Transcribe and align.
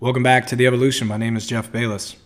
Welcome 0.00 0.22
back 0.22 0.46
to 0.46 0.56
The 0.56 0.66
Evolution. 0.66 1.08
My 1.08 1.18
name 1.18 1.36
is 1.36 1.46
Jeff 1.46 1.70
Bayless. 1.70 2.16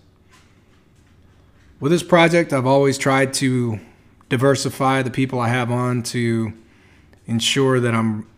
With 1.81 1.91
this 1.91 2.04
project, 2.04 2.53
I've 2.53 2.67
always 2.67 2.97
tried 2.97 3.35
to 3.35 3.81
diversify 4.29 5.03
the 5.03 5.11
people 5.11 5.40
I 5.40 5.48
have 5.48 5.72
on 5.72 6.04
to 6.04 6.52
ensure 7.26 7.80
that 7.80 7.92
I'm 7.92 8.29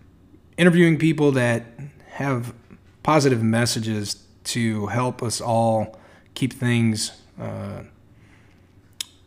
interviewing 0.56 0.98
people 0.98 1.32
that 1.32 1.66
have 2.12 2.54
positive 3.02 3.42
messages 3.42 4.24
to 4.44 4.86
help 4.86 5.22
us 5.22 5.42
all 5.42 5.98
keep 6.32 6.54
things 6.54 7.20
uh, 7.38 7.82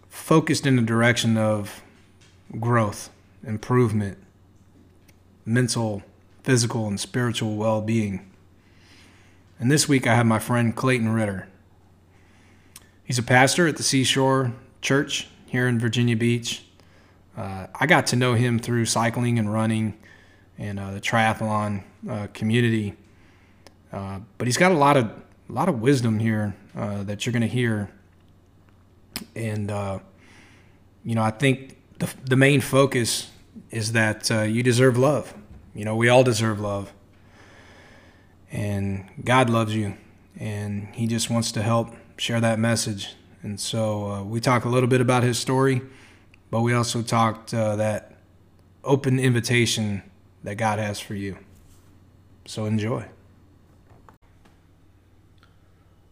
focused 0.09 0.65
in 0.65 0.75
the 0.75 0.81
direction 0.81 1.37
of 1.37 1.83
growth, 2.59 3.11
improvement, 3.45 4.17
mental, 5.45 6.01
physical, 6.41 6.87
and 6.87 6.99
spiritual 6.99 7.57
well 7.57 7.79
being. 7.79 8.28
And 9.61 9.69
this 9.69 9.89
week 9.89 10.07
I 10.07 10.15
have 10.15 10.25
my 10.25 10.39
friend 10.39 10.73
Clayton 10.73 11.09
Ritter. 11.09 11.49
He's 13.03 13.19
a 13.19 13.23
pastor 13.23 13.67
at 13.67 13.75
the 13.75 13.83
Seashore 13.83 14.53
Church 14.81 15.27
here 15.47 15.67
in 15.67 15.77
Virginia 15.77 16.15
Beach. 16.15 16.63
Uh, 17.35 17.67
I 17.77 17.85
got 17.85 18.07
to 18.07 18.15
know 18.15 18.35
him 18.35 18.59
through 18.59 18.85
cycling 18.85 19.37
and 19.37 19.51
running 19.51 19.97
and 20.57 20.79
uh, 20.79 20.91
the 20.91 21.01
triathlon 21.01 21.83
uh, 22.09 22.27
community. 22.33 22.93
Uh, 23.91 24.19
but 24.37 24.47
he's 24.47 24.55
got 24.55 24.71
a 24.71 24.77
lot 24.77 24.95
of 24.95 25.07
a 25.07 25.51
lot 25.51 25.67
of 25.67 25.81
wisdom 25.81 26.19
here 26.19 26.55
uh, 26.77 27.03
that 27.03 27.25
you're 27.25 27.33
going 27.33 27.41
to 27.41 27.47
hear, 27.47 27.89
and 29.35 29.71
uh, 29.71 29.99
you 31.03 31.15
know 31.15 31.23
I 31.23 31.31
think 31.31 31.75
the 31.97 32.09
the 32.23 32.35
main 32.37 32.61
focus 32.61 33.29
is 33.71 33.91
that 33.91 34.29
you 34.29 34.63
deserve 34.63 34.97
love. 34.97 35.33
You 35.73 35.85
know 35.85 35.95
we 35.95 36.07
all 36.07 36.23
deserve 36.23 36.59
love, 36.59 36.93
and 38.51 39.09
God 39.23 39.49
loves 39.49 39.75
you, 39.75 39.95
and 40.37 40.87
He 40.93 41.07
just 41.07 41.29
wants 41.29 41.51
to 41.53 41.61
help 41.61 41.93
share 42.17 42.41
that 42.41 42.59
message. 42.59 43.15
And 43.41 43.59
so 43.59 44.23
we 44.23 44.39
talk 44.39 44.65
a 44.65 44.69
little 44.69 44.89
bit 44.89 44.99
about 44.99 45.23
his 45.23 45.39
story, 45.39 45.81
but 46.51 46.59
we 46.59 46.73
also 46.73 47.01
talked 47.01 47.51
that 47.51 48.09
open 48.83 49.19
invitation 49.19 50.03
that 50.43 50.55
God 50.55 50.79
has 50.79 50.99
for 50.99 51.15
you. 51.15 51.37
So 52.45 52.65
enjoy. 52.65 53.05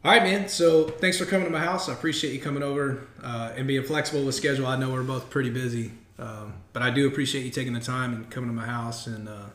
All 0.05 0.11
right, 0.11 0.23
man. 0.23 0.47
So 0.47 0.85
thanks 0.85 1.17
for 1.17 1.25
coming 1.25 1.45
to 1.45 1.51
my 1.51 1.59
house. 1.59 1.89
I 1.89 1.93
appreciate 1.93 2.33
you 2.33 2.39
coming 2.39 2.63
over 2.63 3.07
uh, 3.21 3.53
and 3.57 3.67
being 3.67 3.83
flexible 3.83 4.23
with 4.23 4.35
schedule. 4.35 4.67
I 4.67 4.77
know 4.77 4.91
we're 4.91 5.03
both 5.03 5.29
pretty 5.29 5.49
busy, 5.49 5.91
um, 6.19 6.53
but 6.71 6.81
I 6.81 6.91
do 6.91 7.07
appreciate 7.07 7.43
you 7.43 7.51
taking 7.51 7.73
the 7.73 7.81
time 7.81 8.13
and 8.13 8.29
coming 8.29 8.49
to 8.49 8.55
my 8.55 8.65
house 8.65 9.07
and 9.07 9.27
uh, 9.27 9.47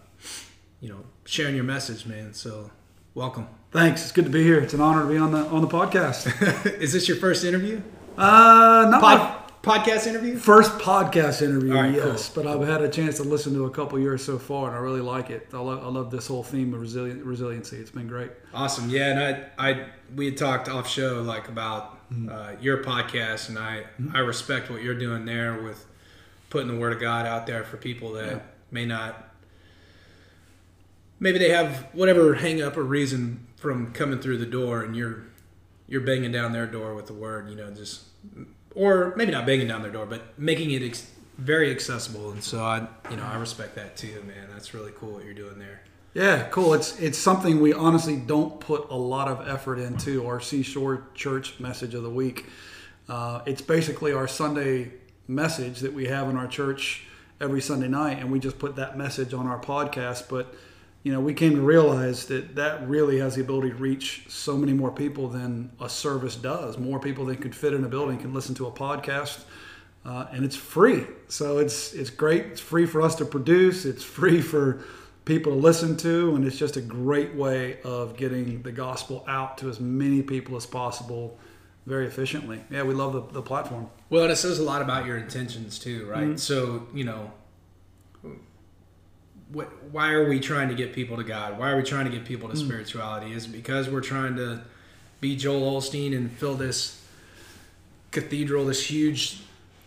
you 0.80 0.88
know 0.88 1.04
sharing 1.24 1.54
your 1.54 1.64
message, 1.64 2.04
man. 2.04 2.34
So 2.34 2.70
welcome. 3.14 3.48
Thanks. 3.70 4.02
It's 4.02 4.12
good 4.12 4.24
to 4.26 4.30
be 4.30 4.42
here. 4.42 4.58
It's 4.60 4.74
an 4.74 4.80
honor 4.80 5.02
to 5.02 5.08
be 5.08 5.16
on 5.16 5.32
the 5.32 5.46
on 5.46 5.62
the 5.62 5.68
podcast. 5.68 6.26
Is 6.80 6.92
this 6.92 7.08
your 7.08 7.16
first 7.16 7.44
interview? 7.44 7.80
Uh, 8.16 8.88
not 8.90 9.00
Pod- 9.00 9.52
podcast 9.62 10.06
interview? 10.06 10.36
First 10.36 10.72
podcast 10.78 11.40
interview, 11.40 11.72
right, 11.72 11.94
yes. 11.94 12.28
cool. 12.28 12.42
But 12.44 12.50
I've 12.60 12.68
had 12.68 12.82
a 12.82 12.88
chance 12.90 13.16
to 13.16 13.22
listen 13.22 13.54
to 13.54 13.64
a 13.64 13.70
couple 13.70 13.98
years 13.98 14.22
so 14.22 14.38
far, 14.38 14.68
and 14.68 14.76
I 14.76 14.80
really 14.80 15.00
like 15.00 15.30
it. 15.30 15.48
I 15.54 15.58
love, 15.58 15.82
I 15.82 15.88
love 15.88 16.10
this 16.10 16.26
whole 16.26 16.42
theme 16.42 16.74
of 16.74 16.80
resilient, 16.82 17.24
resiliency. 17.24 17.78
It's 17.78 17.90
been 17.90 18.06
great. 18.08 18.30
Awesome. 18.52 18.90
Yeah, 18.90 19.06
and 19.18 19.46
I, 19.58 19.70
I, 19.70 19.86
we 20.14 20.26
had 20.26 20.36
talked 20.36 20.68
off 20.68 20.86
show 20.86 21.22
like 21.22 21.48
about 21.48 21.98
uh, 22.30 22.52
your 22.60 22.84
podcast, 22.84 23.48
and 23.48 23.58
I, 23.58 23.84
I 24.12 24.18
respect 24.18 24.70
what 24.70 24.82
you're 24.82 24.98
doing 24.98 25.24
there 25.24 25.62
with 25.62 25.86
putting 26.50 26.68
the 26.68 26.76
word 26.78 26.92
of 26.92 27.00
God 27.00 27.24
out 27.24 27.46
there 27.46 27.64
for 27.64 27.78
people 27.78 28.12
that 28.12 28.26
Yeah. 28.30 28.38
may 28.70 28.84
not, 28.84 29.31
maybe 31.22 31.38
they 31.38 31.50
have 31.50 31.86
whatever 31.92 32.34
hang 32.34 32.60
up 32.60 32.76
or 32.76 32.82
reason 32.82 33.46
from 33.56 33.92
coming 33.92 34.18
through 34.18 34.38
the 34.38 34.46
door, 34.46 34.82
and 34.82 34.96
you're, 34.96 35.22
you're 35.86 36.00
banging 36.00 36.32
down 36.32 36.52
their 36.52 36.66
door 36.66 36.94
with 36.94 37.06
the 37.06 37.14
word, 37.14 37.48
you 37.48 37.54
know, 37.54 37.70
just, 37.70 38.02
or 38.74 39.14
maybe 39.16 39.30
not 39.30 39.46
banging 39.46 39.68
down 39.68 39.82
their 39.82 39.92
door, 39.92 40.04
but 40.04 40.36
making 40.36 40.72
it 40.72 40.82
ex- 40.82 41.08
very 41.38 41.70
accessible. 41.70 42.32
And 42.32 42.42
so 42.42 42.64
I, 42.64 42.88
you 43.08 43.16
know, 43.16 43.24
I 43.24 43.36
respect 43.36 43.76
that 43.76 43.96
too, 43.96 44.22
man. 44.26 44.48
That's 44.52 44.74
really 44.74 44.90
cool 44.96 45.12
what 45.12 45.24
you're 45.24 45.32
doing 45.32 45.60
there. 45.60 45.82
Yeah, 46.12 46.48
cool. 46.50 46.74
It's 46.74 46.98
it's 47.00 47.16
something 47.16 47.60
we 47.60 47.72
honestly 47.72 48.16
don't 48.16 48.60
put 48.60 48.90
a 48.90 48.96
lot 48.96 49.28
of 49.28 49.48
effort 49.48 49.78
into. 49.78 50.26
Our 50.26 50.40
Seashore 50.40 51.06
Church 51.14 51.58
message 51.58 51.94
of 51.94 52.02
the 52.02 52.10
week. 52.10 52.44
Uh, 53.08 53.40
it's 53.46 53.62
basically 53.62 54.12
our 54.12 54.28
Sunday 54.28 54.92
message 55.26 55.80
that 55.80 55.94
we 55.94 56.08
have 56.08 56.28
in 56.28 56.36
our 56.36 56.46
church 56.46 57.06
every 57.40 57.62
Sunday 57.62 57.88
night, 57.88 58.18
and 58.18 58.30
we 58.30 58.40
just 58.40 58.58
put 58.58 58.76
that 58.76 58.98
message 58.98 59.32
on 59.32 59.46
our 59.46 59.58
podcast. 59.58 60.28
But 60.28 60.54
you 61.02 61.12
know, 61.12 61.20
we 61.20 61.34
came 61.34 61.56
to 61.56 61.60
realize 61.60 62.26
that 62.26 62.54
that 62.54 62.88
really 62.88 63.18
has 63.18 63.34
the 63.34 63.40
ability 63.40 63.70
to 63.70 63.76
reach 63.76 64.24
so 64.28 64.56
many 64.56 64.72
more 64.72 64.92
people 64.92 65.28
than 65.28 65.72
a 65.80 65.88
service 65.88 66.36
does. 66.36 66.78
More 66.78 67.00
people 67.00 67.24
than 67.24 67.36
could 67.36 67.56
fit 67.56 67.74
in 67.74 67.84
a 67.84 67.88
building 67.88 68.18
can 68.18 68.32
listen 68.32 68.54
to 68.56 68.66
a 68.66 68.70
podcast. 68.70 69.40
Uh, 70.04 70.26
and 70.32 70.44
it's 70.44 70.56
free, 70.56 71.06
so 71.28 71.58
it's 71.58 71.92
it's 71.92 72.10
great. 72.10 72.46
It's 72.46 72.60
free 72.60 72.86
for 72.86 73.02
us 73.02 73.14
to 73.16 73.24
produce. 73.24 73.84
It's 73.84 74.02
free 74.02 74.40
for 74.52 74.84
people 75.24 75.52
to 75.52 75.58
listen 75.58 75.96
to, 75.98 76.34
and 76.34 76.44
it's 76.44 76.58
just 76.58 76.76
a 76.76 76.80
great 76.80 77.34
way 77.34 77.80
of 77.82 78.16
getting 78.16 78.62
the 78.62 78.72
gospel 78.72 79.24
out 79.28 79.58
to 79.58 79.68
as 79.68 79.78
many 79.78 80.22
people 80.22 80.56
as 80.56 80.66
possible 80.66 81.38
very 81.86 82.06
efficiently. 82.06 82.64
Yeah, 82.70 82.82
we 82.82 82.94
love 82.94 83.12
the, 83.12 83.22
the 83.32 83.42
platform. 83.42 83.90
Well, 84.10 84.24
and 84.24 84.32
it 84.32 84.36
says 84.36 84.58
a 84.58 84.64
lot 84.64 84.82
about 84.82 85.06
your 85.06 85.16
intentions 85.16 85.78
too, 85.78 86.06
right? 86.06 86.38
So, 86.38 86.86
you 86.94 87.04
know, 87.04 87.32
what, 89.52 89.70
why 89.90 90.12
are 90.12 90.28
we 90.28 90.40
trying 90.40 90.68
to 90.68 90.74
get 90.74 90.92
people 90.92 91.16
to 91.16 91.24
God? 91.24 91.58
Why 91.58 91.70
are 91.70 91.76
we 91.76 91.82
trying 91.82 92.06
to 92.06 92.10
get 92.10 92.24
people 92.24 92.48
to 92.48 92.54
hmm. 92.58 92.64
spirituality? 92.66 93.32
Is 93.32 93.46
it 93.46 93.52
because 93.52 93.88
we're 93.88 94.00
trying 94.00 94.36
to 94.36 94.62
be 95.20 95.36
Joel 95.36 95.80
Osteen 95.80 96.16
and 96.16 96.30
fill 96.30 96.54
this 96.54 97.00
cathedral, 98.10 98.66
this 98.66 98.90
huge 98.90 99.40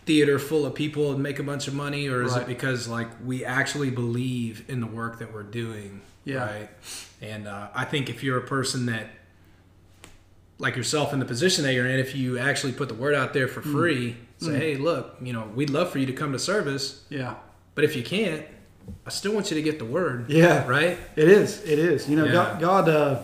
theater 0.04 0.38
full 0.38 0.64
of 0.64 0.74
people 0.74 1.12
and 1.12 1.22
make 1.22 1.38
a 1.38 1.42
bunch 1.42 1.68
of 1.68 1.74
money? 1.74 2.08
Or 2.08 2.22
is 2.22 2.36
it 2.36 2.46
because, 2.46 2.86
like, 2.86 3.08
we 3.24 3.44
actually 3.44 3.90
believe 3.90 4.64
in 4.68 4.80
the 4.80 4.86
work 4.86 5.18
that 5.18 5.34
we're 5.34 5.42
doing? 5.42 6.00
Yeah. 6.24 6.44
Right. 6.44 6.68
And 7.20 7.48
uh, 7.48 7.68
I 7.74 7.84
think 7.84 8.08
if 8.08 8.22
you're 8.22 8.38
a 8.38 8.46
person 8.46 8.86
that, 8.86 9.08
like 10.58 10.74
yourself 10.74 11.12
in 11.12 11.18
the 11.18 11.26
position 11.26 11.64
that 11.64 11.74
you're 11.74 11.86
in, 11.86 11.98
if 11.98 12.14
you 12.16 12.38
actually 12.38 12.72
put 12.72 12.88
the 12.88 12.94
word 12.94 13.14
out 13.14 13.34
there 13.34 13.48
for 13.48 13.60
hmm. 13.60 13.72
free, 13.72 14.16
say, 14.38 14.52
hmm. 14.52 14.56
hey, 14.56 14.76
look, 14.76 15.16
you 15.20 15.32
know, 15.32 15.50
we'd 15.54 15.70
love 15.70 15.90
for 15.90 15.98
you 15.98 16.06
to 16.06 16.12
come 16.12 16.32
to 16.32 16.38
service, 16.38 17.04
Yeah, 17.08 17.34
but 17.74 17.84
if 17.84 17.94
you 17.94 18.02
can't, 18.02 18.46
I 19.06 19.10
still 19.10 19.32
want 19.32 19.50
you 19.50 19.56
to 19.56 19.62
get 19.62 19.78
the 19.78 19.84
word. 19.84 20.30
Yeah. 20.30 20.66
Right? 20.66 20.98
it 21.16 21.28
is. 21.28 21.62
It 21.64 21.78
is. 21.78 22.08
You 22.08 22.16
know, 22.16 22.24
Yeah. 22.24 22.32
God 22.32 22.60
God, 22.60 22.88
uh, 22.88 23.22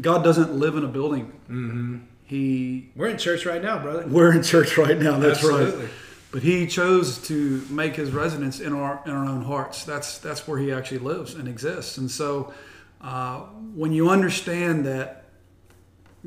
God 0.00 0.22
doesn't 0.24 0.52
live 0.54 0.76
in 0.76 0.84
a 0.84 0.88
building. 0.88 1.32
Mm-hmm. 1.50 1.98
He 2.24 2.90
We're 2.94 3.08
in 3.08 3.18
church 3.18 3.46
right 3.46 3.62
now, 3.62 3.78
brother. 3.78 4.06
we're 4.06 4.32
in 4.32 4.42
church 4.42 4.76
right 4.76 4.98
now. 4.98 5.18
That's 5.18 5.38
Absolutely. 5.42 5.80
right. 5.82 5.90
But 6.30 6.42
he 6.42 6.66
chose 6.66 7.18
to 7.28 7.64
make 7.70 7.96
his 7.96 8.10
residence 8.10 8.60
in 8.60 8.74
our 8.74 9.00
in 9.06 9.12
our 9.12 9.24
own 9.24 9.42
hearts. 9.42 9.84
That's 9.84 10.18
that's 10.18 10.46
where 10.46 10.58
he 10.58 10.70
actually 10.72 10.98
lives 10.98 11.34
and 11.34 11.48
exists. 11.48 11.96
And 11.96 12.10
so, 12.10 12.52
uh, 13.00 13.40
when 13.74 13.92
you 13.92 14.10
understand 14.10 14.84
that 14.84 15.24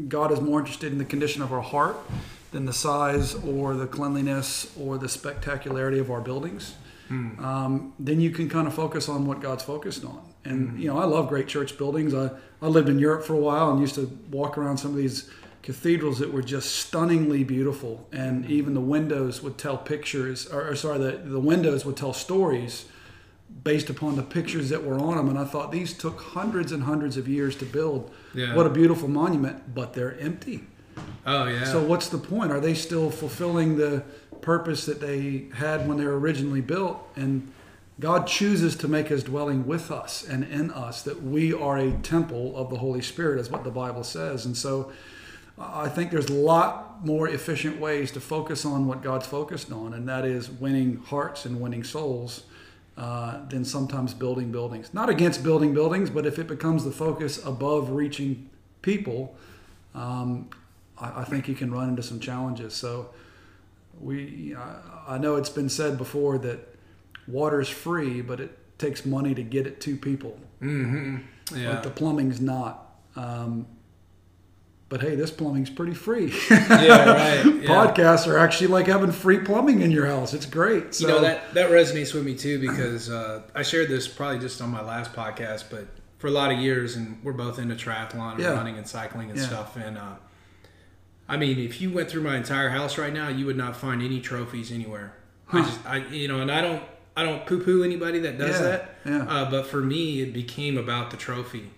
God 0.08 0.32
is 0.32 0.42
more 0.42 0.60
interested 0.60 0.92
in 0.92 0.98
the 0.98 1.06
condition 1.06 1.44
of 1.44 1.54
our 1.54 1.62
heart 1.62 1.98
than 2.52 2.66
the 2.66 2.74
size 2.74 3.36
or 3.36 3.76
the 3.76 3.86
cleanliness 3.86 4.72
or 4.80 4.98
the 4.98 5.08
spectacularity 5.08 6.00
of 6.00 6.10
our 6.10 6.20
buildings, 6.22 6.74
Mm. 7.12 7.44
um, 7.44 7.94
then 8.00 8.22
you 8.22 8.32
can 8.32 8.50
kind 8.50 8.68
of 8.68 8.74
focus 8.74 9.10
on 9.10 9.26
what 9.26 9.42
God's 9.42 9.64
focused 9.64 10.06
on. 10.06 10.22
And 10.46 10.72
mm. 10.72 10.80
you 10.80 10.88
know, 10.88 10.98
I 10.98 11.04
love 11.04 11.28
great 11.28 11.48
church 11.48 11.78
buildings. 11.78 12.14
I, 12.14 12.32
I 12.62 12.68
lived 12.68 12.88
in 12.88 13.00
Europe 13.00 13.26
for 13.26 13.34
a 13.34 13.40
while 13.40 13.70
and 13.70 13.82
used 13.82 13.96
to 13.96 14.18
walk 14.32 14.58
around 14.58 14.78
some 14.78 14.92
of 14.92 14.98
these 14.98 15.30
cathedrals 15.62 16.20
that 16.20 16.32
were 16.34 16.42
just 16.42 16.76
stunningly 16.78 17.44
beautiful, 17.44 18.08
and 18.12 18.46
mm. 18.46 18.50
even 18.50 18.74
the 18.74 18.82
windows 18.82 19.44
would 19.44 19.58
tell 19.58 19.78
pictures, 19.78 20.48
or, 20.48 20.70
or 20.70 20.76
sorry, 20.76 20.98
the, 20.98 21.12
the 21.12 21.40
windows 21.40 21.86
would 21.86 21.98
tell 21.98 22.14
stories 22.14 22.86
based 23.64 23.90
upon 23.90 24.16
the 24.16 24.24
pictures 24.24 24.70
that 24.70 24.84
were 24.84 24.98
on 24.98 25.18
them. 25.18 25.30
And 25.30 25.38
I 25.38 25.44
thought 25.44 25.72
these 25.72 25.94
took 25.94 26.22
hundreds 26.22 26.72
and 26.72 26.84
hundreds 26.84 27.18
of 27.18 27.28
years 27.28 27.56
to 27.58 27.66
build. 27.66 28.10
Yeah. 28.34 28.56
What 28.56 28.66
a 28.66 28.70
beautiful 28.70 29.10
monument, 29.10 29.76
but 29.76 29.94
they're 29.94 30.18
empty. 30.20 30.64
Oh, 31.26 31.46
yeah. 31.46 31.66
So 31.66 31.84
what's 31.84 32.08
the 32.08 32.18
point? 32.18 32.52
Are 32.52 32.60
they 32.60 32.74
still 32.74 33.12
fulfilling 33.12 33.78
the 33.78 34.04
purpose 34.42 34.86
that 34.86 35.00
they 35.00 35.46
had 35.56 35.88
when 35.88 35.98
they 35.98 36.06
were 36.06 36.20
originally 36.20 36.62
built? 36.62 36.98
And 37.16 37.52
God 38.00 38.28
chooses 38.28 38.76
to 38.78 38.88
make 38.88 39.08
his 39.10 39.24
dwelling 39.24 39.68
with 39.68 39.92
us 39.92 40.24
and 40.28 40.44
in 40.44 40.72
us, 40.72 41.04
that 41.04 41.22
we 41.22 41.54
are 41.54 41.78
a 41.78 41.92
temple 41.92 42.56
of 42.58 42.70
the 42.70 42.78
Holy 42.78 43.02
Spirit, 43.02 43.40
is 43.40 43.50
what 43.50 43.64
the 43.64 43.72
Bible 43.72 44.04
says. 44.04 44.46
And 44.46 44.58
so 44.58 44.92
I 45.58 45.90
think 45.90 46.12
there's 46.12 46.30
a 46.30 46.34
lot 46.34 47.06
more 47.06 47.30
efficient 47.30 47.80
ways 47.80 48.12
to 48.12 48.20
focus 48.20 48.66
on 48.66 48.88
what 48.88 49.04
God's 49.04 49.28
focused 49.28 49.72
on, 49.72 49.94
and 49.94 50.08
that 50.10 50.26
is 50.26 50.50
winning 50.50 50.98
hearts 50.98 51.46
and 51.46 51.62
winning 51.62 51.84
souls. 51.84 52.44
Uh, 52.98 53.48
than 53.48 53.64
sometimes 53.64 54.14
building 54.14 54.52
buildings. 54.52 54.94
Not 54.94 55.10
against 55.10 55.44
building 55.44 55.74
buildings, 55.74 56.10
but 56.10 56.26
if 56.26 56.38
it 56.38 56.46
becomes 56.48 56.84
the 56.84 56.92
focus 56.92 57.44
above 57.44 57.90
reaching 57.90 58.50
people, 58.82 59.34
um, 59.96 60.50
I, 61.00 61.22
I 61.22 61.24
think 61.24 61.48
you 61.48 61.56
can 61.56 61.72
run 61.72 61.90
into 61.90 62.04
some 62.04 62.20
challenges. 62.20 62.74
So 62.74 63.10
we, 64.02 64.56
I, 64.56 65.16
I 65.16 65.18
know 65.18 65.36
it's 65.36 65.50
been 65.50 65.70
said 65.70 65.98
before 65.98 66.38
that 66.40 66.76
water's 67.28 67.70
free, 67.70 68.22
but 68.22 68.40
it 68.40 68.58
takes 68.78 69.06
money 69.06 69.34
to 69.36 69.44
get 69.44 69.68
it 69.68 69.80
to 69.82 69.96
people. 69.96 70.40
mm-hmm. 70.62 71.18
Yeah. 71.56 71.74
But 71.74 71.84
the 71.84 71.90
plumbing's 71.90 72.40
not. 72.40 72.96
Um, 73.16 73.68
but 74.90 75.02
hey, 75.02 75.16
this 75.16 75.32
plumbing's 75.32 75.70
pretty 75.70 75.94
free. 75.94 76.34
Yeah, 76.50 77.10
right. 77.12 77.46
Yeah. 77.46 77.70
Podcasts 77.70 78.28
are 78.28 78.38
actually 78.38 78.68
like 78.68 78.88
having 78.88 79.12
free 79.12 79.40
plumbing 79.40 79.82
in 79.82 79.92
your 79.92 80.06
house. 80.06 80.34
It's 80.34 80.46
great. 80.46 80.94
So, 80.96 81.08
You 81.08 81.14
know 81.14 81.22
that 81.22 81.54
that 81.54 81.70
resonates 81.70 82.14
with 82.14 82.26
me 82.26 82.36
too 82.36 82.60
because 82.60 83.10
uh, 83.10 83.42
I 83.56 83.64
shared 83.64 83.88
this 83.90 84.08
probably 84.08 84.40
just 84.40 84.62
on 84.62 84.70
my 84.70 84.82
last 84.82 85.14
podcast, 85.14 85.66
but 85.70 85.88
for 86.18 86.28
a 86.28 86.32
lot 86.32 86.52
of 86.52 86.60
years, 86.60 86.96
and 86.96 87.20
we're 87.24 87.32
both 87.34 87.58
into 87.60 87.76
triathlon 87.76 88.34
and 88.34 88.42
Yeah. 88.42 88.52
running 88.52 88.78
and 88.78 88.88
cycling 88.88 89.30
and 89.30 89.40
stuff. 89.40 89.76
And 89.78 89.98
uh, 89.98 90.16
I 91.32 91.38
mean, 91.38 91.60
if 91.60 91.80
you 91.80 91.92
went 91.92 92.10
through 92.10 92.24
my 92.24 92.36
entire 92.36 92.70
house 92.70 92.98
right 92.98 93.14
now, 93.14 93.30
you 93.30 93.46
would 93.46 93.56
not 93.56 93.78
find 93.78 94.02
any 94.02 94.20
trophies 94.20 94.70
anywhere. 94.70 95.16
I 95.52 95.62
just, 95.62 95.86
I 95.86 95.98
you 96.08 96.28
know, 96.28 96.42
and 96.42 96.52
I 96.52 96.60
don't, 96.62 96.84
I 97.16 97.24
don't 97.24 97.46
poo-poo 97.46 97.84
anybody 97.84 98.20
that 98.20 98.38
does 98.38 98.60
Yeah, 98.60 98.68
that. 98.68 98.96
yeah. 99.06 99.24
Uh, 99.24 99.50
but 99.50 99.66
for 99.66 99.82
me, 99.82 100.22
it 100.22 100.34
became 100.34 100.78
about 100.78 101.10
the 101.10 101.18
trophy, 101.18 101.72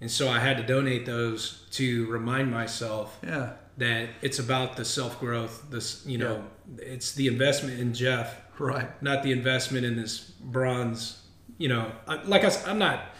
and 0.00 0.10
so 0.10 0.28
I 0.30 0.38
had 0.38 0.56
to 0.56 0.62
donate 0.62 1.04
those 1.04 1.66
to 1.72 2.06
remind 2.06 2.50
myself 2.50 3.18
yeah, 3.22 3.52
that 3.76 4.08
it's 4.22 4.38
about 4.38 4.76
the 4.76 4.84
self 4.86 5.20
growth. 5.20 5.66
This, 5.70 6.04
you 6.06 6.16
know, 6.16 6.44
it's 6.78 7.12
the 7.12 7.26
investment 7.26 7.80
in 7.80 7.92
Jeff 7.92 8.34
right. 8.58 9.02
not 9.02 9.22
the 9.22 9.32
investment 9.32 9.84
in 9.84 9.96
this 9.96 10.18
bronze. 10.40 11.20
You 11.58 11.68
know, 11.68 11.92
I, 12.08 12.22
like 12.22 12.44
I'm 12.66 12.78
not. 12.78 13.13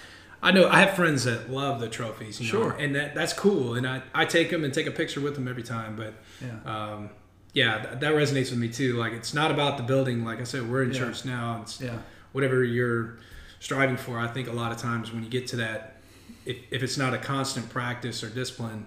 I 0.44 0.50
know 0.52 0.68
I 0.68 0.80
have 0.80 0.94
friends 0.94 1.24
that 1.24 1.50
love 1.50 1.80
the 1.80 1.88
trophies, 1.88 2.38
you 2.40 2.46
know, 2.46 2.50
Sure. 2.70 2.72
and 2.78 2.94
that 2.94 3.14
that's 3.14 3.32
cool, 3.32 3.74
and 3.74 3.86
I, 3.86 4.02
I 4.14 4.24
take 4.26 4.50
them 4.50 4.62
and 4.62 4.72
take 4.74 4.86
a 4.86 4.90
picture 4.90 5.20
with 5.20 5.34
them 5.34 5.48
every 5.48 5.62
time. 5.62 5.96
But 5.96 6.14
Yeah. 6.40 6.70
um, 6.92 7.10
yeah, 7.54 7.78
that, 7.78 8.00
that 8.00 8.12
resonates 8.14 8.50
with 8.50 8.58
me 8.58 8.68
too. 8.68 8.94
Like 8.96 9.12
it's 9.14 9.32
not 9.34 9.50
about 9.50 9.76
the 9.78 9.82
building. 9.84 10.24
Like 10.24 10.40
I 10.40 10.44
said, 10.44 10.68
we're 10.68 10.82
in 10.82 10.92
Yeah. 10.92 10.98
church 10.98 11.24
now. 11.24 11.60
It's 11.62 11.80
Yeah. 11.80 11.96
whatever 12.32 12.62
you're 12.62 13.16
striving 13.58 13.96
for. 13.96 14.18
I 14.18 14.26
think 14.26 14.46
a 14.48 14.52
lot 14.52 14.70
of 14.70 14.78
times 14.78 15.10
when 15.12 15.22
you 15.24 15.30
get 15.30 15.46
to 15.48 15.56
that, 15.56 15.96
if, 16.44 16.56
if 16.70 16.82
it's 16.82 16.98
not 16.98 17.14
a 17.14 17.18
constant 17.18 17.70
practice 17.70 18.22
or 18.22 18.28
discipline, 18.28 18.86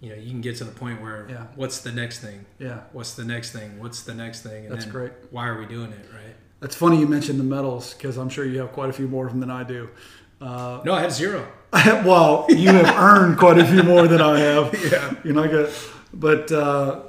you 0.00 0.10
know, 0.10 0.16
you 0.16 0.30
can 0.30 0.40
get 0.40 0.56
to 0.56 0.64
the 0.64 0.72
point 0.72 1.00
where 1.00 1.26
Yeah. 1.30 1.46
what's 1.54 1.78
the 1.80 1.92
next 1.92 2.18
thing? 2.20 2.44
Yeah. 2.58 2.80
What's 2.92 3.14
the 3.14 3.24
next 3.24 3.52
thing? 3.52 3.78
What's 3.78 4.02
the 4.02 4.14
next 4.14 4.42
thing? 4.42 4.64
And 4.64 4.72
That's 4.72 4.84
then 4.84 4.92
great. 4.92 5.12
Why 5.30 5.46
are 5.48 5.58
we 5.60 5.66
doing 5.66 5.92
it? 5.92 6.08
Right? 6.12 6.34
That's 6.60 6.74
funny 6.74 6.98
you 6.98 7.06
mentioned 7.06 7.38
the 7.38 7.44
medals 7.44 7.94
because 7.94 8.16
I'm 8.16 8.28
sure 8.28 8.44
you 8.44 8.58
have 8.58 8.72
quite 8.72 8.90
a 8.90 8.92
few 8.92 9.06
more 9.06 9.26
of 9.26 9.32
them 9.32 9.38
than 9.40 9.50
I 9.50 9.62
do. 9.62 9.90
Uh, 10.40 10.80
No, 10.84 10.92
I 10.94 11.00
have 11.02 11.12
zero. 11.12 11.46
well, 11.74 12.46
you 12.48 12.68
have 12.72 12.96
earned 12.96 13.38
quite 13.38 13.58
a 13.58 13.66
few 13.66 13.82
more 13.82 14.06
than 14.08 14.20
I 14.20 14.38
have. 14.40 14.74
Yeah. 14.92 15.14
You 15.24 15.32
know, 15.32 15.44
I 15.44 15.48
got, 15.48 15.68
but 16.14 16.50
uh, 16.52 17.00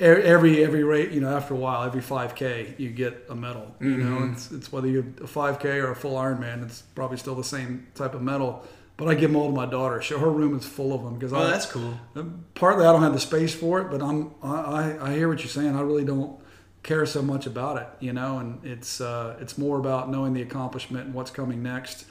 every 0.00 0.62
every 0.62 0.82
rate, 0.84 1.10
you 1.12 1.20
know, 1.20 1.34
after 1.34 1.54
a 1.54 1.56
while, 1.56 1.82
every 1.84 2.02
5K, 2.02 2.78
you 2.78 2.90
get 2.90 3.26
a 3.30 3.34
medal. 3.34 3.74
You 3.80 3.96
know, 3.96 4.18
Mhm. 4.18 4.32
it's, 4.32 4.50
it's 4.52 4.72
whether 4.72 4.88
you're 4.88 5.02
a 5.22 5.26
5K 5.26 5.64
or 5.82 5.90
a 5.92 5.96
full 5.96 6.16
Ironman, 6.16 6.62
it's 6.64 6.82
probably 6.94 7.16
still 7.16 7.34
the 7.34 7.44
same 7.44 7.86
type 7.94 8.14
of 8.14 8.22
medal. 8.22 8.62
But 8.96 9.08
I 9.08 9.14
give 9.14 9.30
them 9.32 9.36
all 9.36 9.48
to 9.48 9.52
my 9.54 9.66
daughter. 9.66 10.00
So 10.02 10.18
her 10.20 10.30
room 10.30 10.56
is 10.56 10.64
full 10.66 10.92
of 10.94 11.02
them 11.02 11.14
because 11.14 11.32
Oh, 11.32 11.38
I, 11.38 11.46
that's 11.50 11.66
cool. 11.66 11.94
partly 12.54 12.86
I 12.86 12.92
don't 12.92 13.02
have 13.02 13.12
the 13.12 13.18
space 13.20 13.52
for 13.52 13.80
it, 13.80 13.90
but 13.90 14.00
I'm 14.02 14.30
I, 14.42 14.54
I, 15.00 15.08
I 15.10 15.14
hear 15.14 15.28
what 15.28 15.38
you're 15.40 15.48
saying. 15.48 15.74
I 15.74 15.80
really 15.80 16.04
don't 16.04 16.38
care 16.84 17.04
so 17.06 17.20
much 17.22 17.46
about 17.46 17.76
it, 17.78 17.88
you 17.98 18.12
know, 18.12 18.38
and 18.38 18.64
it's 18.64 19.00
uh, 19.00 19.36
it's 19.40 19.56
more 19.58 19.78
about 19.80 20.10
knowing 20.10 20.32
the 20.34 20.42
accomplishment 20.42 21.06
and 21.06 21.14
what's 21.14 21.30
coming 21.32 21.60
next. 21.62 22.04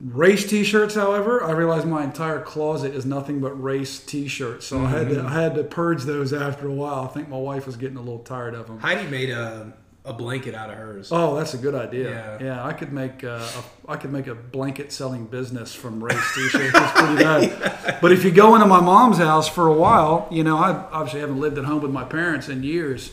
Race 0.00 0.48
T-shirts, 0.48 0.94
however, 0.94 1.42
I 1.42 1.50
realized 1.50 1.84
my 1.86 2.04
entire 2.04 2.40
closet 2.40 2.94
is 2.94 3.04
nothing 3.04 3.40
but 3.40 3.60
race 3.60 3.98
T-shirts, 3.98 4.64
so 4.64 4.84
I 4.84 4.90
had 4.90 5.08
to 5.08 5.22
I 5.24 5.32
had 5.42 5.56
to 5.56 5.64
purge 5.64 6.04
those 6.04 6.32
after 6.32 6.68
a 6.68 6.72
while. 6.72 7.04
I 7.04 7.08
think 7.08 7.28
my 7.28 7.36
wife 7.36 7.66
was 7.66 7.76
getting 7.76 7.96
a 7.96 8.00
little 8.00 8.20
tired 8.20 8.54
of 8.54 8.68
them. 8.68 8.78
Heidi 8.78 9.08
made 9.08 9.30
a, 9.30 9.72
a 10.04 10.12
blanket 10.12 10.54
out 10.54 10.70
of 10.70 10.76
hers. 10.76 11.08
Oh, 11.10 11.34
that's 11.34 11.54
a 11.54 11.58
good 11.58 11.74
idea. 11.74 12.10
Yeah. 12.40 12.46
Yeah, 12.46 12.64
I 12.64 12.74
could 12.74 12.92
make 12.92 13.24
uh, 13.24 13.44
a, 13.88 13.90
I 13.90 13.96
could 13.96 14.12
make 14.12 14.28
a 14.28 14.36
blanket 14.36 14.92
selling 14.92 15.26
business 15.26 15.74
from 15.74 16.02
race 16.02 16.32
t-shirts. 16.32 16.70
It's 16.74 16.92
pretty 16.92 17.22
bad. 17.22 17.74
But 18.00 18.12
if 18.12 18.22
you 18.24 18.30
go 18.30 18.54
into 18.54 18.66
my 18.68 18.80
mom's 18.80 19.18
house 19.18 19.48
for 19.48 19.66
a 19.66 19.72
while, 19.72 20.28
you 20.30 20.44
know, 20.44 20.58
I 20.58 20.70
obviously 20.92 21.18
haven't 21.20 21.40
lived 21.40 21.58
at 21.58 21.64
home 21.64 21.82
with 21.82 21.90
my 21.90 22.04
parents 22.04 22.48
in 22.48 22.62
years. 22.62 23.10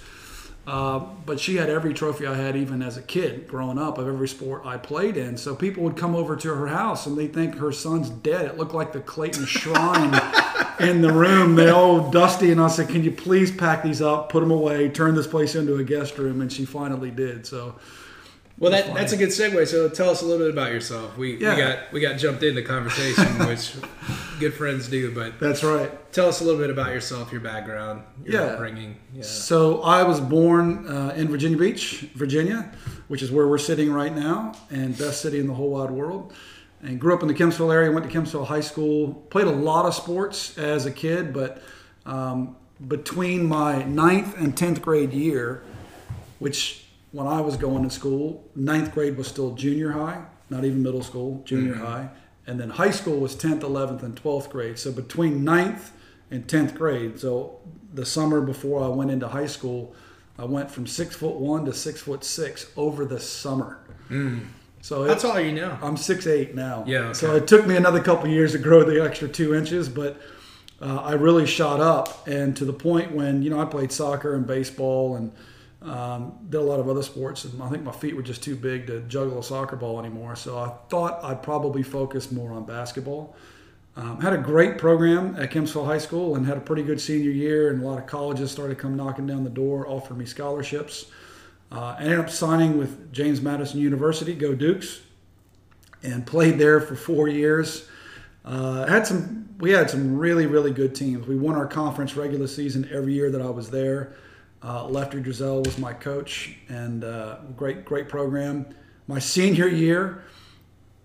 Uh, 0.68 1.00
but 1.28 1.40
she 1.40 1.58
had 1.58 1.70
every 1.70 1.94
trophy 1.94 2.26
I 2.26 2.34
had, 2.36 2.56
even 2.56 2.82
as 2.82 2.98
a 2.98 3.02
kid 3.04 3.48
growing 3.48 3.78
up, 3.78 4.00
of 4.00 4.08
every 4.08 4.28
sport 4.28 4.64
I 4.66 4.78
played 4.78 5.16
in. 5.16 5.38
So 5.38 5.56
people 5.56 5.84
would 5.84 5.96
come 5.96 6.16
over 6.16 6.36
to 6.36 6.56
her 6.56 6.66
house 6.68 7.06
and 7.06 7.16
they 7.16 7.28
think 7.28 7.58
her 7.58 7.72
son's 7.72 8.10
dead. 8.10 8.46
It 8.46 8.58
looked 8.58 8.74
like 8.74 8.92
the 8.92 9.00
Clayton 9.00 9.46
Shrine 9.46 10.20
in 10.80 11.02
the 11.02 11.14
room. 11.14 11.54
They 11.56 11.70
all 11.70 12.10
dusty, 12.10 12.52
and 12.52 12.60
I 12.60 12.68
said, 12.68 12.90
"Can 12.90 13.04
you 13.04 13.12
please 13.12 13.52
pack 13.52 13.84
these 13.84 14.02
up, 14.02 14.30
put 14.30 14.40
them 14.40 14.50
away, 14.52 14.90
turn 14.90 15.14
this 15.14 15.28
place 15.28 15.54
into 15.54 15.76
a 15.76 15.84
guest 15.84 16.18
room?" 16.18 16.42
And 16.42 16.52
she 16.52 16.66
finally 16.66 17.12
did. 17.12 17.46
So 17.46 17.76
well, 18.58 18.72
that, 18.72 18.94
that's 18.96 19.12
a 19.14 19.18
good 19.18 19.30
segue. 19.30 19.68
So 19.68 19.88
tell 19.90 20.10
us 20.10 20.22
a 20.24 20.26
little 20.26 20.46
bit 20.48 20.54
about 20.54 20.72
yourself. 20.72 21.16
We, 21.18 21.38
Yeah. 21.38 21.56
we 21.56 21.62
got 21.62 21.94
we 21.94 22.00
got 22.00 22.18
jumped 22.18 22.42
into 22.42 22.64
conversation, 22.64 23.26
which 23.48 23.74
good 24.40 24.54
friends 24.54 24.88
do. 24.88 25.14
But 25.14 25.40
that's 25.40 25.64
right. 25.64 25.92
tell 26.12 26.28
us 26.28 26.42
a 26.42 26.44
little 26.44 26.60
bit 26.60 26.70
about 26.70 26.92
yourself, 26.92 27.32
your 27.32 27.42
background, 27.42 28.04
your 28.24 28.34
Yeah. 28.42 28.48
upbringing. 28.54 28.98
Yeah. 29.14 29.24
So 29.24 29.82
I 29.82 30.04
was 30.04 30.20
born 30.20 30.88
uh, 30.88 31.14
in 31.16 31.28
Virginia 31.28 31.58
Beach, 31.58 32.08
Virginia, 32.16 32.72
which 33.08 33.22
is 33.22 33.32
where 33.32 33.48
we're 33.48 33.58
sitting 33.58 33.92
right 33.92 34.16
now, 34.16 34.54
and 34.70 34.98
best 34.98 35.22
city 35.22 35.40
in 35.40 35.48
the 35.48 35.54
whole 35.54 35.70
wide 35.72 35.92
world. 35.92 36.34
And 36.82 37.00
grew 37.00 37.14
up 37.16 37.22
in 37.22 37.28
the 37.28 37.34
Kempsville 37.34 37.74
area. 37.74 37.92
Went 37.92 38.10
to 38.10 38.16
Kempsville 38.16 38.46
High 38.46 38.62
School. 38.62 39.14
Played 39.30 39.48
a 39.48 39.52
lot 39.52 39.86
of 39.86 39.96
sports 39.96 40.58
as 40.58 40.86
a 40.86 40.92
kid, 40.92 41.34
but 41.34 41.64
um, 42.06 42.56
between 42.88 43.46
my 43.48 43.84
ninth 43.84 44.38
and 44.38 44.56
tenth 44.56 44.82
grade 44.82 45.12
year, 45.14 45.64
which 46.40 46.86
when 47.12 47.26
I 47.28 47.42
was 47.42 47.56
going 47.58 47.84
to 47.84 47.90
school, 47.90 48.44
ninth 48.56 48.94
grade 48.94 49.18
was 49.18 49.28
still 49.28 49.56
junior 49.56 49.92
high, 49.94 50.24
not 50.50 50.66
even 50.66 50.84
middle 50.84 51.02
school, 51.02 51.42
junior 51.46 51.76
high. 51.76 52.10
And 52.48 52.60
then 52.60 52.72
high 52.72 52.92
school 52.92 53.20
was 53.20 53.36
10th, 53.36 53.62
11th, 53.62 54.04
and 54.04 54.16
12th 54.22 54.50
grade. 54.50 54.78
So 54.78 54.92
between 54.92 55.44
ninth 55.44 55.92
and 56.30 56.46
10th 56.48 56.76
grade, 56.76 57.20
so 57.20 57.60
the 57.94 58.06
summer 58.06 58.42
before 58.42 58.84
I 58.84 58.88
went 58.88 59.10
into 59.12 59.28
high 59.28 59.48
school, 59.48 59.96
I 60.38 60.46
went 60.46 60.70
from 60.70 60.86
six 60.86 61.16
foot 61.16 61.36
one 61.36 61.66
to 61.66 61.74
six 61.74 62.02
foot 62.02 62.24
six 62.24 62.70
over 62.76 63.06
the 63.06 63.20
summer. 63.20 63.80
So 64.82 65.04
That's 65.06 65.24
all 65.24 65.40
you 65.40 65.52
know. 65.54 65.78
I'm 65.82 65.98
six 65.98 66.28
eight 66.28 66.54
now. 66.54 66.84
Yeah, 66.86 67.14
So 67.14 67.36
it 67.36 67.48
took 67.48 67.66
me 67.66 67.76
another 67.76 68.02
couple 68.02 68.30
years 68.30 68.52
to 68.52 68.60
grow 68.60 68.84
the 68.84 69.04
extra 69.04 69.28
two 69.28 69.56
inches, 69.56 69.90
but 69.90 70.22
uh, 70.82 70.98
I 70.98 71.14
really 71.14 71.48
shot 71.48 71.80
up, 71.80 72.28
and 72.28 72.56
to 72.58 72.66
the 72.66 72.74
point 72.74 73.12
when 73.12 73.42
you 73.42 73.50
know 73.50 73.60
I 73.60 73.66
played 73.66 73.92
soccer 73.92 74.36
and 74.36 74.46
baseball 74.46 75.16
and 75.16 75.32
um, 75.86 76.38
did 76.50 76.58
a 76.58 76.64
lot 76.64 76.80
of 76.80 76.90
other 76.90 77.04
sports, 77.04 77.46
and 77.46 77.62
I 77.62 77.70
think 77.70 77.84
my 77.84 77.92
feet 77.92 78.16
were 78.16 78.24
just 78.24 78.44
too 78.44 78.56
big 78.56 78.88
to 78.88 79.02
juggle 79.02 79.40
a 79.40 79.44
soccer 79.44 79.76
ball 79.76 80.00
anymore. 80.00 80.36
So 80.36 80.58
I 80.58 80.74
thought 80.90 81.24
I'd 81.24 81.44
probably 81.44 81.84
focus 81.84 82.32
more 82.32 82.52
on 82.52 82.66
basketball. 82.66 83.36
Um, 83.98 84.20
had 84.20 84.34
a 84.34 84.38
great 84.38 84.78
program 84.78 85.36
at 85.38 85.52
Kempsville 85.52 85.86
High 85.86 86.00
School 86.00 86.36
and 86.36 86.46
had 86.46 86.58
a 86.58 86.62
pretty 86.62 86.84
good 86.84 87.00
senior 87.00 87.32
year, 87.32 87.70
and 87.70 87.82
a 87.82 87.86
lot 87.86 87.98
of 87.98 88.08
colleges 88.08 88.52
started 88.52 88.78
come 88.78 88.98
knocking 88.98 89.26
down 89.26 89.44
the 89.44 89.50
door, 89.50 89.88
offering 89.88 90.20
me 90.20 90.26
scholarships. 90.26 91.06
Uh, 91.72 91.96
ended 92.00 92.20
up 92.20 92.30
signing 92.30 92.78
with 92.78 93.14
James 93.14 93.42
Madison 93.42 93.80
University, 93.80 94.34
go 94.34 94.54
Dukes, 94.54 95.02
and 96.04 96.26
played 96.26 96.58
there 96.58 96.82
for 96.82 96.96
four 96.96 97.28
years. 97.28 97.88
Uh, 98.44 98.86
had 98.86 99.08
some, 99.08 99.50
we 99.60 99.72
had 99.72 99.90
some 99.90 100.18
really, 100.18 100.46
really 100.46 100.72
good 100.72 100.94
teams. 100.94 101.26
We 101.26 101.36
won 101.36 101.56
our 101.56 101.66
conference 101.66 102.16
regular 102.16 102.48
season 102.48 102.88
every 102.92 103.14
year 103.14 103.32
that 103.32 103.42
I 103.42 103.50
was 103.50 103.70
there. 103.70 104.16
Uh, 104.66 104.88
Lefty 104.88 105.20
Driesell 105.20 105.64
was 105.64 105.78
my 105.78 105.94
coach, 105.94 106.56
and 106.70 107.04
uh, 107.04 107.38
great, 107.56 107.86
great 107.86 108.10
program. 108.10 108.66
My 109.06 109.20
senior 109.20 109.68
year, 109.68 110.24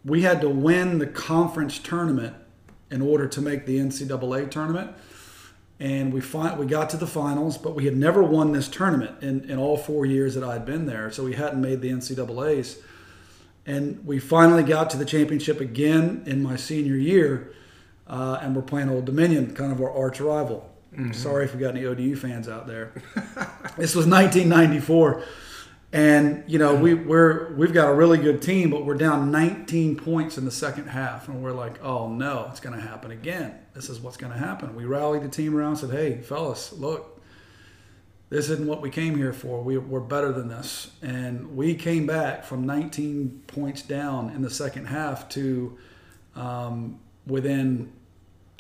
we 0.03 0.23
had 0.23 0.41
to 0.41 0.49
win 0.49 0.99
the 0.99 1.07
conference 1.07 1.79
tournament 1.79 2.35
in 2.91 3.03
order 3.03 3.29
to 3.29 3.43
make 3.43 3.67
the 3.67 3.77
NCAA 3.77 4.51
tournament. 4.51 4.93
And 5.79 6.11
we 6.11 6.23
fi- 6.23 6.55
we 6.55 6.65
got 6.65 6.89
to 6.91 6.97
the 6.97 7.07
finals, 7.07 7.59
but 7.59 7.75
we 7.75 7.85
had 7.85 7.99
never 7.99 8.23
won 8.23 8.53
this 8.53 8.67
tournament 8.67 9.23
in, 9.23 9.51
in 9.51 9.59
all 9.59 9.77
four 9.77 10.07
years 10.07 10.35
that 10.37 10.45
I 10.45 10.55
had 10.55 10.65
been 10.65 10.87
there. 10.87 11.11
So 11.11 11.25
we 11.25 11.35
hadn't 11.35 11.61
made 11.61 11.83
the 11.83 11.91
NCAAs. 11.91 12.79
And 13.67 14.07
we 14.07 14.21
finally 14.21 14.63
got 14.63 14.89
to 14.91 14.97
the 14.97 15.05
championship 15.05 15.61
again 15.61 16.23
in 16.25 16.43
my 16.43 16.57
senior 16.57 16.97
year. 16.97 17.53
Uh, 18.07 18.39
and 18.41 18.57
we're 18.57 18.63
playing 18.63 18.89
Old 18.89 19.05
Dominion, 19.05 19.55
kind 19.55 19.71
of 19.71 19.83
our 19.83 19.95
arch 19.95 20.19
rival. 20.19 20.70
Sorry 21.13 21.45
if 21.45 21.55
we 21.55 21.61
got 21.61 21.77
any 21.77 21.87
ODU 21.87 22.17
fans 22.17 22.49
out 22.49 22.67
there. 22.67 22.93
this 23.77 23.95
was 23.95 24.07
1994. 24.07 25.25
And 25.93 26.45
you 26.47 26.61
know 26.61 26.77
we 26.77 26.95
we're 26.95 27.53
we've 27.55 27.73
got 27.73 27.91
a 27.91 27.95
really 27.95 28.19
good 28.19 28.41
team, 28.41 28.71
but 28.71 28.87
we're 28.87 28.95
down 28.95 29.33
19 29.33 29.97
points 29.97 30.39
in 30.39 30.45
the 30.45 30.51
second 30.53 30.87
half, 30.87 31.27
and 31.27 31.43
we're 31.43 31.51
like, 31.51 31.83
oh 31.83 32.09
no, 32.09 32.47
it's 32.49 32.61
going 32.61 32.77
to 32.77 32.81
happen 32.81 33.11
again. 33.11 33.59
This 33.75 33.89
is 33.89 33.99
what's 33.99 34.17
going 34.17 34.33
to 34.33 34.39
happen. 34.39 34.77
We 34.77 34.85
rallied 34.85 35.23
the 35.23 35.29
team 35.29 35.57
around, 35.57 35.71
and 35.71 35.79
said, 35.79 35.91
hey 35.91 36.19
fellas, 36.19 36.73
look, 36.73 37.21
this 38.29 38.51
isn't 38.51 38.69
what 38.69 38.83
we 38.83 38.91
came 38.91 39.17
here 39.17 39.33
for. 39.33 39.61
We, 39.63 39.79
we're 39.79 39.99
better 39.99 40.31
than 40.31 40.47
this, 40.47 40.93
and 41.03 41.57
we 41.57 41.75
came 41.75 42.07
back 42.07 42.45
from 42.45 42.65
19 42.65 43.43
points 43.49 43.83
down 43.83 44.31
in 44.31 44.43
the 44.43 44.51
second 44.51 44.87
half 44.87 45.29
to 45.31 45.77
um, 46.37 47.01
within 47.27 47.93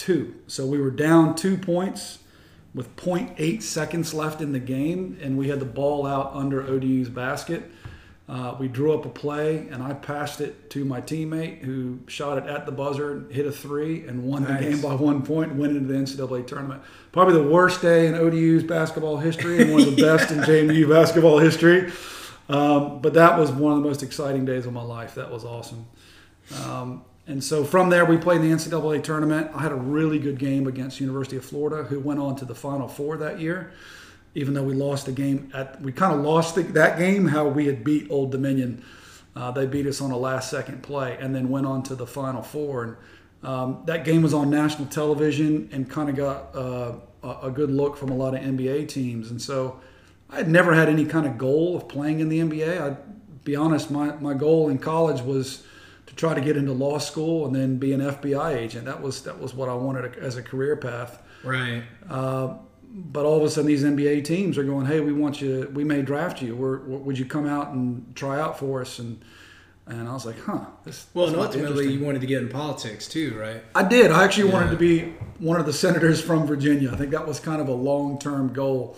two. 0.00 0.34
So 0.46 0.66
we 0.66 0.80
were 0.80 0.90
down 0.90 1.36
two 1.36 1.58
points 1.58 2.20
with 2.74 2.96
0.8 2.96 3.62
seconds 3.62 4.14
left 4.14 4.40
in 4.40 4.52
the 4.52 4.58
game, 4.58 5.18
and 5.20 5.36
we 5.36 5.48
had 5.48 5.60
the 5.60 5.66
ball 5.66 6.06
out 6.06 6.32
under 6.34 6.62
ODU's 6.62 7.10
basket. 7.10 7.70
Uh, 8.26 8.56
we 8.58 8.68
drew 8.68 8.94
up 8.94 9.04
a 9.04 9.08
play, 9.08 9.68
and 9.70 9.82
I 9.82 9.92
passed 9.92 10.40
it 10.40 10.70
to 10.70 10.84
my 10.84 11.00
teammate 11.00 11.58
who 11.58 11.98
shot 12.06 12.38
it 12.38 12.44
at 12.44 12.64
the 12.64 12.72
buzzer, 12.72 13.26
hit 13.28 13.44
a 13.44 13.52
three, 13.52 14.06
and 14.06 14.22
won 14.22 14.44
the 14.44 14.54
game 14.54 14.80
by 14.80 14.94
one 14.94 15.22
point, 15.22 15.56
went 15.56 15.76
into 15.76 15.92
the 15.92 15.98
NCAA 15.98 16.46
tournament. 16.46 16.80
Probably 17.12 17.34
the 17.34 17.48
worst 17.48 17.82
day 17.82 18.06
in 18.06 18.14
ODU's 18.14 18.62
basketball 18.62 19.18
history, 19.18 19.60
and 19.60 19.72
one 19.72 19.82
of 19.82 19.94
the 19.94 20.02
best 20.02 20.30
in 20.30 20.38
JMU 20.38 20.88
basketball 20.88 21.38
history. 21.38 21.92
Um, 22.48 23.02
but 23.02 23.14
that 23.14 23.38
was 23.38 23.50
one 23.50 23.72
of 23.72 23.82
the 23.82 23.86
most 23.86 24.02
exciting 24.02 24.44
days 24.44 24.64
of 24.64 24.72
my 24.72 24.82
life. 24.82 25.16
That 25.16 25.30
was 25.30 25.44
awesome. 25.44 25.86
Um, 26.64 27.04
and 27.26 27.42
so 27.44 27.64
from 27.64 27.90
there, 27.90 28.04
we 28.04 28.16
played 28.16 28.40
in 28.40 28.50
the 28.50 28.56
NCAA 28.56 29.02
tournament. 29.02 29.50
I 29.54 29.62
had 29.62 29.72
a 29.72 29.76
really 29.76 30.18
good 30.18 30.38
game 30.38 30.66
against 30.66 31.00
University 31.00 31.36
of 31.36 31.44
Florida, 31.44 31.84
who 31.84 32.00
went 32.00 32.18
on 32.18 32.34
to 32.36 32.44
the 32.44 32.54
Final 32.54 32.88
Four 32.88 33.16
that 33.18 33.40
year. 33.40 33.72
Even 34.34 34.54
though 34.54 34.62
we 34.62 34.74
lost 34.74 35.06
the 35.06 35.12
game, 35.12 35.50
at 35.54 35.80
we 35.82 35.92
kind 35.92 36.12
of 36.12 36.20
lost 36.20 36.54
the, 36.54 36.62
that 36.62 36.98
game. 36.98 37.28
How 37.28 37.48
we 37.48 37.66
had 37.66 37.84
beat 37.84 38.10
Old 38.10 38.30
Dominion, 38.30 38.84
uh, 39.36 39.50
they 39.50 39.66
beat 39.66 39.86
us 39.86 40.00
on 40.00 40.10
a 40.12 40.16
last-second 40.16 40.82
play, 40.82 41.16
and 41.20 41.34
then 41.34 41.48
went 41.48 41.66
on 41.66 41.82
to 41.84 41.94
the 41.94 42.06
Final 42.06 42.42
Four. 42.42 42.84
And 42.84 42.96
um, 43.42 43.82
that 43.86 44.04
game 44.04 44.22
was 44.22 44.34
on 44.34 44.50
national 44.50 44.88
television, 44.88 45.68
and 45.72 45.90
kind 45.90 46.08
of 46.08 46.16
got 46.16 46.54
uh, 46.54 46.92
a, 47.42 47.50
good 47.50 47.70
look 47.70 47.96
from 47.96 48.10
a 48.10 48.14
lot 48.14 48.34
of 48.34 48.40
NBA 48.40 48.88
teams. 48.88 49.30
And 49.30 49.42
so, 49.42 49.80
I 50.32 50.36
had 50.36 50.48
never 50.48 50.74
had 50.74 50.88
any 50.88 51.04
kind 51.04 51.26
of 51.26 51.36
goal 51.36 51.76
of 51.76 51.88
playing 51.88 52.20
in 52.20 52.28
the 52.28 52.38
NBA. 52.38 52.80
I'd 52.80 53.44
be 53.44 53.56
honest, 53.56 53.90
my, 53.90 54.14
my 54.16 54.34
goal 54.34 54.68
in 54.68 54.78
college 54.78 55.22
was 55.22 55.64
to 56.10 56.16
try 56.16 56.34
to 56.34 56.40
get 56.40 56.56
into 56.56 56.72
law 56.72 56.98
school 56.98 57.46
and 57.46 57.54
then 57.54 57.76
be 57.76 57.92
an 57.92 58.00
FBI 58.00 58.56
agent. 58.56 58.84
That 58.84 59.00
was 59.00 59.22
that 59.22 59.40
was 59.40 59.54
what 59.54 59.68
I 59.68 59.74
wanted 59.74 60.16
as 60.16 60.36
a 60.36 60.42
career 60.42 60.76
path. 60.76 61.22
Right. 61.44 61.84
Uh, 62.08 62.54
but 62.92 63.24
all 63.24 63.36
of 63.38 63.44
a 63.44 63.48
sudden, 63.48 63.68
these 63.68 63.84
NBA 63.84 64.24
teams 64.24 64.58
are 64.58 64.64
going, 64.64 64.86
"Hey, 64.86 64.98
we 64.98 65.12
want 65.12 65.40
you. 65.40 65.70
We 65.72 65.84
may 65.84 66.02
draft 66.02 66.42
you. 66.42 66.56
We're, 66.56 66.78
would 66.78 67.16
you 67.16 67.24
come 67.24 67.46
out 67.46 67.68
and 67.68 68.14
try 68.16 68.40
out 68.40 68.58
for 68.58 68.80
us?" 68.80 68.98
And 68.98 69.22
and 69.86 70.08
I 70.08 70.12
was 70.12 70.26
like, 70.26 70.40
"Huh." 70.40 70.64
This, 70.84 71.06
Well, 71.14 71.26
this 71.26 71.34
and 71.34 71.42
ultimately, 71.42 71.68
interesting." 71.68 71.98
you 72.00 72.04
wanted 72.04 72.20
to 72.22 72.26
get 72.26 72.42
in 72.42 72.48
politics 72.48 73.06
too, 73.06 73.38
right? 73.38 73.62
I 73.76 73.84
did. 73.84 74.10
I 74.10 74.24
actually 74.24 74.50
wanted 74.50 74.70
to 74.70 74.76
be 74.76 75.12
one 75.38 75.60
of 75.60 75.66
the 75.66 75.72
senators 75.72 76.20
from 76.20 76.48
Virginia. 76.48 76.90
I 76.92 76.96
think 76.96 77.12
that 77.12 77.26
was 77.26 77.38
kind 77.38 77.60
of 77.62 77.68
a 77.68 77.74
long-term 77.74 78.52
goal. 78.52 78.96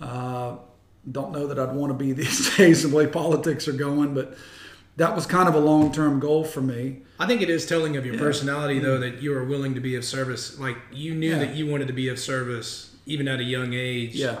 Uh, 0.00 0.56
don't 1.10 1.32
know 1.32 1.48
that 1.48 1.58
I'd 1.58 1.74
want 1.74 1.90
to 1.90 1.98
be 1.98 2.12
these 2.24 2.56
days 2.56 2.88
the 2.88 2.94
way 2.94 3.08
politics 3.08 3.66
are 3.66 3.72
going, 3.72 4.14
but 4.14 4.36
that 4.96 5.14
was 5.14 5.26
kind 5.26 5.48
of 5.48 5.54
a 5.54 5.58
long-term 5.60 6.20
goal 6.20 6.44
for 6.44 6.60
me. 6.62 7.02
I 7.18 7.26
think 7.26 7.42
it 7.42 7.50
is 7.50 7.66
telling 7.66 7.96
of 7.96 8.04
your 8.06 8.16
personality, 8.18 8.78
though, 8.78 8.98
that 8.98 9.22
you 9.22 9.30
were 9.30 9.44
willing 9.44 9.74
to 9.74 9.80
be 9.80 9.94
of 9.94 10.04
service. 10.04 10.58
Like 10.58 10.76
you 10.92 11.14
knew 11.14 11.30
Yeah. 11.30 11.38
that 11.38 11.54
you 11.54 11.66
wanted 11.66 11.86
to 11.88 11.92
be 11.94 12.08
of 12.08 12.18
service 12.18 12.94
even 13.06 13.28
at 13.28 13.38
a 13.40 13.44
young 13.44 13.72
age. 13.74 14.14
Yeah, 14.14 14.40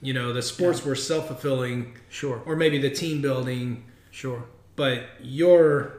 You 0.00 0.12
know, 0.14 0.32
the 0.32 0.42
sports 0.42 0.84
were 0.84 0.94
self 0.94 1.26
fulfilling, 1.28 1.94
sure, 2.08 2.42
or 2.46 2.54
maybe 2.56 2.78
the 2.78 2.90
team 2.90 3.20
building, 3.22 3.84
sure. 4.10 4.44
but 4.76 5.04
your 5.22 5.92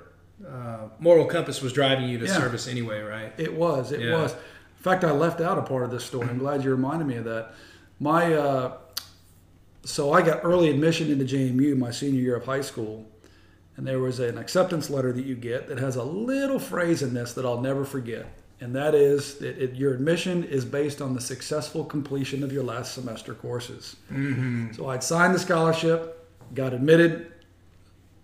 uh, 0.47 0.89
moral 0.99 1.25
compass 1.25 1.61
was 1.63 1.73
driving 1.73 2.07
you 2.07 2.19
to 2.19 2.25
Yeah. 2.25 2.33
service 2.37 2.67
anyway, 2.67 3.01
right? 3.01 3.33
It 3.39 3.53
was. 3.55 3.91
It 3.91 4.01
Yeah. 4.01 4.21
was. 4.21 4.33
In 4.33 4.83
fact, 4.83 5.03
I 5.03 5.11
left 5.11 5.41
out 5.41 5.57
a 5.57 5.63
part 5.63 5.83
of 5.83 5.89
this 5.91 6.03
story. 6.03 6.27
I'm 6.29 6.37
glad 6.37 6.63
you 6.63 6.69
reminded 6.69 7.07
me 7.07 7.15
of 7.15 7.23
that. 7.25 7.53
My 7.99 8.33
uh, 8.35 8.73
so 9.83 10.11
I 10.13 10.21
got 10.21 10.41
early 10.43 10.69
admission 10.69 11.09
into 11.11 11.25
JMU 11.25 11.75
my 11.77 11.91
senior 11.91 12.21
year 12.21 12.35
of 12.35 12.45
high 12.45 12.61
school, 12.61 13.05
and 13.77 13.87
there 13.87 13.99
was 13.99 14.19
an 14.19 14.37
acceptance 14.37 14.89
letter 14.89 15.13
that 15.13 15.25
you 15.25 15.35
get 15.35 15.69
that 15.69 15.79
has 15.79 15.95
a 15.95 16.03
little 16.03 16.59
phrase 16.59 17.03
in 17.03 17.13
this 17.13 17.33
that 17.33 17.45
I'll 17.45 17.61
never 17.61 17.85
forget, 17.85 18.25
and 18.59 18.75
that 18.75 18.95
is 18.95 19.35
that 19.35 19.57
it, 19.57 19.75
your 19.75 19.93
admission 19.93 20.43
is 20.43 20.65
based 20.65 21.01
on 21.01 21.13
the 21.13 21.21
successful 21.21 21.85
completion 21.85 22.43
of 22.43 22.51
your 22.51 22.63
last 22.63 22.93
semester 22.93 23.33
courses. 23.33 23.95
Mm-hmm. 24.11 24.73
So 24.73 24.89
I'd 24.89 25.03
signed 25.03 25.35
the 25.35 25.39
scholarship, 25.39 26.27
got 26.53 26.73
admitted, 26.73 27.31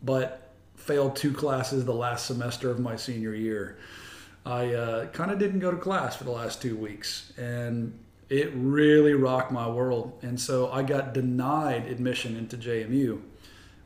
but 0.01 0.51
failed 0.75 1.15
two 1.15 1.31
classes 1.31 1.86
the 1.86 1.93
last 1.93 2.25
semester 2.25 2.69
of 2.69 2.79
my 2.79 2.95
senior 2.95 3.33
year. 3.33 3.77
I 4.45 4.74
uh, 4.74 5.05
kind 5.07 5.31
of 5.31 5.39
didn't 5.39 5.60
go 5.60 5.72
to 5.72 5.77
class 5.77 6.15
for 6.15 6.25
the 6.25 6.31
last 6.31 6.62
two 6.62 6.75
weeks, 6.75 7.31
and 7.38 7.98
it 8.29 8.51
really 8.55 9.13
rocked 9.13 9.51
my 9.51 9.67
world. 9.69 10.19
And 10.22 10.39
so 10.39 10.72
I 10.72 10.83
got 10.83 11.13
denied 11.13 11.86
admission 11.88 12.36
into 12.36 12.57
JMU. 12.57 13.22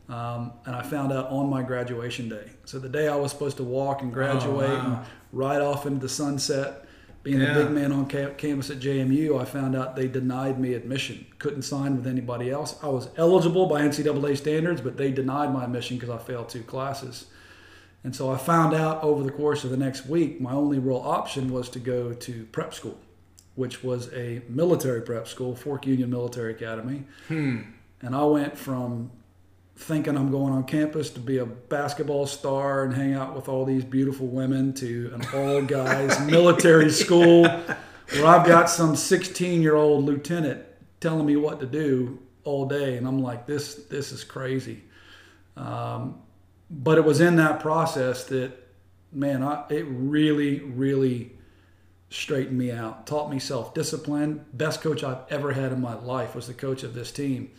Um, 0.09 0.53
and 0.65 0.75
I 0.75 0.83
found 0.83 1.11
out 1.11 1.29
on 1.29 1.49
my 1.49 1.61
graduation 1.61 2.29
day. 2.29 2.49
So 2.65 2.79
the 2.79 2.87
day 2.89 3.09
I 3.09 3.15
was 3.15 3.31
supposed 3.31 3.57
to 3.57 3.63
walk 3.63 4.01
and 4.01 4.13
graduate 4.13 4.69
wow. 4.69 4.85
and 4.85 5.05
ride 5.33 5.61
off 5.61 5.85
into 5.85 5.99
the 5.99 6.09
sunset, 6.09 6.85
being 7.23 7.41
Yeah. 7.41 7.53
the 7.53 7.63
big 7.65 7.73
man 7.73 7.91
on 7.91 8.07
ca- 8.07 8.33
campus 8.37 8.69
at 8.69 8.79
JMU, 8.79 9.37
I 9.37 9.43
found 9.43 9.75
out 9.75 9.97
they 9.97 10.07
denied 10.07 10.61
me 10.61 10.73
admission. 10.75 11.25
Couldn't 11.39 11.63
sign 11.63 11.97
with 11.97 12.07
anybody 12.07 12.49
else. 12.49 12.77
I 12.81 12.87
was 12.87 13.09
eligible 13.17 13.65
by 13.65 13.81
NCAA 13.81 14.37
standards, 14.37 14.79
but 14.79 14.95
they 14.95 15.11
denied 15.11 15.51
my 15.53 15.65
admission 15.65 15.97
because 15.97 16.09
I 16.09 16.19
failed 16.19 16.47
two 16.47 16.63
classes. 16.63 17.25
And 18.05 18.15
so 18.15 18.31
I 18.31 18.37
found 18.37 18.73
out 18.73 19.03
over 19.03 19.23
the 19.23 19.31
course 19.31 19.65
of 19.65 19.71
the 19.71 19.77
next 19.77 20.05
week, 20.05 20.39
my 20.39 20.53
only 20.53 20.79
real 20.79 21.01
option 21.03 21.51
was 21.51 21.67
to 21.69 21.79
go 21.79 22.13
to 22.13 22.45
prep 22.53 22.73
school, 22.73 22.97
which 23.55 23.83
was 23.83 24.09
a 24.13 24.41
military 24.47 25.01
prep 25.01 25.27
school, 25.27 25.53
Fork 25.53 25.85
Union 25.85 26.09
Military 26.09 26.53
Academy. 26.53 27.03
Hmm. 27.27 27.61
And 28.01 28.15
I 28.15 28.23
went 28.23 28.57
from 28.57 29.11
thinking 29.77 30.17
I'm 30.17 30.31
going 30.31 30.53
on 30.53 30.63
campus 30.63 31.11
to 31.11 31.19
be 31.19 31.37
a 31.37 31.45
basketball 31.45 32.25
star 32.25 32.83
and 32.83 32.93
hang 32.93 33.13
out 33.13 33.35
with 33.35 33.47
all 33.47 33.63
these 33.63 33.85
beautiful 33.85 34.25
women 34.25 34.73
to 34.75 35.11
an 35.13 35.23
all 35.35 35.61
guys 35.61 36.19
military 36.25 36.89
school 37.03 37.43
where 37.43 38.25
I've 38.25 38.45
got 38.45 38.69
some 38.69 38.95
16 38.95 39.61
year 39.61 39.75
old 39.75 40.03
lieutenant 40.03 40.63
telling 40.99 41.25
me 41.25 41.35
what 41.35 41.59
to 41.59 41.67
do 41.67 42.19
all 42.43 42.65
day. 42.65 42.97
And 42.97 43.07
I'm 43.07 43.21
like, 43.21 43.45
this, 43.45 43.75
this 43.75 44.11
is 44.11 44.23
crazy. 44.23 44.83
Um, 45.55 46.21
but 46.71 46.97
it 46.97 47.05
was 47.05 47.21
in 47.21 47.35
that 47.35 47.59
process 47.59 48.25
that, 48.25 48.53
man, 49.11 49.43
I, 49.43 49.63
it 49.69 49.85
really, 49.87 50.59
really 50.59 51.33
straightened 52.09 52.57
me 52.57 52.71
out, 52.71 53.05
taught 53.05 53.29
me 53.29 53.37
self 53.37 53.75
discipline. 53.75 54.43
Best 54.53 54.81
coach 54.81 55.03
I've 55.03 55.21
ever 55.29 55.51
had 55.51 55.71
in 55.71 55.81
my 55.81 55.93
life 55.93 56.33
was 56.33 56.47
the 56.47 56.53
coach 56.53 56.81
of 56.81 56.95
this 56.95 57.11
team. 57.11 57.51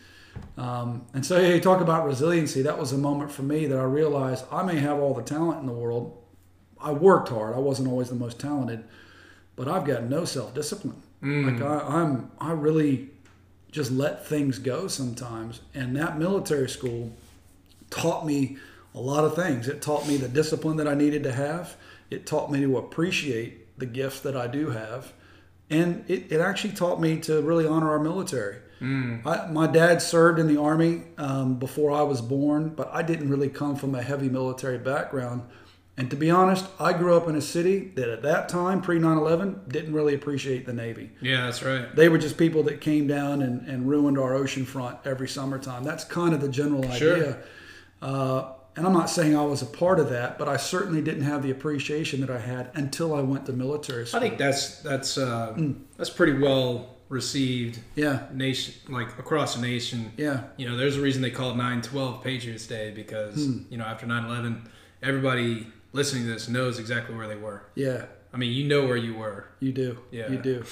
Um, 0.57 1.07
and 1.15 1.25
so, 1.25 1.39
you 1.39 1.61
talk 1.61 1.81
about 1.81 2.05
resiliency. 2.05 2.63
That 2.63 2.79
was 2.79 2.93
a 2.93 2.99
moment 2.99 3.31
for 3.31 3.43
me 3.43 3.67
that 3.67 3.79
I 3.79 3.85
realized 3.85 4.45
I 4.51 4.63
may 4.63 4.79
have 4.79 4.99
all 4.99 5.15
the 5.15 5.23
talent 5.23 5.61
in 5.61 5.67
the 5.67 5.73
world. 5.73 6.17
I 6.81 6.93
worked 6.93 7.29
hard. 7.29 7.55
I 7.55 7.59
wasn't 7.59 7.89
always 7.89 8.09
the 8.09 8.15
most 8.15 8.39
talented, 8.39 8.85
but 9.57 9.69
I've 9.69 9.85
got 9.85 10.05
no 10.05 10.25
self 10.25 10.55
discipline. 10.55 11.03
Like 11.21 11.63
I, 11.63 11.81
I'm, 11.81 12.31
I 12.39 12.53
really 12.53 13.11
just 13.71 13.91
let 13.91 14.27
things 14.27 14.59
go 14.59 14.89
sometimes. 14.89 15.61
And 15.75 15.97
that 15.97 16.19
military 16.19 16.69
school 16.69 17.13
taught 17.91 18.27
me 18.27 18.57
a 18.95 19.01
lot 19.01 19.25
of 19.25 19.35
things. 19.35 19.69
It 19.69 19.83
taught 19.83 20.07
me 20.07 20.17
the 20.17 20.29
discipline 20.29 20.77
that 20.79 20.89
I 20.89 20.95
needed 20.95 21.23
to 21.25 21.33
have. 21.33 21.77
It 22.11 22.27
taught 22.27 22.51
me 22.51 22.61
to 22.61 22.79
appreciate 22.79 23.79
the 23.79 23.87
gifts 23.87 24.21
that 24.21 24.37
I 24.37 24.47
do 24.47 24.71
have. 24.71 25.13
And 25.71 26.05
it, 26.09 26.33
it 26.33 26.41
actually 26.41 26.75
taught 26.75 27.01
me 27.01 27.19
to 27.21 27.43
really 27.43 27.67
honor 27.67 27.91
our 27.91 27.99
military. 27.99 28.57
I, 28.81 29.49
my 29.51 29.67
dad 29.67 30.01
served 30.03 30.39
in 30.39 30.47
the 30.47 30.61
Army 30.61 31.03
um, 31.17 31.59
before 31.59 31.91
I 31.91 32.03
was 32.03 32.21
born, 32.21 32.71
but 32.71 32.89
I 32.93 33.03
didn't 33.03 33.29
really 33.29 33.49
come 33.49 33.77
from 33.77 33.95
a 33.95 34.03
heavy 34.03 34.29
military 34.29 34.79
background. 34.79 35.43
And 35.97 36.09
to 36.11 36.17
be 36.17 36.31
honest, 36.31 36.65
I 36.79 36.93
grew 36.93 37.17
up 37.17 37.27
in 37.27 37.35
a 37.35 37.41
city 37.41 37.91
that 37.97 38.09
at 38.09 38.23
that 38.23 38.49
time, 38.49 38.81
pre 38.83 39.01
9 39.01 39.19
11, 39.19 39.63
didn't 39.67 39.93
really 39.93 40.15
appreciate 40.15 40.65
the 40.65 40.73
Navy. 40.73 41.11
Yeah, 41.21 41.47
that's 41.47 41.61
right. 41.65 41.93
They 41.97 42.09
were 42.09 42.19
just 42.19 42.37
people 42.39 42.63
that 42.65 42.81
came 42.81 43.09
down 43.09 43.43
and, 43.43 43.67
and 43.69 43.89
ruined 43.89 44.17
our 44.17 44.33
ocean 44.35 44.65
front 44.65 44.99
every 45.05 45.27
summertime. 45.29 45.83
That's 45.83 46.05
kind 46.05 46.35
of 46.35 46.41
the 46.41 46.49
general 46.49 46.89
Sure. 46.93 47.17
idea. 47.17 47.39
Uh, 48.01 48.53
and 48.77 48.87
I'm 48.87 48.93
not 48.93 49.11
saying 49.11 49.37
I 49.37 49.43
was 49.45 49.61
a 49.61 49.67
part 49.67 49.99
of 49.99 50.11
that, 50.11 50.39
but 50.39 50.49
I 50.49 50.57
certainly 50.57 51.03
didn't 51.03 51.23
have 51.25 51.43
the 51.43 51.51
appreciation 51.51 52.21
that 52.21 52.31
I 52.31 52.39
had 52.39 52.71
until 52.75 53.13
I 53.13 53.21
went 53.23 53.47
to 53.47 53.53
military 53.53 54.07
school. 54.07 54.21
I 54.21 54.23
think 54.23 54.39
that's 54.39 54.81
that's 54.83 55.19
uh, 55.19 55.55
Mm. 55.59 55.81
that's 55.97 56.11
pretty 56.11 56.35
well 56.39 56.95
received 57.09 57.81
yeah, 57.97 58.27
nation 58.33 58.75
like 58.89 59.19
across 59.19 59.55
the 59.55 59.63
nation. 59.63 60.13
yeah, 60.17 60.45
You 60.57 60.69
know, 60.69 60.77
there's 60.77 60.97
a 60.97 61.01
reason 61.01 61.23
they 61.23 61.31
call 61.31 61.51
it 61.53 61.57
9/12 61.57 62.23
Patriots 62.23 62.67
Day 62.67 62.91
because 62.95 63.47
Hmm. 63.47 63.59
you 63.71 63.79
know 63.79 63.85
after 63.85 64.07
9/11, 64.07 64.69
everybody 65.03 65.67
listening 65.93 66.25
to 66.25 66.31
this 66.33 66.49
knows 66.49 66.79
exactly 66.79 67.15
where 67.17 67.27
they 67.29 67.37
were. 67.37 67.63
yeah. 67.75 68.07
I 68.31 68.37
mean, 68.37 68.53
you 68.53 68.65
know 68.69 68.87
where 68.87 68.97
you 68.99 69.15
were. 69.15 69.47
You 69.59 69.73
do. 69.73 69.99
Yeah. 70.11 70.31
You 70.31 70.37
do. 70.37 70.63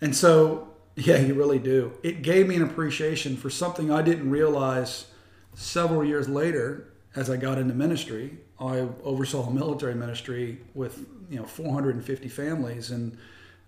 And 0.00 0.14
so, 0.14 0.68
yeah, 0.94 1.18
you 1.18 1.34
really 1.34 1.58
do. 1.58 1.94
It 2.04 2.22
gave 2.22 2.46
me 2.46 2.54
an 2.54 2.62
appreciation 2.62 3.36
for 3.36 3.50
something 3.50 3.90
I 3.90 4.02
didn't 4.02 4.30
realize 4.30 5.06
several 5.54 6.04
years 6.04 6.28
later 6.28 6.92
as 7.16 7.28
I 7.28 7.36
got 7.38 7.58
into 7.58 7.74
ministry. 7.74 8.38
I 8.60 8.86
oversaw 9.02 9.48
a 9.48 9.52
military 9.52 9.94
ministry 9.96 10.60
with, 10.74 11.04
you 11.28 11.40
know, 11.40 11.44
450 11.44 12.28
families 12.28 12.92
and 12.92 13.16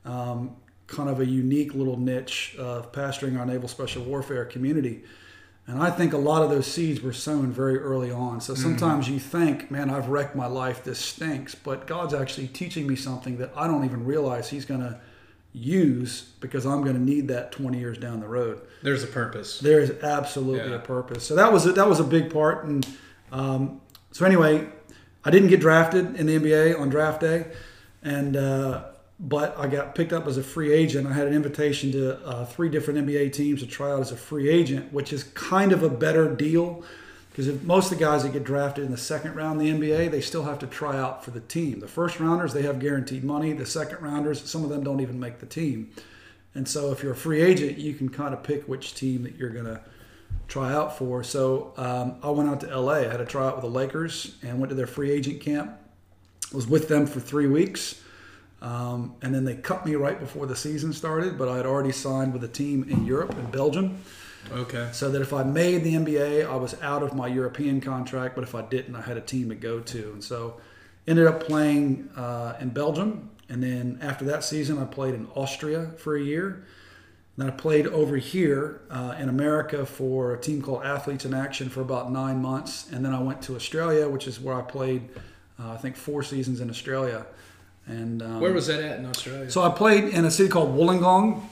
um, 0.05 0.55
kind 0.93 1.09
of 1.09 1.19
a 1.21 1.27
unique 1.27 1.75
little 1.75 1.99
niche 1.99 2.55
of 2.59 2.93
pastoring 2.93 3.39
our 3.39 3.45
naval 3.47 3.69
special 3.69 4.05
warfare 4.05 4.45
community. 4.45 5.03
And 5.67 5.81
I 5.83 5.91
think 5.91 6.13
a 6.13 6.19
lot 6.19 6.43
of 6.43 6.51
those 6.51 6.67
seeds 6.67 7.01
were 7.01 7.13
sown 7.13 7.53
very 7.53 7.79
early 7.79 8.11
on. 8.11 8.41
So 8.41 8.55
sometimes 8.55 9.09
you 9.09 9.19
think, 9.21 9.71
man, 9.71 9.91
I've 9.91 10.09
wrecked 10.09 10.35
my 10.35 10.47
life. 10.47 10.83
This 10.85 10.99
stinks. 10.99 11.55
But 11.55 11.87
God's 11.87 12.15
actually 12.15 12.49
teaching 12.49 12.87
me 12.87 12.97
something 12.97 13.39
that 13.39 13.53
I 13.57 13.67
don't 13.69 13.85
even 13.85 14.05
realize 14.05 14.51
He's 14.51 14.65
going 14.65 14.81
to 14.81 15.01
use 15.53 16.23
because 16.41 16.67
I'm 16.67 16.83
going 16.83 16.97
to 16.97 17.03
need 17.03 17.29
that 17.29 17.53
20 17.53 17.79
years 17.79 17.99
down 17.99 18.21
the 18.21 18.27
road. 18.27 18.61
There's 18.83 19.05
a 19.05 19.07
purpose. 19.07 19.61
There 19.61 19.81
is 19.81 19.91
absolutely 20.03 20.71
Yeah. 20.71 20.77
a 20.77 20.81
purpose. 20.81 21.25
So 21.27 21.37
that 21.37 21.53
was 21.53 21.67
a, 21.67 21.73
that 21.73 21.89
was 21.89 22.01
a 22.01 22.05
big 22.05 22.33
part. 22.33 22.65
And 22.65 22.87
um, 23.31 23.81
so 24.11 24.25
anyway, 24.27 24.67
I 25.25 25.31
didn't 25.31 25.49
get 25.49 25.61
drafted 25.61 26.17
in 26.17 26.27
the 26.27 26.39
NBA 26.39 26.79
on 26.81 26.89
draft 26.89 27.21
day, 27.21 27.47
and 28.03 28.37
uh, 28.37 28.85
but 29.23 29.57
I 29.57 29.69
got 29.69 29.95
picked 29.95 30.13
up 30.13 30.27
as 30.27 30.37
a 30.37 30.43
free 30.43 30.73
agent. 30.73 31.07
I 31.07 31.13
had 31.13 31.29
an 31.29 31.33
invitation 31.33 31.93
to 31.93 32.27
uh, 32.27 32.45
three 32.45 32.69
different 32.69 33.07
NBA 33.07 33.33
teams 33.33 33.61
to 33.61 33.67
try 33.69 33.93
out 33.93 34.01
as 34.01 34.11
a 34.11 34.17
free 34.17 34.49
agent, 34.49 34.93
which 34.93 35.13
is 35.13 35.23
kind 35.23 35.71
of 35.71 35.85
a 35.85 35.89
better 35.89 36.35
deal 36.35 36.85
because 37.31 37.63
most 37.63 37.91
of 37.91 37.99
the 37.99 38.05
guys 38.05 38.25
that 38.25 38.33
get 38.33 38.45
drafted 38.45 38.85
in 38.85 38.91
the 38.91 38.99
second 38.99 39.35
round 39.35 39.63
in 39.63 39.81
the 39.81 39.89
NBA, 39.89 40.11
they 40.11 40.21
still 40.21 40.43
have 40.43 40.59
to 40.59 40.67
try 40.67 40.99
out 40.99 41.25
for 41.25 41.31
the 41.31 41.41
team. 41.41 41.81
The 41.81 41.89
first 41.89 42.21
rounders 42.21 42.53
they 42.53 42.63
have 42.63 42.79
guaranteed 42.79 43.25
money. 43.25 43.55
The 43.55 43.65
second 43.65 44.03
rounders, 44.03 44.51
some 44.51 44.65
of 44.65 44.71
them 44.71 44.85
don't 44.85 45.01
even 45.01 45.19
make 45.19 45.39
the 45.39 45.47
team. 45.47 45.93
And 46.55 46.69
so 46.69 46.93
if 46.93 47.03
you're 47.03 47.13
a 47.13 47.17
free 47.17 47.41
agent, 47.41 47.79
you 47.79 47.95
can 47.95 48.11
kind 48.11 48.35
of 48.35 48.43
pick 48.43 48.69
which 48.69 48.95
team 48.95 49.23
that 49.23 49.37
you're 49.37 49.51
going 49.51 49.65
to 49.65 49.81
try 50.47 50.75
out 50.75 50.99
for. 50.99 51.25
So 51.25 51.73
um, 51.79 52.17
I 52.23 52.29
went 52.29 52.51
out 52.51 52.61
to 52.61 52.79
LA. 52.79 52.97
I 52.97 53.09
had 53.09 53.23
a 53.23 53.25
tryout 53.25 53.55
with 53.55 53.63
the 53.63 53.71
Lakers 53.71 54.37
and 54.43 54.59
went 54.59 54.69
to 54.69 54.75
their 54.75 54.87
free 54.87 55.11
agent 55.11 55.41
camp. 55.41 55.79
Was 56.53 56.67
with 56.67 56.89
them 56.89 57.07
for 57.07 57.21
three 57.21 57.47
weeks. 57.47 58.03
Um, 58.63 59.17
and 59.23 59.35
then 59.35 59.45
they 59.45 59.57
cut 59.57 59.85
me 59.85 59.97
right 59.97 60.19
before 60.19 60.47
the 60.47 60.55
season 60.55 60.93
started, 60.93 61.37
but 61.37 61.49
I 61.49 61.57
had 61.57 61.67
already 61.67 61.91
signed 61.91 62.33
with 62.33 62.45
a 62.45 62.49
team 62.49 62.87
in 62.89 63.05
Europe, 63.05 63.37
in 63.37 63.51
Belgium, 63.51 63.99
Okay. 64.53 64.89
so 64.93 65.11
that 65.11 65.21
if 65.21 65.33
I 65.33 65.43
made 65.43 65.83
the 65.83 65.95
NBA, 65.95 66.49
I 66.49 66.55
was 66.55 66.81
out 66.81 67.03
of 67.03 67.13
my 67.13 67.27
European 67.27 67.81
contract, 67.81 68.37
but 68.37 68.45
if 68.45 68.55
I 68.55 68.63
didn't, 68.63 68.95
I 68.95 69.01
had 69.01 69.17
a 69.17 69.21
team 69.21 69.49
to 69.49 69.57
go 69.57 69.81
to. 69.81 70.13
And 70.13 70.23
so 70.23 70.61
ended 71.09 71.27
up 71.27 71.43
playing 71.43 72.09
uh, 72.17 72.55
in 72.61 72.69
Belgium. 72.69 73.31
And 73.49 73.61
then 73.63 73.99
after 74.01 74.25
that 74.27 74.45
season, 74.45 74.79
I 74.79 74.85
played 74.85 75.15
in 75.15 75.27
Austria 75.35 75.91
for 75.99 76.15
a 76.17 76.23
year. 76.23 76.65
Then 77.37 77.49
I 77.49 77.51
played 77.51 77.89
over 77.89 78.17
here 78.17 78.83
uh, 78.91 79.17
in 79.19 79.29
America 79.29 79.85
for 79.85 80.35
a 80.35 80.41
team 80.41 80.63
called 80.63 80.85
Athletes 80.85 81.25
in 81.25 81.35
Action 81.35 81.69
for 81.69 81.81
about 81.81 82.13
nine 82.13 82.41
months. 82.41 82.93
And 82.93 83.05
then 83.05 83.13
I 83.13 83.21
went 83.21 83.43
to 83.43 83.57
Australia, 83.57 84.09
which 84.09 84.29
is 84.29 84.39
where 84.39 84.55
I 84.55 84.63
played, 84.63 85.09
uh, 85.59 85.73
I 85.73 85.77
think, 85.79 85.97
four 85.97 86.23
seasons 86.23 86.61
in 86.61 86.71
Australia. 86.71 87.27
And 87.87 88.23
um, 88.23 88.41
Where 88.41 88.53
was 88.53 88.67
that 88.69 88.81
at 88.81 88.99
in 88.99 89.07
Australia? 89.07 89.51
so 89.51 89.63
I 89.63 89.71
played 89.71 90.05
in 90.05 90.25
a 90.25 90.31
city 90.31 90.49
called 90.49 90.77
Wollongong. 90.77 91.43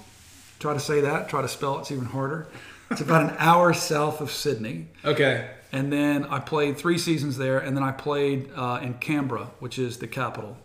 Try 0.58 0.75
to 0.75 0.80
say 0.80 1.00
that. 1.00 1.28
Try 1.28 1.42
to 1.42 1.49
spell 1.49 1.78
it. 1.78 1.80
It's 1.80 1.92
even 1.92 2.04
harder. 2.06 2.46
It's 2.90 3.00
about 3.00 3.30
an 3.30 3.37
hour 3.38 3.72
south 3.72 4.20
of 4.20 4.30
Sydney. 4.30 4.88
okay. 5.04 5.50
And 5.72 5.92
then 5.92 6.25
I 6.25 6.40
played 6.40 6.76
three 6.76 6.99
seasons 6.99 7.37
there. 7.38 7.58
And 7.60 7.76
then 7.76 7.84
I 7.84 7.92
played 7.92 8.50
uh, 8.56 8.80
in 8.82 8.94
Canberra, 8.94 9.50
which 9.60 9.78
is 9.78 9.99
the 9.99 10.08
capital. 10.08 10.56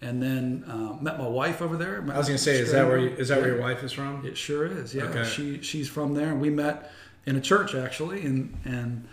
And 0.00 0.22
then 0.22 0.64
uh, 0.68 1.00
met 1.02 1.18
my 1.18 1.26
wife 1.26 1.60
over 1.62 1.76
there. 1.76 2.04
I 2.12 2.18
was 2.18 2.26
gonna 2.28 2.38
say, 2.38 2.58
is 2.60 2.70
that 2.72 2.86
where 2.86 2.98
you, 2.98 3.08
is 3.10 3.28
that 3.28 3.38
where 3.40 3.48
your 3.50 3.60
wife 3.60 3.82
is 3.84 3.92
from? 3.92 4.24
It 4.26 4.36
sure 4.36 4.66
is. 4.66 4.94
Yeah, 4.94 5.04
Okay. 5.04 5.24
she 5.24 5.62
she's 5.62 5.88
from 5.88 6.14
there, 6.14 6.28
and 6.28 6.40
we 6.40 6.50
met 6.50 6.90
in 7.26 7.36
a 7.36 7.40
church 7.40 7.74
actually, 7.76 8.24
and 8.26 8.56
and 8.64 9.06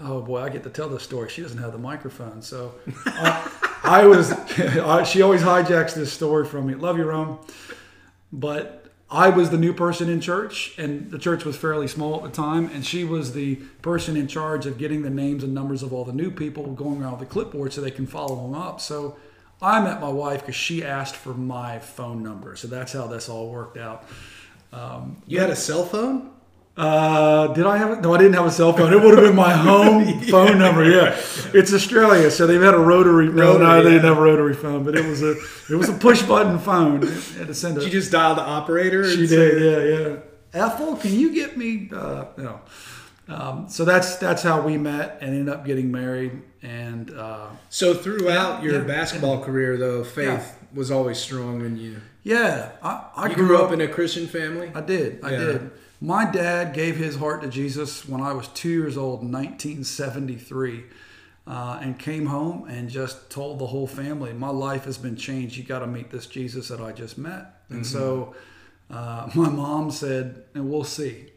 oh 0.00 0.20
boy, 0.20 0.40
I 0.40 0.48
get 0.48 0.62
to 0.64 0.70
tell 0.70 0.88
this 0.88 1.02
story. 1.02 1.28
She 1.28 1.42
doesn't 1.42 1.58
have 1.58 1.72
the 1.72 1.78
microphone, 1.78 2.42
so 2.42 2.74
I, 3.06 3.50
I 3.82 4.06
was. 4.06 4.32
I, 4.58 5.02
she 5.04 5.22
always 5.22 5.42
hijacks 5.42 5.94
this 5.94 6.12
story 6.12 6.46
from 6.46 6.66
me. 6.66 6.74
Love 6.74 6.98
you, 6.98 7.04
Rome, 7.04 7.38
but 8.32 8.86
I 9.10 9.28
was 9.28 9.50
the 9.50 9.58
new 9.58 9.72
person 9.72 10.08
in 10.08 10.20
church, 10.20 10.74
and 10.78 11.10
the 11.10 11.18
church 11.18 11.44
was 11.44 11.56
fairly 11.56 11.88
small 11.88 12.16
at 12.16 12.22
the 12.22 12.30
time, 12.30 12.70
and 12.72 12.84
she 12.84 13.04
was 13.04 13.32
the 13.34 13.56
person 13.82 14.16
in 14.16 14.26
charge 14.26 14.66
of 14.66 14.78
getting 14.78 15.02
the 15.02 15.10
names 15.10 15.44
and 15.44 15.54
numbers 15.54 15.82
of 15.82 15.92
all 15.92 16.04
the 16.04 16.12
new 16.12 16.30
people 16.30 16.72
going 16.72 17.02
around 17.02 17.20
the 17.20 17.26
clipboard 17.26 17.72
so 17.72 17.80
they 17.80 17.90
can 17.90 18.06
follow 18.06 18.36
them 18.42 18.54
up. 18.54 18.80
So. 18.80 19.16
I 19.64 19.80
met 19.80 20.00
my 20.00 20.08
wife 20.08 20.40
because 20.40 20.56
she 20.56 20.82
asked 20.82 21.14
for 21.14 21.34
my 21.34 21.78
phone 21.78 22.20
number, 22.24 22.56
so 22.56 22.66
that's 22.66 22.94
how 22.94 23.06
this 23.06 23.28
all 23.28 23.48
worked 23.48 23.76
out. 23.76 24.04
Um, 24.72 25.22
you 25.28 25.38
had 25.38 25.50
a 25.50 25.56
cell 25.56 25.84
phone? 25.84 26.31
Uh, 26.74 27.48
did 27.48 27.66
I 27.66 27.76
have 27.76 27.90
it? 27.90 28.00
No, 28.00 28.14
I 28.14 28.18
didn't 28.18 28.32
have 28.32 28.46
a 28.46 28.50
cell 28.50 28.72
phone. 28.72 28.92
It 28.94 28.96
would 29.02 29.16
have 29.18 29.26
been 29.26 29.36
my 29.36 29.52
home 29.68 30.20
phone 30.22 30.58
number. 30.58 30.88
Yeah, 30.88 31.14
it's 31.52 31.72
Australia, 31.72 32.30
so 32.30 32.46
they've 32.46 32.62
had 32.62 32.72
a 32.72 32.78
rotary. 32.78 33.26
no, 33.28 33.58
no, 33.58 33.66
Rotary, 33.66 33.82
they 33.84 33.90
didn't 33.90 34.04
have 34.08 34.18
a 34.18 34.22
rotary 34.22 34.54
phone, 34.54 34.82
but 34.82 34.96
it 34.96 35.04
was 35.04 35.20
a 35.22 35.32
it 35.70 35.76
was 35.76 35.90
a 35.90 35.92
push 35.92 36.22
button 36.22 36.58
phone. 36.58 37.02
It 37.02 37.10
had 37.36 37.46
to 37.48 37.54
send 37.54 37.82
you 37.82 37.90
just 37.90 38.10
dialed 38.10 38.38
the 38.38 38.42
operator? 38.42 39.04
She 39.08 39.26
did, 39.26 39.62
yeah, 39.62 40.08
yeah. 40.08 40.66
Ethel, 40.66 40.96
can 40.96 41.12
you 41.12 41.34
get 41.34 41.58
me? 41.58 41.90
Uh, 41.94 42.24
no. 42.38 42.60
Um, 43.28 43.66
so 43.68 43.84
that's 43.84 44.16
that's 44.16 44.42
how 44.42 44.62
we 44.62 44.78
met 44.78 45.18
and 45.20 45.30
ended 45.34 45.54
up 45.54 45.66
getting 45.66 45.90
married. 45.92 46.40
And 46.62 47.10
uh, 47.10 47.48
So 47.68 47.92
throughout 47.92 48.62
your 48.62 48.80
Yeah. 48.80 48.86
basketball 48.86 49.42
career, 49.44 49.76
though, 49.76 50.04
faith 50.04 50.26
Yeah. 50.26 50.44
was 50.74 50.90
always 50.90 51.18
strong 51.18 51.60
in 51.64 51.76
you. 51.76 51.96
yeah, 52.22 52.70
I, 52.82 53.04
I 53.16 53.28
You 53.28 53.34
grew 53.34 53.58
up 53.58 53.72
in 53.72 53.80
a 53.82 53.88
Christian 53.88 54.26
family. 54.26 54.70
I 54.74 54.80
did. 54.80 55.20
I 55.22 55.30
Yeah. 55.32 55.38
did. 55.38 55.70
My 56.02 56.28
dad 56.28 56.74
gave 56.74 56.96
his 56.96 57.14
heart 57.14 57.42
to 57.42 57.48
Jesus 57.48 58.08
when 58.08 58.20
I 58.20 58.32
was 58.32 58.48
two 58.48 58.70
years 58.70 58.96
old 58.96 59.22
in 59.22 59.30
1973 59.30 60.82
uh, 61.46 61.78
and 61.80 61.96
came 61.96 62.26
home 62.26 62.68
and 62.68 62.90
just 62.90 63.30
told 63.30 63.60
the 63.60 63.68
whole 63.68 63.86
family, 63.86 64.32
My 64.32 64.48
life 64.48 64.84
has 64.86 64.98
been 64.98 65.14
changed. 65.14 65.56
You 65.56 65.62
got 65.62 65.78
to 65.78 65.86
meet 65.86 66.10
this 66.10 66.26
Jesus 66.26 66.68
that 66.68 66.80
I 66.80 66.90
just 66.90 67.18
met. 67.18 67.54
And 67.68 67.86
so 67.86 68.34
uh, 68.90 69.30
my 69.36 69.48
mom 69.48 69.92
said, 69.92 70.42
And 70.56 70.68
we'll 70.68 70.82
see. 70.82 71.31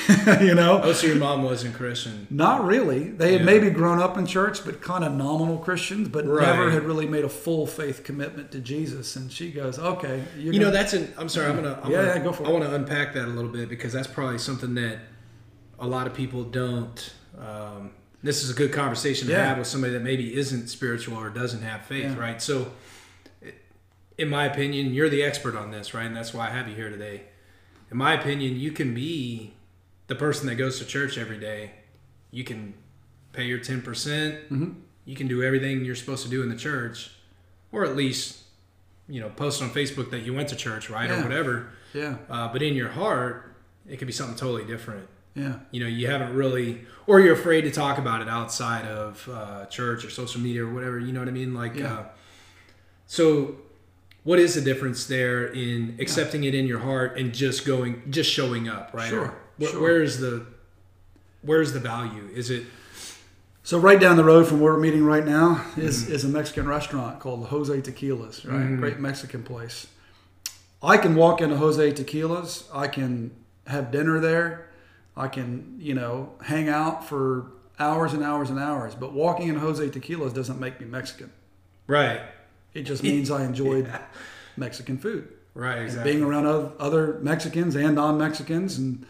you 0.40 0.54
know? 0.54 0.80
Oh, 0.82 0.92
so 0.92 1.06
your 1.06 1.16
mom 1.16 1.42
wasn't 1.42 1.74
Christian. 1.74 2.26
Not 2.30 2.64
really. 2.64 3.10
They 3.10 3.32
had 3.32 3.40
Yeah. 3.40 3.46
maybe 3.46 3.70
grown 3.70 3.98
up 4.00 4.16
in 4.18 4.26
church, 4.26 4.64
but 4.64 4.80
kind 4.80 5.04
of 5.04 5.12
nominal 5.12 5.58
Christians, 5.58 6.08
but 6.08 6.26
Right. 6.26 6.46
never 6.46 6.70
had 6.70 6.84
really 6.84 7.06
made 7.06 7.24
a 7.24 7.28
full 7.28 7.66
faith 7.66 8.02
commitment 8.04 8.50
to 8.52 8.60
Jesus. 8.60 9.16
And 9.16 9.30
she 9.30 9.50
goes, 9.50 9.78
"Okay, 9.78 10.22
You 10.38 10.58
know, 10.58 10.70
that's 10.70 10.92
an. 10.92 11.12
I'm 11.18 11.28
sorry. 11.28 11.46
I'm 11.48 11.56
gonna. 11.56 11.78
I'm 11.82 11.90
Yeah, 11.90 12.02
gonna, 12.02 12.14
yeah, 12.18 12.24
go 12.24 12.32
for 12.32 12.44
I 12.46 12.50
it. 12.50 12.52
want 12.52 12.64
to 12.64 12.74
unpack 12.74 13.14
that 13.14 13.24
a 13.26 13.32
little 13.32 13.50
bit 13.50 13.68
because 13.68 13.92
that's 13.92 14.08
probably 14.08 14.38
something 14.38 14.74
that 14.74 14.98
a 15.78 15.86
lot 15.86 16.06
of 16.06 16.14
people 16.14 16.44
don't. 16.44 17.12
Um, 17.38 17.90
this 18.22 18.44
is 18.44 18.50
a 18.50 18.54
good 18.54 18.72
conversation 18.72 19.26
to 19.28 19.32
Yeah. 19.32 19.46
have 19.48 19.58
with 19.58 19.66
somebody 19.66 19.92
that 19.94 20.02
maybe 20.02 20.36
isn't 20.36 20.68
spiritual 20.68 21.16
or 21.18 21.28
doesn't 21.28 21.62
have 21.62 21.84
faith, 21.86 22.16
right? 22.16 22.40
So, 22.40 22.70
in 24.18 24.28
my 24.28 24.44
opinion, 24.46 24.92
you're 24.94 25.08
the 25.08 25.22
expert 25.22 25.56
on 25.56 25.70
this, 25.70 25.94
right? 25.94 26.06
And 26.06 26.14
that's 26.16 26.32
why 26.32 26.46
I 26.48 26.50
have 26.50 26.68
you 26.68 26.74
here 26.74 26.90
today. 26.90 27.22
In 27.90 27.96
my 27.96 28.12
opinion, 28.14 28.56
you 28.58 28.70
can 28.70 28.94
be 28.94 29.54
the 30.12 30.18
person 30.18 30.46
that 30.46 30.56
goes 30.56 30.78
to 30.78 30.84
church 30.84 31.16
every 31.16 31.38
day. 31.38 31.70
You 32.30 32.44
can 32.44 32.74
pay 33.32 33.44
your 33.44 33.58
10%. 33.58 33.82
percent 33.82 34.50
Mhm. 34.50 34.74
You 35.06 35.16
can 35.16 35.26
do 35.26 35.42
everything 35.42 35.84
you're 35.84 35.94
supposed 35.94 36.22
to 36.24 36.28
do 36.30 36.42
in 36.42 36.48
the 36.50 36.56
church, 36.56 37.10
or 37.72 37.84
at 37.84 37.96
least, 37.96 38.38
you 39.08 39.20
know, 39.20 39.30
post 39.30 39.62
on 39.62 39.70
Facebook 39.70 40.10
that 40.10 40.20
you 40.20 40.34
went 40.34 40.48
to 40.50 40.56
church, 40.56 40.90
right? 40.90 41.10
Or 41.10 41.22
whatever. 41.22 41.68
yeah, 41.94 42.16
Uh, 42.30 42.48
but 42.52 42.62
in 42.62 42.74
your 42.74 42.88
heart, 42.90 43.54
it 43.88 43.96
could 43.98 44.06
be 44.06 44.12
something 44.12 44.36
totally 44.36 44.64
different. 44.64 45.08
yeah." 45.34 45.54
You 45.70 45.80
know, 45.80 45.86
you 45.86 46.06
haven't 46.08 46.34
really, 46.34 46.84
or 47.06 47.18
you're 47.20 47.32
afraid 47.34 47.62
to 47.62 47.70
talk 47.70 47.96
about 47.98 48.20
it 48.20 48.28
outside 48.28 48.84
of 48.86 49.26
uh, 49.32 49.64
church 49.66 50.04
or 50.04 50.10
social 50.10 50.40
media 50.42 50.62
or 50.66 50.72
whatever. 50.72 50.98
You 50.98 51.12
know 51.12 51.20
what 51.20 51.28
I 51.28 51.32
mean? 51.32 51.54
Like, 51.54 51.74
Yeah. 51.76 51.92
uh, 51.94 52.04
so 53.06 53.56
what 54.24 54.38
is 54.38 54.54
the 54.54 54.60
difference 54.60 55.06
there 55.06 55.46
in 55.46 55.96
accepting 55.98 56.44
it 56.44 56.54
in 56.54 56.66
your 56.66 56.78
heart 56.80 57.18
and 57.18 57.32
just 57.34 57.64
going, 57.66 58.02
just 58.10 58.30
showing 58.30 58.68
up, 58.68 58.90
right? 58.92 59.08
Sure, 59.08 59.20
Or 59.26 59.34
sure. 59.70 59.80
Where's 59.82 60.18
the, 60.18 60.46
where's 61.42 61.72
the 61.72 61.80
value? 61.80 62.28
Is 62.34 62.50
it? 62.50 62.64
So 63.64 63.78
right 63.78 64.00
down 64.00 64.16
the 64.16 64.24
road 64.24 64.48
from 64.48 64.60
where 64.60 64.72
we're 64.72 64.80
meeting 64.80 65.04
right 65.04 65.24
now 65.24 65.64
is, 65.76 66.04
Mm-hmm. 66.04 66.12
is 66.12 66.24
a 66.24 66.28
Mexican 66.28 66.66
restaurant 66.66 67.20
called 67.20 67.46
Jose 67.46 67.72
Tequilas, 67.80 68.44
right? 68.50 68.76
Great 68.76 68.98
Mexican 68.98 69.42
place. 69.44 69.86
I 70.82 70.96
can 70.96 71.14
walk 71.14 71.40
into 71.40 71.56
Jose 71.56 71.92
Tequilas. 71.92 72.64
I 72.74 72.88
can 72.88 73.30
have 73.68 73.92
dinner 73.92 74.18
there. 74.18 74.66
I 75.16 75.28
can, 75.28 75.76
you 75.78 75.94
know, 75.94 76.32
hang 76.42 76.68
out 76.68 77.06
for 77.08 77.52
hours 77.78 78.14
and 78.14 78.24
hours 78.24 78.50
and 78.50 78.58
hours. 78.58 78.96
But 78.96 79.12
walking 79.12 79.46
in 79.48 79.56
Jose 79.56 79.86
Tequilas 79.90 80.34
doesn't 80.34 80.58
make 80.58 80.80
me 80.80 80.86
Mexican. 80.86 81.30
Right. 81.86 82.20
It 82.74 82.82
just 82.82 83.02
means 83.04 83.30
I 83.30 83.44
enjoyed 83.44 83.88
Mexican 84.56 84.98
food. 84.98 85.28
Right. 85.54 85.82
Exactly. 85.82 86.12
being 86.12 86.24
around 86.24 86.46
other 86.80 87.18
Mexicans 87.22 87.76
and 87.76 87.94
non-Mexicans, 87.94 88.78
and 88.78 89.06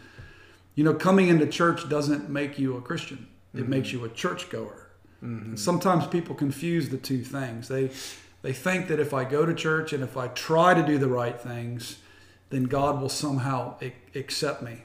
you 0.75 0.83
know, 0.83 0.93
coming 0.93 1.27
into 1.27 1.45
church 1.47 1.87
doesn't 1.89 2.29
make 2.29 2.57
you 2.57 2.77
a 2.77 2.81
Christian. 2.81 3.27
It 3.53 3.61
mm-hmm. 3.61 3.69
makes 3.69 3.91
you 3.91 4.03
a 4.05 4.09
churchgoer. 4.09 4.89
Mm-hmm. 5.23 5.45
And 5.45 5.59
sometimes 5.59 6.07
people 6.07 6.35
confuse 6.35 6.89
the 6.89 6.97
two 6.97 7.23
things. 7.23 7.67
They 7.67 7.91
they 8.41 8.53
think 8.53 8.89
that 8.89 8.99
if 8.99 9.13
I 9.13 9.23
go 9.23 9.45
to 9.45 9.53
church 9.53 9.93
and 9.93 10.03
if 10.03 10.17
I 10.17 10.27
try 10.27 10.73
to 10.73 10.83
do 10.85 10.97
the 10.97 11.07
right 11.07 11.39
things, 11.39 11.99
then 12.49 12.65
God 12.65 13.01
will 13.01 13.09
somehow 13.09 13.77
ac- 13.81 13.93
accept 14.15 14.61
me. 14.61 14.83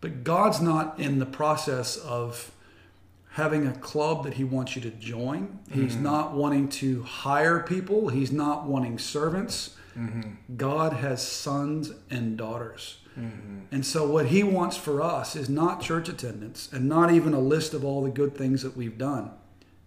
But 0.00 0.24
God's 0.24 0.60
not 0.60 1.00
in 1.00 1.18
the 1.18 1.26
process 1.26 1.96
of 1.96 2.52
having 3.30 3.66
a 3.66 3.72
club 3.72 4.24
that 4.24 4.34
he 4.34 4.44
wants 4.44 4.76
you 4.76 4.82
to 4.82 4.90
join. 4.90 5.60
He's 5.70 5.94
mm-hmm. 5.94 6.02
not 6.02 6.34
wanting 6.34 6.68
to 6.68 7.02
hire 7.02 7.60
people. 7.60 8.08
He's 8.08 8.30
not 8.30 8.66
wanting 8.66 8.98
servants. 8.98 9.76
God 10.56 10.92
has 10.94 11.26
sons 11.26 11.92
and 12.10 12.36
daughters. 12.36 12.98
Mm-hmm. 13.18 13.58
And 13.70 13.86
so, 13.86 14.06
what 14.06 14.26
he 14.26 14.42
wants 14.42 14.76
for 14.76 15.02
us 15.02 15.36
is 15.36 15.48
not 15.48 15.80
church 15.80 16.08
attendance 16.08 16.68
and 16.72 16.88
not 16.88 17.12
even 17.12 17.34
a 17.34 17.40
list 17.40 17.74
of 17.74 17.84
all 17.84 18.02
the 18.02 18.10
good 18.10 18.36
things 18.36 18.62
that 18.62 18.76
we've 18.76 18.98
done. 18.98 19.30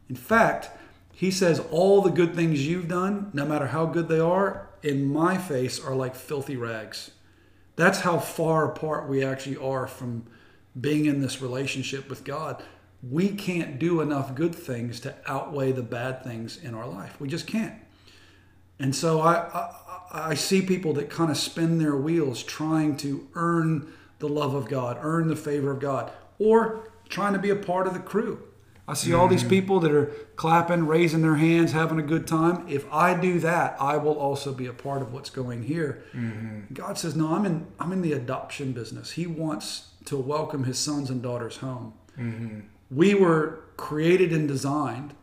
In 0.10 0.16
fact, 0.16 0.70
He 1.14 1.32
says, 1.32 1.62
All 1.72 2.02
the 2.02 2.12
good 2.12 2.36
things 2.36 2.68
you've 2.68 2.88
done, 2.88 3.32
no 3.34 3.46
matter 3.46 3.68
how 3.68 3.86
good 3.86 4.08
they 4.08 4.20
are, 4.20 4.70
in 4.84 5.06
my 5.06 5.38
face 5.38 5.84
are 5.84 5.96
like 5.96 6.16
filthy 6.16 6.58
rags. 6.58 7.12
That's 7.76 8.02
how 8.02 8.20
far 8.20 8.66
apart 8.66 9.10
we 9.10 9.24
actually 9.24 9.58
are 9.58 9.88
from 9.88 10.26
being 10.80 11.06
in 11.06 11.22
this 11.22 11.42
relationship 11.42 12.10
with 12.10 12.24
God. 12.24 12.62
We 13.02 13.30
can't 13.30 13.80
do 13.80 14.02
enough 14.02 14.36
good 14.36 14.56
things 14.56 15.00
to 15.02 15.16
outweigh 15.26 15.72
the 15.72 15.84
bad 15.84 16.24
things 16.24 16.58
in 16.62 16.74
our 16.74 16.88
life. 16.88 17.20
We 17.20 17.28
just 17.28 17.48
can't. 17.48 17.76
And 18.80 18.96
so 18.96 19.22
I, 19.22 19.36
I, 19.54 20.30
I 20.32 20.34
see 20.34 20.62
people 20.62 20.94
that 20.94 21.10
kind 21.10 21.32
of 21.32 21.38
spin 21.38 21.78
their 21.78 21.96
wheels 21.96 22.44
trying 22.44 22.98
to 22.98 23.28
earn 23.36 23.92
the 24.20 24.30
love 24.30 24.54
of 24.54 24.68
God, 24.68 24.98
earn 25.02 25.28
the 25.28 25.36
favor 25.36 25.72
of 25.72 25.80
God, 25.80 26.12
or 26.40 26.90
trying 27.10 27.34
to 27.34 27.40
be 27.40 27.50
a 27.50 27.56
part 27.56 27.88
of 27.88 27.94
the 27.94 28.00
crew. 28.00 28.42
I 28.88 28.94
see 28.94 29.14
all 29.14 29.28
these 29.28 29.42
mm-hmm. 29.42 29.50
people 29.50 29.80
that 29.80 29.92
are 29.92 30.06
clapping, 30.36 30.86
raising 30.86 31.24
their 31.24 31.36
hands, 31.36 31.72
having 31.72 32.00
a 32.00 32.04
good 32.04 32.28
time. 32.28 32.68
If 32.70 32.92
I 32.94 33.20
do 33.20 33.40
that, 33.40 33.76
I 33.80 33.98
will 33.98 34.18
also 34.20 34.54
be 34.54 34.68
a 34.68 34.74
part 34.74 35.02
of 35.02 35.12
what's 35.12 35.32
going 35.32 35.64
here. 35.64 36.04
Mm-hmm. 36.14 36.74
God 36.74 36.98
says, 36.98 37.16
"No, 37.16 37.34
I'm 37.34 37.46
in. 37.46 37.66
I'm 37.80 37.92
in 37.92 38.04
the 38.04 38.14
adoption 38.14 38.74
business. 38.74 39.12
He 39.12 39.26
wants 39.26 39.90
to 40.06 40.18
welcome 40.18 40.66
His 40.66 40.78
sons 40.78 41.10
and 41.10 41.24
daughters 41.24 41.58
home. 41.58 41.94
Mm-hmm. 42.18 42.60
We 42.92 43.16
were 43.16 43.64
created 43.76 44.32
and 44.32 44.48
designed 44.48 45.16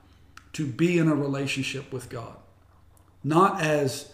to 0.55 0.67
be 0.67 0.99
in 0.99 1.07
a 1.07 1.15
relationship 1.15 1.93
with 1.93 2.11
God, 2.11 2.37
not 3.25 3.61
as 3.61 4.13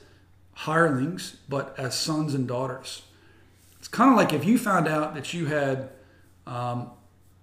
hirelings, 0.52 1.36
but 1.48 1.74
as 1.78 1.94
sons 1.94 2.34
and 2.34 2.48
daughters. 2.48 3.02
It's 3.78 3.88
kind 3.88 4.10
of 4.10 4.16
like 4.16 4.32
if 4.32 4.44
you 4.44 4.58
found 4.58 4.88
out 4.88 5.14
that 5.14 5.32
you 5.32 5.46
had 5.46 5.90
um, 6.46 6.90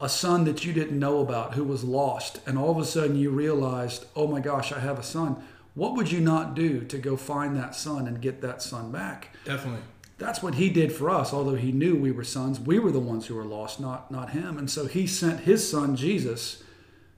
a 0.01 0.09
son 0.09 0.43
that 0.45 0.65
you 0.65 0.73
didn't 0.73 0.99
know 0.99 1.19
about 1.19 1.53
who 1.53 1.63
was 1.63 1.83
lost, 1.83 2.39
and 2.45 2.57
all 2.57 2.71
of 2.71 2.77
a 2.77 2.85
sudden 2.85 3.15
you 3.15 3.29
realized, 3.29 4.05
oh 4.15 4.27
my 4.27 4.39
gosh, 4.39 4.71
I 4.71 4.79
have 4.79 4.99
a 4.99 5.03
son. 5.03 5.41
What 5.73 5.95
would 5.95 6.11
you 6.11 6.21
not 6.21 6.55
do 6.55 6.81
to 6.85 6.97
go 6.97 7.17
find 7.17 7.55
that 7.57 7.75
son 7.75 8.07
and 8.07 8.21
get 8.21 8.41
that 8.41 8.61
son 8.61 8.91
back? 8.91 9.29
Definitely. 9.45 9.81
That's 10.17 10.41
what 10.41 10.55
he 10.55 10.69
did 10.69 10.93
for 10.93 11.09
us. 11.09 11.33
Although 11.33 11.55
he 11.55 11.73
knew 11.73 11.95
we 11.97 12.11
were 12.11 12.23
sons, 12.23 12.59
we 12.59 12.79
were 12.79 12.91
the 12.91 12.99
ones 12.99 13.27
who 13.27 13.35
were 13.35 13.43
lost, 13.43 13.79
not 13.79 14.09
not 14.09 14.29
him. 14.29 14.57
And 14.57 14.69
so 14.69 14.87
he 14.87 15.07
sent 15.07 15.41
his 15.41 15.69
son 15.69 15.95
Jesus 15.97 16.63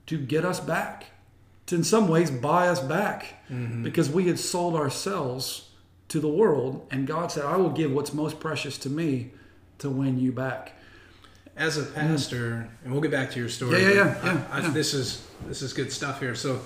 to 0.08 0.18
get 0.18 0.44
us 0.44 0.60
back, 0.60 1.08
to 1.68 1.76
in 1.76 1.84
some 1.84 2.08
ways 2.08 2.32
buy 2.32 2.68
us 2.68 2.80
back, 2.80 3.36
because 3.84 4.10
we 4.10 4.28
had 4.28 4.40
sold 4.40 4.76
ourselves 4.76 5.70
to 6.10 6.20
the 6.20 6.28
world. 6.28 6.88
And 6.92 7.06
God 7.08 7.32
said, 7.32 7.46
"I 7.46 7.58
will 7.58 7.70
give 7.70 7.92
what's 7.92 8.14
most 8.14 8.40
precious 8.40 8.78
to 8.80 8.90
me 8.90 9.32
to 9.80 9.90
win 9.90 10.20
you 10.20 10.32
back." 10.32 10.74
As 11.56 11.78
a 11.78 11.84
pastor, 11.84 12.70
and 12.84 12.92
we'll 12.92 13.02
get 13.02 13.12
back 13.12 13.32
to 13.32 13.40
your 13.40 13.50
story. 13.50 13.82
Yeah, 13.82 13.90
yeah, 13.90 14.18
but 14.22 14.26
yeah, 14.26 14.48
I, 14.52 14.58
I, 14.58 14.62
yeah. 14.62 14.70
This 14.70 14.94
is 14.94 15.26
this 15.48 15.62
is 15.62 15.74
good 15.74 15.92
stuff 15.92 16.20
here. 16.20 16.36
So, 16.36 16.62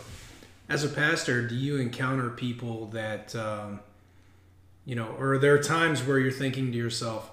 as 0.68 0.84
a 0.84 0.90
pastor, 0.90 1.48
do 1.48 1.56
you 1.56 1.78
encounter 1.78 2.30
people 2.30 2.88
that, 2.88 3.34
um, 3.36 3.80
you 4.86 4.96
know, 4.96 5.16
or 5.18 5.38
there 5.38 5.54
are 5.54 5.58
there 5.58 5.64
times 5.64 6.04
where 6.04 6.20
you're 6.20 6.32
thinking 6.32 6.72
to 6.74 6.78
yourself, 6.78 7.32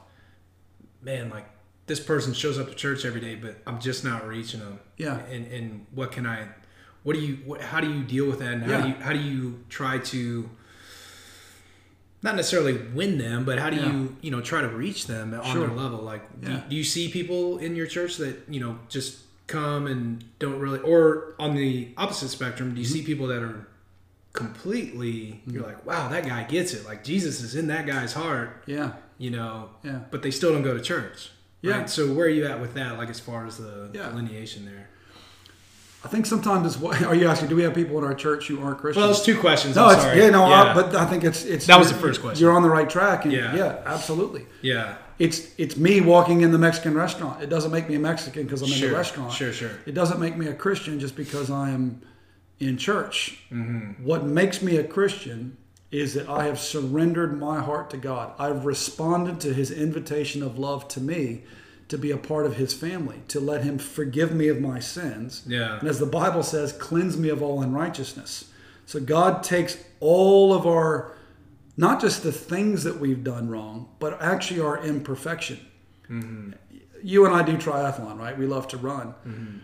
"Man, 1.03 1.31
like 1.31 1.47
this 1.87 1.99
person 1.99 2.33
shows 2.33 2.59
up 2.59 2.69
to 2.69 2.75
church 2.75 3.05
every 3.05 3.21
day, 3.21 3.35
but 3.35 3.57
I'm 3.67 3.81
just 3.81 4.05
not 4.05 4.27
reaching 4.27 4.61
them." 4.61 4.79
Yeah. 4.97 5.19
And 5.27 5.47
and 5.49 5.87
what 5.93 6.13
can 6.13 6.27
I? 6.27 6.47
What 7.05 7.15
do 7.15 7.21
you? 7.21 7.37
What, 7.47 7.61
how 7.61 7.81
do 7.81 7.91
you 7.93 8.03
deal 8.03 8.27
with 8.27 8.41
that? 8.41 8.53
And 8.55 8.63
how 8.65 8.71
Yeah. 8.79 8.83
do 8.83 8.89
you 8.89 8.95
how 8.97 9.13
do 9.13 9.19
you 9.21 9.65
try 9.69 9.99
to 9.99 10.49
not 12.23 12.35
necessarily 12.35 12.77
win 12.95 13.17
them, 13.19 13.45
but 13.45 13.59
how 13.61 13.71
do 13.71 13.77
Yeah. 13.77 13.93
you, 13.93 14.17
you 14.23 14.31
know, 14.33 14.41
try 14.41 14.61
to 14.61 14.69
reach 14.69 15.07
them 15.07 15.33
on 15.35 15.45
Sure. 15.53 15.69
their 15.69 15.77
level? 15.77 16.01
Like, 16.03 16.41
do, 16.41 16.51
Yeah. 16.51 16.63
do 16.69 16.75
you 16.75 16.83
see 16.83 17.09
people 17.09 17.59
in 17.59 17.77
your 17.77 17.87
church 17.87 18.17
that, 18.17 18.43
you 18.49 18.59
know, 18.59 18.81
just 18.89 19.19
come 19.47 19.87
and 19.87 20.25
don't 20.41 20.59
really, 20.59 20.81
or 20.81 21.35
on 21.39 21.55
the 21.55 21.89
opposite 21.97 22.29
spectrum, 22.31 22.75
do 22.75 22.81
you 22.81 22.87
Mm-hmm. 22.87 22.93
see 22.93 23.03
people 23.03 23.29
that 23.29 23.41
are 23.43 23.69
completely, 24.33 25.43
you're 25.47 25.63
like, 25.63 25.87
wow, 25.87 26.09
that 26.09 26.27
guy 26.27 26.43
gets 26.45 26.75
it. 26.75 26.85
Like, 26.85 27.05
Jesus 27.05 27.41
is 27.41 27.55
in 27.55 27.69
that 27.69 27.87
guy's 27.87 28.13
heart, 28.15 28.63
Yeah, 28.67 28.93
you 29.17 29.31
know, 29.31 29.71
yeah. 29.85 30.01
but 30.11 30.23
they 30.23 30.31
still 30.33 30.53
don't 30.53 30.63
go 30.63 30.75
to 30.77 30.83
church. 30.83 31.31
Yeah. 31.63 31.79
Right? 31.79 31.91
So, 31.91 32.13
where 32.13 32.27
are 32.27 32.31
you 32.31 32.47
at 32.47 32.61
with 32.61 32.75
that, 32.75 32.99
like, 32.99 33.11
as 33.11 33.19
far 33.21 33.47
as 33.47 33.59
the 33.59 33.91
Yeah. 33.93 34.11
delineation 34.11 34.65
there? 34.65 34.89
I 36.05 36.09
think 36.09 36.27
sometimes 36.27 36.67
it's 36.67 36.79
what 36.81 37.03
are 37.03 37.15
you 37.15 37.27
asking? 37.29 37.49
Do 37.49 37.57
we 37.57 37.63
have 37.65 37.75
people 37.75 37.99
in 37.99 38.05
our 38.05 38.15
church 38.15 38.47
who 38.47 38.63
aren't 38.63 38.79
Christians? 38.79 39.03
Well, 39.03 39.11
it's 39.11 39.25
two 39.25 39.39
questions. 39.39 39.75
no, 39.75 39.87
I'm 39.87 39.95
it's 39.95 40.03
sorry. 40.03 40.19
yeah, 40.19 40.31
no, 40.31 40.49
yeah. 40.49 40.63
I, 40.71 40.75
but 40.75 40.95
I 40.95 41.05
think 41.07 41.25
it's 41.25 41.45
it's 41.45 41.67
That 41.67 41.79
was 41.79 41.89
the 41.93 41.99
first 41.99 42.21
question. 42.21 42.41
You're 42.41 42.53
on 42.55 42.63
the 42.63 42.71
right 42.71 42.89
track, 42.89 43.25
and 43.25 43.33
Yeah. 43.33 43.55
yeah, 43.57 43.83
absolutely. 43.85 44.47
yeah. 44.63 44.97
It's 45.19 45.49
it's 45.59 45.77
me 45.77 46.01
walking 46.01 46.43
in 46.43 46.53
the 46.53 46.59
Mexican 46.59 46.95
restaurant. 46.95 47.43
It 47.43 47.51
doesn't 47.51 47.73
make 47.73 47.89
me 47.89 47.97
a 47.97 47.99
Mexican 47.99 48.45
because 48.45 48.63
I'm 48.63 48.69
in 48.69 48.75
Sure. 48.75 48.91
the 48.91 48.97
restaurant. 48.97 49.33
Sure, 49.33 49.53
sure. 49.53 49.73
It 49.87 49.93
doesn't 49.95 50.21
make 50.21 50.37
me 50.37 50.47
a 50.47 50.55
Christian 50.55 51.01
just 51.01 51.17
because 51.17 51.51
I 51.51 51.71
am 51.71 52.01
in 52.61 52.77
church. 52.77 53.41
Mm-hmm. 53.53 54.05
What 54.05 54.25
makes 54.25 54.63
me 54.63 54.77
a 54.77 54.85
Christian 54.85 55.57
is 55.91 56.15
that 56.15 56.29
I 56.29 56.45
have 56.45 56.61
surrendered 56.61 57.41
my 57.41 57.61
heart 57.61 57.91
to 57.91 57.97
God. 57.97 58.33
I've 58.39 58.65
responded 58.65 59.41
to 59.41 59.53
His 59.53 59.73
invitation 59.73 60.43
of 60.45 60.59
love 60.59 60.87
to 60.89 61.01
me 61.01 61.43
to 61.88 61.98
be 61.98 62.11
a 62.11 62.16
part 62.16 62.46
of 62.46 62.57
His 62.57 62.74
family, 62.74 63.22
to 63.29 63.40
let 63.40 63.64
Him 63.64 63.79
forgive 63.79 64.35
me 64.35 64.48
of 64.48 64.61
my 64.61 64.79
sins. 64.79 65.42
Yeah. 65.46 65.79
And 65.79 65.88
as 65.88 65.98
the 65.98 66.07
Bible 66.07 66.42
says, 66.42 66.72
cleanse 66.72 67.16
me 67.16 67.29
of 67.29 67.42
all 67.42 67.62
unrighteousness. 67.62 68.51
So 68.87 69.01
God 69.01 69.42
takes 69.42 69.77
all 70.01 70.55
of 70.55 70.66
our, 70.66 71.16
not 71.77 72.01
just 72.01 72.22
the 72.22 72.33
things 72.33 72.85
that 72.85 72.98
we've 72.98 73.22
done 73.22 73.48
wrong, 73.48 73.88
but 73.98 74.20
actually 74.22 74.61
our 74.61 74.83
imperfection. 74.85 75.61
Mm-hmm. 76.09 76.53
You 77.03 77.27
and 77.27 77.35
I 77.35 77.42
do 77.42 77.57
triathlon, 77.57 78.18
right? 78.18 78.37
We 78.37 78.46
love 78.46 78.68
to 78.68 78.77
run. 78.77 79.14
Mm-hmm. 79.27 79.59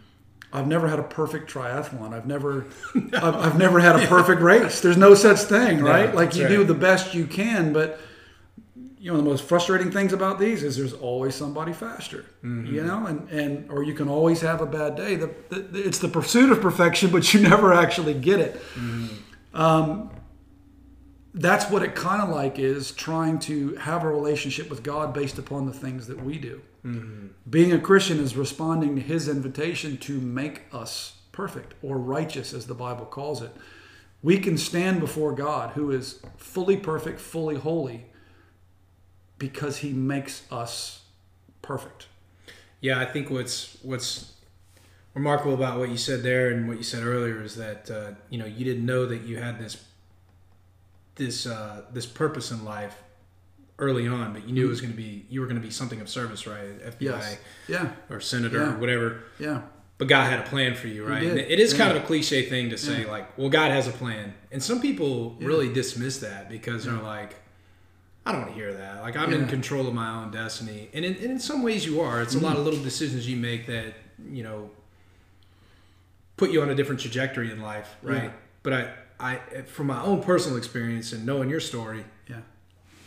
I've 0.53 0.69
never 0.69 0.87
had 0.87 1.01
a 1.01 1.03
perfect 1.03 1.51
triathlon. 1.51 2.15
I've 2.15 2.27
never, 2.27 2.67
I've, 3.15 3.35
I've 3.35 3.59
never 3.59 3.81
had 3.81 3.97
a 3.97 4.07
perfect 4.07 4.41
race. 4.41 4.81
There's 4.81 4.97
no 4.97 5.15
such 5.15 5.41
thing, 5.41 5.81
right? 5.83 6.15
like 6.15 6.37
you 6.37 6.47
do 6.47 6.63
the 6.65 6.75
best 6.75 7.13
you 7.13 7.27
can, 7.27 7.73
but 7.73 7.99
you 9.05 9.11
know 9.11 9.19
the 9.19 9.23
most 9.23 9.45
frustrating 9.45 9.91
things 9.91 10.15
about 10.15 10.39
these 10.39 10.63
is 10.63 10.79
there's 10.79 10.95
always 10.95 11.35
somebody 11.35 11.75
faster 11.75 12.25
mm-hmm. 12.43 12.75
you 12.75 12.83
know 12.83 13.05
and 13.05 13.29
and 13.29 13.71
or 13.71 13.83
you 13.83 13.93
can 13.93 14.09
always 14.09 14.41
have 14.41 14.63
a 14.63 14.67
bad 14.67 14.97
day. 14.97 15.15
The, 15.15 15.31
the, 15.51 15.87
it's 15.87 15.99
the 15.99 16.09
pursuit 16.09 16.51
of 16.51 16.63
perfection 16.63 17.11
but 17.17 17.35
you 17.35 17.41
never 17.41 17.75
actually 17.75 18.15
get 18.15 18.41
it. 18.41 18.55
Mm-hmm. 18.75 19.07
Um, 19.55 20.11
that's 21.35 21.71
what 21.71 21.83
it 21.83 21.95
kind 21.95 22.23
of 22.23 22.31
like 22.31 22.59
is 22.59 22.93
trying 22.93 23.41
to 23.41 23.75
have 23.75 24.05
a 24.05 24.09
relationship 24.09 24.71
with 24.71 24.83
god 24.83 25.13
based 25.13 25.37
upon 25.37 25.67
the 25.67 25.75
things 25.75 26.07
that 26.07 26.25
we 26.25 26.39
do. 26.39 26.63
Mm-hmm. 26.83 27.27
Being 27.51 27.73
a 27.73 27.79
christian 27.79 28.19
is 28.19 28.35
responding 28.35 28.97
to 28.97 29.03
his 29.03 29.29
invitation 29.29 29.99
to 29.99 30.19
make 30.19 30.63
us 30.73 31.19
perfect 31.31 31.75
or 31.83 31.99
righteous 31.99 32.55
as 32.55 32.67
the 32.67 32.75
bible 32.75 33.05
calls 33.05 33.43
it. 33.43 33.51
We 34.23 34.39
can 34.39 34.57
stand 34.57 35.01
before 35.01 35.35
god 35.35 35.73
who 35.75 35.91
is 35.91 36.21
fully 36.39 36.79
perfect 36.79 37.21
fully 37.21 37.57
holy 37.57 38.07
because 39.39 39.79
he 39.79 39.93
makes 39.93 40.43
us 40.51 41.03
perfect. 41.63 42.07
Yeah, 42.81 42.99
I 43.01 43.05
think 43.07 43.31
what's 43.31 43.79
what's 43.83 44.33
remarkable 45.15 45.55
about 45.55 45.79
what 45.79 45.89
you 45.91 45.97
said 45.97 46.23
there 46.23 46.51
and 46.51 46.67
what 46.69 46.77
you 46.77 46.83
said 46.83 47.05
earlier 47.05 47.43
is 47.43 47.57
that 47.57 47.91
uh, 47.91 48.13
you 48.31 48.39
know 48.39 48.47
you 48.47 48.65
didn't 48.65 48.85
know 48.85 49.07
that 49.07 49.23
you 49.23 49.37
had 49.39 49.59
this 49.59 49.83
this 51.17 51.47
uh, 51.47 51.83
this 51.93 52.07
purpose 52.07 52.51
in 52.51 52.65
life 52.65 52.97
early 53.79 54.07
on, 54.07 54.33
but 54.33 54.47
you 54.47 54.53
knew 54.55 54.67
it 54.67 54.69
was 54.69 54.81
going 54.81 54.93
to 54.93 54.97
be 54.97 55.25
you 55.29 55.41
were 55.41 55.47
going 55.47 55.61
to 55.61 55.67
be 55.67 55.71
something 55.71 56.01
of 56.01 56.09
service, 56.09 56.47
right? 56.47 56.81
FBI 56.83 57.01
Yes. 57.01 57.39
Yeah. 57.69 57.93
or 58.11 58.21
senator 58.21 58.59
Yeah. 58.59 58.75
or 58.75 58.79
whatever. 58.79 59.21
Yeah. 59.39 59.63
But 59.97 60.09
God 60.09 60.29
had 60.29 60.41
a 60.41 60.49
plan 60.49 60.75
for 60.75 60.89
you, 60.89 61.07
right? 61.07 61.23
it 61.23 61.61
is 61.61 61.73
kind 61.73 61.97
of 61.97 62.03
a 62.03 62.07
cliche 62.07 62.49
thing 62.49 62.71
to 62.71 62.77
say, 62.77 63.03
Yeah. 63.03 63.11
like, 63.11 63.39
well, 63.39 63.49
God 63.49 63.71
has 63.71 63.87
a 63.87 63.93
plan, 63.93 64.35
and 64.51 64.61
some 64.63 64.81
people 64.81 65.37
Yeah. 65.41 65.47
really 65.47 65.73
dismiss 65.73 66.19
that 66.19 66.49
because 66.49 66.85
they're 66.85 66.95
like. 66.95 67.37
I 68.27 68.33
don't 68.33 68.43
want 68.43 68.55
to 68.55 68.59
hear 68.59 68.73
that. 68.73 69.03
Like 69.03 69.17
I'm 69.17 69.33
in 69.33 69.47
control 69.47 69.87
of 69.87 69.95
my 69.95 70.23
own 70.23 70.31
destiny, 70.31 70.89
and 70.95 71.05
in, 71.05 71.15
and 71.17 71.25
in 71.25 71.39
some 71.39 71.63
ways 71.63 71.85
you 71.85 72.01
are. 72.01 72.23
It's 72.23 72.35
a 72.35 72.39
lot 72.39 72.53
of 72.53 72.59
mm-hmm. 72.59 72.65
little 72.65 72.83
decisions 72.83 73.29
you 73.29 73.37
make 73.37 73.67
that 73.67 73.95
you 74.31 74.43
know 74.43 74.71
put 76.37 76.51
you 76.51 76.63
on 76.63 76.71
a 76.71 76.75
different 76.75 77.01
trajectory 77.01 77.51
in 77.51 77.61
life, 77.61 77.97
right? 78.03 78.25
Yeah. 78.25 78.31
But 78.63 78.73
I, 78.73 78.91
I, 79.21 79.37
from 79.67 79.89
my 79.89 80.03
own 80.03 80.23
personal 80.23 80.57
experience 80.57 81.13
and 81.13 81.25
knowing 81.25 81.51
your 81.51 81.61
story, 81.61 82.05
Yeah. 82.29 82.41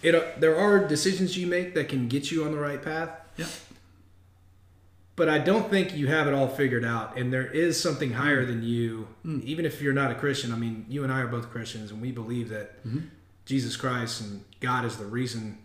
it 0.02 0.16
uh, 0.16 0.24
there 0.38 0.58
are 0.58 0.88
decisions 0.88 1.38
you 1.38 1.48
make 1.48 1.74
that 1.74 1.90
can 1.90 2.08
get 2.08 2.32
you 2.32 2.46
on 2.46 2.52
the 2.52 2.60
right 2.60 2.82
path. 2.82 3.10
Yeah. 3.38 3.48
But 5.16 5.30
I 5.30 5.40
don't 5.40 5.68
think 5.72 5.96
you 5.96 6.08
have 6.08 6.28
it 6.28 6.34
all 6.36 6.48
figured 6.48 6.86
out, 6.86 7.18
and 7.18 7.34
there 7.34 7.48
is 7.48 7.82
something 7.82 8.14
higher 8.14 8.44
mm-hmm. 8.44 8.52
than 8.52 8.64
you. 8.64 9.08
Mm. 9.26 9.44
Even 9.46 9.66
if 9.66 9.82
you're 9.82 9.94
not 9.94 10.12
a 10.12 10.16
Christian, 10.16 10.54
I 10.54 10.58
mean, 10.58 10.86
you 10.88 11.04
and 11.04 11.12
I 11.12 11.22
are 11.22 11.28
both 11.28 11.50
Christians, 11.50 11.90
and 11.90 12.00
we 12.00 12.12
believe 12.12 12.50
that 12.50 12.86
mm-hmm. 12.86 13.08
Jesus 13.48 13.76
Christ 13.76 14.22
and 14.22 14.44
God 14.60 14.86
is 14.86 14.98
the 14.98 15.06
reason. 15.06 15.58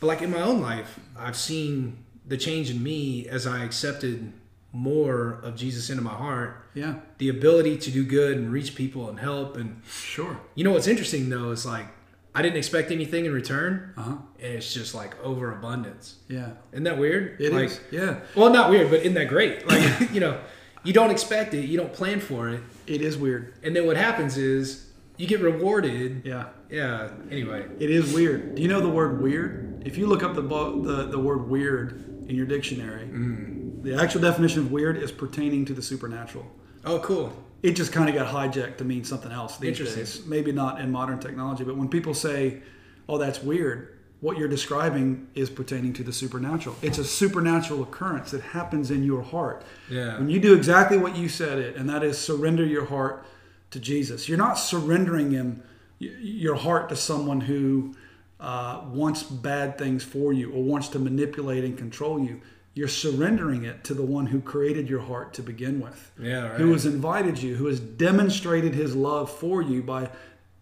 But 0.00 0.06
like 0.08 0.22
in 0.22 0.30
my 0.32 0.40
own 0.40 0.60
life, 0.60 0.98
I've 1.16 1.36
seen 1.36 1.98
the 2.26 2.36
change 2.36 2.70
in 2.70 2.82
me 2.82 3.28
as 3.28 3.46
I 3.46 3.62
accepted 3.64 4.32
more 4.72 5.40
of 5.42 5.56
Jesus 5.56 5.90
into 5.90 6.02
my 6.02 6.12
heart. 6.14 6.56
Yeah. 6.74 6.94
The 7.18 7.28
ability 7.28 7.76
to 7.78 7.90
do 7.90 8.04
good 8.04 8.36
and 8.38 8.50
reach 8.50 8.74
people 8.74 9.08
and 9.10 9.20
help. 9.20 9.56
And 9.56 9.82
Sure. 9.88 10.40
you 10.54 10.64
know 10.64 10.70
what's 10.72 10.86
interesting 10.86 11.28
though 11.28 11.50
is 11.50 11.66
like 11.66 11.86
I 12.34 12.42
didn't 12.42 12.58
expect 12.58 12.92
anything 12.92 13.24
in 13.26 13.32
return, 13.32 13.92
Uh 13.96 14.02
huh. 14.02 14.16
and 14.38 14.52
it's 14.54 14.72
just 14.72 14.94
like 14.94 15.20
overabundance. 15.22 16.14
Yeah. 16.28 16.50
Isn't 16.72 16.84
that 16.84 16.96
weird? 16.96 17.40
It 17.40 17.46
is. 17.46 17.52
like, 17.52 17.80
Yeah. 17.90 18.20
Well, 18.36 18.50
not 18.50 18.70
weird, 18.70 18.88
but 18.88 19.00
isn't 19.00 19.14
that 19.14 19.28
great? 19.28 19.66
Like, 19.68 20.10
you 20.14 20.20
know, 20.20 20.40
you 20.84 20.92
don't 20.92 21.10
expect 21.10 21.52
it, 21.54 21.66
you 21.66 21.76
don't 21.76 21.92
plan 21.92 22.20
for 22.20 22.48
it, 22.48 22.60
It 22.86 23.02
is 23.02 23.18
weird. 23.18 23.54
and 23.64 23.74
then 23.76 23.84
what 23.84 23.96
happens 23.96 24.38
is 24.38 24.86
you 25.18 25.26
get 25.26 25.40
rewarded. 25.40 26.22
Yeah. 26.24 26.44
Yeah. 26.70 27.10
Anyway. 27.30 27.66
It 27.78 27.90
is 27.90 28.14
weird. 28.14 28.54
Do 28.54 28.62
you 28.62 28.68
know 28.68 28.80
the 28.80 28.88
word 28.88 29.20
weird? 29.20 29.82
If 29.84 29.98
you 29.98 30.06
look 30.06 30.22
up 30.22 30.34
the 30.34 30.42
bo- 30.42 30.80
the, 30.80 31.06
the 31.06 31.18
word 31.18 31.48
weird 31.48 32.24
in 32.28 32.36
your 32.36 32.46
dictionary, 32.46 33.06
mm. 33.06 33.82
the 33.82 33.94
actual 33.94 34.20
definition 34.20 34.60
of 34.60 34.72
weird 34.72 34.96
is 34.96 35.10
pertaining 35.10 35.64
to 35.66 35.74
the 35.74 35.82
supernatural. 35.82 36.46
Oh, 36.84 36.98
cool. 37.00 37.32
It 37.62 37.72
just 37.72 37.92
kind 37.92 38.08
of 38.08 38.14
got 38.14 38.32
hijacked 38.32 38.78
to 38.78 38.84
mean 38.84 39.04
something 39.04 39.32
else 39.32 39.58
these 39.58 39.78
Interesting. 39.78 40.04
days. 40.04 40.26
Maybe 40.26 40.52
not 40.52 40.80
in 40.80 40.90
modern 40.90 41.18
technology, 41.18 41.64
but 41.64 41.76
when 41.76 41.88
people 41.88 42.14
say, 42.14 42.62
"Oh, 43.08 43.18
that's 43.18 43.42
weird," 43.42 43.98
what 44.20 44.38
you're 44.38 44.48
describing 44.48 45.28
is 45.34 45.50
pertaining 45.50 45.92
to 45.94 46.02
the 46.02 46.12
supernatural. 46.12 46.76
It's 46.82 46.98
a 46.98 47.04
supernatural 47.04 47.82
occurrence 47.82 48.30
that 48.30 48.42
happens 48.42 48.90
in 48.90 49.02
your 49.02 49.22
heart. 49.22 49.64
Yeah. 49.90 50.18
When 50.18 50.30
you 50.30 50.40
do 50.40 50.54
exactly 50.54 50.96
what 50.96 51.16
you 51.16 51.28
said 51.28 51.58
it, 51.58 51.76
and 51.76 51.88
that 51.90 52.02
is 52.02 52.18
surrender 52.18 52.64
your 52.64 52.86
heart 52.86 53.26
to 53.72 53.80
Jesus. 53.80 54.28
You're 54.28 54.38
not 54.38 54.54
surrendering 54.54 55.30
him 55.30 55.62
your 56.00 56.56
heart 56.56 56.88
to 56.88 56.96
someone 56.96 57.42
who 57.42 57.94
uh, 58.40 58.82
wants 58.90 59.22
bad 59.22 59.76
things 59.78 60.02
for 60.02 60.32
you 60.32 60.50
or 60.52 60.62
wants 60.62 60.88
to 60.88 60.98
manipulate 60.98 61.62
and 61.62 61.76
control 61.76 62.18
you. 62.18 62.40
You're 62.72 62.88
surrendering 62.88 63.64
it 63.64 63.84
to 63.84 63.94
the 63.94 64.04
one 64.04 64.26
who 64.26 64.40
created 64.40 64.88
your 64.88 65.00
heart 65.00 65.34
to 65.34 65.42
begin 65.42 65.80
with 65.80 66.10
Yeah. 66.18 66.48
Right. 66.48 66.60
who 66.60 66.72
has 66.72 66.86
invited 66.86 67.42
you, 67.42 67.56
who 67.56 67.66
has 67.66 67.80
demonstrated 67.80 68.74
his 68.74 68.96
love 68.96 69.30
for 69.30 69.60
you 69.60 69.82
by 69.82 70.10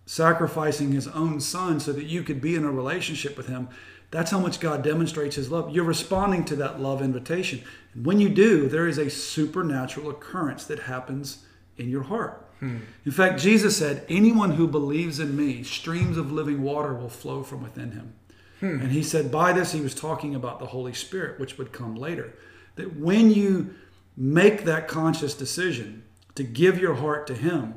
sacrificing 0.06 0.92
his 0.92 1.06
own 1.06 1.40
son 1.40 1.78
so 1.78 1.92
that 1.92 2.04
you 2.04 2.22
could 2.22 2.40
be 2.40 2.56
in 2.56 2.64
a 2.64 2.72
relationship 2.72 3.36
with 3.36 3.46
him. 3.46 3.68
That's 4.10 4.30
how 4.30 4.40
much 4.40 4.58
God 4.58 4.82
demonstrates 4.82 5.36
his 5.36 5.50
love. 5.50 5.70
You're 5.74 5.84
responding 5.84 6.46
to 6.46 6.56
that 6.56 6.80
love 6.80 7.02
invitation. 7.02 7.62
And 7.92 8.06
when 8.06 8.18
you 8.18 8.30
do, 8.30 8.68
there 8.68 8.88
is 8.88 8.96
a 8.96 9.10
supernatural 9.10 10.08
occurrence 10.08 10.64
that 10.64 10.80
happens 10.80 11.44
in 11.76 11.90
your 11.90 12.04
heart. 12.04 12.47
In 12.60 13.12
fact, 13.12 13.40
Jesus 13.40 13.76
said, 13.76 14.04
Anyone 14.08 14.52
who 14.52 14.66
believes 14.66 15.20
in 15.20 15.36
me, 15.36 15.62
streams 15.62 16.16
of 16.16 16.32
living 16.32 16.62
water 16.62 16.92
will 16.92 17.08
flow 17.08 17.42
from 17.42 17.62
within 17.62 17.92
him. 17.92 18.14
Hmm. 18.60 18.80
And 18.80 18.92
he 18.92 19.02
said, 19.02 19.30
by 19.30 19.52
this, 19.52 19.72
he 19.72 19.80
was 19.80 19.94
talking 19.94 20.34
about 20.34 20.58
the 20.58 20.66
Holy 20.66 20.92
Spirit, 20.92 21.38
which 21.38 21.58
would 21.58 21.72
come 21.72 21.94
later. 21.94 22.34
That 22.76 22.96
when 22.96 23.30
you 23.30 23.74
make 24.16 24.64
that 24.64 24.88
conscious 24.88 25.34
decision 25.34 26.02
to 26.34 26.42
give 26.42 26.78
your 26.78 26.94
heart 26.94 27.26
to 27.28 27.34
him, 27.34 27.74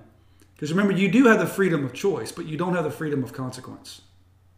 because 0.56 0.72
remember, 0.72 0.94
you 0.94 1.10
do 1.10 1.26
have 1.26 1.40
the 1.40 1.48
freedom 1.48 1.86
of 1.86 1.94
choice, 1.94 2.32
but 2.32 2.46
you 2.46 2.58
don't 2.58 2.76
have 2.76 2.84
the 2.84 2.92
freedom 2.92 3.24
of 3.24 3.34
consequence. 3.34 4.02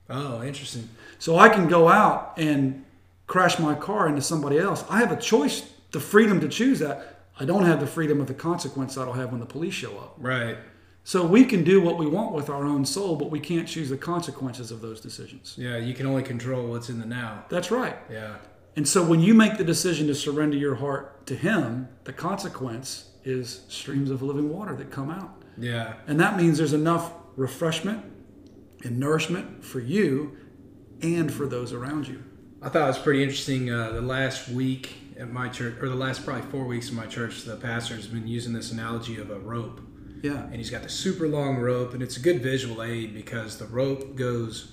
oh, 0.10 0.44
interesting. 0.44 0.90
So 1.20 1.38
I 1.38 1.50
can 1.50 1.68
go 1.68 1.88
out 1.88 2.34
and 2.38 2.84
crash 3.28 3.58
my 3.58 3.74
car 3.74 4.08
into 4.08 4.22
somebody 4.22 4.58
else. 4.58 4.84
I 4.90 5.00
have 5.00 5.12
a 5.12 5.18
choice, 5.18 5.70
the 5.92 6.00
freedom 6.00 6.42
to 6.42 6.50
choose 6.50 6.80
that. 6.80 7.13
I 7.40 7.46
don't 7.46 7.66
have 7.66 7.80
the 7.80 7.88
freedom 7.88 8.22
of 8.22 8.28
the 8.28 8.34
consequence 8.34 8.96
that 8.96 9.02
I'll 9.02 9.14
have 9.14 9.32
when 9.32 9.40
the 9.40 9.46
police 9.46 9.74
show 9.74 9.98
up. 9.98 10.16
Right. 10.18 10.58
So 11.04 11.26
we 11.26 11.44
can 11.44 11.64
do 11.64 11.82
what 11.82 11.98
we 11.98 12.08
want 12.08 12.34
with 12.34 12.50
our 12.50 12.66
own 12.66 12.86
soul, 12.86 13.16
but 13.16 13.30
we 13.30 13.40
can't 13.40 13.68
choose 13.68 13.90
the 13.90 13.98
consequences 13.98 14.72
of 14.72 14.82
those 14.82 15.02
decisions. 15.02 15.56
Yeah. 15.58 15.78
You 15.78 15.94
can 15.94 16.06
only 16.06 16.24
control 16.24 16.68
what's 16.68 16.90
in 16.90 17.00
the 17.00 17.06
now. 17.06 17.46
That's 17.50 17.72
right. 17.72 17.98
Yeah. 18.10 18.38
And 18.76 18.88
so 18.88 19.04
when 19.04 19.20
you 19.20 19.34
make 19.34 19.58
the 19.58 19.64
decision 19.64 20.08
to 20.08 20.16
surrender 20.16 20.58
your 20.58 20.76
heart 20.76 21.26
to 21.28 21.36
Him, 21.36 21.90
the 22.06 22.14
consequence 22.14 23.10
is 23.24 23.66
streams 23.68 24.10
of 24.12 24.22
living 24.22 24.50
water 24.50 24.76
that 24.76 24.92
come 24.92 25.10
out. 25.10 25.44
Yeah. 25.58 25.96
And 26.08 26.20
that 26.20 26.38
means 26.38 26.58
there's 26.58 26.74
enough 26.74 27.14
refreshment 27.36 28.04
and 28.84 29.00
nourishment 29.00 29.64
for 29.64 29.80
you 29.80 30.38
and 31.02 31.32
for 31.32 31.46
those 31.46 31.74
around 31.74 32.08
you. 32.08 32.24
I 32.62 32.70
thought 32.70 32.84
it 32.84 32.88
was 32.88 33.00
pretty 33.00 33.24
interesting. 33.24 33.70
Uh, 33.70 33.92
the 33.92 34.02
last 34.02 34.50
week 34.50 34.96
at 35.20 35.32
my 35.32 35.50
church, 35.50 35.76
or 35.82 35.90
the 35.90 35.96
last 35.96 36.26
probably 36.26 36.50
four 36.50 36.66
weeks 36.66 36.90
in 36.90 36.96
my 36.96 37.06
church, 37.06 37.44
the 37.44 37.56
pastor's 37.56 38.08
been 38.08 38.28
using 38.28 38.54
this 38.54 38.72
analogy 38.72 39.18
of 39.20 39.30
a 39.30 39.40
rope. 39.40 39.82
Yeah. 40.24 40.46
and 40.46 40.56
he's 40.56 40.70
got 40.70 40.84
the 40.84 40.90
super 40.90 41.28
long 41.28 41.58
rope 41.58 41.94
and 41.94 42.02
it's 42.02 42.16
a 42.16 42.22
good 42.22 42.42
visual 42.42 42.82
aid 42.82 43.14
because 43.14 43.58
the 43.58 43.66
rope 43.66 44.16
goes 44.16 44.72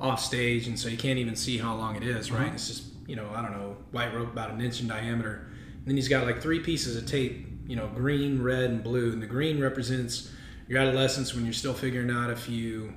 off 0.00 0.20
stage 0.20 0.66
and 0.66 0.78
so 0.80 0.88
you 0.88 0.96
can't 0.96 1.18
even 1.18 1.36
see 1.36 1.58
how 1.58 1.74
long 1.74 1.96
it 1.96 2.02
is 2.02 2.32
right 2.32 2.46
uh-huh. 2.46 2.54
it's 2.54 2.68
just 2.68 2.84
you 3.06 3.14
know 3.14 3.28
i 3.34 3.42
don't 3.42 3.52
know 3.52 3.76
white 3.90 4.14
rope 4.14 4.32
about 4.32 4.50
an 4.50 4.58
inch 4.62 4.80
in 4.80 4.88
diameter 4.88 5.50
and 5.74 5.86
then 5.86 5.96
he's 5.96 6.08
got 6.08 6.24
like 6.24 6.40
three 6.40 6.60
pieces 6.60 6.96
of 6.96 7.06
tape 7.06 7.46
you 7.66 7.76
know 7.76 7.88
green 7.88 8.42
red 8.42 8.70
and 8.70 8.82
blue 8.82 9.12
and 9.12 9.22
the 9.22 9.26
green 9.26 9.60
represents 9.60 10.30
your 10.66 10.78
adolescence 10.78 11.34
when 11.34 11.44
you're 11.44 11.52
still 11.52 11.74
figuring 11.74 12.10
out 12.10 12.30
if 12.30 12.48
you 12.48 12.94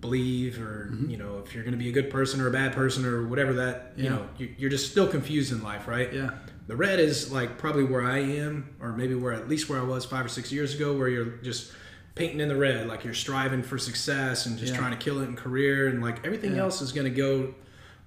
believe 0.00 0.60
or 0.60 0.92
you 1.08 1.16
know 1.16 1.42
if 1.44 1.54
you're 1.54 1.64
going 1.64 1.72
to 1.72 1.78
be 1.78 1.88
a 1.88 1.92
good 1.92 2.10
person 2.10 2.40
or 2.40 2.48
a 2.48 2.50
bad 2.50 2.72
person 2.72 3.04
or 3.06 3.26
whatever 3.26 3.54
that 3.54 3.92
you 3.96 4.10
know 4.10 4.28
you- 4.38 4.54
you're 4.58 4.70
just 4.70 4.90
still 4.90 5.08
confused 5.08 5.52
in 5.52 5.62
life 5.62 5.88
right 5.88 6.12
Yeah. 6.12 6.30
the 6.66 6.76
red 6.76 7.00
is 7.00 7.32
like 7.32 7.56
probably 7.58 7.84
where 7.84 8.02
I 8.02 8.18
am, 8.18 8.68
or 8.80 8.92
maybe 8.92 9.14
where 9.14 9.32
at 9.32 9.48
least 9.48 9.68
where 9.68 9.78
I 9.80 9.84
was 9.84 10.04
five 10.04 10.24
or 10.26 10.28
six 10.28 10.52
years 10.52 10.74
ago, 10.74 10.96
where 10.96 11.08
you're 11.08 11.36
just 11.42 11.72
painting 12.14 12.40
in 12.40 12.48
the 12.48 12.56
red, 12.56 12.88
like 12.88 13.04
you're 13.04 13.14
striving 13.14 13.62
for 13.62 13.78
success 13.78 14.46
and 14.46 14.58
just 14.58 14.72
Yeah. 14.72 14.78
trying 14.80 14.90
to 14.90 14.96
kill 14.98 15.20
it 15.20 15.24
in 15.28 15.36
career, 15.36 15.86
and 15.88 16.02
like 16.02 16.24
everything 16.26 16.56
Yeah. 16.56 16.62
else 16.62 16.82
is 16.82 16.90
going 16.92 17.04
to 17.04 17.16
go 17.16 17.54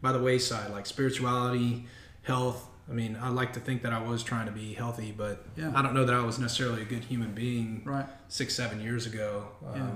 by 0.02 0.12
the 0.12 0.20
wayside, 0.20 0.72
like 0.72 0.86
spirituality, 0.86 1.88
health. 2.24 2.68
I 2.90 2.94
mean, 2.94 3.18
I 3.22 3.30
like 3.30 3.54
to 3.54 3.60
think 3.60 3.82
that 3.84 3.94
I 3.94 4.02
was 4.02 4.24
trying 4.24 4.46
to 4.48 4.52
be 4.52 4.74
healthy, 4.74 5.14
but 5.16 5.46
Yeah. 5.56 5.72
I 5.76 5.82
don't 5.82 5.94
know 5.94 6.06
that 6.06 6.16
I 6.16 6.22
was 6.24 6.38
necessarily 6.40 6.82
a 6.82 6.86
good 6.86 7.04
human 7.06 7.34
being 7.34 7.82
Right. 7.86 8.06
six, 8.28 8.54
seven 8.56 8.82
years 8.82 9.06
ago. 9.06 9.50
Um, 9.66 9.76
Yeah. 9.76 9.90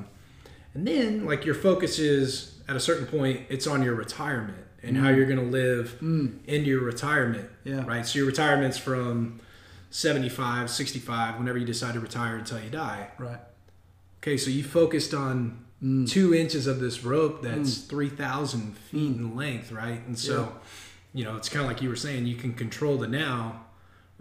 And 0.74 0.88
then, 0.88 1.26
like, 1.26 1.46
your 1.46 1.56
focus 1.56 2.00
is 2.00 2.56
at 2.68 2.76
a 2.76 2.80
certain 2.80 3.06
point, 3.06 3.42
it's 3.50 3.68
on 3.68 3.84
your 3.84 3.94
retirement 3.96 4.58
and 4.82 4.98
Mm. 4.98 5.00
how 5.02 5.10
you're 5.10 5.26
going 5.28 5.40
to 5.40 5.46
live 5.52 5.98
into 6.02 6.70
your 6.70 6.82
retirement. 6.82 7.48
Yeah. 7.64 7.86
Right. 7.86 8.06
So, 8.06 8.18
your 8.20 8.26
retirement's 8.28 8.78
from 8.78 9.40
75, 9.92 10.70
65, 10.70 11.38
whenever 11.38 11.58
you 11.58 11.66
decide 11.66 11.94
to 11.94 12.00
retire 12.00 12.38
until 12.38 12.60
you 12.60 12.70
die. 12.70 13.10
Right. 13.20 13.40
Okay. 14.22 14.38
So, 14.38 14.50
you 14.50 14.64
focused 14.64 15.14
on 15.14 15.60
Mm. 15.84 16.10
two 16.10 16.34
inches 16.34 16.66
of 16.66 16.80
this 16.80 17.04
rope 17.04 17.42
that's 17.44 17.78
3,000 17.80 18.78
feet 18.78 19.18
in 19.18 19.36
length. 19.36 19.72
Right. 19.72 20.02
And 20.08 20.18
so, 20.18 20.54
you 21.14 21.24
know, 21.26 21.36
it's 21.36 21.50
kind 21.50 21.64
of 21.66 21.68
like 21.70 21.82
you 21.82 21.90
were 21.90 21.96
saying, 21.98 22.26
you 22.26 22.36
can 22.38 22.54
control 22.54 22.98
the 22.98 23.08
now. 23.08 23.63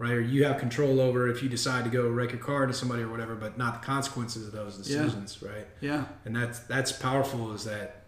Right, 0.03 0.11
or 0.11 0.19
you 0.21 0.43
have 0.43 0.57
control 0.59 0.99
over 0.99 1.29
if 1.29 1.41
you 1.41 1.47
decide 1.47 1.85
to 1.85 1.89
go 1.89 2.09
wreck 2.09 2.31
your 2.33 2.41
car 2.41 2.65
to 2.65 2.73
somebody 2.73 3.03
or 3.03 3.07
whatever, 3.07 3.35
but 3.35 3.57
not 3.57 3.79
the 3.81 3.85
consequences 3.85 4.45
of 4.45 4.51
those 4.51 4.75
Yeah. 4.77 4.97
decisions, 5.03 5.41
right? 5.41 5.65
Yeah. 5.79 6.03
and 6.25 6.35
that's 6.35 6.59
that's 6.59 6.91
powerful 6.91 7.53
is 7.53 7.63
that 7.63 8.03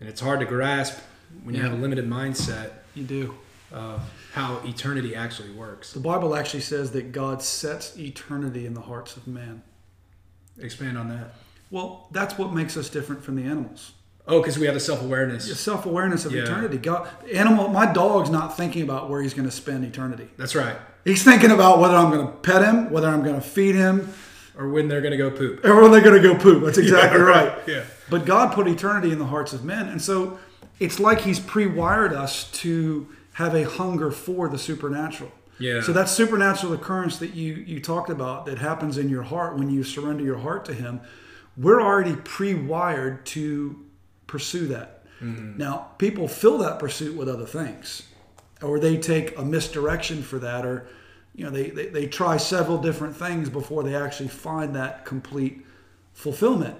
and 0.00 0.08
it's 0.08 0.22
hard 0.22 0.40
to 0.40 0.46
grasp 0.46 0.96
when 1.44 1.54
you 1.54 1.60
have 1.62 1.72
a 1.74 1.76
limited 1.76 2.08
mindset 2.08 2.70
You 2.94 3.04
do. 3.04 3.34
of 3.70 4.00
how 4.32 4.60
eternity 4.64 5.14
actually 5.14 5.50
works 5.50 5.92
The 5.92 6.00
Bible 6.00 6.34
actually 6.34 6.60
says 6.62 6.92
that 6.92 7.12
God 7.12 7.42
sets 7.42 7.94
eternity 7.98 8.64
in 8.64 8.72
the 8.72 8.80
hearts 8.80 9.18
of 9.18 9.26
man. 9.26 9.62
expand 10.58 10.96
on 10.96 11.08
that 11.10 11.34
Well, 11.70 12.08
that's 12.10 12.38
what 12.38 12.54
makes 12.54 12.78
us 12.78 12.88
different 12.88 13.22
from 13.22 13.36
the 13.36 13.42
animals. 13.42 13.92
oh 14.26 14.40
because 14.40 14.58
we 14.58 14.64
have 14.64 14.74
the 14.74 14.80
self-awareness 14.80 15.60
Self 15.60 15.84
awareness 15.84 16.24
of 16.24 16.32
Yeah. 16.32 16.44
eternity. 16.44 16.78
God, 16.78 17.06
animal. 17.34 17.68
My 17.68 17.84
dog's 17.92 18.30
not 18.30 18.56
thinking 18.56 18.80
about 18.82 19.10
where 19.10 19.20
he's 19.20 19.34
going 19.34 19.48
to 19.48 19.54
spend 19.54 19.84
eternity. 19.84 20.28
that's 20.38 20.54
right 20.54 20.78
He's 21.08 21.24
thinking 21.24 21.50
about 21.50 21.78
whether 21.78 21.96
I'm 21.96 22.10
going 22.10 22.26
to 22.26 22.32
pet 22.32 22.62
him, 22.62 22.90
whether 22.90 23.08
I'm 23.08 23.22
going 23.22 23.36
to 23.36 23.40
feed 23.40 23.74
him, 23.74 24.12
or 24.58 24.68
when 24.68 24.88
they're 24.88 25.00
going 25.00 25.12
to 25.12 25.16
go 25.16 25.30
poop 25.30 25.64
or 25.64 25.80
when 25.80 25.90
they're 25.90 26.02
going 26.02 26.20
to 26.20 26.28
go 26.28 26.36
poop. 26.36 26.64
That's 26.64 26.78
exactly 26.86 27.20
Yeah, 27.20 27.24
right. 27.24 27.58
yeah 27.66 27.84
But 28.10 28.26
God 28.26 28.52
put 28.52 28.66
eternity 28.66 29.12
in 29.12 29.18
the 29.18 29.26
hearts 29.26 29.52
of 29.52 29.64
men. 29.64 29.88
And 29.88 30.02
so 30.02 30.38
it's 30.78 31.00
like 31.00 31.20
He's 31.20 31.40
pre 31.40 31.66
wired 31.66 32.12
us 32.12 32.50
to 32.52 33.08
have 33.34 33.54
a 33.54 33.64
hunger 33.64 34.10
for 34.10 34.48
the 34.48 34.58
supernatural. 34.58 35.30
Yeah. 35.58 35.80
So 35.80 35.92
that 35.92 36.08
supernatural 36.08 36.72
occurrence 36.72 37.18
that 37.18 37.34
you, 37.34 37.54
you 37.54 37.80
talked 37.80 38.10
about 38.10 38.46
that 38.46 38.58
happens 38.58 38.98
in 38.98 39.08
your 39.08 39.22
heart 39.22 39.56
when 39.56 39.70
you 39.70 39.84
surrender 39.84 40.24
your 40.24 40.38
heart 40.38 40.64
to 40.66 40.74
Him, 40.74 41.00
we're 41.56 41.80
already 41.80 42.16
pre 42.16 42.54
wired 42.54 43.24
to 43.26 43.86
pursue 44.26 44.66
that. 44.68 45.04
Mm-hmm. 45.20 45.56
Now, 45.56 45.88
people 45.98 46.28
fill 46.28 46.58
that 46.58 46.78
pursuit 46.78 47.16
with 47.16 47.28
other 47.28 47.46
things, 47.46 48.04
or 48.62 48.78
they 48.78 48.96
take 48.96 49.36
a 49.38 49.44
misdirection 49.44 50.22
for 50.22 50.38
that, 50.38 50.64
or 50.64 50.86
you 51.38 51.44
know, 51.44 51.50
they, 51.50 51.70
they, 51.70 51.86
they 51.86 52.06
try 52.08 52.36
several 52.36 52.78
different 52.78 53.16
things 53.16 53.48
before 53.48 53.84
they 53.84 53.94
actually 53.94 54.28
find 54.28 54.74
that 54.74 55.04
complete 55.04 55.64
fulfillment. 56.12 56.74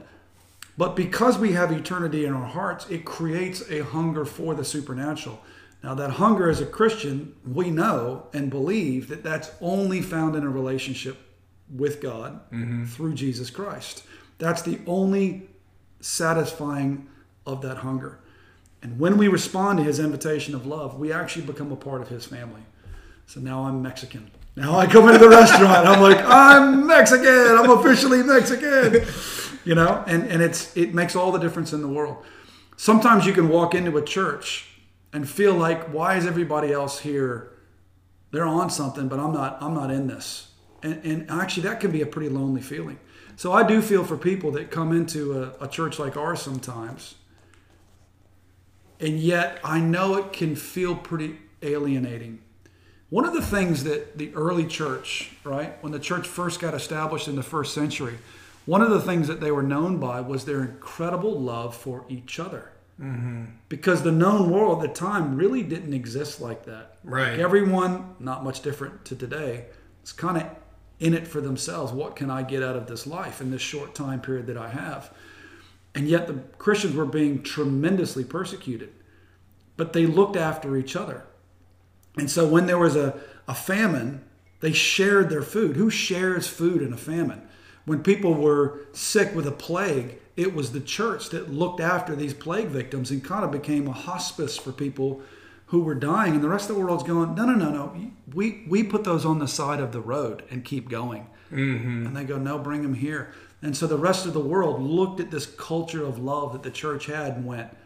But 0.77 0.97
because 0.97 1.39
we 1.39 1.53
have 1.53 1.71
eternity 1.71 2.25
in 2.25 2.35
our 2.35 2.45
hearts, 2.45 2.91
it 2.91 3.05
creates 3.05 3.63
a 3.71 3.85
hunger 3.85 4.25
for 4.25 4.57
the 4.57 4.65
supernatural. 4.65 5.41
Now, 5.85 5.95
that 5.95 6.11
hunger 6.11 6.51
as 6.51 6.61
a 6.61 6.67
Christian, 6.67 7.37
we 7.47 7.71
know 7.71 8.27
and 8.33 8.51
believe 8.51 9.07
that 9.09 9.23
that's 9.23 9.53
only 9.61 10.03
found 10.03 10.35
in 10.35 10.43
a 10.43 10.51
relationship 10.51 11.19
with 11.73 12.01
God 12.01 12.41
mm-hmm. 12.51 12.85
through 12.87 13.15
Jesus 13.15 13.51
Christ. 13.51 14.03
That's 14.39 14.63
the 14.63 14.81
only 14.89 15.49
satisfying 16.01 17.07
of 17.47 17.63
that 17.63 17.79
hunger. 17.79 18.19
And 18.83 18.99
when 18.99 19.19
we 19.19 19.29
respond 19.29 19.79
to 19.79 19.85
his 19.85 20.01
invitation 20.01 20.57
of 20.57 20.67
love, 20.67 20.99
we 20.99 21.13
actually 21.13 21.47
become 21.47 21.71
a 21.71 21.77
part 21.77 22.03
of 22.03 22.09
his 22.09 22.27
family. 22.27 22.63
So 23.27 23.39
now 23.39 23.65
I'm 23.65 23.81
Mexican. 23.83 24.33
Now 24.59 24.77
I 24.77 24.89
come 24.89 25.07
into 25.07 25.21
the 25.21 25.29
restaurant, 25.29 25.87
I'm 25.87 26.01
like, 26.01 26.19
I'm 26.25 26.85
Mexican. 26.85 27.57
I'm 27.57 27.71
officially 27.71 28.25
Mexican. 28.25 29.07
You 29.65 29.77
know, 29.77 30.03
and, 30.09 30.25
and 30.25 30.43
it's 30.43 30.77
it 30.77 30.95
makes 30.95 31.15
all 31.15 31.31
the 31.31 31.39
difference 31.39 31.73
in 31.73 31.81
the 31.81 31.87
world. 31.87 32.25
Sometimes 32.77 33.25
you 33.25 33.33
can 33.33 33.49
walk 33.49 33.73
into 33.77 33.97
a 33.97 34.03
church 34.03 34.67
and 35.13 35.29
feel 35.29 35.55
like, 35.55 35.93
why 35.93 36.17
is 36.17 36.27
everybody 36.27 36.73
else 36.73 36.99
here? 36.99 37.53
They're 38.33 38.47
on 38.47 38.69
something, 38.69 39.07
but 39.07 39.21
I'm 39.21 39.33
not 39.33 39.63
I'm 39.63 39.75
not 39.75 39.93
in 39.93 40.09
this. 40.09 40.51
And, 40.83 41.05
and 41.05 41.31
actually, 41.31 41.63
that 41.65 41.79
can 41.79 41.93
be 41.93 42.03
a 42.03 42.07
pretty 42.07 42.29
lonely 42.29 42.61
feeling. 42.61 42.99
So 43.37 43.53
I 43.53 43.63
do 43.63 43.81
feel 43.81 44.03
for 44.03 44.17
people 44.17 44.51
that 44.53 44.73
come 44.73 44.91
into 44.91 45.41
a, 45.41 45.67
a 45.67 45.69
church 45.69 46.01
like 46.01 46.17
ours 46.17 46.43
sometimes, 46.43 47.15
and 48.99 49.21
yet 49.21 49.61
I 49.63 49.79
know 49.79 50.17
it 50.17 50.33
can 50.33 50.57
feel 50.57 50.97
pretty 50.97 51.39
alienating. 51.63 52.41
One 53.11 53.25
of 53.25 53.33
the 53.33 53.43
things 53.43 53.85
that 53.85 54.19
the 54.19 54.35
early 54.35 54.67
church, 54.67 55.33
right, 55.43 55.83
when 55.83 55.93
the 55.93 55.99
church 55.99 56.27
first 56.27 56.61
got 56.61 56.75
established 56.75 57.27
in 57.27 57.37
the 57.37 57.43
first 57.43 57.73
century, 57.73 58.19
one 58.67 58.83
of 58.83 58.91
the 58.91 59.01
things 59.01 59.29
that 59.29 59.41
they 59.41 59.51
were 59.51 59.63
known 59.63 59.97
by 59.97 60.21
was 60.21 60.45
their 60.45 60.63
incredible 60.63 61.41
love 61.41 61.75
for 61.75 62.05
each 62.11 62.39
other. 62.39 62.71
Mm-hmm. 63.01 63.45
Because 63.69 64.03
the 64.03 64.13
known 64.13 64.51
world 64.51 64.83
at 64.83 64.89
the 64.89 64.95
time 64.95 65.37
really 65.37 65.63
didn't 65.63 65.95
exist 65.95 66.41
like 66.41 66.67
that. 66.67 66.99
Right. 67.03 67.31
Like 67.31 67.39
everyone, 67.39 68.15
not 68.19 68.45
much 68.45 68.61
different 68.61 69.05
to 69.07 69.17
today, 69.17 69.67
is 70.05 70.13
kind 70.13 70.37
of 70.37 70.51
in 71.01 71.15
it 71.15 71.27
for 71.27 71.41
themselves. 71.41 71.93
What 71.93 72.17
can 72.17 72.31
I 72.31 72.43
get 72.43 72.63
out 72.63 72.77
of 72.77 72.89
this 72.89 73.07
life 73.07 73.41
in 73.41 73.51
this 73.51 73.63
short 73.63 73.95
time 73.95 74.21
period 74.21 74.47
that 74.49 74.59
I 74.59 74.69
have? 74.69 75.15
And 75.95 76.09
yet 76.09 76.27
the 76.27 76.35
Christians 76.59 76.95
were 76.95 77.07
being 77.07 77.43
tremendously 77.43 78.25
persecuted, 78.25 78.93
but 79.77 79.93
they 79.93 80.07
looked 80.07 80.37
after 80.37 80.77
each 80.77 80.95
other. 80.95 81.25
And 82.19 82.31
so 82.31 82.47
when 82.47 82.67
there 82.67 82.79
was 82.79 82.97
a, 82.97 83.19
a 83.47 83.55
famine, 83.55 84.25
they 84.61 84.73
shared 84.73 85.31
their 85.31 85.43
food. 85.43 85.77
Who 85.77 85.91
shares 85.91 86.47
food 86.47 86.83
in 86.83 86.93
a 86.93 86.97
famine? 86.97 87.43
When 87.85 88.03
people 88.03 88.35
were 88.35 88.81
sick 88.93 89.35
with 89.35 89.47
a 89.47 89.53
plague, 89.53 90.19
it 90.37 90.55
was 90.55 90.73
the 90.73 90.81
church 90.81 91.31
that 91.31 91.51
looked 91.51 91.81
after 91.81 92.15
these 92.15 92.35
plague 92.35 92.69
victims 92.69 93.11
and 93.11 93.25
kind 93.25 93.45
of 93.45 93.51
became 93.51 93.89
a 93.89 93.93
hospice 93.93 94.57
for 94.57 94.73
people 94.73 95.23
who 95.67 95.83
were 95.83 95.95
dying. 95.95 96.35
And 96.35 96.45
the 96.45 96.49
rest 96.49 96.71
of 96.71 96.77
the 96.77 96.83
world's 96.83 97.03
going, 97.03 97.35
no, 97.35 97.45
no, 97.45 97.55
no, 97.55 97.71
no. 97.71 98.11
We, 98.33 98.65
we 98.69 98.83
put 98.83 99.05
those 99.05 99.25
on 99.25 99.39
the 99.39 99.49
side 99.49 99.81
of 99.81 99.93
the 99.93 100.01
road 100.01 100.43
and 100.51 100.65
keep 100.65 100.89
going. 100.89 101.27
Mm-hmm. 101.53 102.07
And 102.07 102.17
they 102.17 102.25
go, 102.25 102.39
no, 102.39 102.59
bring 102.59 102.83
them 102.83 102.95
here. 102.95 103.33
And 103.63 103.77
so 103.77 103.87
the 103.87 103.99
rest 103.99 104.27
of 104.27 104.33
the 104.33 104.41
world 104.41 104.81
looked 104.81 105.21
at 105.21 105.31
this 105.31 105.47
culture 105.47 106.05
of 106.05 106.19
love 106.19 106.53
that 106.53 106.63
the 106.63 106.71
church 106.71 107.07
had 107.07 107.37
and 107.37 107.47
went, 107.47 107.77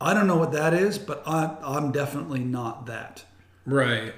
I 0.00 0.14
don't 0.14 0.26
know 0.26 0.36
what 0.36 0.52
that 0.52 0.74
is, 0.74 0.98
but 0.98 1.22
I, 1.26 1.56
I'm 1.62 1.90
definitely 1.90 2.40
not 2.40 2.86
that. 2.86 3.24
Right. 3.66 4.14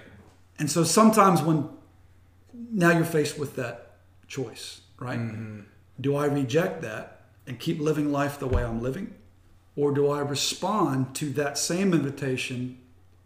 And 0.59 0.71
so 0.71 0.85
sometimes 0.85 1.43
when 1.43 1.69
now 2.53 2.91
you're 2.91 3.05
faced 3.05 3.39
with 3.39 3.57
that 3.57 3.97
choice, 4.29 4.83
right? 4.99 5.19
Mm-hmm. 5.19 5.61
Do 6.01 6.17
I 6.17 6.27
reject 6.27 6.83
that 6.83 7.23
and 7.47 7.59
keep 7.59 7.81
living 7.81 8.13
life 8.13 8.39
the 8.39 8.47
way 8.47 8.63
I'm 8.63 8.83
living? 8.83 9.15
Or 9.77 9.93
do 9.93 10.11
I 10.11 10.21
respond 10.21 11.15
to 11.17 11.31
that 11.31 11.57
same 11.57 11.95
invitation 11.95 12.79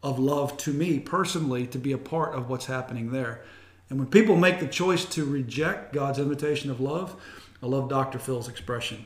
of 0.02 0.18
love 0.18 0.56
to 0.58 0.72
me 0.72 1.00
personally 1.00 1.66
to 1.68 1.78
be 1.78 1.92
a 1.92 1.98
part 1.98 2.34
of 2.34 2.48
what's 2.48 2.66
happening 2.66 3.10
there? 3.10 3.42
And 3.90 3.98
when 3.98 4.08
people 4.08 4.36
make 4.36 4.60
the 4.60 4.66
choice 4.66 5.04
to 5.06 5.24
reject 5.24 5.92
God's 5.92 6.18
invitation 6.18 6.70
of 6.70 6.80
love, 6.80 7.20
I 7.62 7.66
love 7.66 7.88
Dr. 7.88 8.18
Phil's 8.18 8.48
expression 8.48 9.04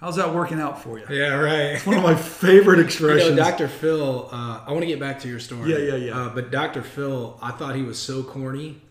How's 0.00 0.16
that 0.16 0.34
working 0.34 0.60
out 0.60 0.82
for 0.82 0.98
you? 0.98 1.06
Yeah, 1.08 1.34
right. 1.34 1.74
It's 1.74 1.86
one 1.86 1.96
of 1.96 2.02
my 2.02 2.14
favorite 2.14 2.80
expressions. 2.80 3.30
You 3.30 3.36
know, 3.36 3.50
Dr. 3.50 3.66
Phil, 3.66 4.28
uh, 4.30 4.60
I 4.66 4.72
want 4.72 4.82
to 4.82 4.86
get 4.86 5.00
back 5.00 5.20
to 5.20 5.28
your 5.28 5.40
story. 5.40 5.70
Yeah, 5.70 5.78
yeah, 5.78 5.96
yeah. 5.96 6.18
Uh, 6.18 6.28
but 6.28 6.50
Dr. 6.50 6.82
Phil, 6.82 7.38
I 7.40 7.50
thought 7.52 7.74
he 7.76 7.82
was 7.82 7.98
so 7.98 8.22
corny. 8.22 8.82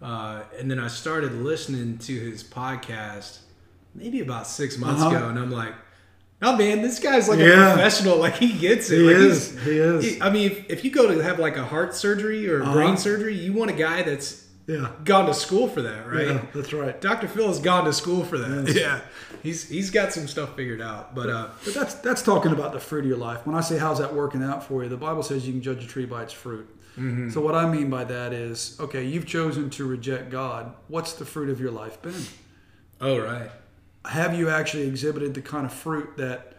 Uh, 0.00 0.42
and 0.58 0.68
then 0.68 0.80
I 0.80 0.88
started 0.88 1.32
listening 1.32 1.98
to 1.98 2.12
his 2.12 2.42
podcast 2.42 3.38
maybe 3.94 4.20
about 4.20 4.48
six 4.48 4.78
months 4.78 5.00
uh-huh. 5.00 5.16
ago, 5.16 5.28
and 5.28 5.38
I'm 5.38 5.50
like, 5.50 5.74
oh 6.40 6.56
man, 6.56 6.82
this 6.82 6.98
guy's 6.98 7.28
like 7.28 7.38
yeah. 7.38 7.70
a 7.70 7.74
professional. 7.74 8.18
Like 8.22 8.36
he 8.36 8.52
gets 8.52 8.90
it. 8.90 8.98
He 8.98 9.02
like 9.04 9.16
is. 9.16 9.62
He 9.62 9.78
is. 9.78 10.04
He, 10.04 10.20
I 10.20 10.30
mean, 10.30 10.50
if, 10.50 10.70
if, 10.70 10.84
you 10.84 10.90
go 10.90 11.12
to 11.12 11.22
have 11.22 11.38
like 11.38 11.56
a 11.56 11.64
heart 11.64 11.94
surgery 11.94 12.48
or 12.48 12.62
uh-huh. 12.62 12.72
brain 12.72 12.96
surgery, 12.96 13.34
you 13.34 13.52
want 13.52 13.70
a 13.70 13.74
guy 13.74 14.02
that's 14.02 14.41
yeah 14.66 14.90
gone 15.04 15.26
to 15.26 15.34
school 15.34 15.68
for 15.68 15.82
that, 15.82 16.06
right? 16.06 16.28
Yeah, 16.28 16.42
that's 16.54 16.72
right. 16.72 17.00
Dr. 17.00 17.28
Phil 17.28 17.48
has 17.48 17.58
gone 17.58 17.84
to 17.84 17.92
school 17.92 18.24
for 18.24 18.38
that. 18.38 18.68
Yes. 18.68 18.76
Yeah 18.76 19.00
he's 19.42 19.68
he's 19.68 19.90
got 19.90 20.12
some 20.12 20.28
stuff 20.28 20.56
figured 20.56 20.80
out. 20.80 21.14
But 21.14 21.30
uh, 21.30 21.48
but 21.64 21.74
that's 21.74 21.94
that's 21.94 22.22
talking 22.22 22.52
about 22.52 22.72
the 22.72 22.80
fruit 22.80 23.00
of 23.00 23.06
your 23.06 23.18
life. 23.18 23.46
When 23.46 23.56
I 23.56 23.60
say 23.60 23.78
how's 23.78 23.98
that 23.98 24.14
working 24.14 24.42
out 24.42 24.64
for 24.64 24.82
you, 24.82 24.88
the 24.88 24.96
Bible 24.96 25.22
says 25.22 25.46
you 25.46 25.52
can 25.52 25.62
judge 25.62 25.84
a 25.84 25.86
tree 25.86 26.06
by 26.06 26.22
its 26.22 26.32
fruit. 26.32 26.68
Mm-hmm. 26.96 27.30
So 27.30 27.40
what 27.40 27.54
I 27.54 27.68
mean 27.68 27.88
by 27.88 28.04
that 28.04 28.34
is, 28.34 28.76
okay, 28.78 29.04
you've 29.04 29.26
chosen 29.26 29.70
to 29.70 29.86
reject 29.86 30.30
God. 30.30 30.74
What's 30.88 31.14
the 31.14 31.24
fruit 31.24 31.48
of 31.48 31.58
your 31.60 31.70
life 31.70 32.00
been? 32.02 32.22
Oh 33.00 33.18
right. 33.18 33.50
Have 34.04 34.36
you 34.36 34.48
actually 34.48 34.88
exhibited 34.88 35.34
the 35.34 35.42
kind 35.42 35.64
of 35.64 35.72
fruit 35.72 36.16
that 36.16 36.54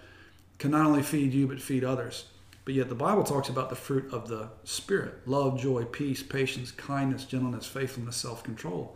can 0.60 0.72
not 0.72 0.86
only 0.86 1.04
feed 1.04 1.34
you 1.34 1.48
but 1.48 1.62
feed 1.62 1.84
others? 1.84 2.26
But 2.66 2.76
yet 2.76 2.88
the 2.88 2.96
Bible 2.96 3.24
talks 3.24 3.50
about 3.50 3.70
the 3.70 3.76
fruit 3.76 4.14
of 4.14 4.28
the 4.28 4.50
Spirit 4.64 5.28
love, 5.28 5.60
joy, 5.60 5.84
peace, 5.86 6.24
patience, 6.24 6.72
kindness, 6.72 7.26
gentleness, 7.26 7.66
faithfulness, 7.66 8.16
self 8.16 8.44
control 8.44 8.96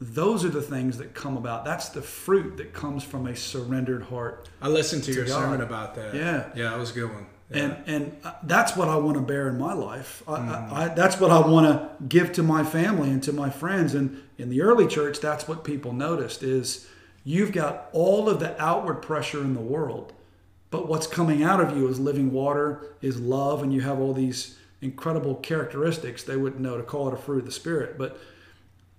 those 0.00 0.44
are 0.44 0.50
the 0.50 0.62
things 0.62 0.98
that 0.98 1.14
come 1.14 1.36
about. 1.36 1.64
That's 1.64 1.88
the 1.88 2.02
fruit 2.02 2.56
that 2.58 2.72
comes 2.72 3.04
from 3.04 3.26
a 3.26 3.36
surrendered 3.36 4.02
heart. 4.02 4.48
I 4.60 4.68
listened 4.68 5.04
to, 5.04 5.12
to 5.12 5.16
your 5.16 5.26
God. 5.26 5.40
sermon 5.40 5.60
about 5.60 5.94
that. 5.94 6.14
Yeah, 6.14 6.48
yeah, 6.54 6.70
that 6.70 6.78
was 6.78 6.90
a 6.90 6.94
good 6.94 7.12
one. 7.12 7.26
Yeah. 7.50 7.62
And 7.62 7.88
and 7.88 8.16
uh, 8.24 8.32
that's 8.42 8.76
what 8.76 8.88
I 8.88 8.96
want 8.96 9.16
to 9.16 9.22
bear 9.22 9.48
in 9.48 9.58
my 9.58 9.72
life. 9.72 10.22
I, 10.26 10.38
mm. 10.38 10.72
I, 10.72 10.84
I, 10.84 10.88
that's 10.88 11.20
what 11.20 11.30
I 11.30 11.46
want 11.46 11.66
to 11.66 12.04
give 12.06 12.32
to 12.32 12.42
my 12.42 12.64
family 12.64 13.10
and 13.10 13.22
to 13.24 13.32
my 13.32 13.50
friends. 13.50 13.94
And 13.94 14.22
in 14.38 14.50
the 14.50 14.62
early 14.62 14.86
church, 14.86 15.20
that's 15.20 15.46
what 15.46 15.62
people 15.62 15.92
noticed 15.92 16.42
is 16.42 16.88
you've 17.22 17.52
got 17.52 17.88
all 17.92 18.28
of 18.28 18.40
the 18.40 18.60
outward 18.60 18.96
pressure 18.96 19.42
in 19.42 19.54
the 19.54 19.60
world, 19.60 20.12
but 20.74 20.88
what's 20.88 21.06
coming 21.06 21.44
out 21.44 21.60
of 21.60 21.76
you 21.76 21.86
is 21.86 22.00
living 22.00 22.32
water, 22.32 22.96
is 23.00 23.20
love, 23.20 23.62
and 23.62 23.72
you 23.72 23.82
have 23.82 24.00
all 24.00 24.12
these 24.12 24.58
incredible 24.82 25.36
characteristics. 25.36 26.24
They 26.24 26.36
wouldn't 26.36 26.60
know 26.60 26.76
to 26.76 26.82
call 26.82 27.06
it 27.06 27.14
a 27.14 27.16
fruit 27.16 27.38
of 27.38 27.44
the 27.44 27.52
spirit, 27.52 27.96
but 27.96 28.18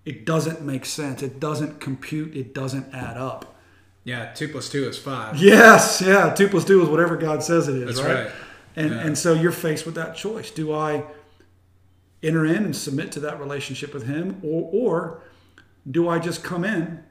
it 0.05 0.25
doesn't 0.25 0.61
make 0.61 0.85
sense. 0.85 1.21
It 1.21 1.38
doesn't 1.38 1.81
compute. 1.81 2.33
It 2.33 2.53
doesn't 2.53 2.95
add 2.95 3.17
up. 3.17 3.57
Yeah, 4.05 4.31
two 4.31 4.47
plus 4.47 4.69
two 4.69 4.88
is 4.88 4.97
five. 4.97 5.35
Yes, 5.35 6.01
yeah, 6.01 6.33
two 6.33 6.47
plus 6.47 6.63
two 6.63 6.81
is 6.81 6.88
whatever 6.88 7.17
God 7.17 7.43
says 7.43 7.67
it 7.67 7.75
is. 7.75 7.97
That's 7.97 8.07
right. 8.07 8.23
right. 8.27 8.33
And 8.77 8.91
yeah. 8.91 9.07
and 9.07 9.17
so 9.17 9.33
you're 9.33 9.51
faced 9.51 9.85
with 9.85 9.95
that 9.95 10.15
choice. 10.15 10.51
Do 10.51 10.73
I 10.73 11.03
enter 12.23 12.45
in 12.45 12.63
and 12.63 12.73
submit 12.73 13.11
to 13.11 13.19
that 13.19 13.38
relationship 13.38 13.93
with 13.93 14.07
Him, 14.07 14.39
or 14.41 14.69
or 14.71 15.23
do 15.91 16.07
I 16.07 16.19
just 16.19 16.41
come 16.41 16.63
in, 16.63 17.03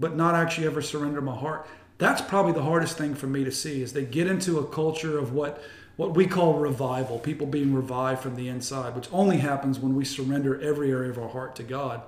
but 0.00 0.16
not 0.16 0.34
actually 0.34 0.66
ever 0.66 0.82
surrender 0.82 1.20
my 1.20 1.36
heart? 1.36 1.68
That's 1.98 2.20
probably 2.20 2.52
the 2.52 2.62
hardest 2.62 2.98
thing 2.98 3.14
for 3.14 3.26
me 3.26 3.44
to 3.44 3.52
see. 3.52 3.82
Is 3.82 3.92
they 3.92 4.04
get 4.04 4.26
into 4.26 4.58
a 4.58 4.66
culture 4.66 5.18
of 5.18 5.32
what 5.32 5.62
what 5.96 6.14
we 6.14 6.26
call 6.26 6.54
revival, 6.54 7.18
people 7.18 7.46
being 7.46 7.72
revived 7.72 8.20
from 8.20 8.34
the 8.34 8.48
inside, 8.48 8.96
which 8.96 9.08
only 9.12 9.38
happens 9.38 9.78
when 9.78 9.94
we 9.94 10.04
surrender 10.04 10.60
every 10.60 10.90
area 10.90 11.10
of 11.10 11.18
our 11.18 11.28
heart 11.28 11.54
to 11.56 11.62
God, 11.62 12.02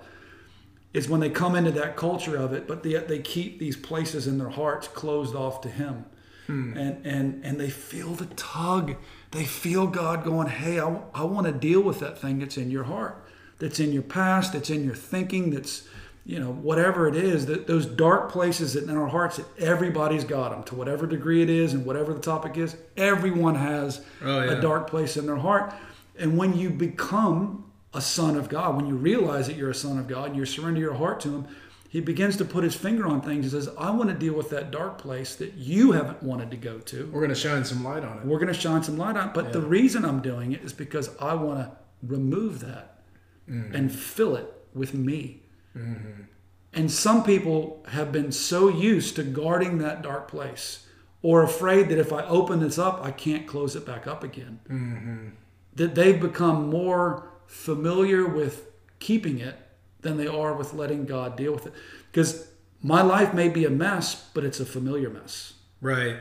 is 0.92 1.08
when 1.08 1.20
they 1.20 1.30
come 1.30 1.54
into 1.54 1.70
that 1.70 1.96
culture 1.96 2.36
of 2.36 2.52
it, 2.52 2.66
but 2.66 2.84
yet 2.84 3.06
they 3.06 3.20
keep 3.20 3.58
these 3.58 3.76
places 3.76 4.26
in 4.26 4.38
their 4.38 4.48
hearts 4.48 4.88
closed 4.88 5.36
off 5.36 5.60
to 5.60 5.68
Him. 5.68 6.04
Hmm. 6.46 6.76
And, 6.76 7.06
and, 7.06 7.44
and 7.44 7.60
they 7.60 7.70
feel 7.70 8.14
the 8.14 8.26
tug. 8.36 8.96
They 9.32 9.44
feel 9.44 9.86
God 9.86 10.24
going, 10.24 10.48
hey, 10.48 10.80
I, 10.80 11.00
I 11.14 11.24
want 11.24 11.46
to 11.46 11.52
deal 11.52 11.80
with 11.80 12.00
that 12.00 12.18
thing 12.18 12.38
that's 12.38 12.56
in 12.56 12.70
your 12.70 12.84
heart, 12.84 13.24
that's 13.58 13.78
in 13.78 13.92
your 13.92 14.02
past, 14.02 14.52
that's 14.52 14.70
in 14.70 14.84
your 14.84 14.94
thinking, 14.94 15.50
that's 15.50 15.86
you 16.26 16.40
know, 16.40 16.50
whatever 16.50 17.06
it 17.06 17.14
is, 17.14 17.46
that 17.46 17.68
those 17.68 17.86
dark 17.86 18.32
places 18.32 18.74
in 18.74 18.90
our 18.90 19.06
hearts, 19.06 19.36
that 19.36 19.46
everybody's 19.60 20.24
got 20.24 20.50
them 20.50 20.64
to 20.64 20.74
whatever 20.74 21.06
degree 21.06 21.40
it 21.40 21.48
is 21.48 21.72
and 21.72 21.86
whatever 21.86 22.12
the 22.12 22.20
topic 22.20 22.56
is. 22.56 22.76
Everyone 22.96 23.54
has 23.54 24.04
oh, 24.22 24.42
yeah. 24.42 24.50
a 24.50 24.60
dark 24.60 24.90
place 24.90 25.16
in 25.16 25.26
their 25.26 25.36
heart. 25.36 25.72
And 26.18 26.36
when 26.36 26.58
you 26.58 26.70
become 26.70 27.70
a 27.94 28.00
son 28.00 28.34
of 28.36 28.48
God, 28.48 28.74
when 28.74 28.86
you 28.86 28.96
realize 28.96 29.46
that 29.46 29.54
you're 29.54 29.70
a 29.70 29.74
son 29.74 29.98
of 29.98 30.08
God, 30.08 30.30
and 30.30 30.36
you 30.36 30.44
surrender 30.44 30.80
your 30.80 30.94
heart 30.94 31.20
to 31.20 31.28
Him, 31.28 31.48
He 31.88 32.00
begins 32.00 32.36
to 32.38 32.44
put 32.44 32.64
His 32.64 32.74
finger 32.74 33.06
on 33.06 33.20
things. 33.20 33.44
He 33.44 33.50
says, 33.52 33.68
I 33.78 33.92
want 33.92 34.10
to 34.10 34.16
deal 34.16 34.34
with 34.34 34.50
that 34.50 34.72
dark 34.72 34.98
place 34.98 35.36
that 35.36 35.54
you 35.54 35.92
haven't 35.92 36.24
wanted 36.24 36.50
to 36.50 36.56
go 36.56 36.80
to. 36.80 37.06
We're 37.06 37.20
going 37.20 37.28
to 37.28 37.36
shine 37.36 37.64
some 37.64 37.84
light 37.84 38.02
on 38.02 38.18
it. 38.18 38.24
We're 38.24 38.40
going 38.40 38.52
to 38.52 38.60
shine 38.60 38.82
some 38.82 38.98
light 38.98 39.16
on 39.16 39.28
it. 39.28 39.34
But 39.34 39.46
yeah. 39.46 39.52
the 39.52 39.60
reason 39.60 40.04
I'm 40.04 40.22
doing 40.22 40.50
it 40.50 40.62
is 40.62 40.72
because 40.72 41.16
I 41.18 41.34
want 41.34 41.60
to 41.60 41.70
remove 42.02 42.58
that 42.60 42.98
mm. 43.48 43.72
and 43.72 43.94
fill 43.94 44.34
it 44.34 44.52
with 44.74 44.92
me. 44.92 45.44
Mm-hmm. 45.76 46.22
And 46.72 46.90
some 46.90 47.24
people 47.24 47.84
have 47.88 48.12
been 48.12 48.32
so 48.32 48.68
used 48.68 49.16
to 49.16 49.22
guarding 49.22 49.78
that 49.78 50.02
dark 50.02 50.28
place 50.28 50.86
or 51.22 51.42
afraid 51.42 51.88
that 51.88 51.98
if 51.98 52.12
I 52.12 52.24
open 52.24 52.60
this 52.60 52.78
up, 52.78 53.00
I 53.02 53.10
can't 53.10 53.46
close 53.46 53.74
it 53.76 53.86
back 53.86 54.06
up 54.06 54.22
again. 54.22 54.60
Mm-hmm. 54.68 55.28
That 55.74 55.94
they've 55.94 56.20
become 56.20 56.68
more 56.68 57.28
familiar 57.46 58.26
with 58.26 58.70
keeping 58.98 59.38
it 59.38 59.56
than 60.00 60.16
they 60.16 60.26
are 60.26 60.54
with 60.54 60.74
letting 60.74 61.06
God 61.06 61.36
deal 61.36 61.52
with 61.52 61.66
it. 61.66 61.72
Because 62.10 62.48
my 62.82 63.02
life 63.02 63.32
may 63.34 63.48
be 63.48 63.64
a 63.64 63.70
mess, 63.70 64.28
but 64.34 64.44
it's 64.44 64.60
a 64.60 64.66
familiar 64.66 65.10
mess. 65.10 65.54
Right. 65.80 66.16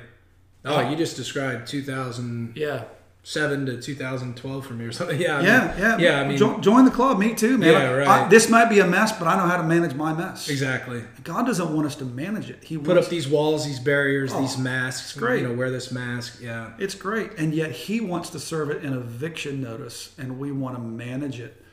Oh, 0.64 0.90
you 0.90 0.96
just 0.96 1.16
described 1.16 1.68
2000. 1.68 2.54
Yeah 2.56 2.86
seven 3.26 3.66
to 3.66 3.82
2012 3.82 4.66
for 4.68 4.74
me 4.76 4.86
or 4.86 4.92
something. 4.92 5.20
Yeah, 5.26 5.36
I 5.36 5.38
mean, 5.38 5.46
yeah, 5.48 5.78
yeah. 5.78 5.98
Yeah, 5.98 6.22
I 6.22 6.28
mean, 6.28 6.38
join, 6.38 6.62
join, 6.62 6.86
the 6.86 6.92
club. 6.92 7.18
Me 7.18 7.34
too, 7.34 7.58
man. 7.58 7.72
Yeah, 7.72 7.90
right. 7.90 8.08
I, 8.08 8.28
this 8.28 8.50
might 8.50 8.70
be 8.70 8.80
a 8.80 8.86
mess, 8.86 9.18
but 9.18 9.28
I 9.28 9.36
know 9.36 9.48
how 9.48 9.58
to 9.58 9.64
manage 9.64 9.96
my 9.96 10.14
mess. 10.14 10.48
Exactly. 10.48 11.04
God 11.24 11.48
doesn't 11.48 11.74
want 11.74 11.88
us 11.88 11.96
to 11.96 12.06
manage 12.06 12.52
it. 12.52 12.64
He 12.64 12.78
put 12.78 12.98
up 12.98 13.08
these 13.08 13.28
walls, 13.28 13.66
these 13.66 13.80
barriers, 13.80 14.32
oh, 14.34 14.42
these 14.42 14.58
masks. 14.58 15.14
Great. 15.14 15.42
You 15.42 15.48
know, 15.48 15.56
wear 15.56 15.72
this 15.72 15.92
mask. 15.92 16.40
Yeah, 16.42 16.74
it's 16.78 16.94
great. 16.94 17.32
And 17.40 17.54
yet 17.56 17.72
He 17.72 18.00
wants 18.00 18.30
to 18.32 18.40
serve 18.40 18.70
it 18.70 18.84
an 18.84 18.94
eviction 18.94 19.60
notice, 19.62 20.14
and 20.20 20.38
we 20.38 20.52
want 20.52 20.76
to 20.76 20.82
manage 20.82 21.40
it. 21.40 21.64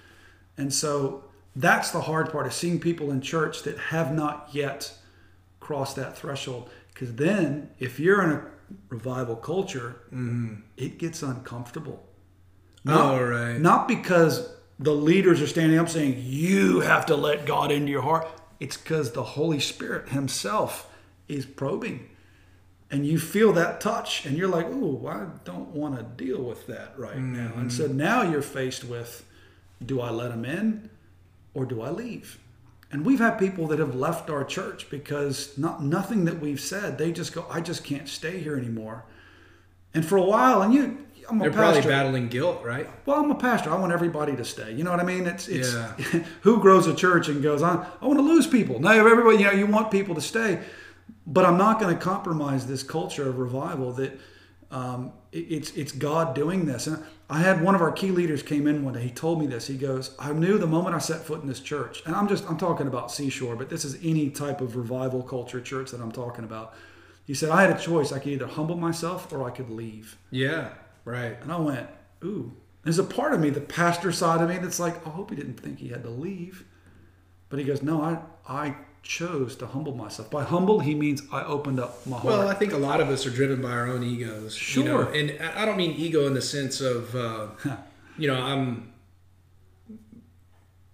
And 0.56 0.72
so 0.72 1.24
that's 1.54 1.90
the 1.90 2.02
hard 2.02 2.32
part 2.32 2.46
is 2.46 2.54
seeing 2.54 2.80
people 2.80 3.10
in 3.10 3.20
church 3.20 3.62
that 3.64 3.76
have 3.78 4.14
not 4.14 4.48
yet 4.52 4.94
crossed 5.60 5.96
that 5.96 6.16
threshold. 6.16 6.70
Because 6.94 7.14
then, 7.16 7.70
if 7.78 8.00
you're 8.00 8.22
in 8.22 8.30
a 8.30 8.44
revival 8.88 9.36
culture, 9.36 10.02
mm-hmm. 10.06 10.54
it 10.76 10.98
gets 10.98 11.22
uncomfortable. 11.22 12.04
Not, 12.84 13.14
Oh, 13.14 13.24
right. 13.24 13.58
Not 13.58 13.88
because 13.88 14.48
the 14.78 14.92
leaders 14.92 15.40
are 15.40 15.46
standing 15.46 15.78
up 15.78 15.88
saying, 15.88 16.16
you 16.18 16.80
have 16.80 17.06
to 17.06 17.16
let 17.16 17.46
God 17.46 17.70
into 17.70 17.90
your 17.90 18.02
heart. 18.02 18.28
It's 18.58 18.76
because 18.76 19.12
the 19.12 19.22
Holy 19.22 19.60
Spirit 19.60 20.10
Himself 20.10 20.92
is 21.28 21.46
probing. 21.46 22.08
And 22.90 23.06
you 23.06 23.18
feel 23.18 23.54
that 23.54 23.80
touch, 23.80 24.26
and 24.26 24.36
you're 24.36 24.48
like, 24.48 24.66
oh, 24.66 25.06
I 25.06 25.26
don't 25.44 25.70
want 25.70 25.96
to 25.96 26.02
deal 26.02 26.42
with 26.42 26.66
that 26.66 26.92
right 26.98 27.16
now. 27.16 27.52
And 27.56 27.72
so 27.72 27.84
mm-hmm. 27.84 27.96
now 27.96 28.22
you're 28.22 28.42
faced 28.42 28.84
with 28.84 29.24
do 29.84 30.00
I 30.00 30.10
let 30.10 30.30
Him 30.30 30.44
in 30.44 30.90
or 31.54 31.64
do 31.64 31.80
I 31.80 31.90
leave? 31.90 32.38
And 32.92 33.04
we've 33.06 33.18
had 33.20 33.38
people 33.38 33.66
that 33.68 33.78
have 33.78 33.94
left 33.94 34.28
our 34.28 34.44
church 34.44 34.90
because 34.90 35.56
not 35.56 35.82
nothing 35.82 36.26
that 36.26 36.40
we've 36.40 36.60
said, 36.60 36.98
they 36.98 37.10
just 37.10 37.32
go, 37.32 37.46
I 37.50 37.60
just 37.62 37.84
can't 37.84 38.06
stay 38.08 38.38
here 38.38 38.56
anymore. 38.56 39.04
And 39.94 40.04
for 40.04 40.16
a 40.18 40.22
while, 40.22 40.60
and 40.62 40.74
you, 40.74 40.98
I'm 41.28 41.40
a 41.40 41.44
pastor. 41.44 41.50
They're 41.50 41.50
pastor. 41.50 41.72
probably 41.82 41.90
battling 41.90 42.28
guilt, 42.28 42.62
right? 42.62 42.88
Well, 43.06 43.18
I'm 43.18 43.30
a 43.30 43.34
pastor. 43.34 43.70
I 43.70 43.76
want 43.78 43.92
everybody 43.92 44.36
to 44.36 44.44
stay. 44.44 44.72
You 44.74 44.84
know 44.84 44.90
what 44.90 45.00
I 45.00 45.04
mean? 45.04 45.26
It's 45.26 45.48
it's 45.48 45.72
Yeah. 45.72 45.94
who 46.42 46.60
grows 46.60 46.86
a 46.86 46.94
church 46.94 47.28
and 47.28 47.42
goes 47.42 47.62
on. 47.62 47.86
I 48.02 48.06
want 48.06 48.18
to 48.18 48.24
lose 48.24 48.46
people. 48.46 48.78
No, 48.78 48.90
everybody. 48.90 49.38
You 49.38 49.44
know, 49.44 49.52
you 49.52 49.66
want 49.66 49.90
people 49.90 50.14
to 50.14 50.20
stay, 50.20 50.60
but 51.26 51.44
I'm 51.46 51.56
not 51.56 51.80
going 51.80 51.94
to 51.96 52.00
compromise 52.02 52.66
this 52.66 52.82
culture 52.82 53.26
of 53.28 53.38
revival. 53.38 53.92
That 53.92 54.18
um, 54.70 55.12
it- 55.30 55.46
it's 55.50 55.70
it's 55.76 55.92
God 55.92 56.34
doing 56.34 56.66
this. 56.66 56.86
And 56.86 57.02
I 57.32 57.38
had 57.38 57.62
one 57.62 57.74
of 57.74 57.80
our 57.80 57.90
key 57.90 58.10
leaders 58.10 58.42
came 58.42 58.66
in 58.66 58.84
one 58.84 58.92
day. 58.92 59.02
He 59.02 59.10
told 59.10 59.40
me 59.40 59.46
this. 59.46 59.66
He 59.66 59.78
goes, 59.78 60.14
I 60.18 60.32
knew 60.32 60.58
the 60.58 60.66
moment 60.66 60.94
I 60.94 60.98
set 60.98 61.22
foot 61.22 61.40
in 61.40 61.48
this 61.48 61.60
church, 61.60 62.02
and 62.04 62.14
I'm 62.14 62.28
just 62.28 62.48
I'm 62.48 62.58
talking 62.58 62.86
about 62.86 63.10
Seashore, 63.10 63.56
but 63.56 63.70
this 63.70 63.86
is 63.86 63.96
any 64.02 64.28
type 64.28 64.60
of 64.60 64.76
revival 64.76 65.22
culture 65.22 65.60
church 65.60 65.92
that 65.92 66.00
I'm 66.02 66.12
talking 66.12 66.44
about. 66.44 66.74
He 67.24 67.32
said 67.32 67.48
I 67.48 67.62
had 67.62 67.70
a 67.70 67.80
choice. 67.80 68.12
I 68.12 68.18
could 68.18 68.32
either 68.32 68.46
humble 68.46 68.76
myself 68.76 69.32
or 69.32 69.48
I 69.48 69.50
could 69.50 69.70
leave. 69.70 70.18
Yeah, 70.30 70.74
right. 71.06 71.40
And 71.40 71.50
I 71.50 71.56
went, 71.58 71.88
ooh. 72.22 72.52
There's 72.82 72.98
a 72.98 73.04
part 73.04 73.32
of 73.32 73.40
me, 73.40 73.48
the 73.48 73.60
pastor 73.60 74.12
side 74.12 74.42
of 74.42 74.48
me, 74.48 74.58
that's 74.58 74.80
like, 74.80 75.06
I 75.06 75.10
hope 75.10 75.30
he 75.30 75.36
didn't 75.36 75.58
think 75.60 75.78
he 75.78 75.88
had 75.88 76.02
to 76.02 76.10
leave. 76.10 76.66
But 77.48 77.60
he 77.60 77.64
goes, 77.64 77.80
no, 77.80 78.02
I, 78.02 78.18
I 78.46 78.76
chose 79.02 79.56
to 79.56 79.66
humble 79.66 79.94
myself. 79.94 80.30
By 80.30 80.44
humble, 80.44 80.80
he 80.80 80.94
means 80.94 81.22
I 81.32 81.42
opened 81.44 81.80
up 81.80 82.06
my 82.06 82.16
heart. 82.16 82.24
Well, 82.24 82.48
I 82.48 82.54
think 82.54 82.72
a 82.72 82.78
lot 82.78 83.00
of 83.00 83.08
us 83.08 83.26
are 83.26 83.30
driven 83.30 83.60
by 83.60 83.70
our 83.70 83.88
own 83.88 84.02
egos. 84.02 84.76
You 84.76 84.84
know? 84.84 85.04
Sure. 85.04 85.12
And 85.12 85.42
I 85.42 85.62
I 85.62 85.64
don't 85.64 85.76
mean 85.76 85.92
ego 85.92 86.26
in 86.26 86.34
the 86.34 86.42
sense 86.42 86.80
of, 86.80 87.14
uh, 87.14 87.48
you 88.18 88.28
know, 88.28 88.40
I'm 88.40 88.91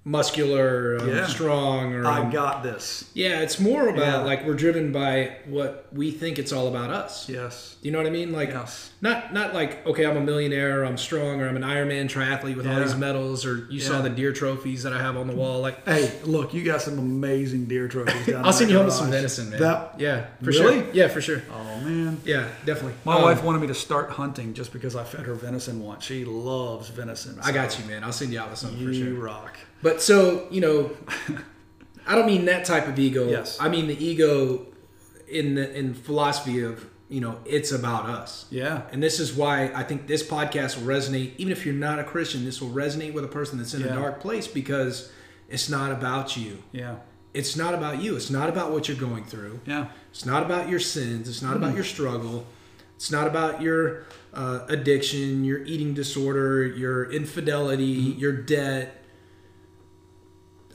muscular, 0.08 0.96
I'm 0.96 1.08
Yeah. 1.08 1.26
strong, 1.26 1.94
or 1.94 2.06
I 2.06 2.18
I'm- 2.20 2.30
got 2.30 2.62
this. 2.62 3.04
yeah, 3.14 3.40
it's 3.40 3.58
more 3.60 3.88
about 3.88 4.20
Yeah. 4.20 4.24
like 4.24 4.46
we're 4.46 4.54
driven 4.54 4.92
by 4.92 5.36
what 5.46 5.86
we 5.92 6.10
think 6.10 6.38
it's 6.38 6.52
all 6.52 6.66
about 6.68 6.90
us. 6.90 7.28
Yes. 7.28 7.76
Do 7.80 7.88
you 7.88 7.92
know 7.92 7.98
what 7.98 8.06
I 8.06 8.10
mean? 8.10 8.32
Like, 8.32 8.50
Yes. 8.50 8.90
not 9.00 9.32
not 9.32 9.54
like 9.54 9.86
okay, 9.86 10.04
I'm 10.06 10.16
a 10.16 10.20
millionaire, 10.20 10.80
or 10.80 10.84
I'm 10.84 10.98
strong, 10.98 11.40
or 11.40 11.48
I'm 11.48 11.56
an 11.56 11.62
Ironman 11.62 12.08
triathlete 12.08 12.56
with 12.56 12.66
all 12.66 12.80
these 12.80 12.96
medals, 12.96 13.46
or 13.46 13.66
you 13.70 13.80
saw 13.80 14.00
the 14.02 14.10
deer 14.10 14.32
trophies 14.32 14.82
that 14.82 14.92
I 14.92 15.00
have 15.00 15.16
on 15.16 15.26
the 15.28 15.34
wall. 15.34 15.60
Like, 15.60 15.86
Hey, 15.86 16.10
look, 16.24 16.52
you 16.54 16.64
got 16.64 16.82
some 16.82 16.98
amazing 16.98 17.66
deer 17.66 17.88
trophies 17.88 18.26
down 18.26 18.44
I'll 18.44 18.52
send 18.52 18.70
you 18.70 18.76
home 18.76 18.86
with 18.86 18.94
some 18.94 19.10
venison, 19.10 19.50
man. 19.50 19.60
That, 19.60 19.94
yeah, 19.98 20.24
for 20.42 20.46
Really? 20.50 20.80
sure. 20.80 20.84
Yeah, 20.92 21.08
for 21.08 21.20
sure. 21.20 21.42
oh, 21.52 21.80
man. 21.84 22.18
Yeah, 22.24 22.44
definitely. 22.66 22.94
My 23.04 23.16
Um, 23.16 23.22
wife 23.22 23.42
wanted 23.42 23.60
me 23.60 23.66
to 23.68 23.74
start 23.74 24.10
hunting 24.10 24.54
just 24.54 24.72
because 24.72 24.96
I 24.96 25.04
fed 25.04 25.26
her 25.26 25.34
venison 25.34 25.80
once. 25.82 26.04
She 26.04 26.24
loves 26.24 26.88
venison. 26.88 27.38
I 27.42 27.52
got 27.52 27.78
you, 27.78 27.84
man. 27.86 28.02
I'll 28.04 28.12
send 28.12 28.32
you 28.32 28.40
out 28.40 28.50
with 28.50 28.58
something 28.58 28.78
for 28.86 28.92
sure. 28.92 29.04
You 29.04 29.14
rock. 29.20 29.56
But 29.82 30.02
so 30.02 30.46
you 30.50 30.60
know, 30.60 30.90
I 32.06 32.14
don't 32.14 32.26
mean 32.26 32.44
that 32.46 32.64
type 32.64 32.88
of 32.88 32.98
ego. 32.98 33.28
Yes. 33.28 33.58
I 33.60 33.68
mean 33.68 33.86
the 33.86 34.04
ego 34.04 34.66
in 35.28 35.54
the 35.54 35.72
in 35.76 35.94
philosophy 35.94 36.62
of 36.62 36.86
you 37.08 37.20
know 37.20 37.38
it's 37.44 37.70
about 37.72 38.06
us. 38.06 38.46
Yeah. 38.50 38.82
And 38.92 39.02
this 39.02 39.20
is 39.20 39.32
why 39.34 39.70
I 39.74 39.82
think 39.82 40.06
this 40.06 40.22
podcast 40.22 40.76
will 40.78 40.86
resonate. 40.86 41.32
Even 41.38 41.52
if 41.52 41.64
you're 41.64 41.74
not 41.74 41.98
a 41.98 42.04
Christian, 42.04 42.44
this 42.44 42.60
will 42.60 42.70
resonate 42.70 43.12
with 43.12 43.24
a 43.24 43.28
person 43.28 43.58
that's 43.58 43.74
in 43.74 43.80
Yeah. 43.82 43.92
a 43.92 43.94
dark 43.94 44.20
place 44.20 44.46
because 44.46 45.10
it's 45.48 45.68
not 45.68 45.92
about 45.92 46.36
you. 46.36 46.62
Yeah. 46.72 46.96
It's 47.34 47.56
not 47.56 47.72
about 47.74 48.02
you. 48.02 48.16
It's 48.16 48.30
not 48.30 48.48
about 48.48 48.72
what 48.72 48.88
you're 48.88 48.96
going 48.96 49.24
through. 49.24 49.60
Yeah. 49.66 49.88
It's 50.10 50.26
not 50.26 50.42
about 50.42 50.68
your 50.68 50.80
sins. 50.80 51.28
It's 51.28 51.40
not 51.42 51.54
Mm-hmm. 51.54 51.62
about 51.64 51.74
your 51.76 51.84
struggle. 51.84 52.46
It's 52.96 53.10
not 53.12 53.26
about 53.26 53.62
your 53.62 54.04
uh, 54.34 54.60
addiction, 54.68 55.44
your 55.44 55.62
eating 55.64 55.94
disorder, 55.94 56.66
your 56.66 57.10
infidelity, 57.12 57.96
Mm-hmm. 58.12 58.18
your 58.18 58.32
debt. 58.32 58.97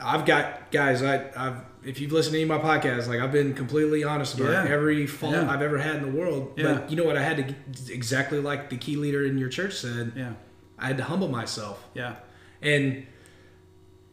I've 0.04 0.26
got 0.26 0.72
guys. 0.72 1.02
I, 1.04 1.30
I've 1.36 1.58
if 1.86 2.00
you've 2.00 2.12
listened 2.14 2.34
to 2.34 2.42
any 2.42 2.50
of 2.50 2.64
my 2.64 2.78
podcasts, 2.80 3.08
like 3.08 3.20
I've 3.20 3.32
been 3.32 3.54
completely 3.54 4.04
honest 4.04 4.36
about 4.40 4.52
Yeah. 4.52 4.72
every 4.74 5.06
fault 5.06 5.34
Yeah. 5.34 5.50
I've 5.52 5.62
ever 5.62 5.78
had 5.78 5.98
in 5.98 6.02
the 6.04 6.18
world. 6.18 6.54
Yeah. 6.56 6.74
But 6.76 6.90
you 6.90 6.96
know 6.96 7.04
what? 7.04 7.18
I 7.18 7.22
had 7.24 7.38
to 7.78 7.94
exactly 7.94 8.40
like 8.40 8.70
the 8.70 8.78
key 8.78 8.96
leader 8.96 9.26
in 9.26 9.38
your 9.38 9.50
church 9.50 9.74
said. 9.74 10.14
Yeah. 10.16 10.34
I 10.80 10.88
had 10.88 10.98
to 10.98 11.04
humble 11.04 11.28
myself. 11.28 11.86
Yeah. 11.94 12.16
And 12.62 13.06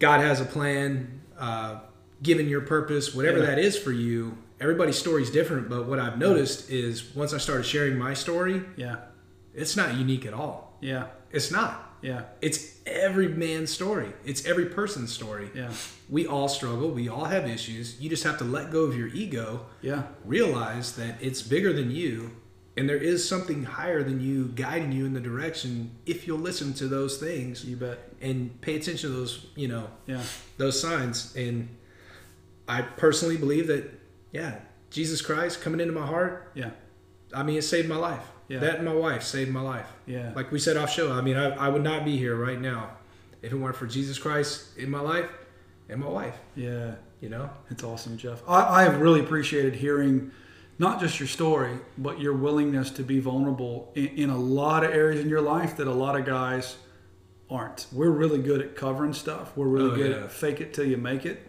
God 0.01 0.21
has 0.21 0.41
a 0.41 0.45
plan, 0.45 1.21
uh, 1.39 1.81
given 2.23 2.49
your 2.49 2.61
purpose, 2.63 3.15
whatever 3.15 3.41
that 3.41 3.59
is 3.59 3.79
for 3.79 3.93
you. 3.93 4.37
Everybody's 4.61 4.99
story 4.99 5.23
is 5.23 5.31
different, 5.31 5.69
but 5.71 5.87
what 5.87 5.99
I've 5.99 6.19
noticed 6.19 6.71
is 6.71 7.15
once 7.15 7.33
I 7.33 7.39
started 7.39 7.65
sharing 7.65 7.97
my 7.99 8.13
story, 8.15 8.63
Yeah. 8.77 8.97
it's 9.55 9.77
not 9.77 9.95
unique 9.95 10.27
at 10.27 10.35
all. 10.35 10.77
Yeah. 10.81 11.07
It's 11.31 11.51
not. 11.51 11.90
Yeah. 12.03 12.23
It's 12.41 12.77
every 12.87 13.29
man's 13.29 13.71
story. 13.71 14.13
It's 14.25 14.45
every 14.47 14.67
person's 14.67 15.13
story. 15.13 15.51
Yeah. 15.55 15.73
We 16.09 16.27
all 16.27 16.49
struggle. 16.49 16.91
We 16.91 17.09
all 17.09 17.25
have 17.27 17.47
issues. 17.49 18.01
You 18.01 18.09
just 18.09 18.25
have 18.25 18.39
to 18.39 18.45
let 18.45 18.71
go 18.71 18.85
of 18.85 18.97
your 18.97 19.09
ego, 19.09 19.67
Yeah. 19.83 20.05
realize 20.25 20.97
that 20.97 21.17
it's 21.21 21.43
bigger 21.43 21.73
than 21.73 21.91
you, 21.91 22.31
and 22.77 22.89
there 22.89 22.97
is 22.97 23.29
something 23.29 23.65
higher 23.65 24.03
than 24.03 24.21
you 24.21 24.47
guiding 24.55 24.93
you 24.93 25.05
in 25.05 25.13
the 25.13 25.21
direction 25.21 25.91
if 26.07 26.27
you'll 26.27 26.39
listen 26.39 26.73
to 26.75 26.89
those 26.89 27.19
things 27.19 27.65
You 27.65 27.77
bet. 27.77 27.99
and 28.21 28.59
pay 28.61 28.77
attention 28.77 29.11
to 29.11 29.17
those, 29.17 29.47
you 29.55 29.69
know, 29.69 29.89
Yeah. 30.07 30.23
those 30.57 30.81
signs. 30.81 31.35
And 31.37 31.69
I 32.69 32.83
personally 32.83 33.37
believe 33.37 33.67
that, 33.67 33.91
yeah, 34.33 34.61
Jesus 34.91 35.21
Christ 35.21 35.61
coming 35.61 35.81
into 35.81 35.93
my 35.93 36.07
heart, 36.07 36.51
Yeah. 36.55 36.71
I 37.35 37.43
mean, 37.43 37.57
it 37.59 37.63
saved 37.63 37.89
my 37.89 37.97
life. 37.97 38.25
Yeah. 38.51 38.59
That 38.59 38.77
and 38.77 38.85
my 38.85 38.93
wife 38.93 39.23
saved 39.23 39.51
my 39.53 39.61
life. 39.63 39.87
Yeah. 40.07 40.33
Like 40.35 40.51
we 40.53 40.59
said 40.59 40.77
off 40.77 40.91
show, 40.91 41.13
I 41.13 41.21
mean, 41.23 41.37
I, 41.37 41.51
I 41.51 41.69
would 41.69 41.85
not 41.85 42.05
be 42.05 42.17
here 42.17 42.35
right 42.37 42.61
now 42.61 42.91
if 43.43 43.53
it 43.53 43.57
weren't 43.57 43.77
for 43.77 43.87
Jesus 43.87 44.19
Christ 44.19 44.77
in 44.77 44.91
my 44.91 45.01
life 45.01 45.31
and 45.89 46.01
my 46.01 46.09
wife, 46.09 46.37
Yeah. 46.57 46.97
you 47.21 47.29
know? 47.29 47.49
It's 47.71 47.83
awesome, 47.85 48.17
Jeff. 48.19 48.43
I, 48.49 48.81
I 48.81 48.83
have 48.83 49.01
really 49.01 49.21
appreciated 49.21 49.75
hearing 49.77 50.33
not 50.81 50.99
just 51.01 51.21
your 51.21 51.29
story, 51.29 51.79
but 51.97 52.21
your 52.21 52.33
willingness 52.35 52.91
to 52.93 53.03
be 53.03 53.21
vulnerable 53.21 53.93
in, 53.95 54.07
in 54.09 54.31
a 54.31 54.37
lot 54.39 54.83
of 54.85 54.91
areas 54.91 55.21
in 55.21 55.29
your 55.29 55.41
life 55.43 55.77
that 55.77 55.87
a 55.87 55.93
lot 55.95 56.19
of 56.19 56.27
guys 56.27 56.77
aren't. 57.49 57.87
We're 57.93 58.11
really 58.11 58.39
good 58.43 58.61
at 58.61 58.77
covering 58.77 59.13
stuff. 59.13 59.57
We're 59.57 59.67
really 59.69 59.91
Oh, 59.93 59.97
good 59.97 60.11
yeah. 60.11 60.25
at 60.25 60.33
fake 60.33 60.61
it 60.61 60.75
till 60.75 60.87
you 60.87 60.97
make 60.97 61.25
it. 61.27 61.47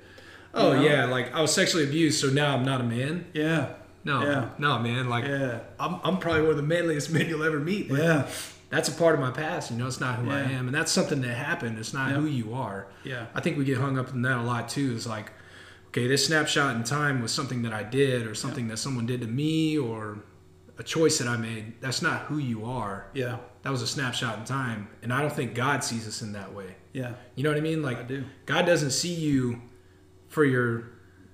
Oh, 0.53 0.71
You 0.73 0.77
know? 0.77 0.83
yeah. 0.95 1.05
Like 1.05 1.33
I 1.33 1.41
was 1.41 1.53
sexually 1.53 1.83
abused, 1.85 2.19
so 2.21 2.27
now 2.29 2.55
I'm 2.55 2.65
not 2.65 2.81
a 2.81 2.83
man. 2.83 3.25
Yeah. 3.33 3.73
No, 4.03 4.23
Yeah. 4.23 4.49
no, 4.57 4.79
man. 4.79 5.09
Like 5.09 5.25
Yeah. 5.25 5.59
I'm, 5.79 5.99
I'm 6.03 6.17
probably 6.17 6.41
one 6.41 6.51
of 6.51 6.57
the 6.57 6.63
manliest 6.63 7.09
men 7.13 7.27
you'll 7.27 7.43
ever 7.43 7.59
meet. 7.59 7.87
Yeah. 7.89 8.27
That's 8.69 8.87
a 8.87 8.93
part 8.93 9.15
of 9.15 9.19
my 9.21 9.31
past, 9.31 9.69
you 9.69 9.77
know. 9.77 9.85
It's 9.87 9.99
not 9.99 10.15
who 10.19 10.31
I 10.31 10.39
am, 10.39 10.67
and 10.67 10.73
that's 10.73 10.91
something 10.93 11.19
that 11.21 11.33
happened. 11.35 11.77
It's 11.77 11.93
not 11.93 12.11
Yeah. 12.11 12.15
who 12.17 12.25
you 12.25 12.53
are. 12.53 12.87
Yeah. 13.03 13.25
I 13.35 13.41
think 13.41 13.57
we 13.57 13.65
get 13.65 13.77
hung 13.77 13.97
up 13.97 14.11
in 14.13 14.21
that 14.21 14.37
a 14.37 14.41
lot 14.41 14.69
too. 14.69 14.93
Is 14.93 15.05
like, 15.05 15.31
okay, 15.87 16.07
this 16.07 16.25
snapshot 16.25 16.77
in 16.77 16.83
time 16.85 17.21
was 17.21 17.33
something 17.33 17.63
that 17.63 17.73
I 17.73 17.83
did, 17.83 18.25
or 18.25 18.33
something 18.33 18.69
that 18.69 18.77
someone 18.77 19.05
did 19.05 19.19
to 19.21 19.27
me, 19.27 19.77
or 19.77 20.19
a 20.77 20.83
choice 20.83 21.17
that 21.17 21.27
I 21.27 21.35
made. 21.35 21.81
That's 21.81 22.01
not 22.01 22.21
who 22.23 22.37
you 22.37 22.63
are. 22.63 23.07
Yeah. 23.13 23.39
That 23.63 23.71
was 23.71 23.81
a 23.81 23.87
snapshot 23.87 24.39
in 24.39 24.45
time, 24.45 24.87
and 25.03 25.11
I 25.11 25.19
don't 25.21 25.33
think 25.33 25.53
God 25.53 25.83
sees 25.83 26.07
us 26.07 26.21
in 26.21 26.31
that 26.31 26.53
way. 26.53 26.77
Yeah. 26.93 27.11
You 27.35 27.43
know 27.43 27.49
what 27.49 27.57
I 27.57 27.61
mean? 27.61 27.83
Like, 27.83 27.97
I 27.99 28.03
do. 28.03 28.23
God 28.45 28.65
doesn't 28.65 28.91
see 28.91 29.13
you 29.13 29.61
for 30.29 30.45
your, 30.45 30.85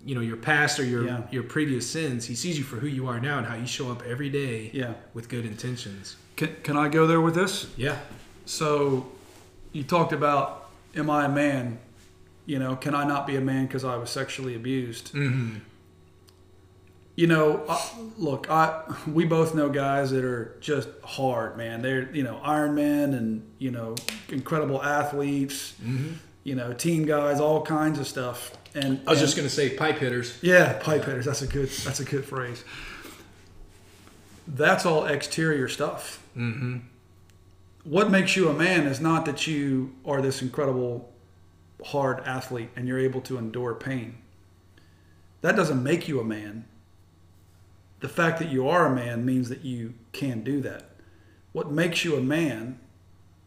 you 0.06 0.16
know, 0.16 0.22
your 0.22 0.38
past 0.38 0.80
or 0.80 0.86
your 0.86 1.06
Yeah. 1.06 1.22
your 1.32 1.44
previous 1.44 1.90
sins. 1.90 2.26
He 2.26 2.36
sees 2.36 2.58
you 2.58 2.64
for 2.64 2.78
who 2.78 2.88
you 2.88 3.08
are 3.08 3.20
now 3.20 3.38
and 3.38 3.48
how 3.48 3.56
you 3.56 3.68
show 3.68 3.92
up 3.92 4.02
every 4.06 4.30
day 4.30 4.70
Yeah. 4.74 4.94
with 5.14 5.28
good 5.30 5.46
intentions. 5.46 6.16
Can, 6.36 6.56
can 6.64 6.78
I 6.78 6.88
go 6.90 7.06
there 7.08 7.20
with 7.22 7.36
this? 7.36 7.68
Yeah. 7.76 7.98
So 8.46 9.08
you 9.74 9.84
talked 9.84 10.14
about, 10.14 10.70
am 10.96 11.10
I 11.10 11.26
a 11.26 11.30
man? 11.30 11.80
You 12.46 12.60
know, 12.60 12.76
can 12.78 12.96
I 12.96 13.04
not 13.06 13.28
be 13.28 13.36
a 13.36 13.42
man 13.42 13.66
because 13.66 13.84
I 13.84 13.98
was 13.98 14.10
sexually 14.10 14.56
abused? 14.56 15.14
Mm-hmm. 15.14 15.56
You 17.16 17.26
know, 17.26 17.64
uh, 17.68 17.80
look, 18.18 18.48
I 18.50 18.84
we 19.08 19.26
both 19.26 19.56
know 19.56 19.70
guys 19.70 20.12
that 20.12 20.24
are 20.24 20.56
just 20.62 20.88
hard, 21.04 21.58
man. 21.58 21.82
They're 21.82 22.10
you 22.16 22.22
know 22.24 22.40
Iron 22.44 22.76
Men 22.76 23.14
and 23.16 23.42
you 23.58 23.72
know 23.72 23.96
incredible 24.30 24.82
athletes, 24.84 25.74
Mm-hmm. 25.84 26.14
you 26.44 26.54
know 26.56 26.74
team 26.74 27.06
guys, 27.06 27.40
all 27.40 27.64
kinds 27.64 27.98
of 28.00 28.08
stuff. 28.08 28.52
And 28.76 29.02
I 29.08 29.12
was 29.12 29.20
and- 29.20 29.28
just 29.28 29.36
gonna 29.38 29.50
say 29.50 29.70
pipe 29.72 29.98
hitters. 29.98 30.38
yeah, 30.42 30.74
pipe 30.80 31.06
hitters. 31.06 31.26
That's 31.26 31.42
a 31.42 31.48
good 31.48 31.70
that's 31.70 32.00
a 32.00 32.06
good 32.06 32.26
phrase. 32.26 32.64
That's 34.48 34.86
all 34.86 35.06
exterior 35.06 35.68
stuff. 35.68 36.24
Mm-hmm. 36.36 36.78
What 37.84 38.10
makes 38.12 38.36
you 38.36 38.50
a 38.50 38.54
man 38.54 38.86
is 38.86 39.00
not 39.00 39.26
that 39.26 39.48
you 39.48 39.94
are 40.06 40.22
this 40.22 40.42
incredible 40.42 41.12
hard 41.86 42.20
athlete 42.22 42.70
and 42.76 42.88
you're 42.88 43.00
able 43.00 43.22
to 43.22 43.38
endure 43.38 43.74
pain. 43.74 44.18
That 45.42 45.56
doesn't 45.56 45.82
make 45.82 46.08
you 46.08 46.20
a 46.20 46.24
man. 46.24 46.66
The 48.00 48.10
fact 48.10 48.40
that 48.40 48.50
you 48.50 48.68
are 48.68 48.86
a 48.86 48.96
man 48.96 49.26
means 49.26 49.50
that 49.50 49.64
you 49.64 49.94
can 50.12 50.44
do 50.44 50.62
that. 50.62 50.92
What 51.52 51.72
makes 51.72 52.04
you 52.06 52.16
a 52.16 52.22
man 52.22 52.80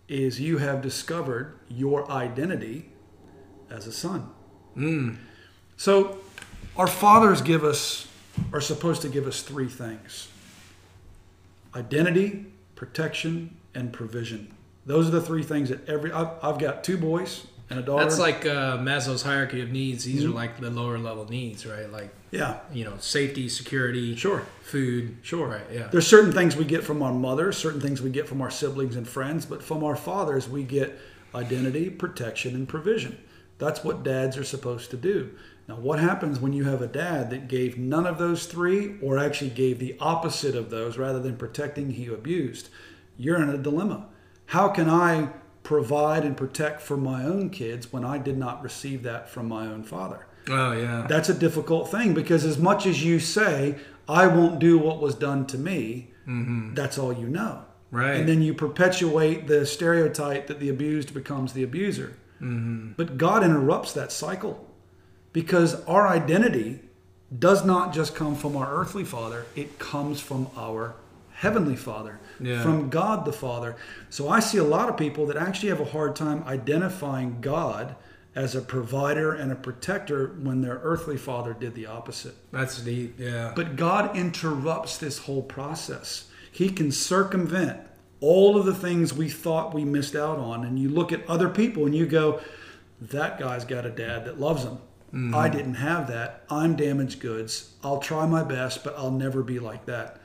is 0.08 0.40
you 0.40 0.58
have 0.58 0.82
discovered 0.82 1.54
your 1.68 2.10
identity 2.10 2.90
as 3.70 3.86
a 3.86 3.92
son. 3.92 4.30
Mm. 4.80 5.16
So, 5.76 6.18
our 6.76 6.86
fathers 6.86 7.42
give 7.42 7.64
us, 7.64 8.08
are 8.52 8.60
supposed 8.60 9.02
to 9.02 9.08
give 9.08 9.26
us 9.26 9.42
three 9.42 9.68
things 9.68 10.28
identity, 11.74 12.46
protection, 12.74 13.56
and 13.74 13.92
provision. 13.92 14.52
Those 14.86 15.06
are 15.08 15.12
the 15.12 15.20
three 15.22 15.42
things 15.42 15.68
that 15.68 15.88
every, 15.88 16.10
I've, 16.12 16.28
I've 16.42 16.58
got 16.58 16.82
two 16.82 16.96
boys 16.96 17.46
and 17.68 17.78
a 17.78 17.82
daughter. 17.82 18.02
That's 18.04 18.18
like 18.18 18.44
uh, 18.46 18.78
Maslow's 18.78 19.22
hierarchy 19.22 19.60
of 19.60 19.70
needs. 19.70 20.04
These 20.04 20.24
Mhm. 20.24 20.30
are 20.30 20.34
like 20.34 20.58
the 20.60 20.70
lower 20.70 20.98
level 20.98 21.28
needs, 21.28 21.64
right? 21.66 21.90
Like 21.90 22.12
yeah, 22.32 22.58
you 22.72 22.84
know, 22.84 22.94
safety, 22.98 23.48
security, 23.48 24.16
sure. 24.16 24.44
food. 24.62 25.16
Sure. 25.22 25.46
Right. 25.48 25.66
Yeah. 25.72 25.88
There's 25.92 26.06
certain 26.06 26.32
things 26.32 26.56
we 26.56 26.64
get 26.64 26.82
from 26.82 27.02
our 27.02 27.12
mother, 27.12 27.52
certain 27.52 27.80
things 27.80 28.00
we 28.02 28.10
get 28.10 28.26
from 28.28 28.40
our 28.40 28.50
siblings 28.50 28.96
and 28.96 29.06
friends, 29.06 29.46
but 29.46 29.62
from 29.62 29.84
our 29.84 29.96
fathers 29.96 30.48
we 30.48 30.62
get 30.64 30.98
identity, 31.34 31.90
protection, 31.90 32.54
and 32.56 32.68
provision. 32.68 33.16
That's 33.60 33.84
what 33.84 34.02
dads 34.02 34.36
are 34.36 34.44
supposed 34.44 34.90
to 34.90 34.96
do. 34.96 35.30
Now, 35.68 35.76
what 35.76 36.00
happens 36.00 36.40
when 36.40 36.52
you 36.52 36.64
have 36.64 36.82
a 36.82 36.88
dad 36.88 37.30
that 37.30 37.46
gave 37.46 37.78
none 37.78 38.06
of 38.06 38.18
those 38.18 38.46
three, 38.46 38.96
or 39.00 39.18
actually 39.18 39.50
gave 39.50 39.78
the 39.78 39.96
opposite 40.00 40.56
of 40.56 40.70
those 40.70 40.98
rather 40.98 41.20
than 41.20 41.36
protecting, 41.36 41.92
he 41.92 42.06
abused? 42.06 42.70
You're 43.16 43.40
in 43.40 43.50
a 43.50 43.58
dilemma. 43.58 44.08
How 44.46 44.68
can 44.68 44.90
I 44.90 45.28
provide 45.62 46.24
and 46.24 46.36
protect 46.36 46.80
for 46.80 46.96
my 46.96 47.22
own 47.22 47.50
kids 47.50 47.92
when 47.92 48.04
I 48.04 48.18
did 48.18 48.36
not 48.36 48.62
receive 48.62 49.04
that 49.04 49.28
from 49.28 49.46
my 49.46 49.66
own 49.66 49.84
father? 49.84 50.26
Oh 50.48 50.72
yeah. 50.72 51.06
That's 51.08 51.28
a 51.28 51.34
difficult 51.34 51.90
thing 51.90 52.14
because 52.14 52.44
as 52.44 52.58
much 52.58 52.86
as 52.86 53.04
you 53.04 53.20
say, 53.20 53.76
I 54.08 54.26
won't 54.26 54.58
do 54.58 54.78
what 54.78 55.00
was 55.00 55.14
done 55.14 55.46
to 55.48 55.58
me, 55.58 56.10
mm-hmm. 56.26 56.74
that's 56.74 56.98
all 56.98 57.12
you 57.12 57.28
know. 57.28 57.64
Right. 57.92 58.16
And 58.16 58.28
then 58.28 58.42
you 58.42 58.54
perpetuate 58.54 59.46
the 59.46 59.66
stereotype 59.66 60.46
that 60.46 60.60
the 60.60 60.68
abused 60.68 61.12
becomes 61.12 61.52
the 61.52 61.62
abuser. 61.62 62.16
Mm-hmm. 62.40 62.92
But 62.96 63.18
God 63.18 63.44
interrupts 63.44 63.92
that 63.92 64.12
cycle 64.12 64.66
because 65.32 65.84
our 65.84 66.08
identity 66.08 66.80
does 67.36 67.64
not 67.64 67.92
just 67.92 68.14
come 68.14 68.34
from 68.34 68.56
our 68.56 68.74
earthly 68.74 69.04
father, 69.04 69.46
it 69.54 69.78
comes 69.78 70.20
from 70.20 70.48
our 70.56 70.94
heavenly 71.32 71.76
father, 71.76 72.18
Yeah. 72.40 72.62
from 72.62 72.90
God 72.90 73.24
the 73.24 73.32
Father. 73.32 73.76
So 74.10 74.28
I 74.28 74.40
see 74.40 74.58
a 74.58 74.64
lot 74.64 74.88
of 74.90 74.96
people 74.96 75.26
that 75.26 75.36
actually 75.36 75.70
have 75.70 75.80
a 75.80 75.86
hard 75.86 76.14
time 76.14 76.44
identifying 76.46 77.40
God 77.40 77.96
as 78.34 78.54
a 78.54 78.60
provider 78.60 79.32
and 79.32 79.50
a 79.50 79.56
protector 79.56 80.28
when 80.42 80.60
their 80.60 80.80
earthly 80.82 81.16
father 81.16 81.54
did 81.54 81.74
the 81.74 81.86
opposite. 81.86 82.34
That's 82.52 82.80
deep. 82.80 83.14
Yeah. 83.18 83.52
But 83.56 83.76
God 83.76 84.16
interrupts 84.16 84.98
this 84.98 85.18
whole 85.18 85.42
process. 85.42 86.28
He 86.52 86.68
can 86.68 86.92
circumvent 86.92 87.80
all 88.20 88.56
of 88.56 88.66
the 88.66 88.74
things 88.74 89.12
we 89.12 89.28
thought 89.28 89.74
we 89.74 89.84
missed 89.84 90.14
out 90.14 90.38
on. 90.38 90.64
And 90.64 90.78
you 90.78 90.88
look 90.88 91.12
at 91.12 91.28
other 91.28 91.48
people 91.48 91.86
and 91.86 91.94
you 91.94 92.06
go, 92.06 92.40
that 93.00 93.38
guy's 93.38 93.64
got 93.64 93.86
a 93.86 93.90
dad 93.90 94.26
that 94.26 94.38
loves 94.38 94.64
him. 94.64 94.78
I 95.34 95.48
didn't 95.48 95.74
have 95.74 96.06
that. 96.06 96.44
I'm 96.48 96.76
damaged 96.76 97.18
goods. 97.18 97.72
I'll 97.82 97.98
try 97.98 98.26
my 98.26 98.44
best, 98.44 98.84
but 98.84 98.96
I'll 98.96 99.10
never 99.10 99.42
be 99.42 99.58
like 99.58 99.86
that. 99.86 100.20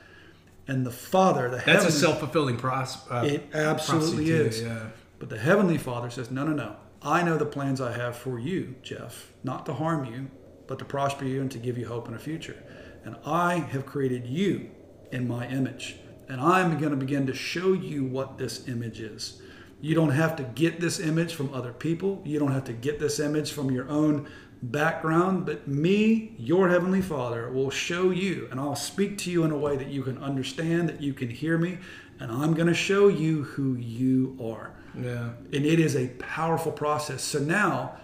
And 0.68 0.86
the 0.86 0.92
Father, 0.92 1.50
the 1.50 1.64
That's 1.66 1.86
a 1.86 1.92
self 1.92 2.20
fulfilling 2.20 2.58
pros. 2.58 2.98
Uh, 3.10 3.24
it 3.26 3.50
absolutely 3.54 4.30
is. 4.30 4.62
Yeah. 4.62 4.88
But 5.18 5.30
the 5.30 5.40
Heavenly 5.40 5.80
Father 5.80 6.12
says, 6.12 6.30
No, 6.30 6.44
no, 6.46 6.54
no. 6.54 6.76
I 7.02 7.24
know 7.24 7.38
the 7.38 7.46
plans 7.46 7.82
I 7.82 7.94
have 7.94 8.16
for 8.16 8.40
you, 8.40 8.76
Jeff, 8.84 9.32
not 9.44 9.66
to 9.68 9.74
harm 9.74 10.06
you, 10.06 10.30
but 10.68 10.80
to 10.80 10.86
prosper 10.86 11.26
you 11.26 11.42
and 11.42 11.52
to 11.52 11.60
give 11.60 11.78
you 11.78 11.88
hope 11.88 12.08
and 12.08 12.16
a 12.16 12.20
future. 12.20 12.62
And 13.04 13.16
I 13.26 13.56
have 13.56 13.86
created 13.86 14.26
you 14.26 14.70
in 15.12 15.28
my 15.28 15.48
image. 15.48 15.98
And 16.28 16.42
I'm 16.42 16.78
going 16.80 16.92
to 16.92 16.98
begin 16.98 17.28
to 17.28 17.34
show 17.34 17.74
you 17.74 18.04
what 18.06 18.38
this 18.38 18.68
image 18.68 19.00
is. 19.00 19.42
You 19.82 19.94
don't 19.94 20.12
have 20.12 20.36
to 20.38 20.44
get 20.44 20.80
this 20.80 21.00
image 21.00 21.36
from 21.36 21.54
other 21.54 21.74
people. 21.74 22.22
You 22.26 22.40
don't 22.40 22.52
have 22.52 22.64
to 22.66 22.74
get 22.74 23.00
this 23.00 23.20
image 23.20 23.52
from 23.52 23.72
your 23.72 23.88
own 23.90 24.28
background, 24.62 25.46
but 25.46 25.68
me, 25.68 26.34
your 26.38 26.70
Heavenly 26.70 27.02
Father, 27.02 27.52
will 27.52 27.70
show 27.70 28.10
you 28.10 28.48
and 28.50 28.60
I'll 28.60 28.76
speak 28.76 29.18
to 29.20 29.32
you 29.32 29.44
in 29.44 29.52
a 29.52 29.58
way 29.58 29.76
that 29.76 29.88
you 29.88 30.02
can 30.02 30.18
understand, 30.18 30.90
that 30.90 31.02
you 31.02 31.14
can 31.14 31.30
hear 31.30 31.58
me, 31.58 31.78
and 32.20 32.32
I'm 32.32 32.54
going 32.54 32.68
to 32.68 32.74
show 32.74 33.08
you 33.08 33.44
who 33.44 33.76
you 33.76 34.38
are. 34.42 34.74
Yeah. 34.98 35.32
And 35.52 35.66
it 35.66 35.80
is 35.80 35.96
a 35.96 36.08
powerful 36.20 36.72
process. 36.72 37.22
So 37.22 37.40
now, 37.40 37.98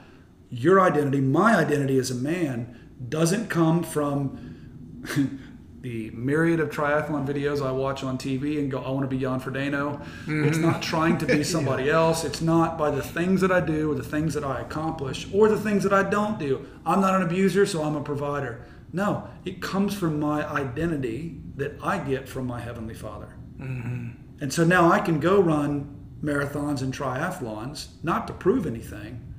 your 0.49 0.81
identity, 0.81 1.21
my 1.21 1.55
identity 1.55 1.97
as 1.97 2.11
a 2.11 2.15
man, 2.15 2.77
doesn't 3.07 3.47
come 3.47 3.83
from 3.83 4.99
the 5.81 6.11
myriad 6.11 6.59
of 6.59 6.69
triathlon 6.69 7.27
videos 7.27 7.65
I 7.65 7.71
watch 7.71 8.03
on 8.03 8.17
TV 8.17 8.59
and 8.59 8.69
go, 8.69 8.79
I 8.79 8.91
want 8.91 9.01
to 9.01 9.07
be 9.07 9.19
Jan 9.19 9.41
Frodeno. 9.41 9.99
Mm-hmm. 9.99 10.47
It's 10.47 10.59
not 10.59 10.81
trying 10.81 11.17
to 11.17 11.25
be 11.25 11.43
somebody 11.55 11.89
else. 11.89 12.23
It's 12.23 12.41
not 12.41 12.77
by 12.77 12.91
the 12.91 13.01
things 13.01 13.41
that 13.41 13.51
I 13.51 13.61
do 13.61 13.91
or 13.91 13.95
the 13.95 14.03
things 14.03 14.35
that 14.35 14.43
I 14.43 14.61
accomplish 14.61 15.27
or 15.33 15.49
the 15.49 15.59
things 15.59 15.83
that 15.83 15.91
I 15.91 16.07
don't 16.07 16.37
do. 16.37 16.67
I'm 16.85 17.01
not 17.01 17.15
an 17.15 17.23
abuser, 17.23 17.65
so 17.65 17.83
I'm 17.83 17.95
a 17.95 18.03
provider. 18.03 18.63
No, 18.93 19.27
it 19.43 19.61
comes 19.61 19.95
from 19.95 20.19
my 20.19 20.47
identity 20.47 21.39
that 21.55 21.73
I 21.81 21.97
get 21.97 22.29
from 22.29 22.45
my 22.45 22.59
Heavenly 22.59 22.93
Father. 22.93 23.33
Mm-hmm. 23.59 24.09
And 24.39 24.53
so 24.53 24.63
now 24.63 24.91
I 24.91 24.99
can 24.99 25.19
go 25.19 25.39
run 25.39 25.97
marathons 26.23 26.81
and 26.81 26.93
triathlons, 26.93 27.87
not 28.03 28.27
to 28.27 28.33
prove 28.33 28.67
anything, 28.67 29.33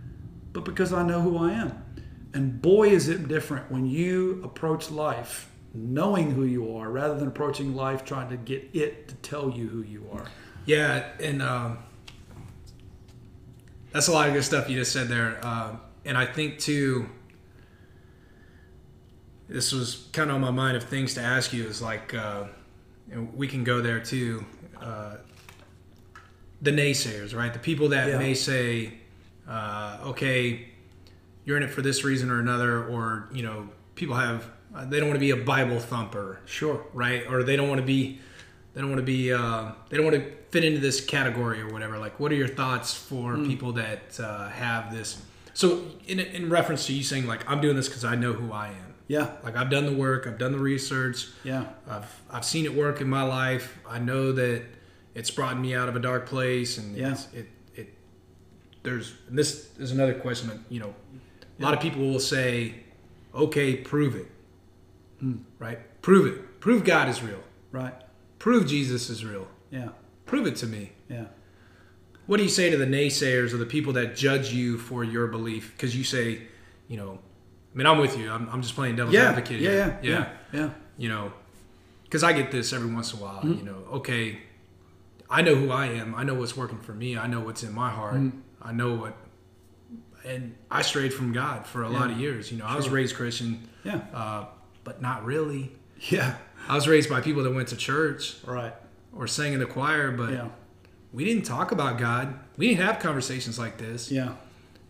but 0.52 0.64
because 0.64 0.92
I 0.92 1.04
know 1.04 1.20
who 1.20 1.38
I 1.38 1.52
am. 1.52 1.84
And 2.34 2.60
boy, 2.60 2.88
is 2.88 3.08
it 3.08 3.28
different 3.28 3.70
when 3.70 3.86
you 3.86 4.40
approach 4.42 4.90
life 4.90 5.51
knowing 5.74 6.30
who 6.32 6.44
you 6.44 6.76
are 6.76 6.90
rather 6.90 7.14
than 7.18 7.28
approaching 7.28 7.74
life 7.74 8.04
trying 8.04 8.28
to 8.30 8.36
get 8.36 8.68
it 8.74 9.08
to 9.08 9.14
tell 9.16 9.50
you 9.50 9.68
who 9.68 9.82
you 9.82 10.06
are. 10.12 10.26
Yeah, 10.66 11.04
and 11.20 11.42
um, 11.42 11.78
that's 13.92 14.08
a 14.08 14.12
lot 14.12 14.28
of 14.28 14.34
good 14.34 14.44
stuff 14.44 14.68
you 14.68 14.78
just 14.78 14.92
said 14.92 15.08
there. 15.08 15.44
Um, 15.44 15.80
and 16.04 16.16
I 16.16 16.26
think 16.26 16.58
too, 16.58 17.08
this 19.48 19.72
was 19.72 20.08
kind 20.12 20.30
of 20.30 20.36
on 20.36 20.40
my 20.42 20.50
mind 20.50 20.76
of 20.76 20.84
things 20.84 21.14
to 21.14 21.20
ask 21.20 21.52
you. 21.52 21.64
Is 21.66 21.82
like, 21.82 22.14
uh, 22.14 22.44
and 23.10 23.34
we 23.34 23.48
can 23.48 23.64
go 23.64 23.80
there 23.80 24.00
too. 24.00 24.44
Uh, 24.80 25.16
the 26.60 26.70
naysayers, 26.70 27.34
right? 27.36 27.52
The 27.52 27.58
people 27.58 27.88
that 27.88 28.08
Yeah. 28.08 28.18
may 28.18 28.34
say, 28.34 28.94
uh, 29.48 29.98
"Okay, 30.06 30.68
you're 31.44 31.56
in 31.56 31.62
it 31.64 31.70
for 31.70 31.82
this 31.82 32.04
reason 32.04 32.30
or 32.30 32.38
another," 32.38 32.84
or 32.86 33.28
you 33.32 33.42
know, 33.42 33.68
people 33.96 34.14
have 34.16 34.48
uh, 34.74 34.84
they 34.84 34.98
don't 34.98 35.08
want 35.08 35.16
to 35.16 35.20
be 35.20 35.30
a 35.30 35.36
Bible 35.36 35.78
thumper 35.80 36.40
Sure. 36.46 36.84
right? 36.92 37.24
Or 37.28 37.42
they 37.42 37.56
don't 37.56 37.68
want 37.68 37.80
to 37.80 37.86
be, 37.86 38.20
they 38.74 38.80
don't 38.80 38.90
want 38.90 39.00
to 39.00 39.06
be, 39.06 39.32
uh, 39.32 39.72
they 39.88 39.96
don't 39.96 40.06
want 40.06 40.16
to 40.16 40.30
fit 40.50 40.64
into 40.64 40.80
this 40.80 41.04
category 41.04 41.60
or 41.60 41.72
whatever. 41.72 41.98
Like, 41.98 42.18
what 42.20 42.32
are 42.32 42.36
your 42.36 42.48
thoughts 42.48 42.94
for 42.94 43.36
people 43.38 43.72
that 43.72 44.18
uh, 44.20 44.48
have 44.48 44.92
this? 44.94 45.20
So, 45.54 45.84
in 46.06 46.18
in 46.20 46.48
reference 46.48 46.86
to 46.86 46.94
you 46.94 47.02
saying 47.02 47.26
like, 47.26 47.48
I'm 47.50 47.60
doing 47.60 47.76
this 47.76 47.88
because 47.88 48.04
I 48.04 48.14
know 48.16 48.32
who 48.32 48.52
I 48.52 48.68
am. 48.68 48.94
Yeah. 49.08 49.32
Like, 49.44 49.56
I've 49.56 49.68
done 49.68 49.84
the 49.84 49.92
work, 49.92 50.26
I've 50.26 50.38
done 50.38 50.52
the 50.52 50.58
research, 50.58 51.28
Yeah. 51.44 51.66
I've 51.86 52.20
I've 52.30 52.44
seen 52.44 52.64
it 52.64 52.74
work 52.74 53.00
in 53.02 53.08
my 53.10 53.22
life. 53.22 53.78
I 53.86 53.98
know 53.98 54.32
that 54.32 54.62
it's 55.14 55.30
brought 55.30 55.58
me 55.58 55.74
out 55.74 55.90
of 55.90 55.96
a 55.96 56.00
dark 56.00 56.24
place, 56.26 56.78
and 56.78 56.96
Yeah. 56.96 57.16
it 57.34 57.48
it 57.74 57.94
there's 58.82 59.12
and 59.28 59.38
this 59.38 59.68
is 59.78 59.92
another 59.92 60.14
question 60.14 60.48
that 60.48 60.58
you 60.70 60.80
know 60.80 60.94
a 61.58 61.62
lot 61.62 61.74
of 61.74 61.80
people 61.80 62.00
will 62.02 62.18
say, 62.20 62.74
okay, 63.34 63.76
prove 63.76 64.16
it, 64.16 64.26
right? 65.58 66.02
Prove 66.02 66.26
it. 66.26 66.60
Prove 66.60 66.84
God 66.84 67.08
is 67.08 67.22
real. 67.22 67.40
Right. 67.70 67.94
Prove 68.38 68.66
Jesus 68.66 69.08
is 69.10 69.24
real. 69.24 69.46
Yeah. 69.70 69.90
Prove 70.26 70.46
it 70.46 70.56
to 70.56 70.66
me. 70.66 70.92
Yeah. 71.08 71.26
What 72.26 72.36
do 72.38 72.42
you 72.44 72.48
say 72.48 72.70
to 72.70 72.76
the 72.76 72.86
naysayers 72.86 73.52
or 73.52 73.56
the 73.56 73.66
people 73.66 73.92
that 73.94 74.16
judge 74.16 74.52
you 74.52 74.78
for 74.78 75.02
your 75.04 75.26
belief? 75.26 75.72
Because 75.76 75.96
you 75.96 76.04
say, 76.04 76.42
you 76.88 76.96
know, 76.96 77.18
I 77.74 77.76
mean, 77.78 77.86
I'm 77.86 77.98
with 77.98 78.16
you. 78.18 78.30
I'm, 78.30 78.48
I'm 78.50 78.62
just 78.62 78.74
playing 78.74 78.96
devil's 78.96 79.14
Yeah. 79.14 79.30
advocate 79.30 79.60
Yeah. 79.60 79.70
here. 79.70 79.98
Yeah. 80.02 80.10
Yeah. 80.10 80.60
Yeah. 80.60 80.70
you 80.98 81.08
know, 81.08 81.32
because 82.04 82.22
I 82.22 82.32
get 82.32 82.50
this 82.52 82.72
every 82.72 82.92
once 82.92 83.12
in 83.12 83.18
a 83.18 83.22
while. 83.22 83.40
You 83.44 83.62
know, 83.62 83.84
okay, 83.94 84.38
I 85.30 85.40
know 85.42 85.54
who 85.54 85.70
I 85.70 85.86
am. 85.86 86.14
I 86.14 86.24
know 86.24 86.34
what's 86.34 86.56
working 86.56 86.78
for 86.78 86.92
me. 86.92 87.16
I 87.16 87.26
know 87.26 87.40
what's 87.40 87.62
in 87.62 87.72
my 87.72 87.90
heart. 87.90 88.20
I 88.60 88.72
know 88.72 88.94
what, 88.94 89.16
and 90.24 90.54
I 90.70 90.82
strayed 90.82 91.12
from 91.14 91.32
God 91.32 91.66
for 91.66 91.82
a 91.82 91.88
lot 91.88 92.10
of 92.10 92.18
years. 92.20 92.52
You 92.52 92.58
know, 92.58 92.66
I 92.66 92.76
was 92.76 92.88
raised 92.90 93.16
Christian, 93.16 93.66
Yeah. 93.82 94.02
uh, 94.12 94.44
but 94.84 95.00
not 95.00 95.24
really. 95.24 95.72
Yeah. 96.00 96.36
I 96.68 96.74
was 96.74 96.86
raised 96.88 97.08
by 97.08 97.20
people 97.20 97.42
that 97.42 97.54
went 97.54 97.68
to 97.68 97.76
church 97.76 98.36
Right. 98.44 98.74
or 99.14 99.26
sang 99.26 99.52
in 99.52 99.58
the 99.60 99.66
choir, 99.66 100.10
but 100.10 100.32
Yeah. 100.32 100.48
we 101.12 101.24
didn't 101.24 101.44
talk 101.44 101.72
about 101.72 101.98
God. 101.98 102.34
We 102.56 102.68
didn't 102.68 102.84
have 102.84 102.98
conversations 102.98 103.58
like 103.58 103.78
this. 103.78 104.10
Yeah. 104.10 104.34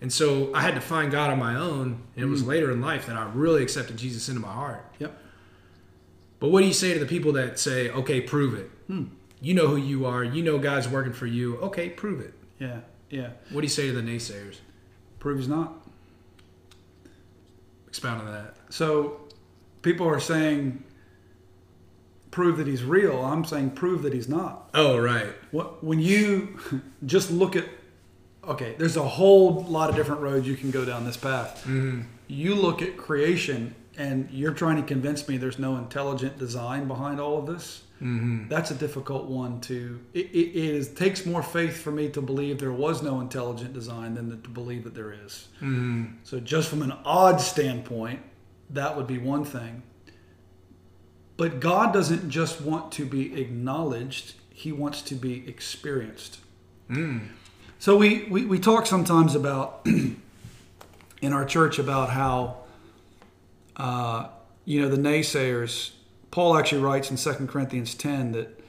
And 0.01 0.13
so 0.13 0.53
I 0.55 0.63
had 0.63 0.75
to 0.75 0.81
find 0.81 1.13
God 1.13 1.31
on 1.31 1.39
my 1.39 1.55
own. 1.55 2.03
And 2.17 2.25
it 2.25 2.29
was 2.29 2.43
mm. 2.43 2.49
later 2.49 2.71
in 2.73 2.81
life 2.81 3.07
that 3.07 3.17
I 3.17 3.31
really 3.33 3.63
accepted 3.63 3.97
Jesus 3.97 4.29
into 4.29 4.41
my 4.41 4.53
heart. 4.53 4.85
Yep. 4.99 5.17
But 6.41 6.49
what 6.49 6.61
do 6.61 6.67
you 6.67 6.73
say 6.73 6.93
to 6.93 6.99
the 6.99 7.07
people 7.07 7.33
that 7.35 7.59
say, 7.59 7.89
okay, 7.91 8.21
prove 8.21 8.55
it? 8.55 8.69
Hmm. 8.89 9.05
You 9.41 9.55
know 9.55 9.69
who 9.69 9.77
you 9.77 10.07
are. 10.07 10.25
You 10.25 10.43
know 10.43 10.59
God's 10.59 10.89
working 10.89 11.13
for 11.13 11.27
you. 11.27 11.57
Okay, 11.59 11.89
prove 11.89 12.21
it. 12.21 12.35
Yeah. 12.59 12.81
Yeah. 13.11 13.31
What 13.51 13.61
do 13.61 13.65
you 13.65 13.69
say 13.69 13.87
to 13.87 13.93
the 13.93 14.03
naysayers? 14.03 14.57
Prove 15.21 15.39
he's 15.39 15.47
not. 15.49 15.73
Expound 17.87 18.27
on 18.27 18.33
that. 18.33 18.57
So 18.71 19.21
people 19.83 20.09
are 20.09 20.21
saying 20.21 20.85
prove 22.31 22.57
that 22.57 22.67
he's 22.67 22.83
real. 22.83 23.25
I'm 23.25 23.45
saying 23.45 23.73
prove 23.73 24.03
that 24.03 24.13
he's 24.13 24.29
not. 24.29 24.71
Oh, 24.75 24.99
right. 24.99 25.29
What 25.51 25.85
when 25.85 26.01
you 26.01 26.59
just 27.07 27.31
look 27.31 27.55
at 27.55 27.67
okay, 28.45 28.75
there's 28.79 28.97
a 28.97 29.07
whole 29.07 29.63
lot 29.65 29.91
of 29.91 29.97
different 29.97 30.21
roads 30.21 30.47
you 30.49 30.57
can 30.57 30.71
go 30.71 30.85
down 30.85 31.05
this 31.05 31.17
path. 31.17 31.61
Mm-hmm. 31.61 32.03
You 32.27 32.55
look 32.55 32.83
at 32.83 32.97
creation 32.97 33.75
and 33.97 34.29
you're 34.31 34.55
trying 34.55 34.77
to 34.77 34.83
convince 34.83 35.29
me 35.29 35.37
there's 35.37 35.59
no 35.59 35.77
intelligent 35.77 36.39
design 36.39 36.89
behind 36.89 37.21
all 37.21 37.39
of 37.39 37.47
this. 37.47 37.83
Mm-hmm. 37.97 38.49
That's 38.49 38.73
a 38.73 38.75
difficult 38.75 39.27
one 39.27 39.61
to. 39.63 40.01
It, 40.13 40.27
it, 40.33 40.39
it 40.39 40.57
is, 40.57 40.89
takes 40.89 41.25
more 41.25 41.43
faith 41.43 41.77
for 41.77 41.93
me 41.93 42.09
to 42.09 42.21
believe 42.21 42.59
there 42.59 42.73
was 42.73 43.01
no 43.01 43.21
intelligent 43.21 43.73
design 43.73 44.15
than 44.15 44.43
to 44.43 44.49
believe 44.49 44.83
that 44.85 44.95
there 44.95 45.13
is. 45.13 45.47
Mm-hmm. 45.59 46.07
So, 46.25 46.41
just 46.41 46.69
from 46.69 46.83
an 46.83 46.93
odd 47.05 47.41
standpoint, 47.41 48.21
that 48.73 48.97
would 48.97 49.07
be 49.07 49.19
one 49.19 49.45
thing. 49.45 49.83
But 51.37 51.61
God 51.61 51.93
doesn't 51.93 52.31
just 52.31 52.61
want 52.61 52.93
to 52.93 53.07
be 53.07 53.41
acknowledged, 53.41 54.35
He 54.51 54.73
wants 54.73 55.03
to 55.03 55.15
be 55.15 55.49
experienced. 55.49 56.39
Mm. 56.91 57.29
So, 57.79 57.97
we, 57.97 58.25
we, 58.25 58.45
we 58.45 58.59
talk 58.59 58.87
sometimes 58.87 59.35
about, 59.35 59.81
in 59.87 61.33
our 61.33 61.45
church, 61.45 61.79
about 61.79 62.11
how, 62.11 62.59
uh, 63.77 64.29
you 64.65 64.81
know, 64.81 64.89
the 64.89 64.97
naysayers, 64.97 65.93
Paul 66.31 66.57
actually 66.57 66.83
writes 66.83 67.11
in 67.11 67.17
2 67.17 67.47
Corinthians 67.47 67.95
10 67.95 68.33
that 68.33 68.61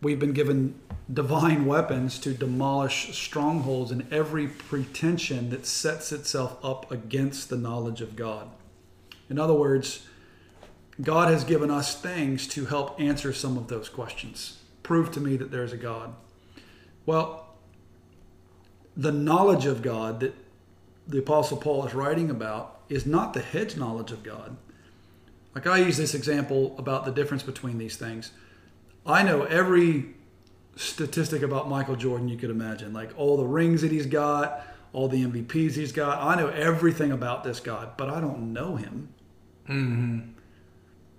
we've 0.00 0.20
been 0.20 0.32
given 0.32 0.78
divine 1.12 1.66
weapons 1.66 2.18
to 2.20 2.32
demolish 2.32 3.16
strongholds 3.16 3.90
and 3.90 4.12
every 4.12 4.48
pretension 4.48 5.50
that 5.50 5.66
sets 5.66 6.12
itself 6.12 6.56
up 6.64 6.90
against 6.90 7.48
the 7.48 7.56
knowledge 7.56 8.00
of 8.00 8.16
God. 8.16 8.48
In 9.28 9.38
other 9.38 9.54
words, 9.54 10.06
God 11.02 11.30
has 11.30 11.44
given 11.44 11.70
us 11.70 12.00
things 12.00 12.46
to 12.48 12.66
help 12.66 13.00
answer 13.00 13.32
some 13.32 13.56
of 13.56 13.68
those 13.68 13.88
questions. 13.88 14.60
Prove 14.82 15.10
to 15.12 15.20
me 15.20 15.36
that 15.36 15.50
there's 15.50 15.72
a 15.72 15.76
God. 15.76 16.14
Well, 17.04 17.46
the 18.96 19.12
knowledge 19.12 19.66
of 19.66 19.82
God 19.82 20.20
that 20.20 20.34
the 21.06 21.18
Apostle 21.18 21.58
Paul 21.58 21.86
is 21.86 21.94
writing 21.94 22.30
about 22.30 22.80
is 22.88 23.04
not 23.04 23.34
the 23.34 23.42
head 23.42 23.76
knowledge 23.76 24.10
of 24.10 24.22
God. 24.22 24.56
Like 25.54 25.66
I 25.66 25.78
use 25.78 25.96
this 25.96 26.14
example 26.14 26.74
about 26.78 27.04
the 27.04 27.12
difference 27.12 27.42
between 27.42 27.78
these 27.78 27.96
things. 27.96 28.32
I 29.04 29.22
know 29.22 29.42
every 29.44 30.14
statistic 30.76 31.42
about 31.42 31.68
Michael 31.68 31.96
Jordan 31.96 32.28
you 32.28 32.36
could 32.36 32.50
imagine, 32.50 32.92
like 32.92 33.10
all 33.16 33.36
the 33.36 33.44
rings 33.44 33.82
that 33.82 33.90
he's 33.90 34.06
got, 34.06 34.66
all 34.92 35.08
the 35.08 35.24
MVPs 35.24 35.74
he's 35.74 35.92
got. 35.92 36.22
I 36.22 36.40
know 36.40 36.48
everything 36.48 37.12
about 37.12 37.44
this 37.44 37.60
guy, 37.60 37.88
but 37.96 38.10
I 38.10 38.20
don't 38.20 38.52
know 38.52 38.76
him. 38.76 39.08
Mm-hmm. 39.68 40.20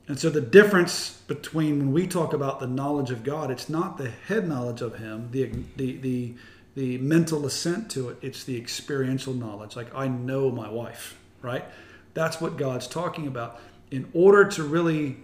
And 0.07 0.17
so 0.17 0.29
the 0.29 0.41
difference 0.41 1.21
between 1.27 1.79
when 1.79 1.91
we 1.91 2.07
talk 2.07 2.33
about 2.33 2.59
the 2.59 2.67
knowledge 2.67 3.11
of 3.11 3.23
God, 3.23 3.51
it's 3.51 3.67
not 3.67 3.97
the 3.97 4.09
head 4.09 4.47
knowledge 4.47 4.81
of 4.81 4.97
Him, 4.97 5.29
the 5.31 5.51
the 5.75 5.97
the 5.97 6.33
the 6.75 6.97
mental 6.99 7.45
assent 7.45 7.91
to 7.91 8.09
it. 8.09 8.17
It's 8.21 8.43
the 8.43 8.55
experiential 8.57 9.33
knowledge. 9.33 9.75
Like 9.75 9.93
I 9.93 10.07
know 10.07 10.49
my 10.49 10.69
wife, 10.69 11.17
right? 11.41 11.65
That's 12.13 12.39
what 12.39 12.57
God's 12.57 12.87
talking 12.87 13.27
about. 13.27 13.59
In 13.91 14.09
order 14.13 14.45
to 14.45 14.63
really 14.63 15.17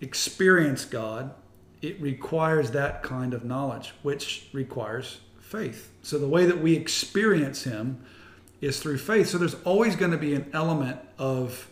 experience 0.00 0.84
God, 0.84 1.34
it 1.82 2.00
requires 2.00 2.70
that 2.72 3.02
kind 3.02 3.34
of 3.34 3.44
knowledge, 3.44 3.92
which 4.02 4.48
requires 4.52 5.20
faith. 5.40 5.90
So 6.02 6.18
the 6.18 6.28
way 6.28 6.46
that 6.46 6.60
we 6.60 6.74
experience 6.74 7.64
Him 7.64 8.04
is 8.60 8.80
through 8.80 8.98
faith. 8.98 9.28
So 9.28 9.38
there's 9.38 9.54
always 9.64 9.96
going 9.96 10.12
to 10.12 10.18
be 10.18 10.34
an 10.34 10.48
element 10.52 11.00
of 11.18 11.68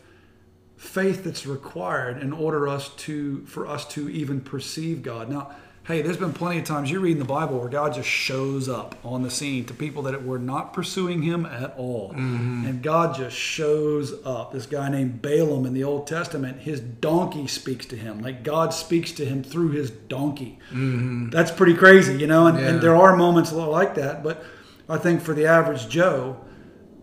faith 0.85 1.24
that's 1.24 1.47
required 1.47 2.22
in 2.22 2.32
order 2.32 2.68
us 2.68 2.91
to 2.91 3.45
for 3.47 3.66
us 3.66 3.87
to 3.87 4.09
even 4.11 4.41
perceive 4.41 5.03
God. 5.03 5.30
Now, 5.30 5.51
hey, 5.85 6.03
there's 6.03 6.18
been 6.18 6.32
plenty 6.32 6.59
of 6.59 6.64
times 6.64 6.91
you're 6.91 7.01
reading 7.01 7.18
the 7.18 7.24
Bible 7.24 7.59
where 7.59 7.68
God 7.68 7.95
just 7.95 8.09
shows 8.09 8.68
up 8.68 8.95
on 9.03 9.22
the 9.22 9.30
scene 9.30 9.64
to 9.66 9.74
people 9.74 10.03
that 10.05 10.24
were 10.24 10.39
not 10.39 10.72
pursuing 10.72 11.22
Him 11.22 11.47
at 11.47 11.74
all, 11.76 12.11
mm-hmm. 12.11 12.66
and 12.66 12.82
God 12.82 13.16
just 13.16 13.35
shows 13.37 14.14
up. 14.24 14.53
This 14.53 14.66
guy 14.66 14.89
named 14.91 15.22
Balaam 15.22 15.64
in 15.66 15.72
the 15.72 15.85
Old 15.85 16.07
Testament, 16.07 16.61
his 16.61 16.80
donkey 16.80 17.47
speaks 17.47 17.87
to 17.87 17.97
him, 17.97 18.20
like 18.20 18.43
God 18.43 18.72
speaks 18.74 19.11
to 19.12 19.24
him 19.24 19.43
through 19.43 19.70
his 19.70 19.91
donkey. 19.91 20.59
Mm-hmm. 20.70 21.30
That's 21.30 21.51
pretty 21.51 21.74
crazy, 21.74 22.16
you 22.18 22.26
know. 22.26 22.47
And, 22.47 22.59
Yeah. 22.59 22.68
and 22.68 22.80
there 22.80 22.97
are 22.97 23.16
moments 23.16 23.53
like 23.53 23.95
that, 23.97 24.22
but 24.22 24.45
I 24.89 24.99
think 24.99 25.22
for 25.22 25.32
the 25.35 25.47
average 25.47 25.89
Joe, 25.89 26.37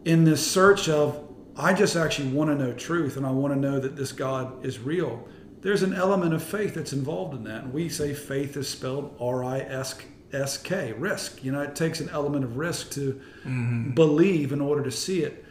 in 0.06 0.24
this 0.24 0.50
search 0.50 0.88
of 0.90 1.31
I 1.58 1.74
just 1.74 1.96
actually 1.96 2.30
want 2.30 2.50
to 2.50 2.56
know 2.56 2.74
truth 2.74 3.18
and 3.18 3.26
I 3.26 3.32
want 3.32 3.54
to 3.54 3.60
know 3.60 3.80
that 3.80 3.96
this 3.96 4.12
God 4.12 4.66
is 4.66 4.80
real. 4.80 5.28
There's 5.62 5.84
an 5.84 5.94
element 5.94 6.34
of 6.34 6.42
faith 6.42 6.74
that's 6.74 6.94
involved 6.94 7.36
in 7.36 7.44
that. 7.44 7.64
And 7.64 7.74
we 7.74 7.90
say 7.90 8.14
faith 8.14 8.58
is 8.58 8.68
spelled 8.68 9.16
R 9.20 9.44
I 9.44 9.60
S 9.60 10.58
K, 10.58 10.94
risk. 10.94 11.44
You 11.44 11.52
know, 11.52 11.62
it 11.62 11.76
takes 11.76 12.00
an 12.00 12.10
element 12.10 12.44
of 12.44 12.58
risk 12.58 12.92
to 12.92 13.22
mm-hmm. 13.46 13.92
believe 13.92 14.54
in 14.54 14.62
order 14.62 14.84
to 14.84 14.92
see 14.92 15.24
it. 15.24 15.46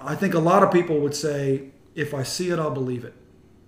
I 0.00 0.14
think 0.14 0.34
a 0.34 0.38
lot 0.38 0.62
of 0.62 0.70
people 0.70 1.00
would 1.00 1.14
say, 1.14 1.70
if 1.94 2.12
I 2.12 2.22
see 2.22 2.50
it, 2.50 2.58
I'll 2.58 2.70
believe 2.70 3.04
it. 3.04 3.14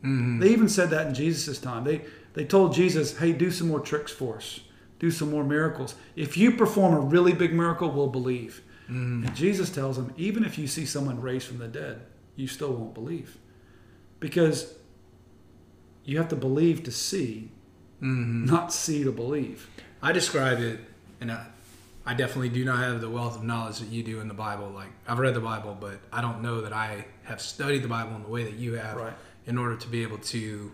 Mm-hmm. 0.04 0.40
They 0.40 0.50
even 0.50 0.68
said 0.68 0.90
that 0.90 1.06
in 1.06 1.14
Jesus' 1.14 1.58
time. 1.58 1.84
They 1.84 2.02
they 2.34 2.44
told 2.44 2.74
Jesus, 2.74 3.16
"Hey, 3.16 3.32
do 3.32 3.50
some 3.50 3.68
more 3.68 3.80
tricks 3.80 4.12
for 4.12 4.36
us. 4.36 4.60
Do 4.98 5.10
some 5.10 5.30
more 5.30 5.44
miracles. 5.44 5.94
If 6.14 6.36
you 6.36 6.52
perform 6.52 6.94
a 6.94 7.00
really 7.00 7.32
big 7.32 7.54
miracle, 7.54 7.90
we'll 7.90 8.08
believe." 8.08 8.62
Mm-hmm. 8.90 9.26
And 9.26 9.34
Jesus 9.36 9.70
tells 9.70 9.96
them, 9.96 10.12
even 10.16 10.44
if 10.44 10.58
you 10.58 10.66
see 10.66 10.86
someone 10.86 11.20
raised 11.20 11.46
from 11.46 11.58
the 11.58 11.68
dead, 11.68 12.02
you 12.36 12.46
still 12.46 12.72
won't 12.72 12.94
believe. 12.94 13.36
Because 14.20 14.74
you 16.04 16.18
have 16.18 16.28
to 16.28 16.36
believe 16.36 16.84
to 16.84 16.90
see, 16.92 17.50
mm-hmm. 18.00 18.44
not 18.44 18.72
see 18.72 19.02
to 19.04 19.12
believe. 19.12 19.68
I 20.02 20.12
describe 20.12 20.60
it, 20.60 20.80
and 21.20 21.32
I, 21.32 21.46
I 22.04 22.14
definitely 22.14 22.50
do 22.50 22.64
not 22.64 22.78
have 22.78 23.00
the 23.00 23.10
wealth 23.10 23.36
of 23.36 23.42
knowledge 23.42 23.80
that 23.80 23.88
you 23.88 24.02
do 24.04 24.20
in 24.20 24.28
the 24.28 24.34
Bible. 24.34 24.70
Like 24.70 24.90
I've 25.08 25.18
read 25.18 25.34
the 25.34 25.40
Bible, 25.40 25.76
but 25.78 25.98
I 26.12 26.20
don't 26.20 26.42
know 26.42 26.60
that 26.60 26.72
I 26.72 27.06
have 27.24 27.40
studied 27.40 27.82
the 27.82 27.88
Bible 27.88 28.14
in 28.14 28.22
the 28.22 28.28
way 28.28 28.44
that 28.44 28.54
you 28.54 28.74
have, 28.74 28.96
Right. 28.96 29.12
in 29.46 29.58
order 29.58 29.76
to 29.76 29.88
be 29.88 30.02
able 30.02 30.18
to 30.18 30.70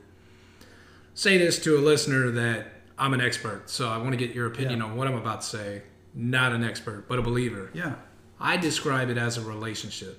say 1.15 1.39
this 1.39 1.59
to 1.65 1.79
a 1.79 1.81
listener 1.81 2.31
that 2.33 2.67
I'm 2.99 3.15
an 3.15 3.21
expert. 3.23 3.71
So 3.71 3.89
I 3.89 3.97
want 3.97 4.11
to 4.11 4.17
get 4.17 4.35
your 4.35 4.47
opinion 4.47 4.81
Yeah. 4.81 4.85
on 4.85 4.97
what 4.97 5.09
I'm 5.09 5.15
about 5.15 5.41
to 5.41 5.47
say. 5.47 5.83
Not 6.15 6.53
an 6.53 6.63
expert, 6.65 7.09
but 7.09 7.19
a 7.19 7.23
believer. 7.23 7.71
Yeah. 7.73 7.95
I 8.39 8.57
describe 8.57 9.09
it 9.11 9.17
as 9.17 9.39
a 9.39 9.43
relationship. 9.43 10.19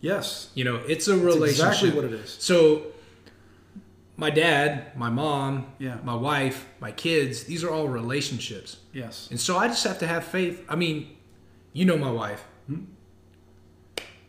Yes. 0.00 0.50
You 0.54 0.64
know, 0.64 0.76
it's 0.76 1.08
a 1.08 1.12
That's 1.12 1.22
relationship. 1.24 1.66
exactly 1.66 1.90
what 1.90 2.04
it 2.04 2.12
is. 2.12 2.36
So, 2.38 2.86
my 4.16 4.30
dad, 4.30 4.96
my 4.96 5.10
mom, 5.10 5.66
Yeah. 5.78 5.98
my 6.04 6.14
wife, 6.14 6.66
my 6.80 6.90
kids, 6.92 7.44
these 7.44 7.62
are 7.64 7.70
all 7.70 7.88
relationships. 7.88 8.78
Yes. 8.92 9.28
And 9.30 9.38
so 9.38 9.58
I 9.58 9.68
just 9.68 9.84
have 9.84 9.98
to 9.98 10.06
have 10.06 10.24
faith. 10.24 10.64
I 10.68 10.76
mean, 10.76 11.16
you 11.72 11.84
know 11.84 11.98
my 11.98 12.10
wife. 12.10 12.44
Hmm? 12.66 12.84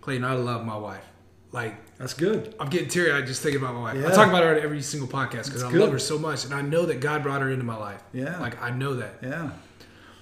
Clayton, 0.01 0.25
I 0.25 0.33
love 0.33 0.65
my 0.65 0.77
wife. 0.77 1.03
Like, 1.51 1.75
That's 1.97 2.13
good. 2.13 2.53
I'm 2.59 2.69
getting 2.69 2.89
teary 2.89 3.11
eyed 3.11 3.25
just 3.25 3.41
thinking 3.41 3.61
about 3.61 3.73
my 3.73 3.93
wife. 3.93 4.05
I 4.05 4.11
talk 4.13 4.27
about 4.27 4.43
her 4.43 4.53
at 4.55 4.61
every 4.63 4.81
single 4.81 5.07
podcast 5.07 5.45
because 5.45 5.63
I 5.63 5.71
good. 5.71 5.79
love 5.81 5.91
her 5.91 5.99
so 5.99 6.19
much. 6.19 6.43
And 6.45 6.53
I 6.53 6.61
know 6.61 6.85
that 6.85 6.99
God 6.99 7.23
brought 7.23 7.41
her 7.41 7.49
into 7.49 7.63
my 7.65 7.77
life. 7.77 8.03
Yeah. 8.13 8.37
Like, 8.39 8.61
I 8.61 8.69
know 8.71 8.95
that. 8.95 9.15
Yeah. 9.23 9.51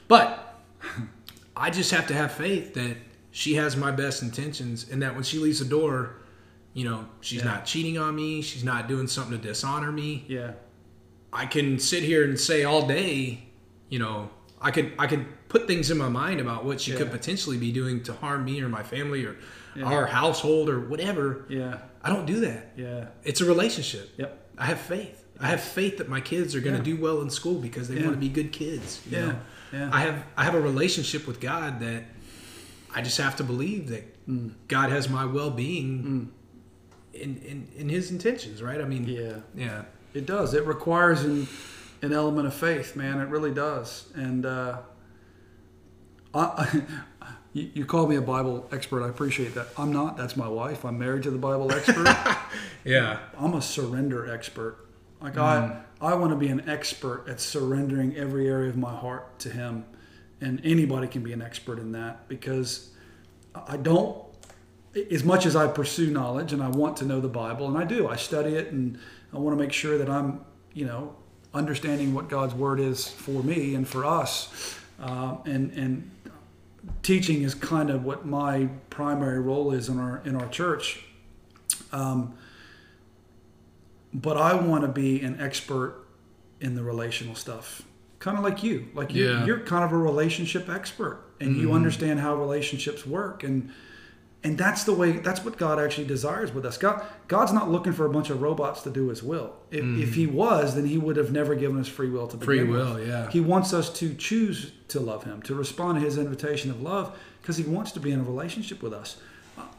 But 0.07 0.44
I 1.55 1.69
just 1.69 1.91
have 1.91 2.07
to 2.07 2.13
have 2.13 2.31
faith 2.33 2.73
that 2.73 2.97
she 3.31 3.55
has 3.55 3.75
my 3.77 3.91
best 3.91 4.21
intentions 4.21 4.87
and 4.89 5.01
that 5.01 5.13
when 5.15 5.23
she 5.23 5.37
leaves 5.39 5.59
the 5.59 5.65
door, 5.65 6.17
you 6.73 6.83
know, 6.85 7.07
she's 7.21 7.39
Yeah. 7.39 7.45
not 7.45 7.65
cheating 7.65 7.97
on 7.97 8.15
me. 8.15 8.41
She's 8.41 8.63
not 8.63 8.87
doing 8.87 9.07
something 9.07 9.37
to 9.39 9.47
dishonor 9.47 9.91
me. 9.91 10.25
Yeah. 10.27 10.51
I 11.31 11.45
can 11.45 11.79
sit 11.79 12.03
here 12.03 12.23
and 12.23 12.39
say 12.39 12.63
all 12.63 12.87
day, 12.87 13.47
you 13.89 13.99
know, 13.99 14.29
I 14.61 14.71
could 14.71 14.93
I 14.97 15.07
could 15.07 15.25
put 15.49 15.67
things 15.67 15.91
in 15.91 15.97
my 15.97 16.09
mind 16.09 16.39
about 16.41 16.65
what 16.65 16.81
she 16.81 16.91
could 16.93 17.11
potentially 17.11 17.57
be 17.57 17.71
doing 17.71 18.03
to 18.03 18.13
harm 18.13 18.43
me 18.45 18.61
or 18.61 18.67
my 18.69 18.83
family 18.83 19.25
or 19.25 19.35
Yeah. 19.75 19.83
our 19.85 20.05
household 20.05 20.69
or 20.69 20.79
whatever. 20.81 21.45
Yeah. 21.49 21.77
I 22.03 22.09
don't 22.09 22.25
do 22.25 22.39
that. 22.41 22.73
Yeah. 22.77 23.07
It's 23.23 23.41
a 23.41 23.45
relationship. 23.45 24.09
Yep. 24.17 24.49
I 24.57 24.65
have 24.65 24.79
faith. 24.79 25.23
I 25.39 25.47
have 25.47 25.61
faith 25.61 25.97
that 25.97 26.07
my 26.07 26.21
kids 26.21 26.55
are 26.55 26.61
going 26.61 26.81
to 26.81 26.89
Yeah. 26.89 26.95
do 26.95 27.01
well 27.01 27.21
in 27.21 27.29
school 27.29 27.59
because 27.59 27.89
they 27.89 27.95
Yeah. 27.95 28.03
want 28.05 28.13
to 28.15 28.19
be 28.19 28.29
good 28.29 28.51
kids. 28.53 29.01
you 29.09 29.17
Yeah. 29.17 29.25
know? 29.25 29.39
Yeah. 29.73 29.89
I 29.91 30.01
have 30.01 30.25
I 30.37 30.43
have 30.45 30.55
a 30.55 30.61
relationship 30.61 31.27
with 31.27 31.39
God 31.39 31.79
that 31.81 32.03
I 32.93 33.01
just 33.01 33.17
have 33.17 33.35
to 33.37 33.43
believe 33.43 33.89
that 33.89 34.11
Mm. 34.27 34.53
God 34.67 34.89
has 34.89 35.07
my 35.07 35.23
well 35.23 35.51
being 35.51 36.31
in, 37.13 37.37
in 37.45 37.67
in 37.77 37.89
His 37.89 38.09
intentions, 38.09 38.63
right? 38.63 38.81
I 38.81 38.85
mean, 38.85 39.03
Yeah. 39.07 39.37
yeah, 39.55 39.83
It 40.15 40.25
does. 40.25 40.55
It 40.55 40.65
requires 40.65 41.23
an, 41.23 41.47
an 42.01 42.11
element 42.11 42.47
of 42.47 42.55
faith, 42.55 42.95
man. 42.95 43.19
It 43.19 43.29
really 43.29 43.53
does. 43.53 44.07
And 44.15 44.45
uh, 44.47 44.77
I, 46.33 46.81
you, 47.53 47.69
you 47.73 47.85
call 47.85 48.07
me 48.07 48.15
a 48.15 48.21
Bible 48.21 48.67
expert. 48.71 49.03
I 49.03 49.09
appreciate 49.09 49.53
that. 49.55 49.67
I'm 49.77 49.93
not. 49.93 50.17
That's 50.17 50.35
my 50.35 50.47
wife. 50.47 50.83
I'm 50.85 50.97
married 50.97 51.23
to 51.23 51.31
the 51.31 51.37
Bible 51.37 51.71
expert. 51.71 52.07
yeah, 52.83 53.19
I'm 53.37 53.53
a 53.53 53.61
surrender 53.61 54.31
expert. 54.31 54.77
Like 55.21 55.37
I, 55.37 55.81
I 56.01 56.13
want 56.15 56.31
to 56.31 56.35
be 56.35 56.47
an 56.47 56.69
expert 56.69 57.25
at 57.27 57.39
surrendering 57.39 58.15
every 58.15 58.47
area 58.47 58.69
of 58.69 58.77
my 58.77 58.93
heart 58.93 59.39
to 59.39 59.49
Him, 59.49 59.85
and 60.41 60.61
anybody 60.63 61.07
can 61.07 61.23
be 61.23 61.33
an 61.33 61.41
expert 61.41 61.79
in 61.79 61.93
that 61.93 62.27
because 62.27 62.91
I 63.55 63.77
don't, 63.77 64.23
as 65.11 65.23
much 65.23 65.45
as 65.45 65.55
I 65.55 65.67
pursue 65.67 66.11
knowledge 66.11 66.53
and 66.53 66.61
I 66.61 66.67
want 66.67 66.97
to 66.97 67.05
know 67.05 67.21
the 67.21 67.29
Bible, 67.29 67.67
and 67.67 67.77
I 67.77 67.85
do, 67.85 68.07
I 68.07 68.15
study 68.15 68.55
it 68.55 68.71
and 68.71 68.99
I 69.33 69.37
want 69.37 69.57
to 69.57 69.61
make 69.61 69.73
sure 69.73 69.97
that 69.97 70.09
I'm, 70.09 70.41
you 70.73 70.85
know, 70.85 71.15
understanding 71.53 72.13
what 72.13 72.29
God's 72.29 72.53
word 72.53 72.79
is 72.79 73.07
for 73.07 73.41
me 73.43 73.75
and 73.75 73.87
for 73.87 74.05
us. 74.05 74.77
Uh, 74.99 75.37
and, 75.45 75.71
and 75.71 76.11
teaching 77.01 77.43
is 77.43 77.55
kind 77.55 77.89
of 77.89 78.03
what 78.03 78.25
my 78.25 78.67
primary 78.89 79.39
role 79.39 79.71
is 79.71 79.89
in 79.89 79.99
our, 79.99 80.21
in 80.25 80.35
our 80.35 80.47
church. 80.49 81.03
Um, 81.91 82.35
but 84.21 84.37
I 84.37 84.55
want 84.55 84.83
to 84.83 84.87
be 84.87 85.21
an 85.21 85.39
expert 85.41 86.05
in 86.61 86.75
the 86.75 86.83
relational 86.83 87.35
stuff 87.35 87.83
kind 88.19 88.37
of 88.37 88.43
like 88.43 88.63
you 88.63 88.87
like 88.93 89.13
you, 89.13 89.29
Yeah. 89.29 89.45
you're 89.45 89.59
kind 89.59 89.83
of 89.83 89.91
a 89.91 89.97
relationship 89.97 90.69
expert 90.69 91.21
and 91.39 91.57
you 91.57 91.67
mm-hmm. 91.67 91.75
understand 91.75 92.19
how 92.21 92.35
relationships 92.35 93.05
work 93.05 93.43
and 93.43 93.71
and 94.43 94.57
that's 94.57 94.83
the 94.83 94.93
way 94.93 95.11
that's 95.11 95.43
what 95.43 95.57
god 95.57 95.79
actually 95.79 96.07
desires 96.07 96.53
with 96.53 96.65
us 96.65 96.77
god 96.77 97.05
god's 97.27 97.51
not 97.51 97.69
looking 97.69 97.93
for 97.93 98.05
a 98.05 98.09
bunch 98.09 98.29
of 98.29 98.41
robots 98.41 98.81
to 98.81 98.89
do 98.89 99.09
his 99.09 99.21
will 99.21 99.53
if, 99.69 99.83
mm. 99.83 100.01
if 100.01 100.15
he 100.15 100.25
was 100.25 100.75
then 100.75 100.85
he 100.85 100.97
would 100.97 101.17
have 101.17 101.31
never 101.31 101.55
given 101.55 101.79
us 101.79 101.87
free 101.87 102.09
will 102.09 102.27
to 102.27 102.37
Free 102.37 102.63
will, 102.63 102.95
with. 102.95 103.07
yeah. 103.07 103.29
he 103.29 103.41
wants 103.41 103.73
us 103.73 103.89
to 103.99 104.13
choose 104.15 104.71
to 104.87 104.99
love 104.99 105.23
him 105.23 105.41
to 105.43 105.53
respond 105.53 105.99
to 105.99 106.05
his 106.05 106.17
invitation 106.17 106.71
of 106.71 106.81
love 106.81 107.15
because 107.41 107.57
he 107.57 107.63
wants 107.63 107.91
to 107.91 107.99
be 107.99 108.11
in 108.11 108.19
a 108.19 108.23
relationship 108.23 108.81
with 108.81 108.93
us 108.93 109.17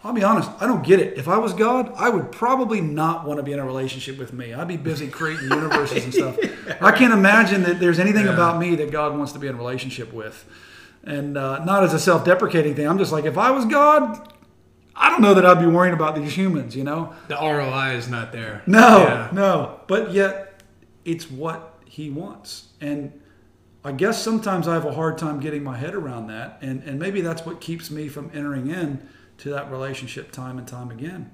I'll 0.04 0.12
be 0.12 0.22
honest, 0.22 0.48
I 0.60 0.66
don't 0.66 0.84
get 0.84 1.00
it. 1.00 1.18
If 1.18 1.26
I 1.26 1.36
was 1.38 1.52
God, 1.52 1.92
I 1.96 2.08
would 2.08 2.30
probably 2.30 2.80
not 2.80 3.26
want 3.26 3.38
to 3.38 3.42
be 3.42 3.52
in 3.52 3.58
a 3.58 3.64
relationship 3.64 4.18
with 4.18 4.32
me. 4.32 4.54
I'd 4.54 4.68
be 4.68 4.76
busy 4.76 5.08
creating 5.08 5.48
universes 5.50 6.04
and 6.04 6.14
stuff. 6.14 6.38
I 6.80 6.92
can't 6.92 7.12
imagine 7.12 7.64
that 7.64 7.80
there's 7.80 7.98
anything 7.98 8.26
Yeah. 8.26 8.34
about 8.34 8.58
me 8.60 8.76
that 8.76 8.90
God 8.92 9.16
wants 9.18 9.32
to 9.32 9.38
be 9.38 9.48
in 9.48 9.54
a 9.54 9.58
relationship 9.58 10.12
with. 10.12 10.44
And 11.04 11.36
uh, 11.36 11.64
not 11.64 11.82
as 11.84 11.92
a 11.92 11.98
self 11.98 12.24
deprecating 12.24 12.74
thing. 12.74 12.86
I'm 12.88 12.98
just 12.98 13.10
like, 13.12 13.24
if 13.24 13.36
I 13.36 13.50
was 13.50 13.64
God, 13.64 14.32
I 14.94 15.10
don't 15.10 15.20
know 15.22 15.34
that 15.34 15.44
I'd 15.44 15.60
be 15.60 15.66
worrying 15.66 15.94
about 15.94 16.14
these 16.14 16.36
humans, 16.36 16.74
you 16.76 16.84
know? 16.84 17.12
The 17.28 17.34
ROI 17.36 17.96
is 17.96 18.08
not 18.08 18.32
there. 18.32 18.62
No, 18.66 18.98
Yeah. 18.98 19.28
no. 19.32 19.80
But 19.88 20.12
yet, 20.12 20.62
it's 21.04 21.30
what 21.30 21.78
he 21.84 22.10
wants. 22.10 22.68
And 22.80 23.12
I 23.84 23.92
guess 23.92 24.22
sometimes 24.22 24.66
I 24.68 24.74
have 24.74 24.84
a 24.84 24.92
hard 24.92 25.18
time 25.18 25.38
getting 25.40 25.62
my 25.62 25.76
head 25.76 25.94
around 25.94 26.28
that. 26.28 26.58
And, 26.60 26.82
and 26.84 26.98
maybe 26.98 27.20
that's 27.20 27.44
what 27.44 27.60
keeps 27.60 27.90
me 27.90 28.08
from 28.08 28.30
entering 28.34 28.68
in 28.70 29.06
to 29.38 29.50
that 29.50 29.70
relationship 29.70 30.32
time 30.32 30.58
and 30.58 30.66
time 30.66 30.90
again. 30.90 31.30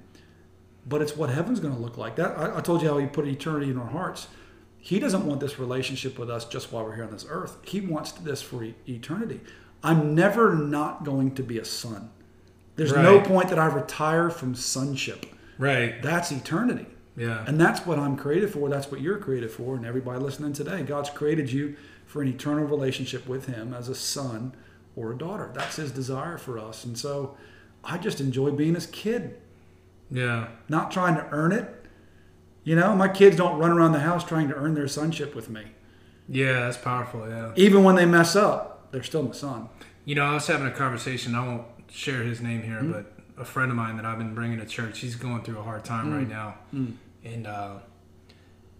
But 0.85 1.01
it's 1.01 1.15
what 1.15 1.29
heaven's 1.29 1.59
going 1.59 1.73
to 1.73 1.79
look 1.79 1.97
like. 1.97 2.17
That 2.17 2.37
I, 2.37 2.57
I 2.57 2.61
told 2.61 2.81
you 2.81 2.89
how 2.89 2.97
he 2.97 3.07
put 3.07 3.27
eternity 3.27 3.71
in 3.71 3.77
our 3.77 3.87
hearts. 3.87 4.27
He 4.77 4.99
doesn't 4.99 5.25
want 5.25 5.39
this 5.39 5.57
relationship 5.59 6.19
with 6.19 6.29
us 6.29 6.43
just 6.43 6.73
while 6.73 6.83
we're 6.83 6.95
here 6.95 7.05
on 7.05 7.11
this 7.11 7.25
earth. 7.29 7.57
He 7.63 7.79
wants 7.79 8.11
this 8.11 8.41
for 8.41 8.63
e- 8.63 8.75
eternity. 8.87 9.39
I'm 9.81 10.13
never 10.13 10.53
not 10.55 11.05
going 11.05 11.35
to 11.35 11.43
be 11.43 11.57
a 11.57 11.65
son. 11.65 12.09
There's 12.75 12.93
no 12.93 13.21
point 13.21 13.49
that 13.49 13.59
I 13.59 13.67
retire 13.67 14.29
from 14.29 14.55
sonship. 14.55 15.25
Right. 15.57 16.01
That's 16.01 16.31
eternity. 16.31 16.87
Yeah. 17.15 17.43
And 17.47 17.61
that's 17.61 17.85
what 17.85 17.99
I'm 17.99 18.17
created 18.17 18.51
for. 18.51 18.69
That's 18.69 18.89
what 18.89 18.99
you're 18.99 19.19
created 19.19 19.51
for. 19.51 19.75
And 19.75 19.85
everybody 19.85 20.19
listening 20.19 20.53
today, 20.53 20.81
God's 20.83 21.09
created 21.09 21.51
you 21.51 21.75
for 22.05 22.21
an 22.21 22.27
eternal 22.27 22.65
relationship 22.65 23.27
with 23.27 23.45
Him 23.45 23.73
as 23.73 23.89
a 23.89 23.95
son 23.95 24.55
or 24.95 25.11
a 25.11 25.17
daughter. 25.17 25.51
That's 25.53 25.75
His 25.75 25.91
desire 25.91 26.37
for 26.37 26.57
us. 26.57 26.83
And 26.83 26.97
so 26.97 27.37
I 27.83 27.97
just 27.97 28.19
enjoy 28.21 28.51
being 28.51 28.75
His 28.75 28.85
kid, 28.87 29.35
Yeah. 30.09 30.47
not 30.69 30.91
trying 30.91 31.15
to 31.15 31.27
earn 31.31 31.51
it. 31.51 31.85
You 32.63 32.75
know, 32.75 32.95
my 32.95 33.09
kids 33.09 33.35
don't 33.35 33.59
run 33.59 33.71
around 33.71 33.91
the 33.91 33.99
house 33.99 34.23
trying 34.23 34.47
to 34.49 34.55
earn 34.55 34.73
their 34.73 34.87
sonship 34.87 35.35
with 35.35 35.49
me. 35.49 35.63
Yeah, 36.29 36.61
that's 36.61 36.77
powerful. 36.77 37.27
Yeah. 37.27 37.51
Even 37.57 37.83
when 37.83 37.95
they 37.95 38.05
mess 38.05 38.35
up, 38.35 38.91
they're 38.91 39.03
still 39.03 39.23
my 39.23 39.31
son. 39.33 39.67
You 40.05 40.15
know, 40.15 40.23
I 40.23 40.33
was 40.35 40.47
having 40.47 40.67
a 40.67 40.71
conversation. 40.71 41.35
I 41.35 41.45
won't 41.45 41.63
share 41.91 42.23
his 42.23 42.39
name 42.41 42.61
here, 42.63 42.79
Hmm? 42.79 42.91
but 42.91 43.11
a 43.37 43.43
friend 43.45 43.69
of 43.69 43.75
mine 43.75 43.97
that 43.97 44.05
I've 44.05 44.17
been 44.17 44.33
bringing 44.33 44.59
to 44.59 44.65
church, 44.65 44.99
he's 44.99 45.15
going 45.15 45.43
through 45.43 45.59
a 45.59 45.63
hard 45.63 45.83
time 45.83 46.05
Hmm. 46.07 46.17
right 46.17 46.29
now. 46.29 46.55
And 47.25 47.47
uh, 47.47 47.75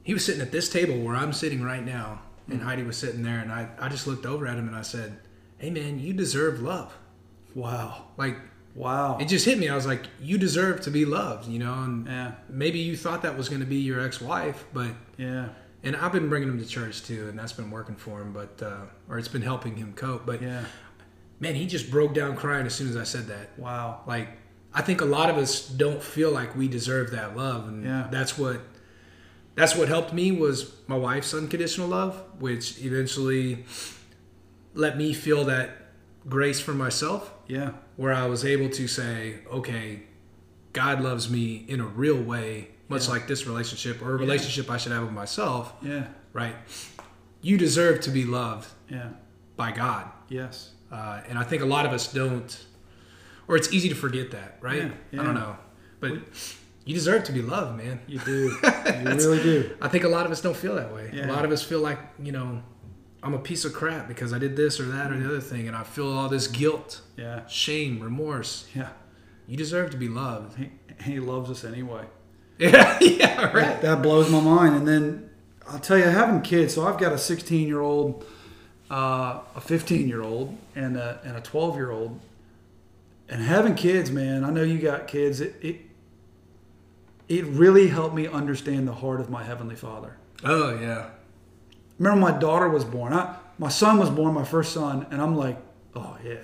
he 0.03 0.13
was 0.13 0.23
sitting 0.25 0.41
at 0.41 0.51
this 0.51 0.69
table 0.69 0.97
where 1.01 1.15
I'm 1.15 1.33
sitting 1.33 1.61
right 1.63 1.83
now, 1.85 2.21
and 2.49 2.59
Hmm. 2.61 2.65
Heidi 2.67 2.83
was 2.83 2.95
sitting 2.97 3.23
there, 3.23 3.39
and 3.39 3.51
I, 3.51 3.67
I 3.79 3.89
just 3.89 4.07
looked 4.07 4.25
over 4.25 4.47
at 4.47 4.57
him 4.57 4.67
and 4.67 4.75
I 4.77 4.81
said, 4.81 5.17
Hey, 5.57 5.69
man, 5.69 5.99
you 5.99 6.13
deserve 6.13 6.61
love. 6.61 6.93
Wow. 7.55 8.05
Like, 8.17 8.37
Wow. 8.75 9.17
it 9.19 9.27
just 9.27 9.45
hit 9.45 9.59
me. 9.59 9.69
I 9.69 9.75
was 9.75 9.85
like, 9.85 10.07
You 10.21 10.37
deserve 10.37 10.81
to 10.81 10.91
be 10.91 11.05
loved, 11.05 11.47
you 11.47 11.59
know? 11.59 11.73
And 11.83 12.07
Yeah. 12.07 12.31
maybe 12.49 12.79
you 12.79 12.97
thought 12.97 13.21
that 13.21 13.37
was 13.37 13.47
going 13.49 13.61
to 13.61 13.67
be 13.67 13.77
your 13.77 13.99
ex 13.99 14.19
wife, 14.19 14.65
but 14.73 14.91
Yeah. 15.17 15.49
and 15.83 15.95
I've 15.95 16.11
been 16.11 16.29
bringing 16.29 16.49
him 16.49 16.59
to 16.59 16.65
church 16.65 17.03
too, 17.03 17.27
and 17.29 17.37
that's 17.37 17.53
been 17.53 17.69
working 17.71 17.95
for 17.95 18.21
him. 18.21 18.33
But 18.33 18.61
uh, 18.65 18.85
or 19.09 19.17
it's 19.19 19.27
been 19.27 19.41
helping 19.43 19.75
him 19.75 19.93
cope. 19.93 20.25
But 20.25 20.41
Yeah. 20.41 20.63
man, 21.39 21.55
he 21.55 21.67
just 21.67 21.91
broke 21.91 22.13
down 22.13 22.35
crying 22.35 22.65
as 22.65 22.73
soon 22.73 22.89
as 22.89 22.97
I 22.97 23.03
said 23.03 23.27
that. 23.27 23.57
Wow. 23.59 24.01
Like 24.07 24.29
I 24.73 24.81
think 24.81 25.01
a 25.01 25.05
lot 25.05 25.29
of 25.29 25.37
us 25.37 25.67
don't 25.67 26.01
feel 26.01 26.31
like 26.31 26.55
we 26.55 26.67
deserve 26.67 27.11
that 27.11 27.37
love, 27.37 27.67
and 27.67 27.83
Yeah. 27.85 28.07
that's 28.11 28.37
what 28.39 28.59
that's 29.55 29.75
what 29.75 29.87
helped 29.87 30.11
me 30.13 30.31
was 30.31 30.71
my 30.87 30.95
wife's 30.97 31.31
unconditional 31.31 31.87
love, 31.89 32.19
which 32.39 32.81
eventually 32.83 33.65
let 34.73 34.97
me 34.97 35.13
feel 35.13 35.43
that 35.45 35.69
grace 36.27 36.59
for 36.59 36.73
myself, 36.73 37.31
Yeah. 37.47 37.73
Where 37.95 38.13
I 38.13 38.25
was 38.25 38.43
able 38.45 38.69
to 38.69 38.87
say, 38.87 39.35
okay, 39.51 40.03
God 40.73 41.01
loves 41.01 41.29
me 41.29 41.65
in 41.67 41.79
a 41.79 41.85
real 41.85 42.21
way, 42.21 42.69
much 42.89 43.05
Yeah. 43.05 43.11
like 43.13 43.27
this 43.27 43.45
relationship 43.47 44.01
or 44.01 44.13
a 44.13 44.17
relationship 44.17 44.69
I 44.69 44.77
should 44.77 44.91
have 44.91 45.03
with 45.03 45.11
myself 45.13 45.73
Yeah. 45.81 46.07
right? 46.33 46.55
You 47.41 47.57
deserve 47.57 48.01
to 48.01 48.09
be 48.09 48.25
loved 48.25 48.67
Yeah. 48.89 49.09
by 49.55 49.71
God. 49.71 50.07
Yes. 50.29 50.71
Uh, 50.91 51.21
and 51.27 51.37
I 51.37 51.43
think 51.43 51.61
a 51.61 51.65
lot 51.65 51.85
of 51.85 51.91
us 51.93 52.11
don't, 52.11 52.65
or 53.47 53.55
it's 53.55 53.71
easy 53.73 53.89
to 53.89 53.95
forget 53.95 54.31
that, 54.31 54.57
right? 54.61 54.83
Yeah, 54.83 54.91
yeah. 55.11 55.21
I 55.21 55.23
don't 55.25 55.35
know. 55.35 55.55
But 55.99 56.13
you 56.85 56.93
deserve 56.93 57.23
to 57.25 57.31
be 57.31 57.41
loved, 57.41 57.77
man. 57.77 57.99
You 58.07 58.19
do. 58.19 58.57
you 58.63 59.09
really 59.15 59.43
do. 59.43 59.77
I 59.81 59.87
think 59.87 60.03
a 60.03 60.09
lot 60.09 60.25
of 60.25 60.31
us 60.31 60.41
don't 60.41 60.55
feel 60.55 60.75
that 60.75 60.93
way. 60.93 61.11
Yeah. 61.13 61.27
A 61.27 61.31
lot 61.31 61.45
of 61.45 61.51
us 61.51 61.61
feel 61.63 61.79
like, 61.79 61.99
you 62.21 62.31
know, 62.31 62.61
I'm 63.23 63.33
a 63.33 63.39
piece 63.39 63.63
of 63.65 63.73
crap 63.73 64.07
because 64.07 64.33
I 64.33 64.37
did 64.39 64.55
this 64.57 64.79
or 64.79 64.83
that 64.85 65.11
or 65.11 65.17
the 65.17 65.25
other 65.25 65.39
thing, 65.39 65.67
and 65.67 65.75
I 65.77 65.83
feel 65.83 66.11
all 66.11 66.27
this 66.29 66.47
guilt, 66.47 67.01
Yeah. 67.17 67.45
shame, 67.47 67.99
remorse. 68.01 68.67
Yeah. 68.75 68.89
You 69.47 69.55
deserve 69.57 69.91
to 69.91 69.97
be 69.97 70.07
loved. 70.09 70.57
He, 70.57 70.69
he 71.03 71.19
loves 71.19 71.49
us 71.49 71.63
anyway. 71.63 72.05
Yeah, 72.59 72.97
yeah, 73.01 73.45
right. 73.51 73.53
That, 73.53 73.81
that 73.81 74.01
blows 74.03 74.29
my 74.29 74.39
mind. 74.39 74.75
And 74.75 74.87
then 74.87 75.29
I'll 75.67 75.79
tell 75.79 75.97
you, 75.97 76.03
having 76.03 76.41
kids. 76.41 76.73
So 76.75 76.85
I've 76.85 76.99
got 76.99 77.11
a 77.11 77.17
16 77.17 77.67
year 77.67 77.81
old, 77.81 78.25
uh, 78.91 79.39
a 79.55 79.59
15 79.61 80.07
year 80.07 80.21
old, 80.21 80.55
and 80.75 80.95
a, 80.95 81.19
and 81.25 81.35
a 81.35 81.41
12 81.41 81.75
year 81.75 81.89
old. 81.91 82.19
And 83.27 83.41
having 83.41 83.73
kids, 83.75 84.11
man, 84.11 84.43
I 84.43 84.51
know 84.51 84.61
you 84.63 84.77
got 84.79 85.07
kids. 85.07 85.41
It, 85.41 85.55
it 85.61 85.77
it 87.27 87.45
really 87.45 87.87
helped 87.87 88.13
me 88.15 88.27
understand 88.27 88.87
the 88.87 88.93
heart 88.93 89.19
of 89.19 89.29
my 89.29 89.43
heavenly 89.43 89.75
Father. 89.75 90.17
Oh, 90.43 90.77
yeah. 90.79 91.09
Remember, 91.99 92.31
my 92.31 92.37
daughter 92.37 92.69
was 92.69 92.83
born. 92.85 93.13
I, 93.13 93.35
my 93.59 93.69
son 93.69 93.97
was 93.99 94.09
born, 94.09 94.33
my 94.33 94.43
first 94.43 94.73
son, 94.73 95.05
and 95.11 95.21
I'm 95.21 95.35
like, 95.35 95.57
oh 95.95 96.17
yeah, 96.25 96.35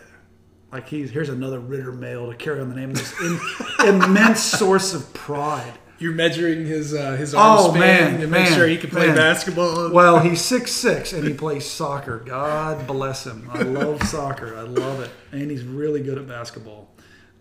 like 0.71 0.87
he's 0.87 1.09
here's 1.11 1.29
another 1.29 1.59
Ritter 1.59 1.91
male 1.91 2.29
to 2.31 2.37
carry 2.37 2.59
on 2.61 2.69
the 2.69 2.75
name 2.75 2.91
of 2.91 2.97
this 2.97 3.13
im- 3.21 3.95
immense 4.03 4.39
source 4.41 4.93
of 4.93 5.11
pride. 5.13 5.73
You're 5.97 6.13
measuring 6.13 6.65
his 6.65 6.93
uh, 6.93 7.17
his 7.17 7.33
arm 7.33 7.57
Oh, 7.59 7.69
span 7.71 7.79
man, 8.13 8.21
to 8.21 8.27
make 8.27 8.43
man, 8.45 8.53
sure 8.57 8.67
he 8.67 8.77
can 8.77 8.89
play 8.89 9.07
man. 9.07 9.15
basketball. 9.17 9.91
Well, 9.91 10.19
he's 10.19 10.39
six 10.53 10.71
six 10.71 11.11
and 11.11 11.27
he 11.27 11.33
plays 11.33 11.65
soccer. 11.65 12.19
God 12.19 12.87
bless 12.87 13.25
him. 13.27 13.49
I 13.51 13.63
love 13.63 14.01
soccer. 14.03 14.55
I 14.55 14.61
love 14.61 15.01
it, 15.01 15.09
and 15.33 15.51
he's 15.51 15.63
really 15.63 16.01
good 16.01 16.17
at 16.17 16.25
basketball. 16.27 16.87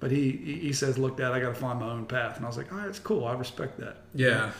But 0.00 0.10
he 0.10 0.30
he 0.32 0.54
he 0.54 0.72
says, 0.72 0.98
"Look, 0.98 1.18
Dad, 1.18 1.30
I 1.32 1.38
got 1.40 1.50
to 1.50 1.54
find 1.54 1.78
my 1.78 1.90
own 1.90 2.06
path." 2.06 2.36
And 2.36 2.44
I 2.44 2.48
was 2.48 2.56
like, 2.56 2.72
"All 2.72 2.78
right, 2.78 2.88
it's 2.88 2.98
cool. 2.98 3.26
I 3.26 3.34
respect 3.34 3.78
that. 3.78 3.98
yeah. 4.14 4.50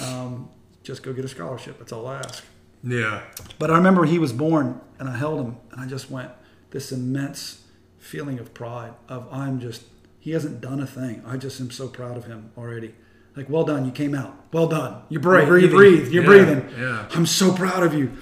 Um, 0.00 0.48
just 0.82 1.02
go 1.02 1.12
get 1.12 1.24
a 1.24 1.28
scholarship. 1.28 1.78
That's 1.78 1.92
all 1.92 2.06
I 2.06 2.18
ask." 2.18 2.44
Yeah. 2.86 3.22
But 3.58 3.70
I 3.70 3.76
remember 3.76 4.04
he 4.04 4.18
was 4.18 4.32
born, 4.32 4.80
and 4.98 5.08
I 5.08 5.16
held 5.16 5.40
him, 5.40 5.56
and 5.72 5.80
I 5.80 5.86
just 5.86 6.10
went 6.10 6.30
this 6.70 6.92
immense 6.92 7.62
feeling 7.98 8.38
of 8.38 8.52
pride 8.52 8.92
of 9.08 9.26
I'm 9.32 9.58
just 9.60 9.84
he 10.20 10.30
hasn't 10.32 10.60
done 10.60 10.80
a 10.80 10.86
thing. 10.86 11.22
I 11.26 11.36
just 11.36 11.60
am 11.60 11.70
so 11.70 11.88
proud 11.88 12.16
of 12.16 12.26
him 12.26 12.50
already. 12.56 12.94
Like, 13.36 13.48
well 13.50 13.64
done, 13.64 13.84
you 13.84 13.90
came 13.92 14.14
out. 14.14 14.34
Well 14.52 14.68
done, 14.68 15.02
you 15.08 15.18
breathe. 15.18 15.48
You're 15.48 15.50
breathing. 15.50 15.70
breathe. 15.76 16.12
You're 16.12 16.22
Yeah, 16.22 16.28
breathing. 16.28 16.68
yeah. 16.78 17.08
I'm 17.12 17.26
so 17.26 17.52
proud 17.52 17.82
of 17.82 17.92
you. 17.94 18.12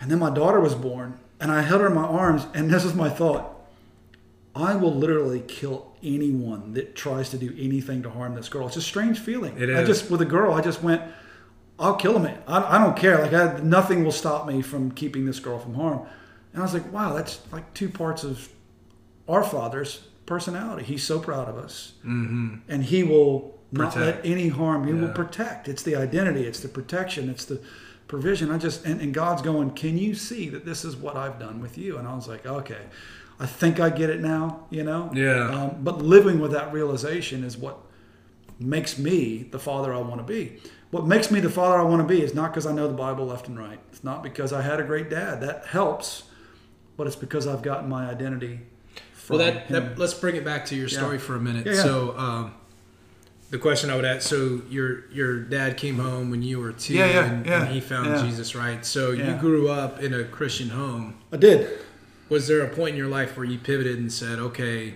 And 0.00 0.10
then 0.10 0.18
my 0.18 0.30
daughter 0.30 0.60
was 0.60 0.74
born, 0.74 1.18
and 1.40 1.50
I 1.52 1.62
held 1.62 1.80
her 1.82 1.86
in 1.86 1.94
my 1.94 2.04
arms, 2.04 2.46
and 2.54 2.70
this 2.70 2.84
was 2.84 2.94
my 2.94 3.08
thought. 3.08 3.52
I 4.54 4.74
will 4.76 4.94
literally 4.94 5.40
kill 5.46 5.92
anyone 6.02 6.72
that 6.74 6.94
tries 6.96 7.30
to 7.30 7.38
do 7.38 7.54
anything 7.58 8.02
to 8.02 8.10
harm 8.10 8.34
this 8.34 8.48
girl. 8.48 8.66
It's 8.66 8.76
a 8.76 8.82
strange 8.82 9.18
feeling. 9.18 9.56
It 9.58 9.74
I 9.74 9.84
just 9.84 10.10
with 10.10 10.20
a 10.22 10.26
girl, 10.26 10.52
I 10.52 10.60
just 10.62 10.82
went, 10.82 11.02
I'll 11.78 11.96
kill 11.96 12.18
him. 12.18 12.38
I, 12.46 12.76
I 12.76 12.78
don't 12.78 12.96
care. 12.96 13.22
Like 13.22 13.32
I, 13.32 13.58
nothing 13.60 14.04
will 14.04 14.12
stop 14.12 14.46
me 14.46 14.62
from 14.62 14.90
keeping 14.90 15.26
this 15.26 15.40
girl 15.40 15.58
from 15.58 15.74
harm. 15.74 16.06
And 16.52 16.62
I 16.62 16.64
was 16.64 16.72
like, 16.72 16.90
wow, 16.92 17.12
that's 17.12 17.40
like 17.52 17.72
two 17.74 17.88
parts 17.88 18.24
of 18.24 18.48
our 19.28 19.42
father's 19.42 20.06
personality. 20.24 20.84
He's 20.84 21.04
so 21.04 21.18
proud 21.18 21.48
of 21.48 21.58
us, 21.58 21.92
mm-hmm. 21.98 22.56
and 22.68 22.84
he 22.84 23.02
will 23.02 23.58
not 23.72 23.92
Protect. 23.92 24.24
let 24.24 24.32
any 24.32 24.48
harm. 24.48 24.86
He 24.86 24.92
will 24.92 25.12
protect. 25.12 25.68
It's 25.68 25.82
the 25.82 25.96
identity. 25.96 26.44
It's 26.44 26.60
the 26.60 26.68
protection. 26.68 27.28
It's 27.28 27.44
the 27.44 27.60
provision. 28.08 28.50
I 28.50 28.58
just 28.58 28.84
and, 28.86 29.00
and 29.00 29.12
God's 29.12 29.42
going. 29.42 29.72
Can 29.72 29.98
you 29.98 30.14
see 30.14 30.48
that 30.48 30.64
this 30.64 30.84
is 30.84 30.96
what 30.96 31.16
I've 31.16 31.38
done 31.38 31.60
with 31.60 31.76
you? 31.76 31.98
And 31.98 32.08
I 32.08 32.14
was 32.14 32.28
like, 32.28 32.46
okay. 32.46 32.82
I 33.38 33.44
think 33.44 33.80
I 33.80 33.90
get 33.90 34.08
it 34.08 34.20
now, 34.20 34.64
you 34.70 34.82
know. 34.82 35.10
Yeah. 35.12 35.50
Um, 35.50 35.76
but 35.82 35.98
living 35.98 36.40
with 36.40 36.52
that 36.52 36.72
realization 36.72 37.44
is 37.44 37.58
what 37.58 37.78
makes 38.58 38.98
me 38.98 39.42
the 39.50 39.58
father 39.58 39.92
I 39.92 39.98
want 39.98 40.18
to 40.18 40.22
be. 40.24 40.60
What 40.90 41.06
makes 41.06 41.30
me 41.30 41.40
the 41.40 41.50
father 41.50 41.78
I 41.78 41.82
want 41.82 42.06
to 42.06 42.08
be 42.08 42.22
is 42.22 42.34
not 42.34 42.52
because 42.52 42.64
I 42.66 42.72
know 42.72 42.86
the 42.86 42.94
Bible 42.94 43.26
left 43.26 43.48
and 43.48 43.58
right. 43.58 43.78
It's 43.92 44.04
not 44.04 44.22
because 44.22 44.52
I 44.52 44.62
had 44.62 44.80
a 44.80 44.84
great 44.84 45.10
dad. 45.10 45.40
That 45.40 45.66
helps, 45.66 46.24
but 46.96 47.06
it's 47.06 47.16
because 47.16 47.46
I've 47.46 47.62
gotten 47.62 47.88
my 47.88 48.08
identity. 48.08 48.60
From 49.12 49.38
Well, 49.38 49.52
that, 49.52 49.68
that 49.68 49.98
let's 49.98 50.14
bring 50.14 50.36
it 50.36 50.44
back 50.44 50.64
to 50.66 50.76
your 50.76 50.88
story 50.88 51.18
for 51.18 51.34
a 51.34 51.40
minute. 51.40 51.66
Yeah, 51.66 51.74
yeah. 51.74 51.82
So, 51.82 52.16
um, 52.16 52.54
the 53.50 53.58
question 53.58 53.90
I 53.90 53.96
would 53.96 54.04
ask: 54.04 54.28
So, 54.28 54.62
your 54.70 55.10
your 55.10 55.40
dad 55.40 55.76
came 55.76 55.98
home 55.98 56.30
when 56.30 56.42
you 56.42 56.60
were 56.60 56.72
two, 56.72 56.94
Yeah, 56.94 57.06
yeah, 57.06 57.24
and, 57.24 57.46
yeah, 57.46 57.62
and 57.62 57.74
he 57.74 57.80
found 57.80 58.06
yeah. 58.06 58.22
Jesus, 58.22 58.54
right? 58.54 58.84
So, 58.84 59.10
you 59.10 59.34
grew 59.34 59.68
up 59.68 60.00
in 60.00 60.14
a 60.14 60.24
Christian 60.24 60.70
home. 60.70 61.18
I 61.32 61.36
did. 61.36 61.68
Was 62.28 62.48
there 62.48 62.62
a 62.62 62.68
point 62.68 62.90
in 62.90 62.96
your 62.96 63.08
life 63.08 63.36
where 63.36 63.44
you 63.46 63.58
pivoted 63.58 63.98
and 63.98 64.12
said, 64.12 64.38
"Okay"? 64.38 64.94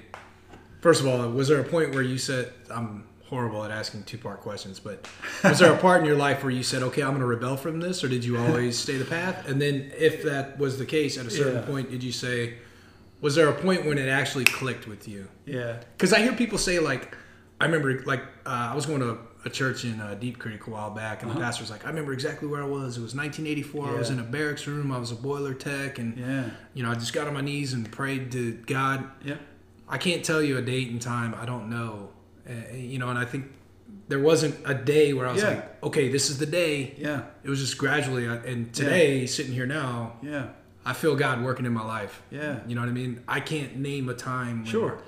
First 0.80 1.00
of 1.00 1.06
all, 1.08 1.28
was 1.30 1.48
there 1.48 1.60
a 1.60 1.64
point 1.64 1.92
where 1.94 2.02
you 2.02 2.16
said, 2.16 2.52
"I'm 2.70 3.04
horrible 3.30 3.64
at 3.64 3.70
asking 3.70 4.02
two 4.02 4.18
part 4.18 4.40
questions," 4.40 4.78
but 4.78 5.08
was 5.42 5.58
there 5.60 5.72
a 5.72 5.76
part 5.78 6.00
in 6.00 6.06
your 6.06 6.16
life 6.16 6.42
where 6.42 6.52
you 6.52 6.62
said, 6.62 6.82
"Okay, 6.82 7.00
I'm 7.02 7.10
going 7.10 7.20
to 7.20 7.26
rebel 7.26 7.56
from 7.56 7.80
this," 7.80 8.04
or 8.04 8.08
did 8.08 8.24
you 8.24 8.36
always 8.36 8.78
stay 8.78 8.96
the 8.98 9.04
path? 9.06 9.48
And 9.48 9.60
then, 9.62 9.90
if 9.96 10.22
that 10.24 10.58
was 10.58 10.78
the 10.78 10.84
case, 10.86 11.16
at 11.16 11.24
a 11.26 11.30
certain 11.30 11.54
Yeah. 11.56 11.62
point, 11.62 11.90
did 11.90 12.02
you 12.04 12.12
say? 12.12 12.54
Was 13.22 13.34
there 13.34 13.48
a 13.48 13.54
point 13.54 13.84
when 13.84 13.98
it 13.98 14.08
actually 14.08 14.44
clicked 14.44 14.86
with 14.88 15.06
you? 15.06 15.28
Yeah. 15.44 15.76
Because 15.96 16.12
I 16.14 16.20
hear 16.20 16.32
people 16.32 16.56
say 16.56 16.78
like, 16.78 17.14
I 17.60 17.66
remember 17.66 18.02
like 18.04 18.22
uh, 18.46 18.70
I 18.72 18.74
was 18.74 18.86
going 18.86 19.00
to 19.00 19.18
a 19.44 19.50
church 19.50 19.84
in 19.84 20.00
uh, 20.00 20.14
Deep 20.18 20.38
Creek 20.38 20.66
a 20.66 20.70
while 20.70 20.90
back, 20.90 21.22
and 21.22 21.30
the 21.30 21.34
pastor 21.36 21.62
was 21.62 21.70
like, 21.70 21.84
I 21.84 21.88
remember 21.90 22.12
exactly 22.14 22.48
where 22.48 22.62
I 22.62 22.66
was. 22.66 22.96
It 22.98 23.02
was 23.02 23.14
1984. 23.14 23.88
I 23.88 23.92
was 23.98 24.08
Uh-huh. 24.10 24.20
In 24.20 24.26
a 24.26 24.28
barracks 24.30 24.66
room. 24.66 24.90
I 24.90 24.98
was 24.98 25.12
a 25.12 25.14
boiler 25.16 25.52
tech, 25.54 25.98
and 25.98 26.16
Yeah. 26.16 26.44
you 26.74 26.82
know 26.82 26.90
I 26.90 26.94
just 26.94 27.12
got 27.12 27.26
on 27.26 27.34
my 27.34 27.40
knees 27.42 27.72
and 27.74 27.90
prayed 27.92 28.32
to 28.32 28.52
God. 28.66 29.04
Yeah. 29.24 29.34
I 29.88 29.98
can't 29.98 30.24
tell 30.24 30.42
you 30.42 30.56
a 30.56 30.62
date 30.62 30.88
and 30.90 31.00
time. 31.00 31.34
I 31.38 31.44
don't 31.44 31.68
know. 31.68 32.10
Uh, 32.50 32.74
you 32.74 32.98
know, 32.98 33.08
and 33.08 33.18
I 33.18 33.24
think 33.24 33.46
there 34.08 34.18
wasn't 34.18 34.56
a 34.64 34.74
day 34.74 35.12
where 35.12 35.26
I 35.26 35.32
was 35.32 35.42
Yeah. 35.42 35.48
like, 35.50 35.82
okay, 35.84 36.08
this 36.08 36.30
is 36.30 36.38
the 36.38 36.46
day. 36.46 36.94
Yeah. 36.98 37.22
It 37.44 37.50
was 37.50 37.60
just 37.60 37.78
gradually. 37.78 38.26
And 38.26 38.72
today, 38.72 39.26
sitting 39.26 39.52
here 39.52 39.66
now, 39.66 40.14
Yeah. 40.22 40.48
I 40.84 40.94
feel 40.94 41.14
God 41.14 41.42
working 41.44 41.66
in 41.66 41.72
my 41.72 41.84
life. 41.84 42.22
Yeah. 42.30 42.60
You 42.66 42.74
know 42.74 42.80
what 42.80 42.88
I 42.88 42.92
mean? 42.92 43.20
I 43.28 43.40
can't 43.40 43.76
name 43.76 44.08
a 44.08 44.14
time. 44.14 44.58
when- 44.58 44.66
Sure. 44.66 44.98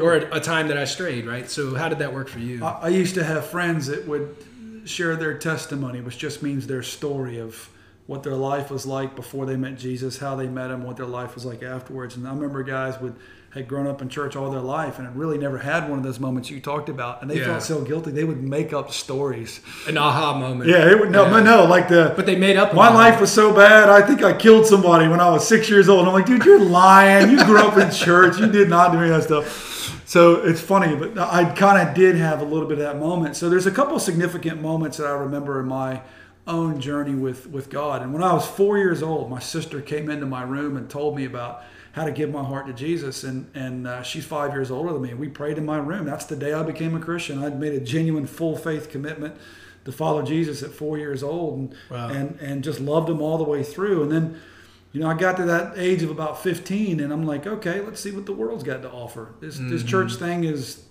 or 0.00 0.14
a, 0.16 0.36
a 0.38 0.40
time 0.40 0.68
that 0.68 0.76
I 0.76 0.84
strayed, 0.86 1.24
right? 1.26 1.48
So 1.48 1.74
how 1.76 1.88
did 1.88 2.00
that 2.00 2.12
work 2.12 2.28
for 2.28 2.40
you? 2.40 2.64
I, 2.64 2.80
I 2.82 2.88
used 2.88 3.14
to 3.14 3.24
have 3.24 3.46
friends 3.46 3.86
that 3.86 4.06
would 4.08 4.36
share 4.84 5.14
their 5.16 5.38
testimony, 5.38 6.00
which 6.00 6.18
just 6.18 6.42
means 6.42 6.66
their 6.66 6.82
story 6.82 7.38
of 7.38 7.70
what 8.06 8.22
their 8.24 8.34
life 8.34 8.70
was 8.70 8.84
like 8.86 9.14
before 9.16 9.46
they 9.46 9.56
met 9.56 9.78
Jesus, 9.78 10.18
how 10.18 10.34
they 10.36 10.48
met 10.48 10.70
him, 10.70 10.82
what 10.84 10.96
their 10.96 11.06
life 11.06 11.34
was 11.36 11.44
like 11.46 11.62
afterwards. 11.62 12.16
And 12.16 12.26
I 12.26 12.34
remember 12.34 12.62
guys 12.64 13.00
would 13.00 13.14
had 13.54 13.68
grown 13.68 13.86
up 13.86 14.02
in 14.02 14.08
church 14.08 14.34
all 14.34 14.50
their 14.50 14.60
life 14.60 14.98
and 14.98 15.06
had 15.06 15.16
really 15.16 15.38
never 15.38 15.58
had 15.58 15.88
one 15.88 15.96
of 15.98 16.04
those 16.04 16.18
moments 16.18 16.50
you 16.50 16.60
talked 16.60 16.88
about, 16.88 17.22
and 17.22 17.30
they 17.30 17.38
Yeah. 17.38 17.46
felt 17.46 17.62
so 17.62 17.80
guilty 17.82 18.10
they 18.10 18.24
would 18.24 18.42
make 18.42 18.72
up 18.72 18.90
stories. 18.92 19.60
An 19.86 19.96
aha 19.96 20.36
moment. 20.36 20.68
Yeah, 20.68 20.90
it 20.90 20.98
would 20.98 21.12
no, 21.12 21.24
Yeah. 21.26 21.40
no, 21.40 21.64
like 21.64 21.86
the 21.88 22.12
But 22.16 22.26
they 22.26 22.34
made 22.36 22.56
up. 22.56 22.74
My 22.74 22.92
life 22.92 23.20
was 23.20 23.30
so 23.30 23.54
bad. 23.54 23.88
I 23.88 24.02
think 24.02 24.24
I 24.24 24.32
killed 24.32 24.66
somebody 24.66 25.06
when 25.06 25.20
I 25.20 25.30
was 25.30 25.46
six 25.46 25.70
years 25.70 25.88
old. 25.88 26.06
I'm 26.08 26.12
like, 26.14 26.26
dude, 26.26 26.44
you're 26.44 26.58
lying. 26.58 27.30
You 27.30 27.44
grew 27.44 27.58
up 27.60 27.78
in 27.78 27.90
church. 28.06 28.38
You 28.40 28.48
did 28.48 28.68
not 28.68 28.90
do 28.92 28.98
any 28.98 29.10
of 29.10 29.16
that 29.16 29.22
stuff. 29.22 30.00
So 30.06 30.42
it's 30.42 30.60
funny, 30.60 30.94
but 30.96 31.16
I 31.18 31.44
kind 31.44 31.86
of 31.88 31.94
did 31.94 32.16
have 32.16 32.40
a 32.40 32.44
little 32.44 32.68
bit 32.68 32.78
of 32.78 32.84
that 32.84 32.98
moment. 32.98 33.36
So 33.36 33.48
there's 33.48 33.66
a 33.66 33.70
couple 33.70 33.98
significant 34.00 34.60
moments 34.60 34.96
that 34.98 35.06
I 35.06 35.12
remember 35.12 35.60
in 35.60 35.66
my 35.66 36.02
own 36.46 36.80
journey 36.80 37.14
with 37.14 37.48
with 37.48 37.70
God. 37.70 38.02
And 38.02 38.12
when 38.12 38.22
I 38.22 38.32
was 38.34 38.46
four 38.46 38.78
years 38.78 39.02
old, 39.02 39.30
my 39.30 39.38
sister 39.38 39.80
came 39.80 40.10
into 40.10 40.26
my 40.26 40.42
room 40.42 40.76
and 40.76 40.90
told 40.90 41.16
me 41.16 41.24
about 41.24 41.62
how 41.94 42.04
to 42.04 42.10
give 42.12 42.30
my 42.30 42.42
heart 42.44 42.66
to 42.66 42.72
Jesus. 42.72 43.24
And 43.24 43.50
and 43.54 43.86
uh, 43.86 44.02
she's 44.02 44.24
five 44.24 44.52
years 44.52 44.70
older 44.70 44.92
than 44.92 45.02
me. 45.02 45.14
We 45.14 45.28
prayed 45.28 45.58
in 45.58 45.64
my 45.64 45.78
room. 45.78 46.04
That's 46.04 46.26
the 46.26 46.36
day 46.36 46.52
I 46.52 46.62
became 46.62 46.94
a 46.94 47.00
Christian. 47.00 47.42
I'd 47.42 47.58
made 47.58 47.72
a 47.72 47.80
genuine 47.80 48.26
full 48.26 48.56
faith 48.56 48.88
commitment 48.90 49.36
to 49.84 49.92
follow 49.92 50.22
Jesus 50.22 50.62
at 50.62 50.70
four 50.70 50.96
years 50.98 51.22
old, 51.22 51.58
and 51.58 51.74
Wow. 51.90 52.08
and 52.08 52.38
and 52.40 52.64
just 52.64 52.80
loved 52.80 53.08
him 53.10 53.20
all 53.20 53.38
the 53.38 53.44
way 53.44 53.62
through. 53.62 54.02
And 54.02 54.10
then, 54.12 54.40
you 54.92 55.00
know, 55.00 55.08
I 55.08 55.14
got 55.14 55.36
to 55.36 55.44
that 55.44 55.76
age 55.76 56.02
of 56.02 56.10
about 56.10 56.42
15, 56.42 57.00
and 57.00 57.12
I'm 57.12 57.26
like, 57.26 57.46
okay, 57.46 57.80
let's 57.80 58.00
see 58.00 58.10
what 58.12 58.26
the 58.26 58.32
world's 58.32 58.64
got 58.64 58.82
to 58.82 58.90
offer. 58.90 59.34
This 59.40 59.58
this 59.58 59.82
church 59.84 60.14
thing 60.16 60.44
is, 60.44 60.84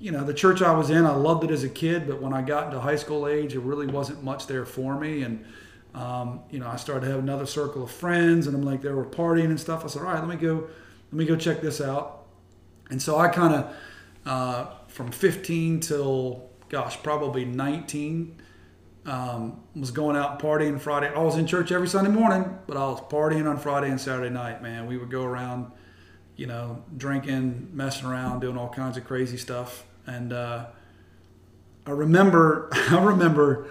you 0.00 0.10
know, 0.10 0.24
the 0.24 0.34
church 0.34 0.60
I 0.60 0.74
was 0.74 0.90
in, 0.90 1.06
I 1.06 1.14
loved 1.14 1.44
it 1.44 1.50
as 1.52 1.62
a 1.62 1.68
kid, 1.68 2.06
but 2.08 2.20
when 2.20 2.32
I 2.32 2.42
got 2.42 2.66
into 2.66 2.80
high 2.80 2.96
school 2.96 3.28
age, 3.28 3.54
it 3.54 3.60
really 3.60 3.86
wasn't 3.86 4.24
much 4.24 4.48
there 4.48 4.66
for 4.66 4.98
me, 4.98 5.22
and 5.22 5.44
um, 5.94 6.40
you 6.50 6.58
know, 6.58 6.68
I 6.68 6.76
started 6.76 7.06
to 7.06 7.12
have 7.12 7.20
another 7.20 7.46
circle 7.46 7.82
of 7.82 7.90
friends, 7.90 8.46
and 8.46 8.56
I'm 8.56 8.62
like, 8.62 8.82
they 8.82 8.92
were 8.92 9.04
partying 9.04 9.46
and 9.46 9.60
stuff. 9.60 9.84
I 9.84 9.88
said, 9.88 10.02
all 10.02 10.08
right, 10.08 10.20
let 10.20 10.28
me 10.28 10.36
go, 10.36 10.68
let 11.10 11.12
me 11.12 11.24
go 11.24 11.36
check 11.36 11.60
this 11.60 11.80
out. 11.80 12.24
And 12.90 13.00
so 13.00 13.18
I 13.18 13.28
kind 13.28 13.54
of, 13.54 13.76
uh, 14.24 14.66
from 14.88 15.10
15 15.10 15.80
till, 15.80 16.48
gosh, 16.68 17.02
probably 17.02 17.44
19, 17.44 18.40
um, 19.04 19.60
was 19.74 19.90
going 19.90 20.16
out 20.16 20.38
partying 20.38 20.80
Friday. 20.80 21.08
I 21.08 21.18
was 21.18 21.36
in 21.36 21.46
church 21.46 21.72
every 21.72 21.88
Sunday 21.88 22.10
morning, 22.10 22.58
but 22.66 22.76
I 22.76 22.86
was 22.86 23.00
partying 23.00 23.48
on 23.48 23.58
Friday 23.58 23.90
and 23.90 24.00
Saturday 24.00 24.30
night, 24.30 24.62
man. 24.62 24.86
We 24.86 24.96
would 24.96 25.10
go 25.10 25.24
around, 25.24 25.72
you 26.36 26.46
know, 26.46 26.84
drinking, 26.96 27.70
messing 27.72 28.06
around, 28.06 28.40
doing 28.40 28.56
all 28.56 28.68
kinds 28.68 28.96
of 28.96 29.04
crazy 29.04 29.36
stuff. 29.36 29.84
And 30.06 30.32
uh, 30.32 30.66
I 31.86 31.90
remember, 31.90 32.68
I 32.72 33.02
remember 33.02 33.68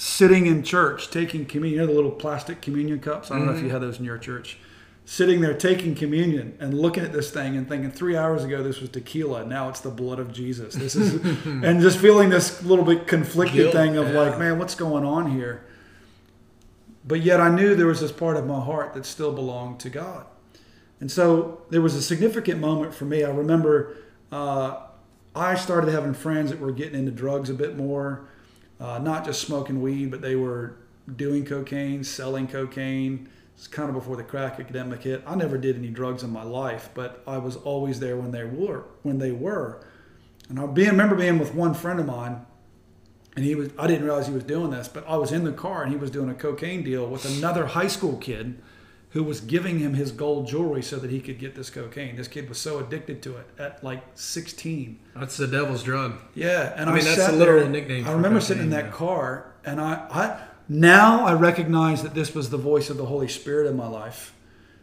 sitting 0.00 0.46
in 0.46 0.62
church 0.62 1.10
taking 1.10 1.44
communion, 1.44 1.78
you 1.78 1.86
know, 1.86 1.86
the 1.86 1.92
little 1.92 2.10
plastic 2.10 2.62
communion 2.62 2.98
cups. 3.00 3.30
I 3.30 3.36
don't 3.36 3.44
know 3.44 3.52
if 3.52 3.62
you 3.62 3.68
had 3.68 3.82
those 3.82 3.98
in 3.98 4.04
your 4.06 4.16
church. 4.16 4.56
Sitting 5.04 5.42
there 5.42 5.52
taking 5.52 5.94
communion 5.94 6.56
and 6.58 6.72
looking 6.72 7.04
at 7.04 7.12
this 7.12 7.30
thing 7.30 7.54
and 7.54 7.68
thinking, 7.68 7.90
three 7.90 8.16
hours 8.16 8.42
ago 8.42 8.62
this 8.62 8.80
was 8.80 8.88
tequila, 8.88 9.44
now 9.44 9.68
it's 9.68 9.80
the 9.80 9.90
blood 9.90 10.18
of 10.18 10.32
Jesus. 10.32 10.74
This 10.74 10.96
is, 10.96 11.22
and 11.44 11.82
just 11.82 11.98
feeling 11.98 12.30
this 12.30 12.62
little 12.62 12.84
bit 12.84 13.06
conflicted 13.06 13.56
Guilt, 13.56 13.74
thing 13.74 13.98
of 13.98 14.08
yeah. 14.08 14.18
like, 14.18 14.38
man, 14.38 14.58
what's 14.58 14.74
going 14.74 15.04
on 15.04 15.32
here? 15.32 15.66
But 17.04 17.20
yet 17.20 17.38
I 17.38 17.54
knew 17.54 17.74
there 17.74 17.86
was 17.86 18.00
this 18.00 18.12
part 18.12 18.38
of 18.38 18.46
my 18.46 18.60
heart 18.60 18.94
that 18.94 19.04
still 19.04 19.34
belonged 19.34 19.80
to 19.80 19.90
God. 19.90 20.24
And 20.98 21.10
so 21.10 21.60
there 21.68 21.82
was 21.82 21.94
a 21.94 22.02
significant 22.02 22.58
moment 22.58 22.94
for 22.94 23.04
me. 23.04 23.22
I 23.22 23.30
remember 23.30 23.96
uh, 24.32 24.78
I 25.34 25.56
started 25.56 25.90
having 25.90 26.14
friends 26.14 26.50
that 26.52 26.58
were 26.58 26.72
getting 26.72 26.98
into 26.98 27.12
drugs 27.12 27.50
a 27.50 27.54
bit 27.54 27.76
more, 27.76 28.29
uh, 28.80 28.98
not 28.98 29.24
just 29.24 29.42
smoking 29.42 29.80
weed, 29.80 30.10
but 30.10 30.22
they 30.22 30.36
were 30.36 30.76
doing 31.16 31.44
cocaine, 31.44 32.02
selling 32.02 32.48
cocaine. 32.48 33.28
It's 33.54 33.66
kind 33.66 33.88
of 33.88 33.94
before 33.94 34.16
the 34.16 34.22
crack 34.22 34.58
epidemic 34.58 35.02
hit. 35.02 35.22
I 35.26 35.34
never 35.34 35.58
did 35.58 35.76
any 35.76 35.88
drugs 35.88 36.22
in 36.22 36.30
my 36.30 36.42
life, 36.42 36.88
but 36.94 37.22
I 37.26 37.38
was 37.38 37.56
always 37.56 38.00
there 38.00 38.16
when 38.16 38.30
they 38.30 38.44
were. 38.44 38.84
When 39.02 39.18
they 39.18 39.32
were, 39.32 39.84
and 40.48 40.58
I 40.58 40.66
being, 40.66 40.90
remember 40.90 41.14
being 41.14 41.38
with 41.38 41.54
one 41.54 41.74
friend 41.74 42.00
of 42.00 42.06
mine, 42.06 42.46
and 43.36 43.44
he 43.44 43.54
was 43.54 43.70
I 43.78 43.86
didn't 43.86 44.04
realize 44.04 44.26
he 44.26 44.32
was 44.32 44.44
doing 44.44 44.70
this, 44.70 44.88
but 44.88 45.06
I 45.06 45.16
was 45.16 45.30
in 45.30 45.44
the 45.44 45.52
car 45.52 45.82
and 45.82 45.92
he 45.92 45.98
was 45.98 46.10
doing 46.10 46.30
a 46.30 46.34
cocaine 46.34 46.82
deal 46.82 47.06
with 47.06 47.24
another 47.24 47.66
high 47.66 47.86
school 47.86 48.16
kid 48.16 48.60
who 49.10 49.24
was 49.24 49.40
giving 49.40 49.80
him 49.80 49.94
his 49.94 50.12
gold 50.12 50.46
jewelry 50.46 50.82
so 50.82 50.96
that 50.96 51.10
he 51.10 51.20
could 51.20 51.38
get 51.38 51.54
this 51.56 51.68
cocaine. 51.68 52.16
This 52.16 52.28
kid 52.28 52.48
was 52.48 52.58
so 52.58 52.78
addicted 52.78 53.22
to 53.24 53.36
it 53.38 53.46
at 53.58 53.82
like 53.82 54.02
16. 54.14 55.00
That's 55.16 55.36
the 55.36 55.48
devil's 55.48 55.82
drug. 55.82 56.14
Yeah, 56.34 56.72
and 56.76 56.88
I 56.88 56.92
I, 56.92 56.96
mean, 56.96 57.04
that's 57.04 57.26
the 57.26 57.32
literal 57.32 57.62
there- 57.62 57.70
nickname 57.70 58.06
I 58.06 58.12
remember 58.12 58.40
sitting 58.40 58.64
in 58.64 58.70
that 58.70 58.86
yeah. 58.86 58.90
car, 58.92 59.52
and 59.64 59.80
I, 59.80 59.94
I 60.10 60.46
now 60.68 61.24
I 61.26 61.34
recognize 61.34 62.02
that 62.04 62.14
this 62.14 62.34
was 62.34 62.50
the 62.50 62.56
voice 62.56 62.88
of 62.90 62.96
the 62.96 63.06
Holy 63.06 63.26
Spirit 63.28 63.68
in 63.68 63.76
my 63.76 63.88
life, 63.88 64.32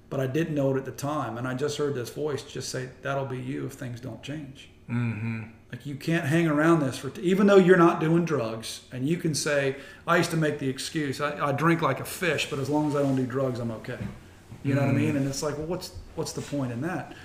but 0.09 0.19
I 0.19 0.28
didn't 0.28 0.55
know 0.55 0.75
it 0.75 0.78
at 0.78 0.86
the 0.86 0.91
time, 0.91 1.38
and 1.38 1.47
I 1.47 1.53
just 1.53 1.78
heard 1.78 1.95
this 1.95 2.09
voice 2.09 2.43
just 2.43 2.67
say, 2.69 2.89
"That'll 3.03 3.25
be 3.25 3.39
you 3.39 3.65
if 3.65 3.73
things 3.73 4.01
don't 4.01 4.21
change." 4.21 4.69
Mm-hmm. 4.89 5.43
Like 5.72 5.86
you 5.86 5.95
can't 5.95 6.26
hang 6.26 6.47
around 6.47 6.80
this 6.80 6.97
for, 6.97 7.11
even 7.20 7.45
though 7.47 7.57
you're 7.57 7.76
not 7.78 7.99
doing 7.99 8.24
drugs, 8.24 8.82
and 8.93 9.07
you 9.07 9.18
can 9.18 9.36
say, 9.36 9.76
I 10.07 10.15
used 10.18 10.32
to 10.32 10.38
make 10.38 10.59
the 10.59 10.70
excuse, 10.70 11.20
I, 11.20 11.47
I 11.49 11.51
drink 11.51 11.82
like 11.82 11.99
a 11.99 12.05
fish, 12.05 12.49
but 12.49 12.57
as 12.57 12.70
long 12.70 12.88
as 12.88 12.95
I 12.95 13.01
don't 13.01 13.18
do 13.18 13.26
drugs, 13.26 13.59
I'm 13.59 13.72
okay. 13.72 13.99
You 14.63 14.76
know 14.76 14.82
what 14.82 14.89
I 14.89 14.93
mean? 14.93 15.15
And 15.18 15.28
it's 15.28 15.43
like, 15.43 15.57
well, 15.57 15.68
what's 15.68 15.91
what's 16.15 16.32
the 16.34 16.41
point 16.41 16.72
in 16.72 16.82
that? 16.82 17.15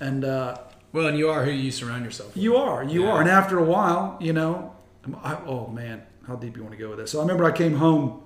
And 0.00 0.24
uh, 0.24 0.58
Well, 0.92 1.06
and 1.06 1.16
you 1.16 1.30
are 1.30 1.44
who 1.44 1.50
you 1.52 1.70
surround 1.70 2.04
yourself 2.04 2.34
with. 2.34 2.42
you 2.42 2.56
are, 2.56 2.82
you 2.84 3.04
Yeah. 3.04 3.10
are. 3.12 3.20
And 3.20 3.30
after 3.30 3.58
a 3.58 3.64
while, 3.64 4.16
you 4.20 4.32
know, 4.32 4.74
I, 5.22 5.36
oh 5.46 5.68
man, 5.68 6.02
how 6.26 6.34
deep 6.36 6.56
you 6.56 6.62
want 6.64 6.74
to 6.74 6.78
go 6.78 6.88
with 6.90 6.98
this? 6.98 7.12
So 7.12 7.18
I 7.18 7.22
remember 7.22 7.44
I 7.44 7.52
came 7.52 7.76
home, 7.76 8.22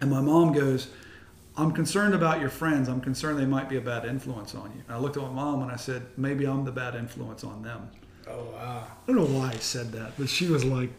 and 0.00 0.10
my 0.10 0.20
mom 0.20 0.52
goes, 0.52 0.88
"I'm 1.56 1.70
concerned 1.72 2.14
about 2.14 2.40
your 2.40 2.50
friends. 2.50 2.88
I'm 2.88 3.00
concerned 3.00 3.38
they 3.38 3.46
might 3.46 3.68
be 3.68 3.76
a 3.76 3.80
bad 3.80 4.04
influence 4.04 4.54
on 4.56 4.72
you." 4.76 4.82
And 4.86 4.96
I 4.96 4.98
looked 4.98 5.16
at 5.16 5.22
my 5.22 5.30
mom 5.30 5.62
and 5.62 5.70
I 5.70 5.76
said, 5.76 6.02
"Maybe 6.16 6.46
I'm 6.46 6.64
the 6.64 6.72
bad 6.72 6.94
influence 6.96 7.44
on 7.44 7.62
them." 7.62 7.88
Oh 8.30 8.52
wow. 8.52 8.86
I 8.86 9.12
don't 9.12 9.16
know 9.16 9.38
why 9.38 9.50
I 9.50 9.56
said 9.56 9.92
that, 9.92 10.12
but 10.18 10.28
she 10.28 10.46
was 10.46 10.64
like, 10.64 10.90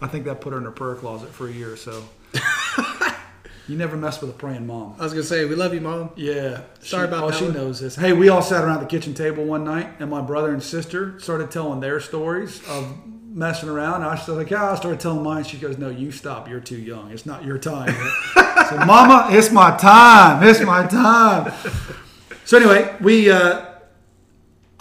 I 0.00 0.06
think 0.06 0.24
that 0.24 0.40
put 0.40 0.52
her 0.52 0.58
in 0.58 0.64
her 0.64 0.70
prayer 0.70 0.96
closet 0.96 1.30
for 1.30 1.48
a 1.48 1.52
year 1.52 1.72
or 1.72 1.76
so. 1.76 2.04
you 3.68 3.76
never 3.76 3.96
mess 3.96 4.20
with 4.20 4.30
a 4.30 4.34
praying 4.34 4.66
mom. 4.66 4.96
I 4.98 5.04
was 5.04 5.12
gonna 5.12 5.24
say 5.24 5.44
we 5.44 5.54
love 5.54 5.72
you, 5.74 5.80
mom. 5.80 6.10
Yeah. 6.16 6.62
Sorry 6.80 7.06
she, 7.06 7.08
about 7.08 7.24
oh, 7.24 7.30
that 7.30 7.38
she 7.38 7.44
one. 7.44 7.54
knows 7.54 7.80
this. 7.80 7.96
Hey, 7.96 8.12
we 8.12 8.28
all 8.28 8.42
sat 8.42 8.64
around 8.64 8.80
the 8.80 8.86
kitchen 8.86 9.14
table 9.14 9.44
one 9.44 9.64
night, 9.64 9.88
and 10.00 10.10
my 10.10 10.20
brother 10.20 10.52
and 10.52 10.62
sister 10.62 11.18
started 11.20 11.50
telling 11.50 11.80
their 11.80 12.00
stories 12.00 12.66
of 12.68 12.94
messing 13.06 13.68
around. 13.68 14.02
I 14.02 14.16
started 14.16 14.42
like, 14.42 14.50
yeah, 14.50 14.70
I 14.70 14.74
started 14.74 15.00
telling 15.00 15.22
mine. 15.22 15.44
She 15.44 15.56
goes, 15.56 15.78
no, 15.78 15.88
you 15.88 16.10
stop. 16.10 16.48
You're 16.48 16.60
too 16.60 16.76
young. 16.76 17.10
It's 17.12 17.24
not 17.24 17.44
your 17.44 17.58
time. 17.58 17.94
so, 18.68 18.76
Mama, 18.84 19.28
it's 19.30 19.50
my 19.50 19.76
time. 19.76 20.42
It's 20.46 20.60
my 20.60 20.86
time. 20.86 21.52
So 22.44 22.58
anyway, 22.58 22.94
we. 23.00 23.30
Uh, 23.30 23.71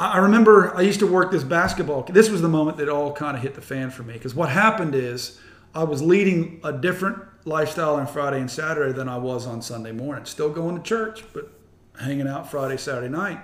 I 0.01 0.17
remember 0.17 0.75
I 0.75 0.81
used 0.81 0.99
to 1.01 1.07
work 1.07 1.31
this 1.31 1.43
basketball. 1.43 2.03
This 2.03 2.29
was 2.29 2.41
the 2.41 2.49
moment 2.49 2.77
that 2.77 2.89
all 2.89 3.13
kind 3.13 3.37
of 3.37 3.43
hit 3.43 3.53
the 3.53 3.61
fan 3.61 3.91
for 3.91 4.01
me 4.01 4.13
because 4.13 4.33
what 4.33 4.49
happened 4.49 4.95
is 4.95 5.39
I 5.75 5.83
was 5.83 6.01
leading 6.01 6.59
a 6.63 6.73
different 6.73 7.19
lifestyle 7.45 7.95
on 7.95 8.07
Friday 8.07 8.39
and 8.39 8.49
Saturday 8.49 8.93
than 8.93 9.07
I 9.07 9.17
was 9.17 9.45
on 9.45 9.61
Sunday 9.61 9.91
morning. 9.91 10.25
Still 10.25 10.49
going 10.49 10.75
to 10.75 10.81
church, 10.81 11.23
but 11.33 11.51
hanging 11.99 12.27
out 12.27 12.49
Friday, 12.49 12.77
Saturday 12.77 13.09
night. 13.09 13.39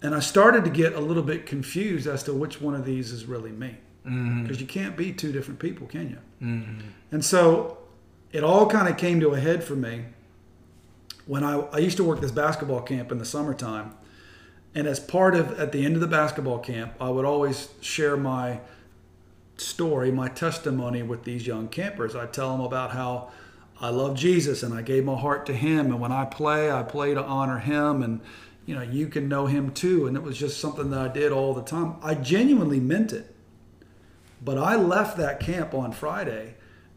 And 0.00 0.14
I 0.14 0.20
started 0.20 0.64
to 0.64 0.70
get 0.70 0.94
a 0.94 1.00
little 1.00 1.24
bit 1.24 1.44
confused 1.44 2.06
as 2.06 2.22
to 2.24 2.32
which 2.32 2.60
one 2.60 2.74
of 2.74 2.84
these 2.84 3.10
is 3.10 3.24
really 3.24 3.50
me. 3.50 3.78
Mm-hmm. 4.06 4.44
Because 4.44 4.60
you 4.60 4.66
can't 4.66 4.96
be 4.96 5.12
two 5.12 5.32
different 5.32 5.58
people, 5.58 5.88
can 5.88 6.08
you? 6.08 6.46
Mm-hmm. 6.46 6.86
And 7.10 7.24
so 7.24 7.78
it 8.32 8.44
all 8.44 8.66
kind 8.68 8.88
of 8.88 8.96
came 8.96 9.18
to 9.20 9.30
a 9.30 9.40
head 9.40 9.64
for 9.64 9.74
me 9.74 10.04
when 11.26 11.42
I, 11.42 11.58
I 11.72 11.78
used 11.78 11.96
to 11.96 12.04
work 12.04 12.20
this 12.20 12.30
basketball 12.30 12.80
camp 12.80 13.10
in 13.10 13.18
the 13.18 13.24
summertime. 13.24 13.94
And 14.74 14.86
as 14.86 15.00
part 15.00 15.34
of, 15.34 15.58
at 15.58 15.72
the 15.72 15.84
end 15.84 15.94
of 15.94 16.00
the 16.00 16.06
basketball 16.06 16.58
camp, 16.58 16.92
I 17.00 17.08
would 17.08 17.24
always 17.24 17.68
share 17.80 18.16
my 18.16 18.60
story, 19.56 20.12
my 20.12 20.28
testimony 20.28 21.02
with 21.02 21.24
these 21.24 21.46
young 21.46 21.68
campers. 21.68 22.14
I 22.14 22.26
tell 22.26 22.52
them 22.52 22.60
about 22.60 22.92
how 22.92 23.30
I 23.80 23.90
love 23.90 24.16
Jesus 24.16 24.62
and 24.62 24.74
I 24.74 24.82
gave 24.82 25.04
my 25.04 25.18
heart 25.18 25.46
to 25.46 25.54
Him, 25.54 25.86
and 25.86 26.00
when 26.00 26.12
I 26.12 26.24
play, 26.24 26.70
I 26.70 26.82
play 26.82 27.14
to 27.14 27.22
honor 27.22 27.58
Him, 27.58 28.02
and 28.02 28.20
you 28.66 28.74
know 28.74 28.82
you 28.82 29.08
can 29.08 29.28
know 29.28 29.46
Him 29.46 29.72
too. 29.72 30.06
And 30.06 30.16
it 30.16 30.22
was 30.22 30.38
just 30.38 30.60
something 30.60 30.90
that 30.90 31.00
I 31.00 31.08
did 31.08 31.32
all 31.32 31.54
the 31.54 31.62
time. 31.62 31.96
I 32.02 32.14
genuinely 32.14 32.80
meant 32.80 33.12
it. 33.12 33.34
But 34.44 34.58
I 34.58 34.76
left 34.76 35.16
that 35.16 35.40
camp 35.40 35.74
on 35.74 35.90
Friday, 35.92 36.54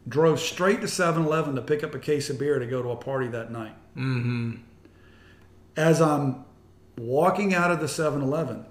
drove 0.08 0.38
straight 0.38 0.80
to 0.80 0.86
7-Eleven 0.86 1.56
to 1.56 1.62
pick 1.62 1.82
up 1.82 1.94
a 1.94 1.98
case 1.98 2.30
of 2.30 2.38
beer 2.38 2.58
to 2.58 2.66
go 2.66 2.82
to 2.82 2.90
a 2.90 2.96
party 2.96 3.26
that 3.28 3.50
night. 3.50 3.74
Mm-hmm. 3.96 4.56
As 5.76 6.00
I'm 6.00 6.44
walking 6.98 7.54
out 7.54 7.70
of 7.70 7.80
the 7.80 7.86
7-Eleven, 7.86 8.66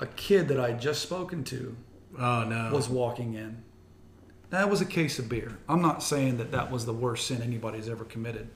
a 0.00 0.06
kid 0.06 0.48
that 0.48 0.60
I 0.60 0.70
had 0.70 0.80
just 0.80 1.02
spoken 1.02 1.44
to 1.44 1.76
Oh 2.18 2.44
no. 2.44 2.70
was 2.72 2.88
walking 2.88 3.34
in. 3.34 3.62
That 4.50 4.70
was 4.70 4.80
a 4.80 4.86
case 4.86 5.18
of 5.18 5.28
beer. 5.28 5.58
I'm 5.68 5.82
not 5.82 6.02
saying 6.02 6.36
that 6.36 6.52
that 6.52 6.70
was 6.70 6.86
the 6.86 6.92
worst 6.92 7.26
sin 7.26 7.42
anybody's 7.42 7.88
ever 7.88 8.04
committed. 8.04 8.48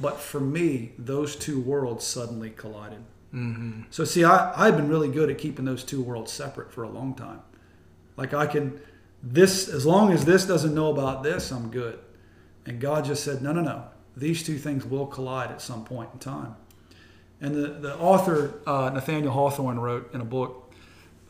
But 0.00 0.18
for 0.18 0.40
me, 0.40 0.92
those 0.98 1.36
two 1.36 1.60
worlds 1.60 2.04
suddenly 2.04 2.50
collided. 2.50 3.04
mm-hmm. 3.32 3.82
So, 3.90 4.04
see, 4.04 4.24
I, 4.24 4.52
I've 4.56 4.76
been 4.76 4.88
really 4.88 5.08
good 5.08 5.30
at 5.30 5.38
keeping 5.38 5.66
those 5.66 5.84
two 5.84 6.02
worlds 6.02 6.32
separate 6.32 6.72
for 6.72 6.82
a 6.82 6.88
long 6.88 7.14
time. 7.14 7.42
Like, 8.16 8.32
I 8.34 8.46
can, 8.46 8.80
this, 9.22 9.68
as 9.68 9.84
long 9.86 10.12
as 10.12 10.24
this 10.24 10.46
doesn't 10.46 10.74
know 10.74 10.90
about 10.90 11.22
this, 11.22 11.52
I'm 11.52 11.70
good. 11.70 11.98
And 12.66 12.80
God 12.80 13.04
just 13.04 13.22
said, 13.22 13.42
no, 13.42 13.52
no, 13.52 13.60
no. 13.60 13.84
These 14.16 14.42
two 14.42 14.58
things 14.58 14.84
will 14.84 15.06
collide 15.06 15.50
at 15.50 15.60
some 15.62 15.84
point 15.84 16.10
in 16.12 16.18
time. 16.18 16.56
And 17.40 17.54
the, 17.54 17.68
the 17.68 17.96
author, 17.98 18.60
uh, 18.66 18.90
Nathaniel 18.92 19.32
Hawthorne, 19.32 19.78
wrote 19.78 20.12
in 20.14 20.20
a 20.20 20.24
book, 20.24 20.72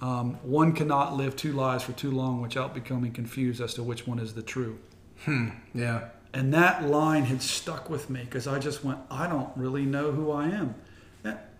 um, 0.00 0.34
one 0.42 0.72
cannot 0.72 1.16
live 1.16 1.36
two 1.36 1.52
lives 1.52 1.84
for 1.84 1.92
too 1.92 2.11
long 2.11 2.40
without 2.40 2.74
becoming 2.74 3.12
confused 3.12 3.61
as 3.61 3.74
to 3.74 3.82
which 3.82 4.06
one 4.06 4.18
is 4.18 4.34
the 4.34 4.42
true. 4.42 4.78
Yeah. 5.74 6.08
And 6.32 6.54
that 6.54 6.84
line 6.84 7.24
had 7.24 7.42
stuck 7.42 7.90
with 7.90 8.08
me 8.08 8.20
because 8.24 8.46
I 8.46 8.58
just 8.58 8.84
went, 8.84 8.98
I 9.11 9.26
don't 9.26 9.50
really 9.56 9.84
know 9.84 10.12
who 10.12 10.30
I 10.30 10.46
am. 10.46 10.74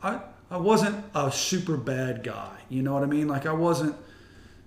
I, 0.03 0.20
I 0.51 0.57
wasn't 0.57 1.05
a 1.14 1.30
super 1.30 1.76
bad 1.76 2.22
guy. 2.22 2.57
You 2.68 2.82
know 2.82 2.94
what 2.94 3.03
I 3.03 3.07
mean? 3.07 3.28
Like, 3.28 3.46
I 3.46 3.53
wasn't 3.53 3.94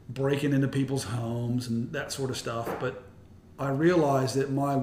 breaking 0.07 0.53
into 0.53 0.67
people's 0.67 1.05
homes 1.05 1.67
and 1.67 1.91
that 1.93 2.11
sort 2.11 2.29
of 2.29 2.38
stuff. 2.38 2.69
But 2.79 3.03
I 3.57 3.69
realized 3.69 4.36
that 4.36 4.51
my 4.51 4.79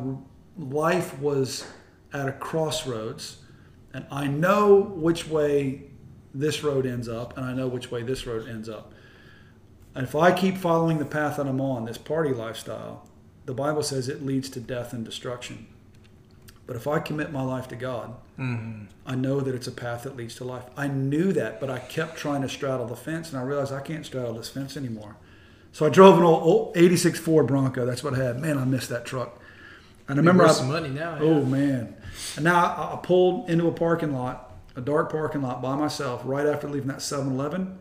life 0.58 1.16
was 1.20 1.64
at 2.12 2.28
a 2.28 2.32
crossroads. 2.32 3.36
And 3.92 4.06
I 4.10 4.26
know 4.26 4.76
which 4.76 5.26
way 5.26 5.82
this 6.32 6.62
road 6.62 6.86
ends 6.86 7.08
up, 7.08 7.36
and 7.36 7.44
I 7.44 7.52
know 7.52 7.66
which 7.66 7.90
way 7.90 8.02
this 8.02 8.26
road 8.26 8.48
ends 8.48 8.68
up. 8.68 8.92
And 9.94 10.06
if 10.06 10.14
I 10.14 10.32
keep 10.32 10.56
following 10.56 10.98
the 10.98 11.04
path 11.04 11.36
that 11.36 11.46
I'm 11.46 11.60
on, 11.60 11.84
this 11.84 11.98
party 11.98 12.30
lifestyle, 12.30 13.08
the 13.46 13.54
Bible 13.54 13.82
says 13.82 14.08
it 14.08 14.24
leads 14.24 14.48
to 14.50 14.60
death 14.60 14.92
and 14.92 15.04
destruction. 15.04 15.66
But 16.66 16.76
if 16.76 16.86
I 16.86 17.00
commit 17.00 17.32
my 17.32 17.42
life 17.42 17.66
to 17.68 17.76
God, 17.76 18.14
Mm-hmm. 18.40 18.84
I 19.04 19.14
know 19.16 19.40
that 19.40 19.54
it's 19.54 19.66
a 19.66 19.72
path 19.72 20.04
that 20.04 20.16
leads 20.16 20.34
to 20.36 20.44
life. 20.44 20.64
I 20.76 20.88
knew 20.88 21.32
that, 21.34 21.60
but 21.60 21.68
I 21.68 21.78
kept 21.78 22.16
trying 22.16 22.40
to 22.40 22.48
straddle 22.48 22.86
the 22.86 22.96
fence, 22.96 23.30
and 23.30 23.38
I 23.38 23.42
realized 23.42 23.72
I 23.72 23.80
can't 23.80 24.06
straddle 24.06 24.32
this 24.32 24.48
fence 24.48 24.76
anymore. 24.78 25.16
So 25.72 25.86
I 25.86 25.90
drove 25.90 26.16
an 26.16 26.24
old, 26.24 26.42
old 26.42 26.76
86 26.76 27.20
Ford 27.20 27.46
Bronco. 27.46 27.84
That's 27.84 28.02
what 28.02 28.14
I 28.14 28.24
had. 28.24 28.40
Man, 28.40 28.56
I 28.56 28.64
missed 28.64 28.88
that 28.88 29.04
truck. 29.04 29.39
And 30.10 30.18
I 30.18 30.22
remember 30.22 30.44
I, 30.44 30.52
some 30.52 30.68
money 30.68 30.88
now. 30.88 31.14
yeah. 31.14 31.22
Oh 31.22 31.44
man! 31.44 31.94
And 32.36 32.44
now 32.44 32.56
I, 32.56 32.94
I 32.94 32.96
pulled 33.02 33.48
into 33.48 33.68
a 33.68 33.72
parking 33.72 34.12
lot, 34.12 34.52
a 34.74 34.80
dark 34.80 35.12
parking 35.12 35.42
lot 35.42 35.62
by 35.62 35.76
myself, 35.76 36.22
right 36.24 36.46
after 36.46 36.68
leaving 36.68 36.88
that 36.88 36.98
7-Eleven. 36.98 37.78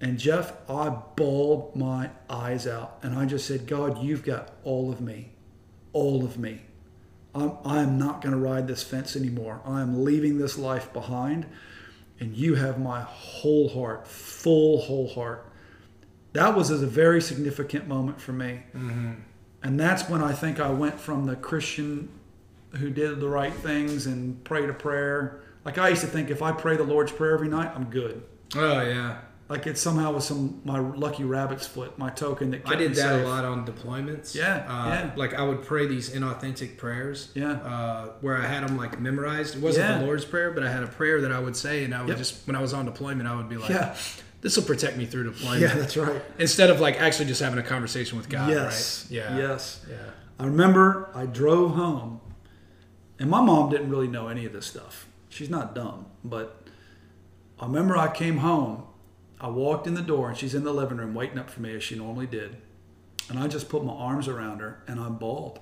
And 0.00 0.18
Jeff, 0.18 0.54
I 0.70 0.88
bawled 0.88 1.76
my 1.76 2.08
eyes 2.30 2.66
out, 2.66 2.98
and 3.02 3.14
I 3.14 3.26
just 3.26 3.46
said, 3.46 3.66
"God, 3.66 4.02
you've 4.02 4.24
got 4.24 4.52
all 4.64 4.90
of 4.90 5.00
me, 5.02 5.32
all 5.92 6.24
of 6.24 6.38
me. 6.38 6.62
I'm, 7.34 7.52
I 7.64 7.82
am 7.82 7.98
not 7.98 8.22
going 8.22 8.32
to 8.32 8.40
ride 8.40 8.66
this 8.66 8.82
fence 8.82 9.14
anymore. 9.14 9.60
I 9.66 9.82
am 9.82 10.02
leaving 10.02 10.38
this 10.38 10.56
life 10.56 10.92
behind, 10.94 11.44
and 12.18 12.34
you 12.34 12.54
have 12.54 12.80
my 12.80 13.02
whole 13.02 13.68
heart, 13.68 14.08
full 14.08 14.80
whole 14.80 15.08
heart." 15.08 15.46
That 16.32 16.56
was 16.56 16.70
a 16.70 16.76
very 16.86 17.20
significant 17.20 17.86
moment 17.86 18.20
for 18.20 18.32
me. 18.32 18.62
Mm-hmm. 18.74 19.12
And 19.62 19.78
that's 19.78 20.08
when 20.08 20.22
I 20.22 20.32
think 20.32 20.58
I 20.60 20.70
went 20.70 20.98
from 20.98 21.26
the 21.26 21.36
Christian 21.36 22.08
who 22.76 22.90
did 22.90 23.20
the 23.20 23.28
right 23.28 23.52
things 23.52 24.06
and 24.06 24.42
prayed 24.44 24.68
a 24.70 24.72
prayer. 24.74 25.40
Like 25.64 25.76
I 25.78 25.88
used 25.90 26.00
to 26.02 26.06
think 26.06 26.30
if 26.30 26.40
I 26.42 26.52
pray 26.52 26.76
the 26.76 26.84
Lord's 26.84 27.12
Prayer 27.12 27.34
every 27.34 27.48
night, 27.48 27.70
I'm 27.74 27.84
good. 27.84 28.22
Oh 28.56 28.80
yeah. 28.80 29.18
Like 29.50 29.66
it 29.66 29.76
somehow 29.76 30.12
was 30.12 30.24
some 30.26 30.62
my 30.64 30.78
lucky 30.78 31.24
rabbit's 31.24 31.66
foot, 31.66 31.98
my 31.98 32.08
token 32.10 32.52
that 32.52 32.58
kept 32.64 32.68
I 32.76 32.78
did 32.78 32.92
that 32.92 32.96
safe. 33.16 33.24
a 33.24 33.28
lot 33.28 33.44
on 33.44 33.66
deployments. 33.66 34.34
Yeah, 34.34 34.64
Uh, 34.68 34.88
yeah. 34.88 35.10
Like 35.16 35.34
I 35.34 35.42
would 35.42 35.62
pray 35.62 35.86
these 35.88 36.08
inauthentic 36.10 36.76
prayers. 36.78 37.30
Yeah. 37.34 37.54
Uh, 37.54 38.06
where 38.20 38.38
I 38.38 38.46
had 38.46 38.66
them 38.66 38.76
like 38.76 39.00
memorized. 39.00 39.56
It 39.56 39.60
wasn't 39.62 39.88
Yeah. 39.88 39.98
the 39.98 40.04
Lord's 40.06 40.24
prayer, 40.24 40.52
but 40.52 40.62
I 40.62 40.70
had 40.70 40.84
a 40.84 40.86
prayer 40.86 41.20
that 41.22 41.32
I 41.32 41.40
would 41.40 41.56
say, 41.56 41.84
and 41.84 41.92
I 41.94 42.00
would 42.00 42.10
Yep. 42.10 42.18
just 42.18 42.46
when 42.46 42.54
I 42.56 42.62
was 42.62 42.72
on 42.72 42.84
deployment, 42.86 43.28
I 43.28 43.34
would 43.36 43.48
be 43.48 43.56
like, 43.56 43.70
Yeah. 43.70 43.96
"This 44.40 44.56
will 44.56 44.64
protect 44.64 44.96
me 44.96 45.06
through 45.06 45.24
deployment." 45.24 45.62
Yeah, 45.62 45.74
that's 45.74 45.96
right. 45.96 46.22
Instead 46.38 46.70
of 46.70 46.80
like 46.80 47.00
actually 47.00 47.26
just 47.26 47.40
having 47.40 47.58
a 47.58 47.62
conversation 47.62 48.18
with 48.18 48.28
God. 48.28 48.50
yes. 48.50 49.06
Right? 49.10 49.16
Yeah. 49.16 49.38
Yes. 49.38 49.84
Yeah. 49.88 49.96
I 50.38 50.44
remember 50.46 51.10
I 51.14 51.26
drove 51.26 51.74
home, 51.74 52.20
and 53.18 53.28
my 53.30 53.40
mom 53.42 53.70
didn't 53.70 53.90
really 53.90 54.08
know 54.08 54.28
any 54.28 54.46
of 54.46 54.52
this 54.52 54.66
stuff. 54.66 55.06
She's 55.28 55.50
not 55.50 55.74
dumb, 55.74 56.06
but 56.24 56.62
I 57.58 57.66
remember 57.66 57.96
I 57.96 58.10
came 58.10 58.38
home. 58.38 58.84
I 59.40 59.48
walked 59.48 59.86
in 59.86 59.94
the 59.94 60.02
door, 60.02 60.28
and 60.28 60.36
she's 60.36 60.54
in 60.54 60.64
the 60.64 60.72
living 60.72 60.98
room 60.98 61.14
waiting 61.14 61.38
up 61.38 61.48
for 61.50 61.60
me 61.62 61.74
as 61.74 61.82
she 61.82 61.94
normally 61.94 62.26
did. 62.26 62.56
And 63.28 63.38
I 63.38 63.46
just 63.46 63.68
put 63.68 63.84
my 63.84 63.92
arms 63.92 64.28
around 64.28 64.60
her, 64.60 64.82
and 64.86 64.98
I 65.00 65.08
bawled. 65.08 65.60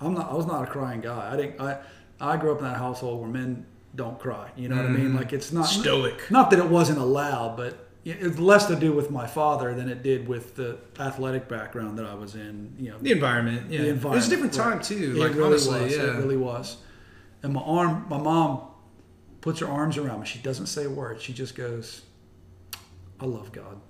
I'm 0.00 0.14
not. 0.14 0.30
I 0.30 0.34
was 0.34 0.46
not 0.46 0.62
a 0.62 0.66
crying 0.70 1.00
guy. 1.00 1.32
I 1.32 1.36
didn't. 1.36 1.60
I 1.60 1.78
I 2.20 2.36
grew 2.36 2.52
up 2.52 2.58
in 2.58 2.64
that 2.64 2.76
household 2.76 3.20
where 3.20 3.28
men 3.28 3.66
don't 3.94 4.18
cry. 4.18 4.50
You 4.56 4.68
know 4.68 4.76
what 4.76 4.86
I 4.86 4.88
mean? 4.88 5.08
Mm-hmm. 5.08 5.16
Like 5.18 5.32
it's 5.32 5.52
not 5.52 5.66
Stoic. 5.66 6.30
Not 6.30 6.50
that 6.50 6.58
it 6.58 6.68
wasn't 6.68 6.98
allowed, 6.98 7.56
but 7.56 7.88
it's 8.04 8.38
less 8.38 8.66
to 8.66 8.76
do 8.76 8.92
with 8.92 9.10
my 9.10 9.26
father 9.26 9.74
than 9.74 9.88
it 9.88 10.02
did 10.02 10.26
with 10.26 10.56
the 10.56 10.78
athletic 10.98 11.48
background 11.48 11.98
that 11.98 12.06
I 12.06 12.14
was 12.14 12.34
in. 12.34 12.74
You 12.78 12.90
know, 12.90 12.98
The 12.98 13.12
environment. 13.12 13.70
Yeah. 13.70 13.82
the 13.82 13.88
environment. 13.90 14.14
It 14.14 14.16
was 14.16 14.26
a 14.26 14.30
different 14.30 14.52
time 14.54 14.72
right. 14.78 14.82
too. 14.82 15.12
It 15.16 15.20
Like 15.20 15.30
really 15.34 15.44
honestly, 15.44 15.80
was. 15.82 15.96
yeah. 15.96 16.02
It 16.02 16.16
really 16.18 16.36
was. 16.36 16.78
And 17.42 17.52
my 17.54 17.60
arm, 17.62 18.06
my 18.08 18.18
mom 18.18 18.62
puts 19.40 19.60
her 19.60 19.68
arms 19.68 19.96
around 19.98 20.20
me. 20.20 20.26
She 20.26 20.38
doesn't 20.40 20.66
say 20.66 20.84
a 20.84 20.90
word. 20.90 21.20
She 21.20 21.32
just 21.32 21.54
goes, 21.56 22.02
"I 23.20 23.24
love 23.26 23.52
God." 23.52 23.80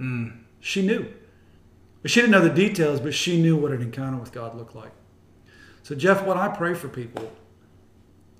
Mm. 0.00 0.38
She 0.60 0.84
knew. 0.86 1.06
But 2.02 2.10
she 2.10 2.20
didn't 2.20 2.32
know 2.32 2.40
the 2.40 2.50
details, 2.50 2.98
but 2.98 3.14
she 3.14 3.40
knew 3.40 3.56
what 3.56 3.70
an 3.70 3.80
encounter 3.82 4.18
with 4.18 4.32
God 4.32 4.56
looked 4.56 4.74
like. 4.74 4.90
So, 5.84 5.94
Jeff, 5.94 6.24
what 6.24 6.36
I 6.36 6.48
pray 6.48 6.74
for 6.74 6.88
people 6.88 7.30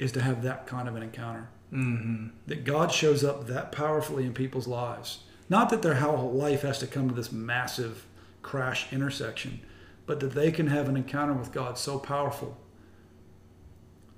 is 0.00 0.10
to 0.12 0.20
have 0.20 0.42
that 0.42 0.66
kind 0.66 0.88
of 0.88 0.96
an 0.96 1.02
encounter. 1.04 1.48
Hmm 1.72 2.28
That 2.46 2.64
God 2.64 2.92
shows 2.92 3.24
up 3.24 3.46
that 3.46 3.72
powerfully 3.72 4.24
in 4.24 4.34
people's 4.34 4.68
lives. 4.68 5.20
Not 5.48 5.70
that 5.70 5.82
their 5.82 5.94
whole 5.94 6.32
life 6.32 6.62
has 6.62 6.78
to 6.78 6.86
come 6.86 7.08
to 7.08 7.14
this 7.14 7.32
massive 7.32 8.06
crash 8.42 8.92
intersection, 8.92 9.60
but 10.06 10.20
that 10.20 10.32
they 10.32 10.52
can 10.52 10.66
have 10.68 10.88
an 10.88 10.96
encounter 10.96 11.32
with 11.32 11.52
God 11.52 11.78
so 11.78 11.98
powerful 11.98 12.56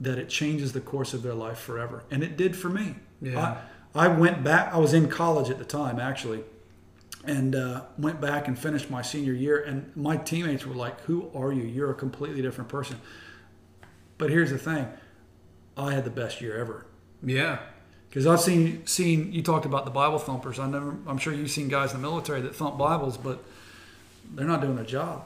that 0.01 0.19
it 0.19 0.29
changes 0.29 0.73
the 0.73 0.81
course 0.81 1.15
of 1.15 1.23
their 1.23 1.35
life 1.35 1.59
forever. 1.59 2.05
And 2.11 2.23
it 2.23 2.37
did 2.37 2.57
for 2.57 2.69
me. 2.69 2.97
Yeah. 3.23 3.63
I, 3.95 4.07
I 4.07 4.09
went 4.09 4.43
back, 4.43 4.73
I 4.73 4.79
was 4.79 4.93
in 4.93 5.09
college 5.09 5.51
at 5.51 5.59
the 5.59 5.65
time, 5.65 6.01
actually, 6.01 6.43
and 7.25 7.55
uh, 7.55 7.83
went 7.97 8.21
back 8.21 8.49
and 8.49 8.59
finished 8.59 8.91
my 8.91 9.03
senior 9.03 9.33
year. 9.33 9.63
And 9.63 9.97
my 9.97 10.17
teammates 10.17 10.67
were 10.67 10.75
like, 10.75 11.01
Who 11.03 11.31
are 11.35 11.53
you? 11.53 11.63
You're 11.63 11.91
a 11.91 11.95
completely 11.95 12.43
different 12.43 12.69
person. 12.69 13.01
But 14.19 14.31
here's 14.31 14.51
the 14.51 14.59
thing 14.59 14.89
I 15.77 15.95
had 15.95 16.05
the 16.05 16.11
best 16.11 16.41
year 16.41 16.59
ever. 16.59 16.87
Yeah. 17.25 17.59
Because 18.09 18.27
I've 18.27 18.41
seen 18.41 18.87
seen 18.87 19.33
you 19.33 19.43
talked 19.43 19.67
about 19.67 19.85
the 19.85 19.91
Bible 19.91 20.19
thumpers. 20.19 20.59
I 20.59 20.69
never. 20.69 20.95
I'm 21.07 21.19
sure 21.19 21.33
you've 21.33 21.51
seen 21.51 21.69
guys 21.69 21.93
in 21.93 22.01
the 22.01 22.09
military 22.09 22.41
that 22.43 22.55
thump 22.55 22.79
Bibles, 22.79 23.17
but 23.17 23.43
they're 24.35 24.47
not 24.47 24.61
doing 24.61 24.77
their 24.77 24.85
job. 24.85 25.25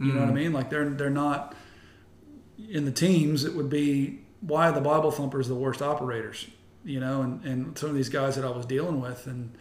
You 0.00 0.12
know 0.12 0.20
what 0.20 0.28
I 0.28 0.32
mm. 0.32 0.36
mean? 0.36 0.52
Like 0.52 0.70
they're 0.70 0.88
they're 0.88 1.10
not 1.10 1.54
in 2.70 2.84
the 2.84 2.92
teams. 2.92 3.44
It 3.44 3.54
would 3.54 3.68
be 3.68 4.20
why 4.40 4.68
are 4.68 4.72
the 4.72 4.80
Bible 4.80 5.10
thumpers 5.10 5.48
the 5.48 5.54
worst 5.54 5.82
operators? 5.82 6.46
You 6.84 7.00
know, 7.00 7.22
and, 7.22 7.44
and 7.44 7.78
some 7.78 7.90
of 7.90 7.96
these 7.96 8.08
guys 8.08 8.36
that 8.36 8.44
I 8.44 8.50
was 8.50 8.64
dealing 8.64 9.00
with. 9.00 9.26
And 9.26 9.52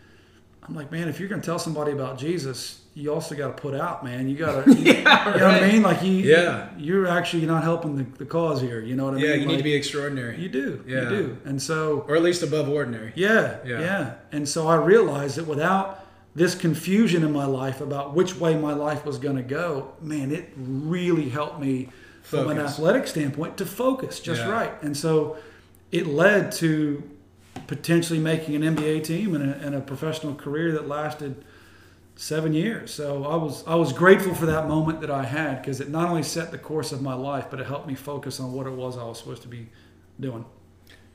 I'm 0.64 0.76
like, 0.76 0.92
man, 0.92 1.10
if 1.10 1.20
you're 1.20 1.30
going 1.30 1.42
to 1.42 1.46
tell 1.46 1.60
somebody 1.60 1.92
about 1.92 2.20
Jesus, 2.20 2.82
you 2.98 3.14
also 3.14 3.36
got 3.36 3.56
to 3.56 3.62
put 3.62 3.76
out, 3.76 4.04
man. 4.04 4.28
You 4.28 4.36
got 4.36 4.66
to, 4.66 4.74
you, 4.80 4.92
Yeah, 4.94 5.34
you 5.34 5.40
know 5.40 5.48
what 5.48 5.64
I 5.64 5.68
mean? 5.72 5.82
Like, 5.84 6.02
you, 6.02 6.14
Yeah. 6.14 6.70
you're 6.78 7.06
actually 7.06 7.46
not 7.46 7.64
helping 7.64 7.96
the, 7.96 8.04
the 8.18 8.26
cause 8.26 8.60
here. 8.60 8.80
You 8.82 8.96
know 8.96 9.06
what 9.06 9.14
I 9.14 9.18
Yeah, 9.18 9.24
mean? 9.24 9.30
Yeah, 9.36 9.42
you 9.42 9.48
need 9.50 9.58
to 9.58 9.64
be 9.64 9.74
extraordinary. 9.76 10.40
You 10.42 10.50
do. 10.50 10.84
Yeah. 10.88 11.04
You 11.04 11.10
do. 11.10 11.38
And 11.46 11.62
so, 11.62 12.06
or 12.08 12.16
at 12.16 12.24
least 12.24 12.42
above 12.42 12.68
ordinary. 12.70 13.12
yeah, 13.16 13.58
Yeah. 13.66 13.80
yeah, 13.82 14.14
And 14.32 14.50
so 14.50 14.68
I 14.68 14.76
realized 14.78 15.38
that 15.38 15.46
without 15.46 16.06
this 16.34 16.56
confusion 16.56 17.24
in 17.24 17.32
my 17.32 17.46
life 17.46 17.82
about 17.82 18.16
which 18.16 18.36
way 18.40 18.58
my 18.58 18.74
life 18.74 19.06
was 19.06 19.18
going 19.20 19.36
to 19.38 19.44
go, 19.44 19.94
man, 20.02 20.32
it 20.32 20.50
really 20.56 21.30
helped 21.30 21.60
me 21.60 21.90
from 22.24 22.50
an 22.50 22.58
athletic 22.60 23.08
standpoint 23.08 23.58
to 23.58 23.66
focus 23.66 24.20
just 24.20 24.42
Yeah. 24.42 24.50
right. 24.50 24.74
And 24.84 24.98
so 24.98 25.38
it 25.92 26.08
led 26.08 26.52
to 26.54 27.04
potentially 27.68 28.20
making 28.20 28.56
an 28.56 28.76
NBA 28.76 29.04
team 29.04 29.36
and 29.36 29.52
a, 29.52 29.58
and 29.66 29.76
a 29.76 29.82
professional 29.82 30.34
career 30.36 30.72
that 30.74 30.88
lasted 30.88 31.44
seven 32.18 32.54
years. 32.54 32.94
So 32.94 33.24
I 33.24 33.36
was 33.36 33.66
I 33.66 33.76
was 33.76 33.94
grateful 33.94 34.34
for 34.34 34.48
that 34.48 34.68
moment 34.68 35.02
that 35.02 35.12
I 35.12 35.24
had 35.24 35.62
because 35.62 35.80
it 35.80 35.90
not 35.90 36.10
only 36.10 36.24
set 36.24 36.52
the 36.52 36.58
course 36.58 36.92
of 36.92 37.02
my 37.02 37.14
life, 37.14 37.48
but 37.50 37.60
it 37.60 37.68
helped 37.68 37.88
me 37.88 37.96
focus 37.96 38.40
on 38.40 38.52
what 38.52 38.68
it 38.68 38.74
was 38.74 38.98
I 38.98 39.04
was 39.04 39.20
supposed 39.20 39.44
to 39.44 39.48
be 39.48 39.70
doing. 40.20 40.44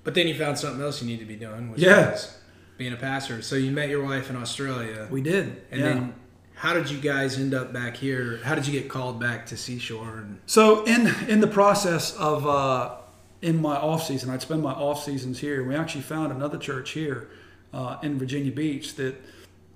But 0.05 0.14
then 0.14 0.26
you 0.26 0.34
found 0.34 0.59
something 0.59 0.80
else 0.80 1.03
you 1.03 1.09
need 1.09 1.18
to 1.18 1.26
be 1.26 1.36
doing, 1.36 1.70
which 1.70 1.82
was 2.11 2.38
being 2.78 2.92
a 2.92 2.96
pastor. 2.96 3.42
So 3.42 3.57
you 3.57 3.70
met 3.70 3.88
your 3.88 4.05
wife 4.05 4.30
in 4.30 4.36
Australia. 4.36 5.07
We 5.11 5.20
did. 5.20 5.62
And 5.70 5.80
yeah. 5.80 5.88
then 5.88 6.14
how 6.55 6.72
did 6.72 6.90
you 6.90 6.98
guys 6.98 7.38
end 7.38 7.55
up 7.55 7.72
back 7.72 7.96
here? 7.96 8.40
How 8.44 8.55
did 8.55 8.66
you 8.66 8.72
get 8.72 8.88
called 8.88 9.20
back 9.20 9.46
to 9.46 9.57
Seashore? 9.57 10.18
And 10.18 10.40
So 10.46 10.84
in 10.84 11.09
in 11.28 11.40
the 11.40 11.48
process 11.48 12.14
of 12.16 12.46
uh, 12.46 12.96
in 13.40 13.61
my 13.61 13.76
off 13.76 14.05
season, 14.07 14.30
I'd 14.30 14.42
spend 14.42 14.62
my 14.62 14.72
off 14.72 15.03
seasons 15.03 15.40
here. 15.40 15.64
We 15.64 15.74
actually 15.74 16.03
found 16.03 16.32
another 16.32 16.59
church 16.59 16.90
here 16.92 17.28
uh, 17.72 17.98
in 18.03 18.18
Virginia 18.18 18.53
Beach 18.53 18.94
that 18.96 19.20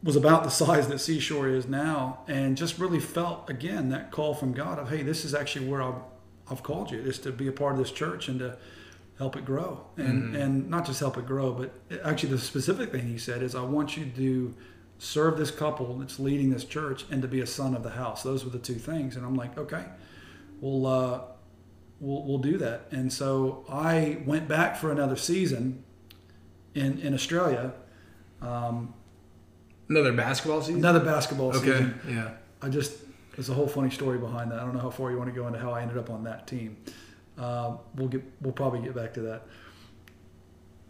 was 0.02 0.16
about 0.16 0.44
the 0.44 0.50
size 0.50 0.88
that 0.88 0.98
Seashore 1.00 1.48
is 1.48 1.66
now, 1.66 2.20
and 2.28 2.56
just 2.56 2.78
really 2.78 3.00
felt 3.00 3.50
again 3.50 3.88
that 3.88 4.10
call 4.10 4.34
from 4.34 4.52
God 4.52 4.78
of, 4.78 4.90
hey, 4.90 5.02
this 5.02 5.24
is 5.24 5.34
actually 5.34 5.66
where 5.66 5.82
I've, 5.82 6.02
I've 6.50 6.62
called 6.62 6.90
you, 6.90 6.98
is 6.98 7.18
to 7.20 7.32
be 7.32 7.48
a 7.48 7.52
part 7.52 7.72
of 7.72 7.78
this 7.78 7.90
church 7.90 8.28
and 8.28 8.38
to 8.38 8.56
help 9.18 9.34
it 9.34 9.44
grow, 9.44 9.86
and 9.96 10.36
and 10.36 10.68
not 10.70 10.84
just 10.86 11.00
help 11.00 11.16
it 11.16 11.26
grow, 11.26 11.52
but 11.52 11.72
actually 12.04 12.28
the 12.28 12.38
specific 12.38 12.92
thing 12.92 13.06
He 13.06 13.18
said 13.18 13.42
is, 13.42 13.54
I 13.54 13.62
want 13.62 13.96
you 13.96 14.04
to 14.16 14.54
serve 14.98 15.38
this 15.38 15.50
couple 15.50 15.98
that's 15.98 16.18
leading 16.18 16.50
this 16.50 16.64
church 16.64 17.04
and 17.10 17.22
to 17.22 17.28
be 17.28 17.40
a 17.40 17.46
son 17.46 17.74
of 17.74 17.82
the 17.82 17.90
house. 17.90 18.22
Those 18.22 18.44
were 18.44 18.50
the 18.50 18.58
two 18.58 18.74
things, 18.74 19.16
and 19.16 19.24
I'm 19.24 19.34
like, 19.34 19.56
okay, 19.58 19.84
we'll 20.60 20.86
uh, 20.86 21.20
we'll 21.98 22.24
we'll 22.24 22.38
do 22.38 22.58
that. 22.58 22.88
And 22.90 23.10
so 23.12 23.64
I 23.68 24.18
went 24.26 24.48
back 24.48 24.76
for 24.76 24.92
another 24.92 25.16
season 25.16 25.82
in 26.74 26.98
in 26.98 27.14
Australia, 27.14 27.72
um, 28.42 28.92
another 29.88 30.12
basketball 30.12 30.60
season? 30.62 30.76
another 30.80 31.00
basketball 31.04 31.48
Okay. 31.56 31.60
season. 31.72 32.00
Yeah. 32.08 32.30
I 32.62 32.68
just 32.68 32.92
there's 33.34 33.48
a 33.50 33.54
whole 33.54 33.68
funny 33.68 33.90
story 33.90 34.18
behind 34.18 34.50
that. 34.50 34.58
I 34.60 34.64
don't 34.64 34.74
know 34.74 34.80
how 34.80 34.90
far 34.90 35.10
you 35.10 35.18
want 35.18 35.28
to 35.32 35.38
go 35.38 35.46
into 35.46 35.58
how 35.58 35.72
I 35.72 35.82
ended 35.82 35.98
up 35.98 36.08
on 36.10 36.24
that 36.24 36.46
team. 36.46 36.76
Uh, 37.38 37.76
we'll 37.94 38.08
get 38.08 38.22
we'll 38.40 38.52
probably 38.52 38.80
get 38.80 38.94
back 38.94 39.12
to 39.14 39.20
that. 39.22 39.42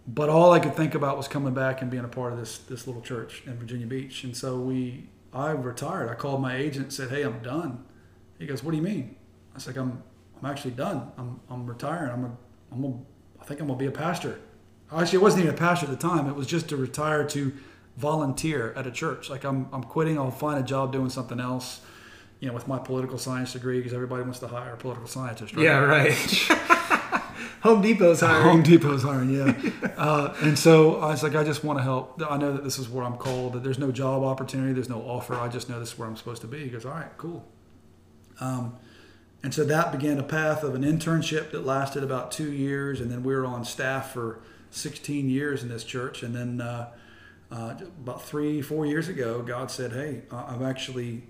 But 0.09 0.29
all 0.29 0.53
I 0.53 0.61
could 0.61 0.75
think 0.77 0.95
about 0.95 1.17
was 1.17 1.27
coming 1.27 1.53
back 1.55 1.83
and 1.83 1.91
being 1.91 2.05
a 2.05 2.09
part 2.09 2.33
of 2.33 2.39
this 2.39 2.59
this 2.59 2.87
little 2.87 3.03
church 3.03 3.43
in 3.47 3.55
Virginia 3.59 3.87
Beach. 3.87 4.23
And 4.25 4.37
so 4.37 4.59
we 4.61 5.09
I 5.33 5.51
retired. 5.51 6.09
I 6.09 6.15
called 6.15 6.41
my 6.41 6.57
agent 6.57 6.85
and 6.85 6.93
said, 6.93 7.11
"Hey, 7.11 7.23
I'm 7.23 7.41
done." 7.41 7.85
He 8.39 8.47
goes, 8.47 8.63
"What 8.63 8.71
do 8.71 8.77
you 8.77 8.83
mean?" 8.83 9.17
I 9.53 9.57
was 9.57 9.67
like, 9.67 9.77
"I'm 9.77 10.03
I'm 10.41 10.49
actually 10.49 10.71
done. 10.73 11.11
I'm 11.19 11.41
I'm 11.51 11.67
retiring. 11.67 12.13
I'm 12.13 12.25
a 12.25 12.37
I'm 12.73 12.85
a 12.85 12.93
I 13.41 13.45
think 13.45 13.61
I'm 13.61 13.67
gonna 13.67 13.79
be 13.79 13.87
a 13.87 13.91
pastor." 13.91 14.39
Actually, 14.93 15.19
I 15.19 15.23
wasn't 15.23 15.43
even 15.45 15.55
a 15.57 15.59
pastor 15.59 15.87
at 15.87 15.91
the 15.91 16.09
time. 16.09 16.29
It 16.29 16.37
was 16.37 16.47
just 16.47 16.69
to 16.69 16.77
retire 16.77 17.25
to 17.27 17.53
volunteer 17.97 18.73
at 18.77 18.87
a 18.87 18.91
church. 18.91 19.31
Like 19.31 19.45
I'm 19.45 19.69
I'm 19.73 19.83
quitting. 19.83 20.19
I'll 20.19 20.31
find 20.31 20.63
a 20.63 20.67
job 20.67 20.93
doing 20.93 21.11
something 21.11 21.41
else. 21.41 21.81
You 22.41 22.49
know, 22.49 22.55
with 22.55 22.69
my 22.69 22.79
political 22.79 23.17
science 23.17 23.55
degree, 23.55 23.79
because 23.79 23.95
everybody 23.95 24.23
wants 24.23 24.41
to 24.41 24.47
hire 24.47 24.75
a 24.75 24.77
political 24.77 25.09
scientist. 25.09 25.57
Right? 25.57 25.65
Yeah, 25.65 25.79
right. 25.79 26.13
Home 27.63 27.83
Depot's 27.83 28.21
hiring. 28.21 28.43
Home 28.43 28.63
Depot's 28.63 29.03
hiring, 29.03 29.31
yeah. 29.31 29.91
uh, 29.97 30.35
and 30.43 30.59
so 30.59 31.01
I 31.01 31.09
was 31.09 31.23
like, 31.23 31.35
I 31.35 31.43
just 31.43 31.65
want 31.65 31.79
to 31.79 31.83
help. 31.83 32.23
I 32.29 32.37
know 32.37 32.53
that 32.53 32.63
this 32.63 32.79
is 32.79 32.89
where 32.89 33.05
I'm 33.05 33.17
called. 33.17 33.55
That 33.55 33.65
there's 33.65 33.79
no 33.79 33.91
job 33.91 34.23
opportunity, 34.23 34.75
there's 34.75 34.91
no 34.91 35.01
offer. 35.01 35.35
I 35.35 35.49
just 35.49 35.71
know 35.71 35.81
this 35.81 35.93
is 35.93 35.99
where 35.99 36.07
I'm 36.07 36.17
supposed 36.17 36.43
to 36.43 36.47
be. 36.47 36.59
He 36.65 36.69
goes, 36.69 36.85
all 36.85 36.93
right, 36.93 37.17
cool. 37.17 37.45
Um, 38.39 38.77
and 39.43 39.55
so 39.55 39.65
that 39.65 39.93
began 39.93 40.19
a 40.19 40.23
path 40.23 40.63
of 40.63 40.75
an 40.75 40.83
internship 40.83 41.51
that 41.53 41.65
lasted 41.65 42.03
about 42.03 42.31
two 42.33 42.53
years, 42.53 43.01
and 43.01 43.11
then 43.11 43.23
we 43.23 43.35
were 43.35 43.47
on 43.47 43.65
staff 43.65 44.13
for 44.13 44.41
16 44.71 45.31
years 45.31 45.63
in 45.63 45.69
this 45.69 45.85
church. 45.85 46.23
And 46.23 46.35
then 46.35 46.61
uh, 46.61 46.91
uh, 47.51 47.75
about 48.03 48.23
three, 48.23 48.61
four 48.63 48.87
years 48.87 49.09
ago, 49.09 49.43
God 49.43 49.71
said, 49.71 49.93
"Hey, 49.93 50.23
I've 50.31 50.63
actually, 50.63 51.23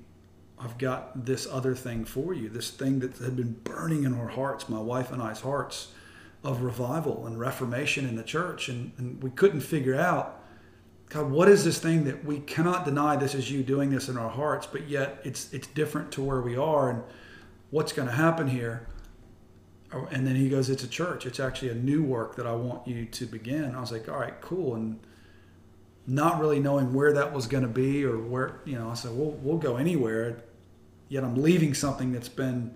I've 0.58 0.78
got 0.78 1.26
this 1.26 1.46
other 1.46 1.74
thing 1.74 2.04
for 2.04 2.32
you. 2.32 2.48
This 2.48 2.70
thing 2.70 3.00
that 3.00 3.18
had 3.18 3.36
been 3.36 3.60
burning 3.64 4.04
in 4.04 4.18
our 4.18 4.28
hearts, 4.28 4.68
my 4.68 4.80
wife 4.80 5.12
and 5.12 5.22
I's 5.22 5.40
hearts, 5.40 5.88
of 6.42 6.62
revival 6.62 7.26
and 7.26 7.38
reformation 7.38 8.08
in 8.08 8.16
the 8.16 8.22
church, 8.22 8.68
and, 8.68 8.92
and 8.98 9.22
we 9.22 9.30
couldn't 9.30 9.60
figure 9.60 9.94
out." 9.94 10.42
God, 11.08 11.30
what 11.30 11.48
is 11.48 11.64
this 11.64 11.78
thing 11.78 12.02
that 12.04 12.24
we 12.24 12.40
cannot 12.40 12.84
deny 12.84 13.14
this 13.14 13.34
is 13.34 13.48
you 13.48 13.62
doing 13.62 13.90
this 13.90 14.08
in 14.08 14.16
our 14.16 14.28
hearts, 14.28 14.66
but 14.66 14.88
yet 14.88 15.20
it's 15.22 15.52
it's 15.52 15.68
different 15.68 16.10
to 16.12 16.22
where 16.22 16.40
we 16.40 16.56
are 16.56 16.90
and 16.90 17.02
what's 17.70 17.92
going 17.92 18.08
to 18.08 18.14
happen 18.14 18.48
here? 18.48 18.86
Oh, 19.92 20.08
And 20.10 20.26
then 20.26 20.36
he 20.36 20.48
goes, 20.48 20.68
It's 20.68 20.82
a 20.82 20.88
church. 20.88 21.26
It's 21.26 21.38
actually 21.38 21.68
a 21.68 21.74
new 21.74 22.02
work 22.02 22.36
that 22.36 22.46
I 22.46 22.52
want 22.52 22.86
you 22.88 23.06
to 23.06 23.26
begin. 23.26 23.74
I 23.74 23.80
was 23.80 23.92
like, 23.92 24.08
All 24.08 24.18
right, 24.18 24.40
cool. 24.40 24.74
And 24.74 24.98
not 26.06 26.40
really 26.40 26.60
knowing 26.60 26.92
where 26.92 27.12
that 27.14 27.32
was 27.32 27.46
going 27.46 27.62
to 27.62 27.68
be 27.68 28.04
or 28.04 28.18
where, 28.18 28.60
you 28.64 28.78
know, 28.78 28.90
I 28.90 28.94
said, 28.94 29.12
We'll, 29.12 29.32
we'll 29.32 29.58
go 29.58 29.76
anywhere. 29.76 30.42
Yet 31.08 31.24
I'm 31.24 31.40
leaving 31.40 31.74
something 31.74 32.12
that's 32.12 32.28
been 32.28 32.74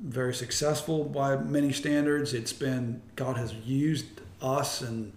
very 0.00 0.34
successful 0.34 1.04
by 1.04 1.36
many 1.36 1.72
standards. 1.72 2.34
It's 2.34 2.52
been, 2.52 3.02
God 3.16 3.36
has 3.36 3.54
used 3.54 4.20
us 4.40 4.82
and, 4.82 5.12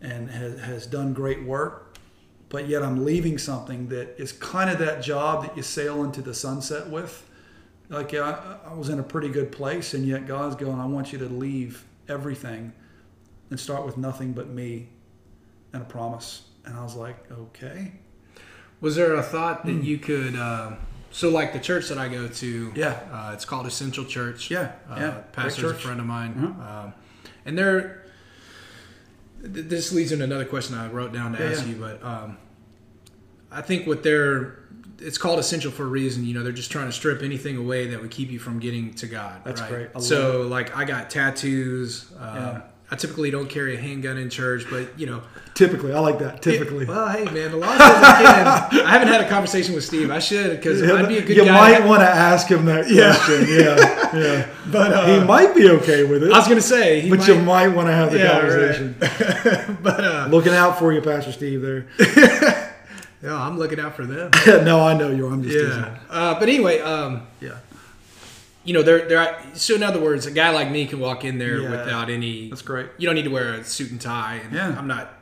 and 0.00 0.30
has, 0.30 0.60
has 0.60 0.86
done 0.86 1.12
great 1.12 1.44
work. 1.44 1.98
But 2.48 2.68
yet 2.68 2.82
I'm 2.82 3.04
leaving 3.04 3.38
something 3.38 3.88
that 3.88 4.20
is 4.20 4.32
kind 4.32 4.70
of 4.70 4.78
that 4.78 5.02
job 5.02 5.42
that 5.42 5.56
you 5.56 5.62
sail 5.62 6.04
into 6.04 6.22
the 6.22 6.34
sunset 6.34 6.88
with 6.88 7.26
like 7.88 8.14
I, 8.14 8.58
I 8.66 8.74
was 8.74 8.88
in 8.88 8.98
a 8.98 9.02
pretty 9.02 9.28
good 9.28 9.52
place 9.52 9.94
and 9.94 10.06
yet 10.06 10.26
god's 10.26 10.56
going 10.56 10.80
i 10.80 10.86
want 10.86 11.12
you 11.12 11.18
to 11.18 11.26
leave 11.28 11.84
everything 12.08 12.72
and 13.50 13.58
start 13.58 13.86
with 13.86 13.96
nothing 13.96 14.32
but 14.32 14.48
me 14.48 14.88
and 15.76 15.82
a 15.82 15.88
promise 15.88 16.42
and 16.64 16.76
i 16.76 16.82
was 16.82 16.94
like 16.96 17.30
okay 17.30 17.92
Was 18.80 18.96
there 18.96 19.14
a 19.14 19.22
thought 19.22 19.64
that 19.64 19.82
you 19.84 19.96
could? 19.96 20.36
Uh, 20.36 20.72
so, 21.10 21.30
like 21.30 21.54
the 21.54 21.58
church 21.58 21.88
that 21.88 21.96
I 21.96 22.08
go 22.08 22.28
to, 22.28 22.72
Yeah. 22.76 23.00
uh, 23.10 23.30
it's 23.32 23.46
called 23.46 23.66
Essential 23.66 24.04
Church. 24.04 24.50
Yeah, 24.50 24.72
uh, 24.90 24.96
yeah, 24.98 25.10
pastor's 25.32 25.70
a 25.70 25.74
friend 25.74 25.98
of 25.98 26.04
mine, 26.04 26.34
Mhm. 26.34 26.60
um, 26.84 26.92
and 27.46 27.56
they're. 27.56 28.02
th- 29.42 29.66
This 29.66 29.92
leads 29.92 30.12
into 30.12 30.24
another 30.24 30.44
question 30.44 30.76
I 30.76 30.88
wrote 30.88 31.14
down 31.14 31.32
to 31.32 31.38
Yeah, 31.42 31.50
ask 31.50 31.62
yeah. 31.64 31.72
you, 31.72 31.76
but 31.80 32.02
um, 32.04 32.36
I 33.50 33.62
think 33.62 33.86
what 33.86 34.02
they're 34.02 34.58
it's 34.98 35.16
called 35.18 35.38
essential 35.38 35.70
for 35.72 35.84
a 35.84 35.92
reason. 36.00 36.26
You 36.26 36.34
know, 36.34 36.42
they're 36.42 36.52
just 36.52 36.70
trying 36.70 36.86
to 36.86 36.92
strip 36.92 37.22
anything 37.22 37.56
away 37.56 37.86
that 37.88 38.00
would 38.02 38.10
keep 38.10 38.30
you 38.30 38.38
from 38.38 38.58
getting 38.58 38.92
to 38.94 39.06
God. 39.06 39.40
That's 39.44 39.60
right? 39.62 39.70
great. 39.70 39.88
I 39.96 40.00
So, 40.00 40.42
like, 40.42 40.76
I 40.76 40.84
got 40.84 41.08
tattoos. 41.08 42.12
Um, 42.18 42.36
Yeah. 42.36 42.60
I 42.90 42.94
typically 42.96 43.30
don't 43.32 43.48
carry 43.48 43.74
a 43.74 43.78
handgun 43.80 44.16
in 44.16 44.30
church, 44.30 44.64
but 44.70 44.98
you 44.98 45.06
know, 45.06 45.22
typically 45.54 45.92
i 45.92 45.98
like 45.98 46.18
that 46.18 46.42
typically 46.42 46.84
yeah, 46.84 46.90
well, 46.90 47.08
hey 47.08 47.24
man, 47.24 47.50
the 47.50 47.56
law 47.56 47.72
says 47.72 47.80
I 47.80 48.68
can. 48.70 48.86
I 48.86 48.90
haven't 48.90 49.08
had 49.08 49.22
a 49.22 49.28
conversation 49.28 49.74
with 49.74 49.84
Steve. 49.84 50.10
I 50.10 50.18
should 50.20 50.50
because 50.56 50.82
I'd 50.82 51.08
be 51.08 51.18
a 51.18 51.22
good 51.22 51.36
you 51.36 51.44
guy. 51.46 51.78
might 51.78 51.86
want 51.86 52.00
to 52.02 52.06
ask 52.08 52.46
him 52.46 52.64
that 52.66 52.88
Yeah. 52.90 53.16
question 53.16 53.46
yeah 53.48 54.16
yeah 54.16 54.48
but 54.70 54.92
uh, 54.92 55.06
he 55.20 55.26
might 55.26 55.54
be 55.56 55.68
okay 55.70 56.04
with 56.04 56.22
it 56.22 56.32
I 56.32 56.38
was 56.38 56.46
gonna 56.46 56.60
say, 56.60 57.00
he 57.00 57.10
but 57.10 57.18
might, 57.20 57.28
you 57.28 57.34
might 57.40 57.68
want 57.68 57.88
to 57.88 57.92
have 57.94 58.12
the 58.12 58.18
Yeah, 58.18 58.32
conversation 58.40 58.94
but 59.82 60.04
uh, 60.04 60.28
looking 60.30 60.52
out 60.54 60.78
for 60.78 60.92
you 60.92 61.00
pastor 61.00 61.32
steve 61.32 61.62
there 61.62 61.86
no, 63.22 63.34
I'm 63.36 63.58
looking 63.58 63.80
out 63.80 63.96
for 63.96 64.04
them. 64.06 64.30
no 64.64 64.80
i 64.86 64.96
know 64.96 65.10
you 65.10 65.26
are 65.26 65.32
i'm 65.32 65.42
just 65.42 65.54
teasing. 65.56 65.82
Yeah. 65.82 65.98
Uh, 66.10 66.38
but 66.38 66.48
anyway, 66.48 66.80
um, 66.80 67.26
yeah 67.40 67.56
you 68.66 68.74
know, 68.74 68.82
they're 68.82 69.08
they're 69.08 69.42
so 69.54 69.74
in 69.76 69.82
other 69.82 70.00
words, 70.00 70.26
a 70.26 70.30
guy 70.30 70.50
like 70.50 70.70
me 70.70 70.86
can 70.86 70.98
walk 71.00 71.24
in 71.24 71.38
there 71.38 71.60
Yeah. 71.60 71.70
without 71.70 72.10
any. 72.10 72.50
that's 72.50 72.62
great 72.62 72.88
You 72.98 73.06
don't 73.06 73.14
need 73.14 73.24
to 73.24 73.30
wear 73.30 73.54
a 73.54 73.64
suit 73.64 73.90
and 73.92 74.00
tie. 74.00 74.40
And 74.44 74.52
Yeah. 74.52 74.74
I'm 74.78 74.86
not. 74.88 75.12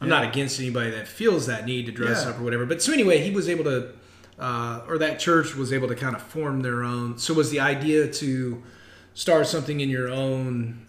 I'm 0.00 0.08
Yeah. 0.08 0.14
not 0.20 0.24
against 0.24 0.58
anybody 0.58 0.90
that 0.90 1.06
feels 1.06 1.46
that 1.46 1.64
need 1.64 1.86
to 1.86 1.92
dress 1.92 2.24
Yeah. 2.24 2.30
up 2.30 2.40
or 2.40 2.42
whatever. 2.42 2.66
But 2.66 2.82
so 2.82 2.92
anyway, 2.92 3.18
he 3.22 3.30
was 3.30 3.48
able 3.48 3.64
to, 3.64 3.90
uh, 4.38 4.80
or 4.88 4.98
that 4.98 5.20
church 5.20 5.54
was 5.54 5.72
able 5.72 5.86
to 5.88 5.94
kind 5.94 6.16
of 6.16 6.22
form 6.22 6.62
their 6.62 6.82
own. 6.82 7.18
So 7.18 7.32
was 7.34 7.50
the 7.50 7.60
idea 7.60 8.08
to 8.08 8.60
start 9.14 9.46
something 9.46 9.78
in 9.80 9.88
your 9.88 10.08
own 10.08 10.86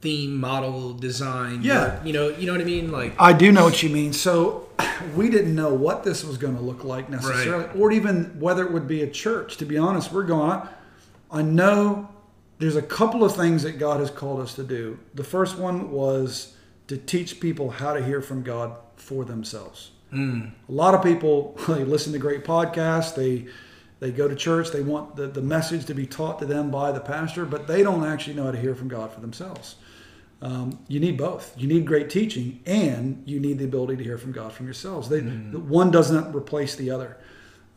theme, 0.00 0.36
model, 0.38 0.92
design? 0.92 1.60
Yeah. 1.62 1.98
you 2.04 2.12
know, 2.12 2.28
you 2.28 2.46
know 2.46 2.52
what 2.52 2.60
I 2.60 2.64
mean. 2.64 2.92
Like, 2.92 3.14
I 3.18 3.32
do 3.32 3.50
know 3.50 3.64
what 3.64 3.82
you 3.82 3.88
mean. 3.90 4.12
So 4.12 4.68
we 5.16 5.28
didn't 5.28 5.54
know 5.56 5.72
what 5.74 6.04
this 6.04 6.24
was 6.24 6.38
going 6.38 6.54
to 6.56 6.62
look 6.62 6.84
like 6.84 7.10
necessarily, 7.10 7.66
or 7.76 7.90
even 7.90 8.36
whether 8.38 8.64
it 8.64 8.72
would 8.72 8.86
be 8.86 9.02
a 9.02 9.10
church. 9.10 9.56
To 9.56 9.64
be 9.64 9.76
honest, 9.78 10.12
we're 10.12 10.22
going. 10.24 10.60
I 11.30 11.42
know 11.42 12.08
there's 12.58 12.76
a 12.76 12.82
couple 12.82 13.24
of 13.24 13.34
things 13.34 13.62
that 13.62 13.78
God 13.78 14.00
has 14.00 14.10
called 14.10 14.40
us 14.40 14.54
to 14.54 14.62
do. 14.62 14.98
The 15.14 15.24
first 15.24 15.58
one 15.58 15.90
was 15.90 16.54
to 16.88 16.96
teach 16.96 17.40
people 17.40 17.70
how 17.70 17.92
to 17.92 18.04
hear 18.04 18.20
from 18.22 18.42
God 18.42 18.76
for 18.96 19.24
themselves. 19.24 19.90
Mm. 20.12 20.52
A 20.68 20.72
lot 20.72 20.94
of 20.94 21.02
people 21.02 21.56
they 21.68 21.84
listen 21.84 22.12
to 22.12 22.18
great 22.18 22.44
podcasts, 22.44 23.14
they 23.14 23.46
they 23.98 24.10
go 24.10 24.28
to 24.28 24.34
church, 24.34 24.70
they 24.70 24.82
want 24.82 25.16
the, 25.16 25.26
the 25.26 25.40
message 25.40 25.86
to 25.86 25.94
be 25.94 26.06
taught 26.06 26.38
to 26.40 26.46
them 26.46 26.70
by 26.70 26.92
the 26.92 27.00
pastor, 27.00 27.46
but 27.46 27.66
they 27.66 27.82
don't 27.82 28.04
actually 28.04 28.34
know 28.34 28.44
how 28.44 28.50
to 28.50 28.60
hear 28.60 28.74
from 28.74 28.88
God 28.88 29.10
for 29.10 29.20
themselves. 29.20 29.76
Um, 30.42 30.78
you 30.86 31.00
need 31.00 31.16
both. 31.16 31.54
You 31.56 31.66
need 31.66 31.86
great 31.86 32.10
teaching, 32.10 32.60
and 32.66 33.22
you 33.24 33.40
need 33.40 33.58
the 33.58 33.64
ability 33.64 33.96
to 33.96 34.04
hear 34.04 34.18
from 34.18 34.32
God 34.32 34.52
from 34.52 34.66
yourselves. 34.66 35.08
They, 35.08 35.20
the 35.20 35.58
One 35.58 35.90
doesn't 35.90 36.36
replace 36.36 36.76
the 36.76 36.90
other. 36.90 37.16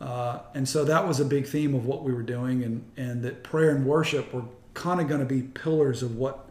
Uh, 0.01 0.39
and 0.53 0.67
so 0.67 0.85
that 0.85 1.07
was 1.07 1.19
a 1.19 1.25
big 1.25 1.45
theme 1.45 1.75
of 1.75 1.85
what 1.85 2.03
we 2.03 2.13
were 2.13 2.23
doing, 2.23 2.63
and, 2.63 2.83
and 2.95 3.21
that 3.23 3.43
prayer 3.43 3.75
and 3.75 3.85
worship 3.85 4.33
were 4.33 4.45
kind 4.73 5.01
of 5.01 5.07
going 5.07 5.19
to 5.19 5.25
be 5.25 5.41
pillars 5.41 6.01
of 6.01 6.15
what 6.15 6.49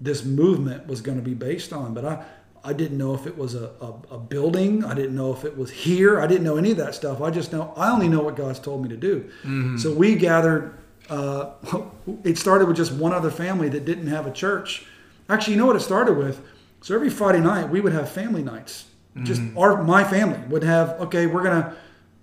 this 0.00 0.24
movement 0.24 0.86
was 0.86 1.00
going 1.00 1.16
to 1.16 1.24
be 1.24 1.32
based 1.34 1.72
on. 1.72 1.94
But 1.94 2.04
I, 2.04 2.24
I 2.62 2.72
didn't 2.72 2.98
know 2.98 3.14
if 3.14 3.26
it 3.26 3.38
was 3.38 3.54
a, 3.54 3.70
a, 3.80 3.94
a 4.16 4.18
building. 4.18 4.84
I 4.84 4.92
didn't 4.92 5.14
know 5.14 5.32
if 5.32 5.44
it 5.44 5.56
was 5.56 5.70
here. 5.70 6.20
I 6.20 6.26
didn't 6.26 6.44
know 6.44 6.56
any 6.56 6.72
of 6.72 6.76
that 6.78 6.94
stuff. 6.94 7.22
I 7.22 7.30
just 7.30 7.52
know, 7.52 7.72
I 7.76 7.90
only 7.90 8.08
know 8.08 8.20
what 8.20 8.36
God's 8.36 8.58
told 8.58 8.82
me 8.82 8.88
to 8.90 8.96
do. 8.96 9.30
So 9.78 9.92
we 9.92 10.16
gathered, 10.16 10.76
uh, 11.08 11.52
it 12.24 12.36
started 12.36 12.66
with 12.66 12.76
just 12.76 12.92
one 12.92 13.12
other 13.12 13.30
family 13.30 13.68
that 13.70 13.84
didn't 13.86 14.08
have 14.08 14.26
a 14.26 14.32
church. 14.32 14.84
Actually, 15.28 15.54
you 15.54 15.60
know 15.60 15.66
what 15.66 15.76
it 15.76 15.80
started 15.80 16.18
with? 16.18 16.40
So 16.82 16.94
every 16.94 17.08
Friday 17.08 17.40
night, 17.40 17.70
we 17.70 17.80
would 17.80 17.92
have 17.92 18.10
family 18.10 18.42
nights. 18.42 18.86
Just 19.22 19.40
our, 19.56 19.82
my 19.82 20.04
family 20.04 20.38
would 20.48 20.62
have, 20.62 20.90
okay, 21.00 21.26
we're 21.26 21.42
going 21.42 21.62
to 21.62 21.74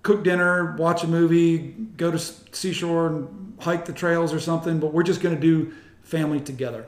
cook 0.04 0.22
dinner, 0.22 0.76
watch 0.76 1.02
a 1.02 1.08
movie, 1.08 1.74
go 1.96 2.10
to 2.10 2.18
seashore 2.18 3.08
and 3.08 3.56
hike 3.60 3.86
the 3.86 3.92
trails 3.92 4.32
or 4.32 4.38
something, 4.38 4.78
but 4.78 4.92
we're 4.92 5.02
just 5.02 5.22
going 5.22 5.34
to 5.34 5.40
do 5.40 5.72
family 6.02 6.38
together. 6.38 6.84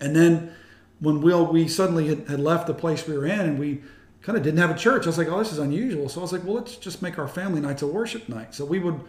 And 0.00 0.16
then 0.16 0.52
when 1.00 1.20
Will, 1.20 1.46
we 1.46 1.68
suddenly 1.68 2.08
had, 2.08 2.26
had 2.26 2.40
left 2.40 2.66
the 2.66 2.72
place 2.72 3.06
we 3.06 3.16
were 3.16 3.26
in 3.26 3.40
and 3.40 3.58
we 3.58 3.82
kind 4.22 4.38
of 4.38 4.42
didn't 4.42 4.58
have 4.58 4.70
a 4.70 4.78
church. 4.78 5.04
I 5.04 5.06
was 5.06 5.18
like, 5.18 5.28
oh, 5.28 5.38
this 5.38 5.52
is 5.52 5.58
unusual. 5.58 6.08
So 6.08 6.20
I 6.20 6.22
was 6.22 6.32
like, 6.32 6.44
well, 6.44 6.54
let's 6.54 6.76
just 6.76 7.02
make 7.02 7.18
our 7.18 7.28
family 7.28 7.60
nights 7.60 7.82
a 7.82 7.86
worship 7.86 8.26
night. 8.26 8.54
So 8.54 8.64
we 8.64 8.78
would 8.78 9.00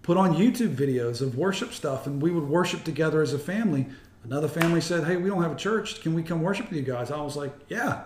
put 0.00 0.16
on 0.16 0.34
YouTube 0.34 0.74
videos 0.74 1.20
of 1.20 1.36
worship 1.36 1.74
stuff 1.74 2.06
and 2.06 2.22
we 2.22 2.30
would 2.30 2.48
worship 2.48 2.84
together 2.84 3.20
as 3.20 3.34
a 3.34 3.38
family. 3.38 3.86
Another 4.24 4.48
family 4.48 4.80
said, 4.80 5.04
hey, 5.04 5.16
we 5.16 5.28
don't 5.28 5.42
have 5.42 5.52
a 5.52 5.56
church. 5.56 6.00
Can 6.00 6.14
we 6.14 6.22
come 6.22 6.40
worship 6.40 6.70
with 6.70 6.78
you 6.78 6.84
guys? 6.84 7.10
I 7.10 7.20
was 7.20 7.36
like, 7.36 7.52
yeah. 7.68 8.04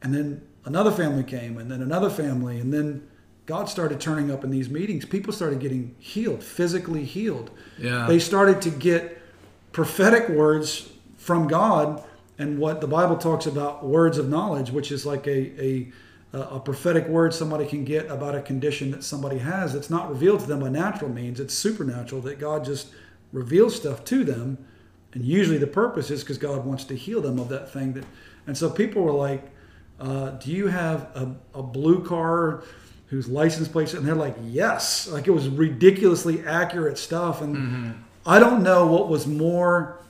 And 0.00 0.14
then 0.14 0.46
another 0.64 0.90
family 0.90 1.24
came 1.24 1.58
and 1.58 1.70
then 1.70 1.82
another 1.82 2.08
family. 2.08 2.58
And 2.58 2.72
then 2.72 3.06
God 3.46 3.68
started 3.68 4.00
turning 4.00 4.30
up 4.30 4.44
in 4.44 4.50
these 4.50 4.68
meetings. 4.68 5.04
People 5.04 5.32
started 5.32 5.60
getting 5.60 5.94
healed, 5.98 6.42
physically 6.42 7.04
healed. 7.04 7.50
Yeah. 7.78 8.06
They 8.06 8.18
started 8.18 8.60
to 8.62 8.70
get 8.70 9.22
prophetic 9.72 10.28
words 10.28 10.90
from 11.16 11.46
God 11.46 12.02
and 12.38 12.58
what 12.58 12.80
the 12.80 12.88
Bible 12.88 13.16
talks 13.16 13.46
about 13.46 13.84
words 13.84 14.18
of 14.18 14.28
knowledge, 14.28 14.70
which 14.70 14.92
is 14.92 15.06
like 15.06 15.26
a, 15.26 15.64
a 15.64 15.92
a 16.32 16.60
prophetic 16.60 17.06
word 17.08 17.32
somebody 17.32 17.66
can 17.66 17.84
get 17.84 18.10
about 18.10 18.34
a 18.34 18.42
condition 18.42 18.90
that 18.90 19.02
somebody 19.02 19.38
has 19.38 19.72
that's 19.72 19.88
not 19.88 20.10
revealed 20.10 20.40
to 20.40 20.46
them 20.46 20.60
by 20.60 20.68
natural 20.68 21.10
means. 21.10 21.40
It's 21.40 21.54
supernatural 21.54 22.20
that 22.22 22.38
God 22.38 22.64
just 22.64 22.88
reveals 23.32 23.74
stuff 23.76 24.04
to 24.04 24.24
them, 24.24 24.58
and 25.14 25.24
usually 25.24 25.58
the 25.58 25.66
purpose 25.66 26.10
is 26.10 26.22
because 26.22 26.38
God 26.38 26.64
wants 26.64 26.84
to 26.84 26.96
heal 26.96 27.20
them 27.20 27.38
of 27.38 27.48
that 27.48 27.72
thing. 27.72 27.94
That, 27.94 28.04
and 28.46 28.56
so 28.56 28.68
people 28.68 29.02
were 29.02 29.12
like, 29.12 29.44
uh, 29.98 30.30
"Do 30.30 30.50
you 30.50 30.66
have 30.66 31.02
a, 31.14 31.34
a 31.54 31.62
blue 31.62 32.04
car?" 32.04 32.64
Whose 33.08 33.28
license 33.28 33.68
plate? 33.68 33.94
And 33.94 34.06
they're 34.06 34.14
like, 34.14 34.36
"Yes!" 34.42 35.06
Like 35.08 35.26
it 35.28 35.30
was 35.30 35.48
ridiculously 35.48 36.44
accurate 36.44 36.98
stuff, 36.98 37.40
and 37.40 37.56
mm-hmm. 37.56 37.90
I 38.26 38.38
don't 38.40 38.62
know 38.62 38.86
what 38.86 39.08
was 39.08 39.26
more 39.26 40.00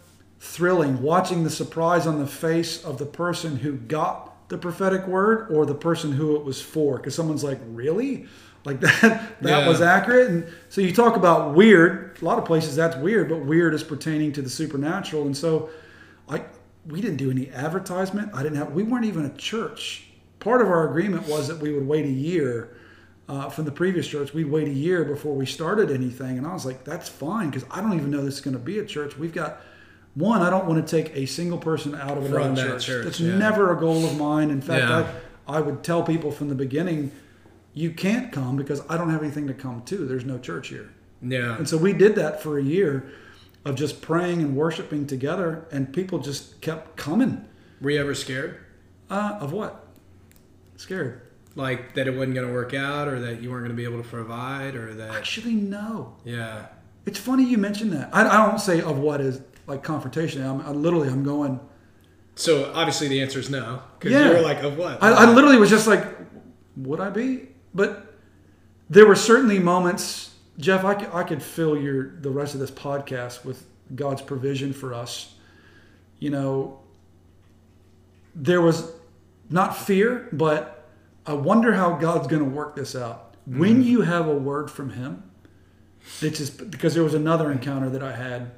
thrilling 0.40 1.02
watching 1.02 1.44
the 1.44 1.50
surprise 1.50 2.06
on 2.06 2.18
the 2.18 2.26
face 2.26 2.84
of 2.84 2.98
the 2.98 3.06
person 3.06 3.56
who 3.56 3.72
got 3.72 4.48
the 4.48 4.58
prophetic 4.58 5.06
word 5.06 5.48
or 5.50 5.66
the 5.66 5.74
person 5.74 6.12
who 6.12 6.36
it 6.36 6.44
was 6.44 6.60
for 6.60 6.98
because 6.98 7.14
someone's 7.14 7.42
like 7.42 7.58
really 7.68 8.26
like 8.64 8.80
that 8.86 9.40
that 9.40 9.60
Yeah. 9.62 9.68
was 9.68 9.80
accurate 9.80 10.30
and 10.30 10.46
so 10.68 10.80
you 10.80 10.92
talk 10.92 11.16
about 11.16 11.54
weird 11.54 12.18
a 12.20 12.24
lot 12.24 12.38
of 12.38 12.44
places 12.44 12.76
that's 12.76 12.96
weird 12.96 13.28
but 13.28 13.40
weird 13.44 13.74
is 13.74 13.82
pertaining 13.82 14.32
to 14.32 14.42
the 14.42 14.50
supernatural 14.50 15.24
and 15.24 15.36
so 15.36 15.70
i 16.28 16.44
we 16.86 17.00
didn't 17.00 17.16
do 17.16 17.30
any 17.30 17.50
advertisement 17.50 18.30
i 18.34 18.42
didn't 18.42 18.56
have 18.58 18.72
we 18.72 18.82
weren't 18.82 19.04
even 19.06 19.24
a 19.24 19.36
church 19.36 20.04
part 20.38 20.60
of 20.60 20.68
our 20.68 20.88
agreement 20.88 21.26
was 21.26 21.48
that 21.48 21.58
we 21.58 21.72
would 21.72 21.86
wait 21.88 22.04
a 22.04 22.08
year 22.10 22.76
uh, 23.28 23.48
from 23.48 23.64
the 23.64 23.72
previous 23.72 24.06
church, 24.06 24.32
we'd 24.32 24.44
wait 24.50 24.68
a 24.68 24.72
year 24.72 25.04
before 25.04 25.34
we 25.34 25.46
started 25.46 25.90
anything. 25.90 26.38
And 26.38 26.46
I 26.46 26.52
was 26.52 26.64
like, 26.64 26.84
that's 26.84 27.08
fine 27.08 27.50
because 27.50 27.64
I 27.70 27.80
don't 27.80 27.94
even 27.94 28.10
know 28.10 28.24
this 28.24 28.34
is 28.34 28.40
going 28.40 28.56
to 28.56 28.62
be 28.62 28.78
a 28.78 28.84
church. 28.84 29.16
We've 29.18 29.34
got 29.34 29.60
one, 30.14 30.42
I 30.42 30.48
don't 30.50 30.66
want 30.66 30.86
to 30.86 31.02
take 31.02 31.14
a 31.16 31.26
single 31.26 31.58
person 31.58 31.94
out 31.94 32.16
of 32.16 32.24
From 32.28 32.36
another 32.36 32.54
that 32.54 32.68
church. 32.80 32.86
church, 32.86 33.04
That's 33.04 33.20
yeah. 33.20 33.36
never 33.36 33.76
a 33.76 33.80
goal 33.80 34.04
of 34.06 34.16
mine. 34.16 34.50
In 34.50 34.60
fact, 34.60 34.82
Yeah. 34.82 35.12
I, 35.48 35.58
I 35.58 35.60
would 35.60 35.82
tell 35.84 36.02
people 36.02 36.30
from 36.30 36.48
the 36.48 36.54
beginning, 36.54 37.12
you 37.74 37.90
can't 37.90 38.32
come 38.32 38.56
because 38.56 38.80
I 38.88 38.96
don't 38.96 39.10
have 39.10 39.22
anything 39.22 39.46
to 39.48 39.54
come 39.54 39.82
to. 39.82 40.06
There's 40.06 40.24
no 40.24 40.38
church 40.38 40.68
here. 40.68 40.90
Yeah. 41.20 41.56
And 41.56 41.68
so 41.68 41.76
we 41.76 41.92
did 41.92 42.14
that 42.14 42.42
for 42.42 42.58
a 42.58 42.62
year 42.62 43.10
of 43.64 43.74
just 43.74 44.00
praying 44.00 44.40
and 44.40 44.54
worshiping 44.56 45.06
together, 45.06 45.66
and 45.72 45.92
people 45.92 46.18
just 46.20 46.60
kept 46.60 46.96
coming. 46.96 47.44
Were 47.80 47.90
you 47.90 48.00
ever 48.00 48.14
scared? 48.14 48.60
Uh, 49.10 49.36
of 49.40 49.52
what? 49.52 49.86
Scared. 50.76 51.22
Like 51.56 51.94
that 51.94 52.06
it 52.06 52.14
wasn't 52.14 52.34
going 52.34 52.46
to 52.46 52.52
work 52.52 52.74
out 52.74 53.08
or 53.08 53.18
that 53.20 53.40
you 53.42 53.50
weren't 53.50 53.64
going 53.64 53.74
to 53.74 53.76
be 53.76 53.84
able 53.84 54.02
to 54.02 54.08
provide 54.08 54.76
or 54.76 54.92
that. 54.94 55.14
Actually, 55.14 55.54
no. 55.54 56.14
Yeah. 56.24 56.66
It's 57.06 57.18
funny 57.18 57.44
you 57.44 57.56
mentioned 57.58 57.92
that. 57.94 58.10
I, 58.12 58.28
I 58.28 58.46
don't 58.46 58.60
say 58.60 58.80
of 58.82 58.98
what 58.98 59.20
is 59.22 59.40
like 59.66 59.82
confrontation. 59.82 60.42
I'm 60.44 60.60
I 60.60 60.70
literally 60.70 61.08
I'm 61.08 61.24
going. 61.24 61.58
So 62.34 62.70
obviously 62.74 63.08
the 63.08 63.22
answer 63.22 63.38
is 63.38 63.48
no. 63.48 63.82
Because 63.98 64.12
Yeah. 64.12 64.28
you 64.28 64.34
were 64.34 64.42
like, 64.42 64.62
of 64.62 64.76
what? 64.76 65.02
I, 65.02 65.10
I 65.24 65.32
literally 65.32 65.56
was 65.56 65.70
just 65.70 65.86
like, 65.86 66.04
would 66.76 67.00
I 67.00 67.08
be? 67.08 67.48
But 67.74 68.14
there 68.90 69.06
were 69.06 69.16
certainly 69.16 69.58
moments, 69.58 70.34
Jeff. 70.58 70.84
I 70.84 70.94
could, 70.94 71.08
I 71.14 71.22
could 71.24 71.42
fill 71.42 71.76
your 71.80 72.16
the 72.20 72.30
rest 72.30 72.52
of 72.52 72.60
this 72.60 72.70
podcast 72.70 73.44
with 73.46 73.66
God's 73.94 74.20
provision 74.20 74.74
for 74.74 74.92
us. 74.92 75.34
You 76.18 76.30
know, 76.30 76.80
there 78.34 78.60
was 78.60 78.92
not 79.48 79.76
fear, 79.76 80.28
but 80.32 80.75
I 81.26 81.32
wonder 81.34 81.74
how 81.74 81.96
God's 81.96 82.26
going 82.28 82.42
to 82.42 82.48
work 82.48 82.76
this 82.76 82.94
out. 82.94 83.34
When 83.46 83.82
you 83.82 84.02
have 84.02 84.26
a 84.28 84.34
word 84.34 84.70
from 84.70 84.90
Him, 84.90 85.22
it's 86.20 86.38
just 86.38 86.70
because 86.70 86.94
there 86.94 87.02
was 87.04 87.14
another 87.14 87.50
encounter 87.50 87.90
that 87.90 88.02
I 88.02 88.14
had. 88.14 88.52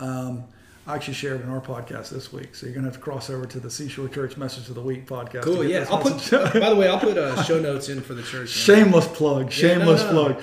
Um, 0.00 0.44
I 0.86 0.94
actually 0.94 1.14
shared 1.14 1.40
in 1.40 1.48
our 1.48 1.60
podcast 1.60 2.10
this 2.10 2.32
week, 2.32 2.54
so 2.54 2.66
you're 2.66 2.74
gonna 2.74 2.86
have 2.86 2.94
to 2.94 3.00
cross 3.00 3.28
over 3.28 3.44
to 3.46 3.58
the 3.58 3.70
Seashore 3.70 4.08
Church 4.08 4.36
Message 4.36 4.68
of 4.68 4.76
the 4.76 4.80
Week 4.80 5.06
podcast. 5.06 5.42
Cool. 5.42 5.64
Yeah. 5.64 5.84
I'll 5.90 5.98
put. 5.98 6.30
by 6.30 6.70
the 6.70 6.76
way, 6.76 6.88
I'll 6.88 7.00
put 7.00 7.18
uh, 7.18 7.42
show 7.44 7.58
notes 7.58 7.88
in 7.88 8.00
for 8.00 8.14
the 8.14 8.22
church. 8.22 8.50
shameless 8.50 9.08
plug, 9.08 9.38
Yeah, 9.38 9.44
no, 9.44 9.50
shameless 9.50 10.02
no. 10.04 10.10
plug. 10.10 10.42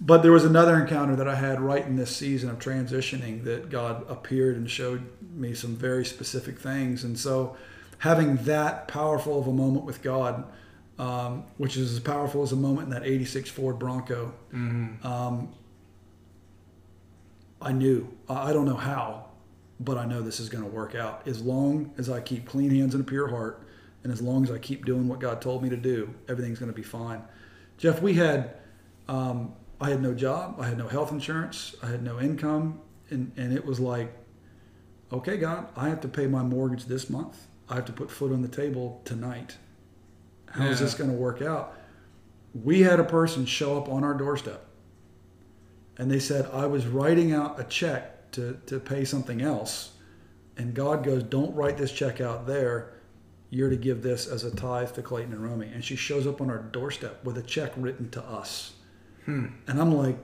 But 0.00 0.22
there 0.22 0.32
was 0.32 0.44
another 0.44 0.80
encounter 0.80 1.16
that 1.16 1.28
I 1.28 1.34
had 1.34 1.60
right 1.60 1.84
in 1.84 1.96
this 1.96 2.14
season 2.14 2.48
of 2.50 2.58
transitioning 2.58 3.44
that 3.44 3.68
God 3.70 4.08
appeared 4.10 4.56
and 4.56 4.70
showed 4.70 5.04
me 5.34 5.54
some 5.54 5.76
very 5.76 6.04
specific 6.04 6.58
things, 6.58 7.04
and 7.04 7.18
so 7.18 7.56
having 7.98 8.36
that 8.44 8.88
powerful 8.88 9.38
of 9.38 9.46
a 9.46 9.52
moment 9.52 9.84
with 9.84 10.02
God, 10.02 10.44
um, 10.98 11.44
which 11.56 11.76
is 11.76 11.92
as 11.92 12.00
powerful 12.00 12.42
as 12.42 12.52
a 12.52 12.56
moment 12.56 12.86
in 12.86 12.90
that 12.90 13.04
'86 13.04 13.50
Ford 13.50 13.78
Bronco. 13.78 14.32
Um, 15.04 15.52
I 17.60 17.72
knew. 17.72 18.08
I 18.28 18.50
I 18.50 18.52
don't 18.52 18.66
know 18.66 18.76
how, 18.76 19.26
but 19.80 19.96
I 19.98 20.04
know 20.04 20.22
this 20.22 20.40
is 20.40 20.48
going 20.48 20.64
to 20.64 20.70
work 20.70 20.94
out. 20.94 21.26
As 21.26 21.42
long 21.42 21.92
as 21.98 22.08
I 22.10 22.20
keep 22.20 22.46
clean 22.46 22.70
hands 22.70 22.94
and 22.94 23.02
a 23.02 23.06
pure 23.06 23.28
heart, 23.28 23.66
and 24.04 24.12
as 24.12 24.20
long 24.20 24.44
as 24.44 24.50
I 24.50 24.58
keep 24.58 24.84
doing 24.84 25.08
what 25.08 25.18
God 25.18 25.40
told 25.40 25.62
me 25.62 25.70
to 25.70 25.76
do, 25.76 26.14
everything's 26.28 26.58
going 26.58 26.70
to 26.70 26.76
be 26.76 26.82
fine. 26.82 27.22
Jeff, 27.78 28.00
we 28.02 28.14
had, 28.14 28.54
um, 29.08 29.54
I 29.80 29.90
had 29.90 30.02
no 30.02 30.14
job, 30.14 30.56
I 30.60 30.68
had 30.68 30.78
no 30.78 30.86
health 30.86 31.10
insurance, 31.10 31.74
I 31.82 31.86
had 31.86 32.02
no 32.02 32.20
income, 32.20 32.80
and, 33.10 33.32
and 33.36 33.52
it 33.52 33.64
was 33.64 33.80
like, 33.80 34.12
okay, 35.10 35.38
God, 35.38 35.68
I 35.74 35.88
have 35.88 36.00
to 36.02 36.08
pay 36.08 36.26
my 36.26 36.42
mortgage 36.42 36.84
this 36.84 37.08
month. 37.08 37.46
I 37.68 37.76
have 37.76 37.84
to 37.86 37.92
put 37.92 38.10
food 38.10 38.32
on 38.32 38.42
the 38.42 38.48
table 38.48 39.00
tonight. 39.04 39.56
How 40.50 40.66
is 40.66 40.80
Yeah. 40.80 40.86
this 40.86 40.94
going 40.94 41.10
to 41.10 41.16
work 41.16 41.40
out? 41.42 41.74
We 42.54 42.82
had 42.82 43.00
a 43.00 43.04
person 43.04 43.46
show 43.46 43.76
up 43.78 43.88
on 43.88 44.04
our 44.04 44.14
doorstep 44.14 44.64
and 45.96 46.10
they 46.10 46.18
said 46.20 46.48
I 46.52 46.66
was 46.66 46.86
writing 46.86 47.32
out 47.32 47.58
a 47.58 47.64
check 47.64 48.30
to, 48.32 48.58
to 48.66 48.80
pay 48.80 49.04
something 49.04 49.40
else, 49.42 49.92
and 50.56 50.74
God 50.74 51.04
goes, 51.04 51.22
"Don't 51.22 51.54
write 51.54 51.76
this 51.78 51.92
check 51.92 52.20
out 52.20 52.46
there. 52.48 52.94
You're 53.50 53.70
to 53.70 53.76
give 53.76 54.02
this 54.02 54.26
as 54.26 54.42
a 54.42 54.50
tithe 54.54 54.90
to 54.94 55.02
Clayton 55.02 55.32
and 55.32 55.42
Romy." 55.44 55.68
And 55.72 55.84
she 55.84 55.94
shows 55.94 56.26
up 56.26 56.40
on 56.40 56.50
our 56.50 56.58
doorstep 56.58 57.24
with 57.24 57.38
a 57.38 57.42
check 57.42 57.72
written 57.76 58.10
to 58.10 58.22
us, 58.24 58.72
Hmm. 59.24 59.46
and 59.68 59.80
I'm 59.80 59.94
like, 59.94 60.16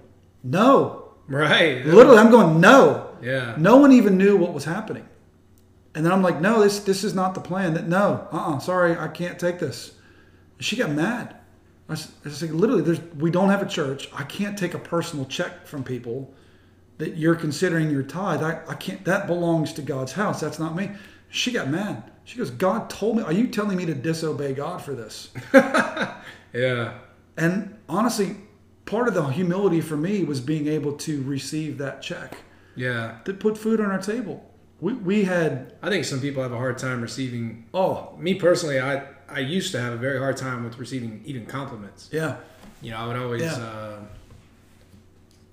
"No!" 0.42 1.12
Right. 1.28 1.86
Literally, 1.86 2.18
I'm 2.18 2.32
going, 2.32 2.60
"No." 2.60 3.10
Yeah. 3.22 3.54
No 3.56 3.76
one 3.76 3.92
even 3.92 4.18
knew 4.18 4.36
what 4.36 4.52
was 4.52 4.64
happening, 4.64 5.06
and 5.94 6.04
then 6.04 6.12
I'm 6.12 6.22
like, 6.22 6.40
"No, 6.40 6.60
this 6.60 6.80
this 6.80 7.04
is 7.04 7.14
not 7.14 7.34
the 7.34 7.40
plan. 7.40 7.74
That 7.74 7.88
no, 7.88 8.28
uh, 8.32 8.54
uh 8.54 8.58
sorry, 8.58 8.96
I 8.96 9.08
can't 9.08 9.38
take 9.38 9.58
this." 9.58 9.94
She 10.58 10.76
got 10.76 10.90
mad. 10.90 11.36
I 11.88 11.94
I 11.94 11.96
like, 12.28 12.52
literally, 12.52 12.82
there's, 12.82 13.00
we 13.16 13.30
don't 13.30 13.48
have 13.50 13.62
a 13.62 13.68
church. 13.68 14.08
I 14.12 14.22
can't 14.24 14.56
take 14.58 14.74
a 14.74 14.78
personal 14.78 15.24
check 15.24 15.66
from 15.66 15.82
people 15.82 16.32
that 16.98 17.16
you're 17.16 17.34
considering 17.34 17.90
your 17.90 18.02
tithe. 18.02 18.42
I, 18.42 18.60
I 18.68 18.74
can't. 18.74 19.04
That 19.04 19.26
belongs 19.26 19.72
to 19.74 19.82
God's 19.82 20.12
house. 20.12 20.40
That's 20.40 20.58
not 20.58 20.74
me." 20.74 20.90
She 21.32 21.52
got 21.52 21.68
mad. 21.68 22.10
She 22.24 22.38
goes, 22.38 22.50
"God 22.50 22.90
told 22.90 23.16
me. 23.16 23.22
Are 23.22 23.32
you 23.32 23.46
telling 23.46 23.76
me 23.76 23.86
to 23.86 23.94
disobey 23.94 24.54
God 24.54 24.82
for 24.82 24.94
this?" 24.94 25.30
Yeah. 26.52 26.98
And 27.36 27.76
honestly, 27.88 28.36
part 28.84 29.08
of 29.08 29.14
the 29.14 29.24
humility 29.28 29.80
for 29.80 29.96
me 29.96 30.24
was 30.24 30.40
being 30.40 30.66
able 30.66 30.92
to 30.98 31.22
receive 31.22 31.78
that 31.78 32.02
check 32.02 32.38
Yeah. 32.76 33.18
that 33.24 33.40
put 33.40 33.56
food 33.56 33.80
on 33.80 33.90
our 33.90 34.00
table. 34.00 34.49
We, 34.80 34.94
we 34.94 35.24
had 35.24 35.74
I 35.82 35.88
think 35.90 36.04
some 36.04 36.20
people 36.20 36.42
have 36.42 36.52
a 36.52 36.56
hard 36.56 36.78
time 36.78 37.00
receiving. 37.02 37.66
oh 37.74 38.14
Me 38.18 38.34
personally, 38.34 38.80
I 38.80 39.02
I 39.28 39.40
used 39.40 39.72
to 39.72 39.80
have 39.80 39.92
a 39.92 39.96
very 39.98 40.18
hard 40.18 40.36
time 40.36 40.64
with 40.64 40.78
receiving 40.78 41.22
even 41.24 41.46
compliments. 41.46 42.08
yeah 42.12 42.36
You 42.82 42.90
know, 42.92 42.98
I 42.98 43.06
would 43.06 43.16
always 43.16 43.42
Yeah. 43.42 43.54
uh, 43.56 43.96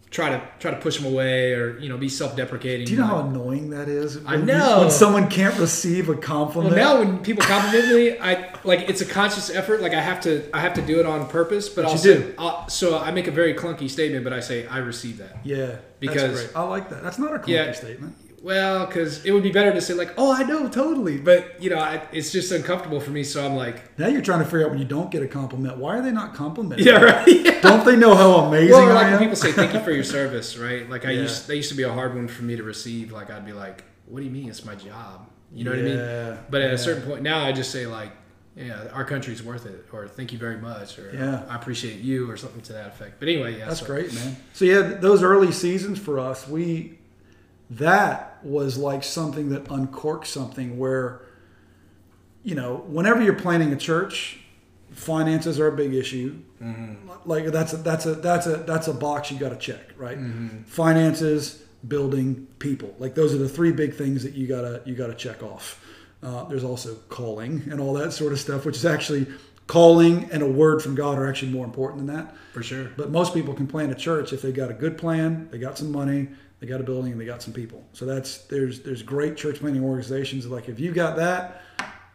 try 0.09 0.29
to 0.29 0.41
try 0.59 0.71
to 0.71 0.77
push 0.77 0.97
them 0.97 1.05
away, 1.13 1.53
or 1.53 1.77
you 1.79 1.89
know, 1.89 1.97
be 1.97 2.07
self-deprecating. 2.09 2.85
Do 2.85 2.93
you 2.93 2.97
know 2.99 3.03
like- 3.03 3.11
how 3.23 3.27
annoying 3.27 3.69
that 3.71 3.89
is? 3.89 4.17
I 4.25 4.37
know. 4.37 4.79
when 4.81 4.91
someone 4.91 5.27
can't 5.29 5.57
receive 5.59 6.07
a 6.09 6.15
compliment 6.15 6.73
Well, 6.75 6.95
now 6.95 6.99
when 7.03 7.19
people 7.19 7.43
compliment 7.43 7.93
me, 7.93 8.17
I 8.19 8.53
like 8.63 8.89
it's 8.89 9.01
a 9.01 9.05
conscious 9.05 9.49
effort. 9.49 9.81
Like 9.81 9.93
I 9.93 9.99
have 10.01 10.21
to, 10.21 10.47
I 10.53 10.61
have 10.61 10.73
to 10.75 10.81
do 10.81 10.99
it 11.01 11.05
on 11.05 11.27
purpose. 11.27 11.67
But 11.67 11.83
But 11.83 11.85
I'll 11.91 11.97
you 11.97 12.13
do. 12.15 12.33
I'll, 12.37 12.69
so 12.69 12.97
I 12.97 13.11
make 13.11 13.27
a 13.27 13.31
very 13.31 13.53
clunky 13.53 13.89
statement, 13.89 14.23
but 14.23 14.31
I 14.31 14.39
say 14.39 14.65
I 14.67 14.77
receive 14.77 15.17
that. 15.17 15.39
yeah, 15.43 15.75
Because- 15.99 16.21
that's 16.21 16.41
great. 16.47 16.55
I 16.55 16.63
like 16.63 16.89
that. 16.89 17.03
That's 17.03 17.19
not 17.19 17.35
a 17.35 17.39
clunky 17.39 17.47
Yeah. 17.49 17.71
statement. 17.73 18.15
Well, 18.41 18.85
because 18.85 19.25
it 19.25 19.31
would 19.31 19.41
be 19.43 19.51
better 19.51 19.73
to 19.73 19.81
say 19.81 19.93
like, 19.95 20.13
"Oh, 20.17 20.31
I 20.31 20.43
know, 20.43 20.69
totally," 20.69 21.17
but 21.17 21.61
you 21.61 21.69
know, 21.71 21.79
I, 21.79 22.01
it's 22.11 22.31
just 22.31 22.51
uncomfortable 22.51 22.99
for 22.99 23.09
me. 23.09 23.23
So 23.23 23.43
I'm 23.45 23.55
like, 23.55 23.97
Now 23.97 24.07
you're 24.07 24.21
trying 24.21 24.39
to 24.39 24.45
figure 24.45 24.63
out 24.65 24.69
when 24.69 24.79
you 24.79 24.85
don't 24.85 25.09
get 25.09 25.23
a 25.23 25.27
compliment, 25.27 25.77
why 25.77 25.97
are 25.97 26.01
they 26.03 26.11
not 26.11 26.35
complimenting? 26.35 26.85
"Yeah, 26.85 27.01
right." 27.03 27.27
Yeah. 27.47 27.61
Don't 27.61 27.83
they 27.85 27.95
know 27.95 28.13
how 28.15 28.45
amazing 28.45 28.71
Well, 28.71 28.89
I 28.91 28.93
like 28.93 29.09
when 29.11 29.19
people 29.19 29.35
say 29.35 29.51
thank 29.51 29.73
you 29.73 29.79
for 29.79 29.91
your 29.91 30.03
service, 30.17 30.55
right? 30.57 30.87
Like 30.87 31.05
I 31.05 31.11
Yeah. 31.11 31.21
used, 31.23 31.47
they 31.47 31.55
used 31.55 31.69
to 31.69 31.75
be 31.75 31.83
a 31.83 31.91
hard 31.91 32.13
one 32.15 32.27
for 32.27 32.43
me 32.43 32.55
to 32.55 32.63
receive. 32.63 33.11
Like 33.11 33.31
I'd 33.31 33.45
be 33.45 33.53
like, 33.53 33.83
"What 34.05 34.19
do 34.19 34.25
you 34.25 34.31
mean? 34.31 34.49
It's 34.49 34.63
my 34.63 34.75
job." 34.75 35.27
You 35.51 35.63
know 35.63 35.71
what 35.71 35.79
I 35.79 35.83
Yeah, 35.83 36.29
mean? 36.31 36.37
But 36.51 36.61
at 36.61 36.67
yeah. 36.69 36.75
a 36.75 36.77
certain 36.77 37.03
point, 37.03 37.23
now 37.23 37.43
I 37.43 37.51
just 37.53 37.71
say 37.71 37.87
like, 37.87 38.11
"Yeah, 38.55 38.87
our 38.93 39.03
country's 39.05 39.41
worth 39.41 39.65
it," 39.65 39.85
or 39.91 40.07
"Thank 40.07 40.31
you 40.31 40.37
very 40.37 40.57
much," 40.57 40.99
or 40.99 41.09
Yeah. 41.11 41.43
"I 41.49 41.55
appreciate 41.55 42.01
you," 42.01 42.29
or 42.29 42.37
something 42.37 42.61
to 42.61 42.73
that 42.73 42.87
effect. 42.87 43.15
But 43.19 43.29
anyway, 43.29 43.57
yeah, 43.57 43.65
That's 43.65 43.79
so- 43.79 43.85
great, 43.87 44.13
man. 44.13 44.35
So 44.53 44.65
yeah, 44.65 44.81
those 44.81 45.23
early 45.23 45.51
seasons 45.51 45.97
for 45.97 46.19
us, 46.19 46.47
we 46.47 46.96
that 47.69 48.39
was 48.43 48.77
like 48.77 49.03
something 49.03 49.49
that 49.49 49.69
uncorked 49.69 50.27
something 50.27 50.77
where 50.77 51.21
you 52.43 52.55
know, 52.55 52.77
whenever 52.87 53.21
you're 53.21 53.33
planning 53.33 53.73
a 53.73 53.75
church, 53.75 54.39
finances 54.91 55.59
are 55.59 55.67
a 55.67 55.75
big 55.75 55.93
issue. 55.93 56.39
Like 57.25 57.45
that's 57.47 57.73
a, 57.73 57.77
that's 57.77 58.05
a 58.05 58.15
that's 58.15 58.47
a 58.47 58.57
that's 58.57 58.87
a 58.87 58.93
box 58.93 59.31
you 59.31 59.37
got 59.37 59.49
to 59.49 59.57
check, 59.57 59.81
right? 59.97 60.17
Finances, 60.65 61.61
building, 61.87 62.47
people. 62.59 62.95
Like 62.99 63.15
those 63.15 63.33
are 63.33 63.37
the 63.37 63.49
three 63.49 63.71
big 63.73 63.95
things 63.95 64.23
that 64.23 64.33
you 64.33 64.47
gotta 64.47 64.81
you 64.85 64.95
gotta 64.95 65.13
check 65.15 65.43
off. 65.43 65.83
Uh, 66.23 66.45
there's 66.45 66.63
also 66.63 66.95
calling 67.09 67.63
and 67.69 67.79
all 67.81 67.93
that 67.93 68.13
sort 68.13 68.31
of 68.31 68.39
stuff, 68.39 68.65
which 68.65 68.77
is 68.77 68.85
actually 68.85 69.27
calling 69.67 70.29
and 70.31 70.41
a 70.41 70.47
word 70.47 70.81
from 70.81 70.95
God 70.95 71.19
are 71.19 71.27
actually 71.29 71.51
more 71.51 71.65
important 71.65 72.07
than 72.07 72.15
that. 72.15 72.33
for 72.53 72.63
sure. 72.63 72.89
But 72.95 73.11
most 73.11 73.33
people 73.33 73.53
can 73.53 73.67
plan 73.67 73.91
a 73.91 73.95
church 73.95 74.31
if 74.31 74.41
they 74.41 74.51
got 74.53 74.71
a 74.71 74.73
good 74.73 74.97
plan, 74.97 75.49
they 75.51 75.57
got 75.59 75.77
some 75.77 75.91
money, 75.91 76.29
they 76.59 76.67
got 76.67 76.79
a 76.81 76.83
building, 76.83 77.11
and 77.11 77.21
they 77.21 77.25
got 77.25 77.41
some 77.41 77.53
people. 77.53 77.83
So 77.93 78.05
that's 78.05 78.39
there's 78.45 78.81
there's 78.81 79.03
great 79.03 79.37
church 79.37 79.59
planning 79.59 79.83
organizations 79.83 80.45
like 80.47 80.69
if 80.69 80.79
you 80.79 80.91
got 80.91 81.15
that, 81.17 81.61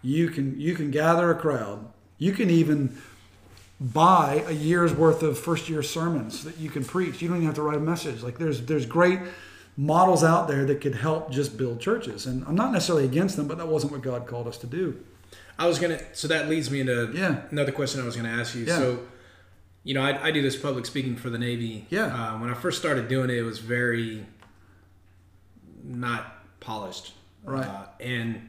you 0.02 0.28
can 0.30 0.58
you 0.60 0.74
can 0.74 0.90
gather 0.90 1.30
a 1.30 1.34
crowd. 1.34 1.86
You 2.18 2.32
can 2.32 2.50
even 2.50 2.96
buy 3.80 4.44
a 4.46 4.52
year's 4.52 4.92
worth 4.92 5.22
of 5.22 5.38
first 5.38 5.68
year 5.68 5.82
sermons 5.82 6.44
that 6.44 6.56
you 6.58 6.70
can 6.70 6.84
preach. 6.84 7.20
You 7.20 7.28
don't 7.28 7.38
even 7.38 7.46
have 7.46 7.56
to 7.56 7.62
write 7.62 7.76
a 7.76 7.80
message. 7.80 8.22
Like 8.22 8.38
there's 8.38 8.62
there's 8.62 8.86
great 8.86 9.18
models 9.76 10.22
out 10.22 10.48
there 10.48 10.64
that 10.66 10.80
could 10.80 10.94
help 10.94 11.30
just 11.30 11.56
build 11.56 11.80
churches. 11.80 12.26
And 12.26 12.44
I'm 12.46 12.54
not 12.54 12.72
necessarily 12.72 13.04
against 13.06 13.36
them, 13.36 13.48
but 13.48 13.58
that 13.58 13.66
wasn't 13.68 13.92
what 13.92 14.02
God 14.02 14.26
called 14.26 14.46
us 14.46 14.58
to 14.58 14.66
do. 14.66 15.02
I 15.58 15.66
was 15.66 15.78
gonna. 15.78 15.98
So 16.14 16.28
that 16.28 16.48
leads 16.48 16.70
me 16.70 16.80
into 16.80 17.10
Yeah. 17.14 17.42
another 17.50 17.72
question 17.72 18.00
I 18.00 18.04
was 18.04 18.16
gonna 18.16 18.28
ask 18.28 18.54
you. 18.54 18.64
Yeah. 18.64 18.78
So, 18.78 18.98
you 19.84 19.94
know, 19.94 20.02
I, 20.02 20.26
I 20.28 20.30
do 20.30 20.42
this 20.42 20.56
public 20.56 20.86
speaking 20.86 21.16
for 21.16 21.28
the 21.30 21.38
Navy. 21.38 21.86
Yeah. 21.90 22.06
Uh, 22.06 22.38
when 22.38 22.50
I 22.50 22.54
first 22.54 22.78
started 22.78 23.08
doing 23.08 23.30
it, 23.30 23.36
it 23.36 23.42
was 23.42 23.58
very 23.58 24.24
not 25.84 26.60
polished. 26.60 27.12
Right. 27.44 27.66
Uh, 27.66 27.86
and 28.00 28.48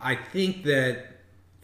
I 0.00 0.14
think 0.14 0.64
that 0.64 1.06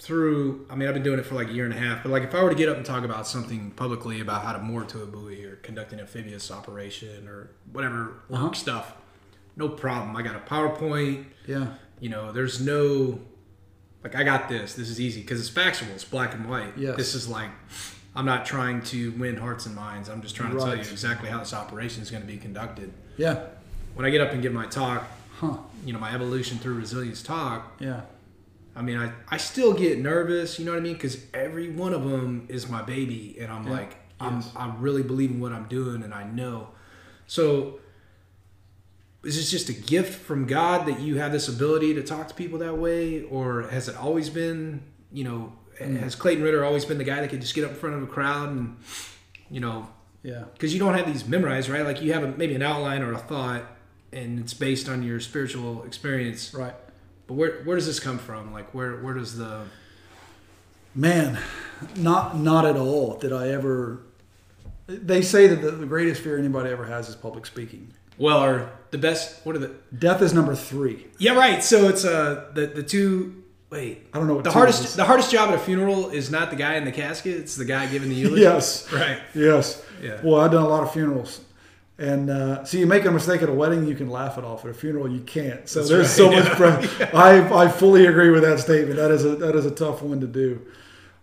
through, 0.00 0.66
I 0.70 0.74
mean, 0.76 0.88
I've 0.88 0.94
been 0.94 1.02
doing 1.02 1.18
it 1.18 1.26
for 1.26 1.34
like 1.34 1.48
a 1.48 1.52
year 1.52 1.64
and 1.64 1.74
a 1.74 1.76
half, 1.78 2.02
but 2.02 2.10
like 2.10 2.22
if 2.22 2.34
I 2.34 2.42
were 2.42 2.50
to 2.50 2.56
get 2.56 2.68
up 2.68 2.76
and 2.76 2.86
talk 2.86 3.04
about 3.04 3.26
something 3.26 3.70
publicly 3.72 4.20
about 4.20 4.42
how 4.42 4.52
to 4.52 4.58
moor 4.60 4.84
to 4.84 5.02
a 5.02 5.06
buoy 5.06 5.44
or 5.44 5.56
conduct 5.56 5.92
an 5.92 6.00
amphibious 6.00 6.50
operation 6.50 7.26
or 7.28 7.50
whatever 7.72 8.14
Uh-huh. 8.30 8.52
stuff, 8.52 8.94
no 9.56 9.68
problem. 9.68 10.14
I 10.16 10.22
got 10.22 10.36
a 10.36 10.40
PowerPoint 10.40 11.24
Yeah. 11.46 11.74
you 12.00 12.08
know 12.08 12.30
there's 12.30 12.60
no 12.60 13.18
like 14.04 14.14
i 14.14 14.22
got 14.22 14.48
this 14.48 14.74
this 14.74 14.88
is 14.88 15.00
easy 15.00 15.20
because 15.22 15.40
it's 15.40 15.48
factual 15.48 15.88
it's 15.90 16.04
black 16.04 16.32
and 16.32 16.48
white 16.48 16.78
Yeah. 16.78 16.92
this 16.92 17.16
is 17.16 17.26
like 17.26 17.50
i'm 18.18 18.26
not 18.26 18.44
trying 18.44 18.82
to 18.82 19.12
win 19.12 19.36
hearts 19.36 19.64
and 19.66 19.74
minds 19.76 20.08
i'm 20.08 20.20
just 20.22 20.34
trying 20.34 20.50
to 20.52 20.58
tell 20.58 20.74
you 20.74 20.80
exactly 20.80 21.28
how 21.28 21.38
this 21.38 21.54
operation 21.54 22.02
is 22.02 22.10
going 22.10 22.22
to 22.22 22.26
be 22.26 22.36
conducted 22.36 22.92
Yeah. 23.16 23.44
when 23.94 24.04
i 24.04 24.10
get 24.10 24.20
up 24.20 24.32
and 24.32 24.42
give 24.42 24.52
my 24.52 24.66
talk 24.66 25.06
Huh. 25.40 25.56
you 25.86 25.92
know 25.92 26.00
my 26.00 26.12
evolution 26.12 26.58
through 26.58 26.74
resilience 26.74 27.22
talk 27.22 27.60
Yeah. 27.78 28.00
i 28.74 28.82
mean 28.82 28.98
i, 28.98 29.12
I 29.28 29.36
still 29.36 29.72
get 29.72 29.98
nervous 30.00 30.58
you 30.58 30.64
know 30.64 30.72
what 30.72 30.78
i 30.78 30.82
mean 30.82 30.94
because 30.94 31.16
every 31.32 31.70
one 31.70 31.94
of 31.94 32.02
them 32.10 32.46
is 32.48 32.68
my 32.68 32.82
baby 32.82 33.36
and 33.40 33.52
i'm 33.52 33.64
Yeah. 33.66 33.72
like 33.72 33.96
I'm, 34.20 34.42
i 34.56 34.74
really 34.80 35.04
believe 35.04 35.30
in 35.30 35.38
what 35.38 35.52
i'm 35.52 35.68
doing 35.68 36.02
and 36.02 36.12
i 36.12 36.24
know 36.24 36.68
so 37.28 37.78
is 39.24 39.36
this 39.36 39.50
just 39.50 39.68
a 39.68 39.72
gift 39.72 40.14
from 40.22 40.46
God 40.46 40.86
that 40.86 41.00
you 41.00 41.18
have 41.18 41.32
this 41.32 41.48
ability 41.48 41.94
to 41.94 42.02
talk 42.04 42.28
to 42.28 42.34
people 42.34 42.60
that 42.60 42.78
way, 42.78 43.22
or 43.24 43.62
has 43.68 43.88
it 43.88 43.96
always 43.96 44.30
been, 44.30 44.80
you 45.12 45.24
know, 45.24 45.52
Mm. 45.80 46.00
has 46.00 46.14
Clayton 46.14 46.42
Ritter 46.42 46.64
always 46.64 46.84
been 46.84 46.98
the 46.98 47.04
guy 47.04 47.20
that 47.20 47.30
could 47.30 47.40
just 47.40 47.54
get 47.54 47.64
up 47.64 47.70
in 47.70 47.76
front 47.76 47.94
of 47.96 48.02
a 48.02 48.06
crowd 48.06 48.48
and, 48.50 48.76
you 49.50 49.60
know, 49.60 49.88
Yeah. 50.22 50.44
because 50.52 50.72
you 50.74 50.78
don't 50.80 50.94
have 50.94 51.06
these 51.06 51.26
memorized, 51.26 51.68
right? 51.68 51.84
Like 51.84 52.02
you 52.02 52.12
have 52.12 52.22
a, 52.24 52.28
maybe 52.36 52.54
an 52.54 52.62
outline 52.62 53.02
or 53.02 53.12
a 53.12 53.18
thought, 53.18 53.62
and 54.12 54.38
it's 54.38 54.54
based 54.54 54.88
on 54.88 55.02
your 55.02 55.20
spiritual 55.20 55.84
experience. 55.84 56.52
Right. 56.54 56.74
But 57.26 57.34
where 57.34 57.62
where 57.64 57.76
does 57.76 57.86
this 57.86 58.00
come 58.00 58.18
from? 58.18 58.52
Like 58.52 58.72
where 58.74 58.96
where 59.02 59.14
does 59.14 59.36
the 59.36 59.64
Man, 60.94 61.38
not 61.96 62.36
not 62.38 62.64
at 62.64 62.76
all 62.76 63.16
did 63.18 63.32
I 63.32 63.48
ever. 63.50 64.00
They 64.86 65.20
say 65.22 65.46
that 65.46 65.60
the, 65.60 65.70
the 65.72 65.86
greatest 65.86 66.22
fear 66.22 66.38
anybody 66.38 66.70
ever 66.70 66.86
has 66.86 67.08
is 67.10 67.14
public 67.14 67.44
speaking. 67.46 67.92
well 68.16 68.42
or 68.42 68.70
the 68.90 68.98
best? 68.98 69.44
What 69.44 69.54
are 69.54 69.58
the 69.58 69.74
Death 69.96 70.22
is 70.22 70.32
number 70.32 70.54
three. 70.54 71.06
yeah 71.18 71.32
right? 71.34 71.62
So 71.62 71.88
it's 71.88 72.04
uh 72.04 72.50
the 72.54 72.66
the 72.66 72.82
two. 72.82 73.37
Wait, 73.70 74.06
I 74.14 74.18
don't 74.18 74.26
know 74.26 74.34
what 74.34 74.44
the 74.44 74.50
hardest 74.50 74.84
is. 74.84 74.94
the 74.96 75.04
hardest 75.04 75.30
job 75.30 75.50
at 75.50 75.54
a 75.54 75.58
funeral 75.58 76.08
is 76.10 76.30
not 76.30 76.50
the 76.50 76.56
guy 76.56 76.76
in 76.76 76.84
the 76.84 76.92
casket; 76.92 77.36
it's 77.36 77.54
the 77.56 77.64
guy 77.66 77.86
giving 77.86 78.08
the 78.08 78.14
eulogy. 78.14 78.40
Yes. 78.48 78.90
Right. 78.92 79.20
Yes. 79.34 79.84
Yeah. 80.02 80.20
Well, 80.24 80.40
I've 80.40 80.50
done 80.52 80.62
a 80.64 80.68
lot 80.68 80.82
of 80.82 80.92
funerals. 80.92 81.40
And 82.00 82.30
uh, 82.30 82.64
so 82.64 82.78
you 82.78 82.86
make 82.86 83.04
a 83.04 83.10
mistake 83.10 83.42
at 83.42 83.48
a 83.48 83.52
wedding, 83.52 83.84
you 83.84 83.96
can 83.96 84.08
laugh 84.08 84.38
it 84.38 84.44
off. 84.44 84.64
At 84.64 84.70
a 84.70 84.74
funeral, 84.74 85.10
you 85.10 85.20
can't. 85.20 85.68
So 85.68 85.80
That's 85.80 85.90
there's 85.90 86.06
right, 86.06 86.16
so 86.16 86.30
yeah. 86.30 86.38
much 86.44 86.52
pressure. 86.52 87.10
I, 87.12 87.64
I 87.64 87.68
fully 87.68 88.06
agree 88.06 88.30
with 88.30 88.42
that 88.42 88.60
statement. 88.60 88.96
That 88.96 89.10
is 89.10 89.24
a 89.24 89.34
that 89.36 89.54
is 89.56 89.66
a 89.66 89.70
tough 89.72 90.00
one 90.02 90.20
to 90.20 90.26
do. 90.28 90.64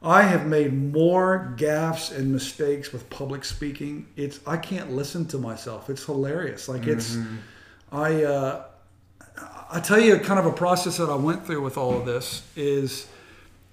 I 0.04 0.22
have 0.24 0.46
made 0.46 0.74
more 0.74 1.56
gaffes 1.58 2.16
and 2.16 2.32
mistakes 2.32 2.92
with 2.92 3.10
public 3.10 3.44
speaking. 3.46 4.06
It's 4.18 4.40
I 4.46 4.58
can't 4.58 4.92
listen 4.92 5.26
to 5.28 5.38
myself. 5.40 5.90
It's 5.90 6.04
hilarious. 6.06 6.68
Like 6.70 6.86
it's 6.86 7.16
Mm-hmm. 7.16 7.36
I 7.94 8.24
uh, 8.24 8.66
I 9.72 9.80
tell 9.80 10.00
you 10.00 10.18
kind 10.20 10.40
of 10.40 10.46
a 10.46 10.52
process 10.52 10.98
that 10.98 11.10
I 11.10 11.16
went 11.16 11.46
through 11.46 11.62
with 11.62 11.78
all 11.78 11.98
of 11.98 12.06
this 12.06 12.44
is 12.56 13.08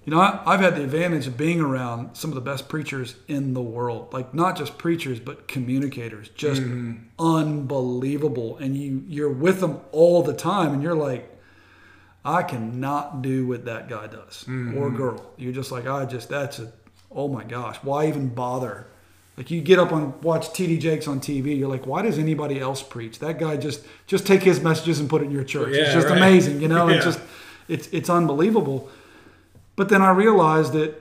you 0.05 0.11
know, 0.11 0.19
I, 0.19 0.41
I've 0.45 0.59
had 0.59 0.75
the 0.75 0.83
advantage 0.83 1.27
of 1.27 1.37
being 1.37 1.61
around 1.61 2.17
some 2.17 2.29
of 2.29 2.35
the 2.35 2.41
best 2.41 2.67
preachers 2.67 3.15
in 3.27 3.53
the 3.53 3.61
world. 3.61 4.11
Like 4.11 4.33
not 4.33 4.57
just 4.57 4.77
preachers, 4.77 5.19
but 5.19 5.47
communicators, 5.47 6.29
just 6.29 6.61
mm-hmm. 6.61 7.03
unbelievable. 7.19 8.57
And 8.57 8.75
you 8.75 9.03
you're 9.07 9.31
with 9.31 9.61
them 9.61 9.79
all 9.91 10.21
the 10.21 10.33
time, 10.33 10.73
and 10.73 10.83
you're 10.83 10.95
like, 10.95 11.29
I 12.25 12.43
cannot 12.43 13.21
do 13.21 13.47
what 13.47 13.65
that 13.65 13.87
guy 13.87 14.07
does 14.07 14.43
or 14.47 14.51
mm-hmm. 14.51 14.95
girl. 14.97 15.33
You're 15.37 15.53
just 15.53 15.71
like, 15.71 15.87
I 15.87 16.05
just 16.05 16.27
that's 16.27 16.59
a 16.59 16.73
oh 17.09 17.27
my 17.27 17.43
gosh, 17.43 17.77
why 17.77 18.07
even 18.07 18.29
bother? 18.29 18.87
Like 19.35 19.49
you 19.49 19.61
get 19.61 19.79
up 19.79 19.91
and 19.91 20.21
watch 20.21 20.49
TD 20.49 20.79
Jakes 20.79 21.07
on 21.07 21.19
TV, 21.19 21.57
you're 21.57 21.69
like, 21.69 21.87
why 21.87 22.03
does 22.03 22.19
anybody 22.19 22.59
else 22.59 22.83
preach? 22.83 23.19
That 23.19 23.39
guy 23.39 23.57
just 23.57 23.83
just 24.05 24.27
take 24.27 24.43
his 24.43 24.61
messages 24.61 24.99
and 24.99 25.09
put 25.09 25.21
it 25.21 25.25
in 25.25 25.31
your 25.31 25.43
church. 25.43 25.73
it's 25.73 25.93
just 25.93 26.07
right. 26.07 26.17
amazing, 26.17 26.61
you 26.61 26.67
know. 26.67 26.87
Yeah. 26.93 26.95
It's 26.97 27.05
just 27.05 27.19
it's 27.67 27.87
it's 27.91 28.09
unbelievable. 28.09 28.89
But 29.75 29.89
then 29.89 30.01
I 30.01 30.11
realized 30.11 30.73
that 30.73 30.95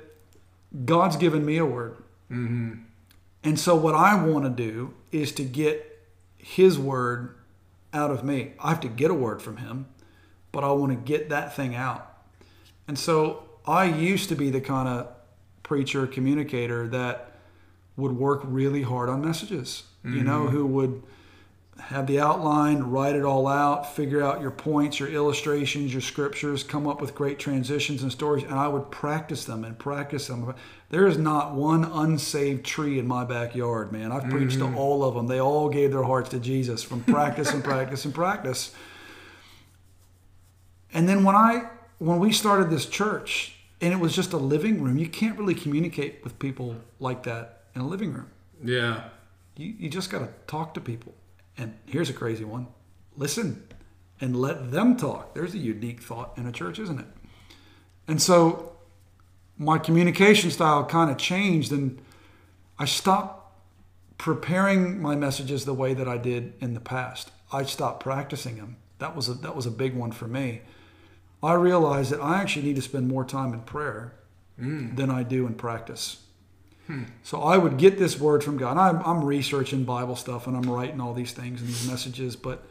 God's 0.86 1.16
given 1.16 1.44
me 1.44 1.58
a 1.58 1.66
word. 1.66 1.96
Mm-hmm. 2.30 2.80
And 3.44 3.60
so 3.60 3.76
what 3.76 3.94
I 3.94 4.14
want 4.24 4.44
to 4.44 4.50
do 4.50 4.94
is 5.10 5.32
to 5.32 5.44
get 5.44 6.00
his 6.38 6.78
word 6.78 7.34
out 7.92 8.10
of 8.10 8.24
me. 8.24 8.52
I 8.58 8.70
have 8.70 8.80
to 8.80 8.88
get 8.88 9.10
a 9.10 9.14
word 9.14 9.42
from 9.42 9.58
him, 9.58 9.86
but 10.52 10.64
I 10.64 10.72
want 10.72 10.92
to 10.92 10.96
get 10.96 11.28
that 11.28 11.54
thing 11.54 11.74
out. 11.74 12.08
And 12.88 12.98
so 12.98 13.44
I 13.66 13.84
used 13.84 14.28
to 14.30 14.34
be 14.34 14.50
the 14.50 14.60
kind 14.60 14.88
of 14.88 15.08
preacher, 15.62 16.06
communicator 16.06 16.88
that 16.88 17.31
would 17.96 18.12
work 18.12 18.40
really 18.44 18.82
hard 18.82 19.08
on 19.08 19.24
messages, 19.24 19.84
you 20.04 20.24
know, 20.24 20.44
mm-hmm. 20.44 20.56
who 20.56 20.66
would 20.66 21.02
have 21.78 22.06
the 22.06 22.20
outline, 22.20 22.82
write 22.82 23.16
it 23.16 23.24
all 23.24 23.46
out, 23.46 23.94
figure 23.94 24.22
out 24.22 24.40
your 24.40 24.50
points, 24.50 25.00
your 25.00 25.08
illustrations, 25.08 25.92
your 25.92 26.00
scriptures, 26.00 26.62
come 26.62 26.86
up 26.86 27.00
with 27.00 27.14
great 27.14 27.38
transitions 27.38 28.02
and 28.02 28.12
stories, 28.12 28.44
and 28.44 28.54
I 28.54 28.68
would 28.68 28.90
practice 28.90 29.44
them 29.44 29.64
and 29.64 29.78
practice 29.78 30.28
them. 30.28 30.54
There 30.90 31.06
is 31.06 31.18
not 31.18 31.54
one 31.54 31.84
unsaved 31.84 32.64
tree 32.64 32.98
in 32.98 33.06
my 33.06 33.24
backyard, 33.24 33.90
man. 33.90 34.12
I've 34.12 34.28
preached 34.30 34.58
to 34.58 34.64
mm-hmm. 34.64 34.78
all 34.78 35.02
of 35.04 35.14
them. 35.14 35.26
They 35.26 35.40
all 35.40 35.68
gave 35.68 35.90
their 35.90 36.04
hearts 36.04 36.30
to 36.30 36.38
Jesus 36.38 36.82
from 36.82 37.02
practice 37.04 37.52
and 37.52 37.64
practice 37.64 38.04
and 38.04 38.14
practice. 38.14 38.74
And 40.92 41.08
then 41.08 41.24
when 41.24 41.34
I 41.34 41.68
when 41.98 42.18
we 42.18 42.32
started 42.32 42.68
this 42.68 42.86
church 42.86 43.56
and 43.80 43.92
it 43.92 43.98
was 43.98 44.14
just 44.14 44.32
a 44.32 44.36
living 44.36 44.82
room, 44.82 44.98
you 44.98 45.08
can't 45.08 45.38
really 45.38 45.54
communicate 45.54 46.22
with 46.22 46.38
people 46.38 46.76
like 47.00 47.22
that 47.22 47.61
in 47.74 47.80
a 47.80 47.86
living 47.86 48.12
room. 48.12 48.30
Yeah. 48.62 49.04
You, 49.56 49.74
you 49.78 49.88
just 49.88 50.10
got 50.10 50.20
to 50.20 50.28
talk 50.46 50.74
to 50.74 50.80
people. 50.80 51.14
And 51.56 51.76
here's 51.86 52.10
a 52.10 52.14
crazy 52.14 52.44
one 52.44 52.68
listen 53.16 53.66
and 54.20 54.36
let 54.36 54.70
them 54.70 54.96
talk. 54.96 55.34
There's 55.34 55.54
a 55.54 55.58
unique 55.58 56.00
thought 56.00 56.32
in 56.36 56.46
a 56.46 56.52
church, 56.52 56.78
isn't 56.78 56.98
it? 56.98 57.06
And 58.08 58.22
so 58.22 58.72
my 59.58 59.78
communication 59.78 60.50
style 60.50 60.84
kind 60.84 61.10
of 61.10 61.18
changed, 61.18 61.72
and 61.72 62.00
I 62.78 62.84
stopped 62.84 63.52
preparing 64.18 65.00
my 65.00 65.16
messages 65.16 65.64
the 65.64 65.74
way 65.74 65.94
that 65.94 66.08
I 66.08 66.16
did 66.16 66.54
in 66.60 66.74
the 66.74 66.80
past. 66.80 67.30
I 67.52 67.64
stopped 67.64 68.02
practicing 68.02 68.56
them. 68.56 68.76
That 68.98 69.16
was 69.16 69.28
a, 69.28 69.34
that 69.34 69.56
was 69.56 69.66
a 69.66 69.70
big 69.70 69.94
one 69.94 70.12
for 70.12 70.28
me. 70.28 70.62
I 71.42 71.54
realized 71.54 72.12
that 72.12 72.20
I 72.20 72.40
actually 72.40 72.62
need 72.62 72.76
to 72.76 72.82
spend 72.82 73.08
more 73.08 73.24
time 73.24 73.52
in 73.52 73.62
prayer 73.62 74.14
mm. 74.60 74.94
than 74.96 75.10
I 75.10 75.24
do 75.24 75.46
in 75.46 75.54
practice. 75.54 76.22
So 77.22 77.40
I 77.40 77.56
would 77.56 77.78
get 77.78 77.98
this 77.98 78.18
word 78.18 78.44
from 78.44 78.58
God. 78.58 78.76
I'm, 78.76 79.02
I'm 79.04 79.24
researching 79.24 79.84
Bible 79.84 80.16
stuff 80.16 80.46
and 80.46 80.56
I'm 80.56 80.70
writing 80.70 81.00
all 81.00 81.14
these 81.14 81.32
things 81.32 81.60
and 81.60 81.68
these 81.68 81.88
messages, 81.88 82.36
but 82.36 82.64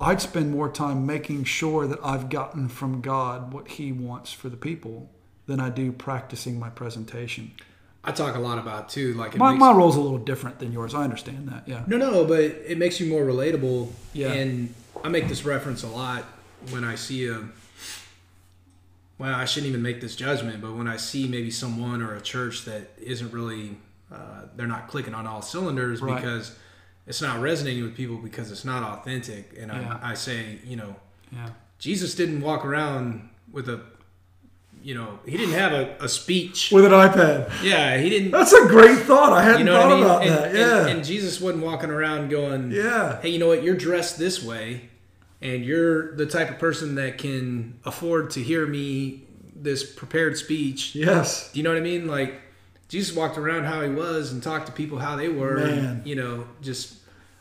I'd 0.00 0.20
spend 0.20 0.50
more 0.50 0.70
time 0.70 1.04
making 1.04 1.44
sure 1.44 1.86
that 1.86 1.98
I've 2.02 2.30
gotten 2.30 2.68
from 2.68 3.00
God 3.00 3.52
what 3.52 3.68
He 3.68 3.92
wants 3.92 4.32
for 4.32 4.48
the 4.48 4.56
people 4.56 5.10
than 5.46 5.60
I 5.60 5.68
do 5.68 5.92
practicing 5.92 6.58
my 6.58 6.70
presentation. 6.70 7.52
I 8.02 8.12
talk 8.12 8.34
a 8.36 8.38
lot 8.38 8.58
about 8.58 8.88
too, 8.90 9.14
like 9.14 9.34
it 9.34 9.38
My, 9.38 9.52
makes, 9.52 9.60
my 9.60 9.72
role's 9.72 9.96
a 9.96 10.00
little 10.00 10.18
different 10.18 10.58
than 10.58 10.72
yours. 10.72 10.94
I 10.94 11.04
understand 11.04 11.48
that. 11.48 11.66
Yeah. 11.66 11.84
No, 11.86 11.96
no, 11.96 12.24
but 12.24 12.40
it 12.40 12.78
makes 12.78 13.00
you 13.00 13.06
more 13.06 13.24
relatable. 13.24 13.90
Yeah. 14.12 14.32
And 14.32 14.74
I 15.02 15.08
make 15.08 15.28
this 15.28 15.44
reference 15.44 15.82
a 15.82 15.88
lot 15.88 16.24
when 16.70 16.84
I 16.84 16.94
see 16.94 17.28
a. 17.28 17.42
Well, 19.18 19.34
I 19.34 19.44
shouldn't 19.44 19.68
even 19.70 19.82
make 19.82 20.00
this 20.00 20.16
judgment, 20.16 20.60
but 20.60 20.74
when 20.74 20.88
I 20.88 20.96
see 20.96 21.28
maybe 21.28 21.50
someone 21.50 22.02
or 22.02 22.14
a 22.16 22.20
church 22.20 22.64
that 22.64 22.90
isn't 23.00 23.32
really, 23.32 23.76
uh, 24.12 24.42
they're 24.56 24.66
not 24.66 24.88
clicking 24.88 25.14
on 25.14 25.26
all 25.26 25.40
cylinders 25.40 26.00
Right. 26.02 26.16
because 26.16 26.56
it's 27.06 27.22
not 27.22 27.40
resonating 27.40 27.84
with 27.84 27.94
people 27.94 28.16
because 28.16 28.50
it's 28.50 28.64
not 28.64 28.82
authentic. 28.82 29.54
And 29.58 29.70
Yeah. 29.70 29.98
I, 30.02 30.10
I 30.10 30.14
say, 30.14 30.58
you 30.64 30.76
know, 30.76 30.96
Yeah. 31.30 31.50
Jesus 31.78 32.14
didn't 32.14 32.40
walk 32.40 32.64
around 32.64 33.28
with 33.52 33.68
a, 33.68 33.80
you 34.82 34.94
know, 34.96 35.18
he 35.24 35.36
didn't 35.36 35.54
have 35.54 35.72
a, 35.72 35.96
a 36.00 36.08
speech. 36.08 36.70
With 36.72 36.84
an 36.84 36.90
iPad. 36.92 37.50
Yeah, 37.62 37.96
he 37.98 38.10
didn't. 38.10 38.32
That's 38.32 38.52
a 38.52 38.66
great 38.66 38.98
thought. 39.00 39.32
I 39.32 39.42
hadn't 39.42 39.60
You 39.60 39.64
know 39.66 39.80
thought 39.80 39.92
I 39.92 39.94
mean? 39.94 40.04
about 40.04 40.22
and, 40.22 40.30
that. 40.30 40.44
and- 40.48 40.56
Yeah. 40.58 40.86
and 40.88 41.04
Jesus 41.04 41.40
wasn't 41.40 41.62
walking 41.64 41.90
around 41.90 42.30
going, 42.30 42.70
yeah. 42.72 43.20
hey, 43.22 43.28
you 43.30 43.38
know 43.38 43.46
what? 43.48 43.62
You're 43.62 43.76
dressed 43.76 44.18
this 44.18 44.42
way, 44.42 44.90
and 45.44 45.64
you're 45.64 46.16
the 46.16 46.26
type 46.26 46.50
of 46.50 46.58
person 46.58 46.96
that 46.96 47.18
can 47.18 47.78
afford 47.84 48.30
to 48.30 48.42
hear 48.42 48.66
me 48.66 49.22
this 49.54 49.84
prepared 49.84 50.36
speech. 50.36 50.94
Yes. 50.94 51.52
Do 51.52 51.60
you 51.60 51.62
know 51.64 51.70
what 51.70 51.78
I 51.78 51.82
mean? 51.82 52.08
Like 52.08 52.40
Jesus 52.88 53.14
walked 53.14 53.38
around 53.38 53.64
how 53.64 53.82
he 53.82 53.90
was 53.90 54.32
and 54.32 54.42
talked 54.42 54.66
to 54.66 54.72
people 54.72 54.98
how 54.98 55.16
they 55.16 55.28
were. 55.28 55.58
Man. 55.58 55.78
And, 55.84 56.06
you 56.06 56.16
know, 56.16 56.46
just 56.62 56.96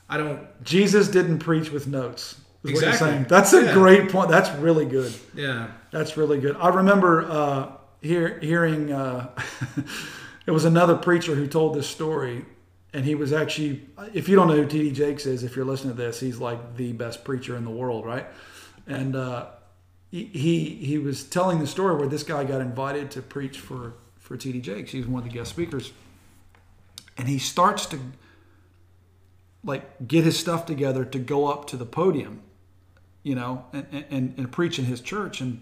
I 0.10 0.18
don't. 0.18 0.48
Jesus 0.64 1.08
didn't 1.08 1.40
preach 1.40 1.72
with 1.72 1.88
notes. 1.88 2.34
is 2.64 2.74
what 2.74 2.82
you're 2.82 2.90
Exactly. 2.90 3.26
That's 3.28 3.54
a 3.54 3.64
Yeah. 3.66 3.74
great 3.74 4.10
point. 4.12 4.30
That's 4.30 4.50
really 4.60 4.86
good. 4.86 5.14
Yeah. 5.34 5.68
That's 5.92 6.18
really 6.18 6.40
good. 6.40 6.56
I 6.58 6.70
remember 6.70 7.24
uh, 7.30 7.72
hear, 8.02 8.40
hearing 8.40 8.92
uh, 8.92 9.30
it 10.46 10.52
was 10.52 10.66
another 10.66 10.96
preacher 10.96 11.36
who 11.36 11.48
told 11.48 11.76
this 11.76 11.88
story, 11.88 12.46
and 12.94 13.06
he 13.06 13.16
was 13.16 13.34
actually, 13.34 13.88
if 14.14 14.30
you 14.30 14.36
don't 14.36 14.48
know 14.48 14.56
who 14.56 14.66
T.D. 14.66 14.92
Jakes 14.92 15.26
is, 15.26 15.44
if 15.44 15.56
you're 15.56 15.66
listening 15.66 15.96
to 15.96 16.02
this, 16.02 16.20
he's 16.20 16.38
like 16.38 16.76
the 16.76 16.94
best 16.94 17.24
preacher 17.24 17.56
in 17.56 17.66
the 17.66 17.72
world, 17.72 18.06
right? 18.06 18.28
And 18.88 19.16
uh, 19.16 19.48
he, 20.12 20.26
he 20.26 20.98
was 21.00 21.24
telling 21.24 21.60
the 21.60 21.68
story 21.68 21.96
where 21.96 22.08
this 22.08 22.24
guy 22.24 22.44
got 22.44 22.62
invited 22.62 23.12
to 23.12 23.22
preach 23.22 23.60
for 23.60 23.94
for 24.20 24.38
T.D. 24.38 24.62
Jakes. 24.62 24.92
He 24.92 25.00
was 25.00 25.08
one 25.08 25.22
of 25.22 25.30
the 25.30 25.34
guest 25.34 25.50
speakers, 25.50 25.92
and 27.18 27.28
he 27.28 27.38
starts 27.38 27.86
to 27.88 28.00
like 29.66 30.08
get 30.08 30.24
his 30.24 30.40
stuff 30.40 30.66
together 30.66 31.04
to 31.04 31.20
go 31.20 31.48
up 31.48 31.68
to 31.68 31.78
the 31.78 31.86
podium, 31.86 32.42
you 33.22 33.36
know, 33.36 33.66
and 33.74 34.06
and, 34.10 34.34
and 34.38 34.52
preach 34.52 34.80
in 34.80 34.86
his 34.86 35.02
church 35.02 35.42
and 35.42 35.62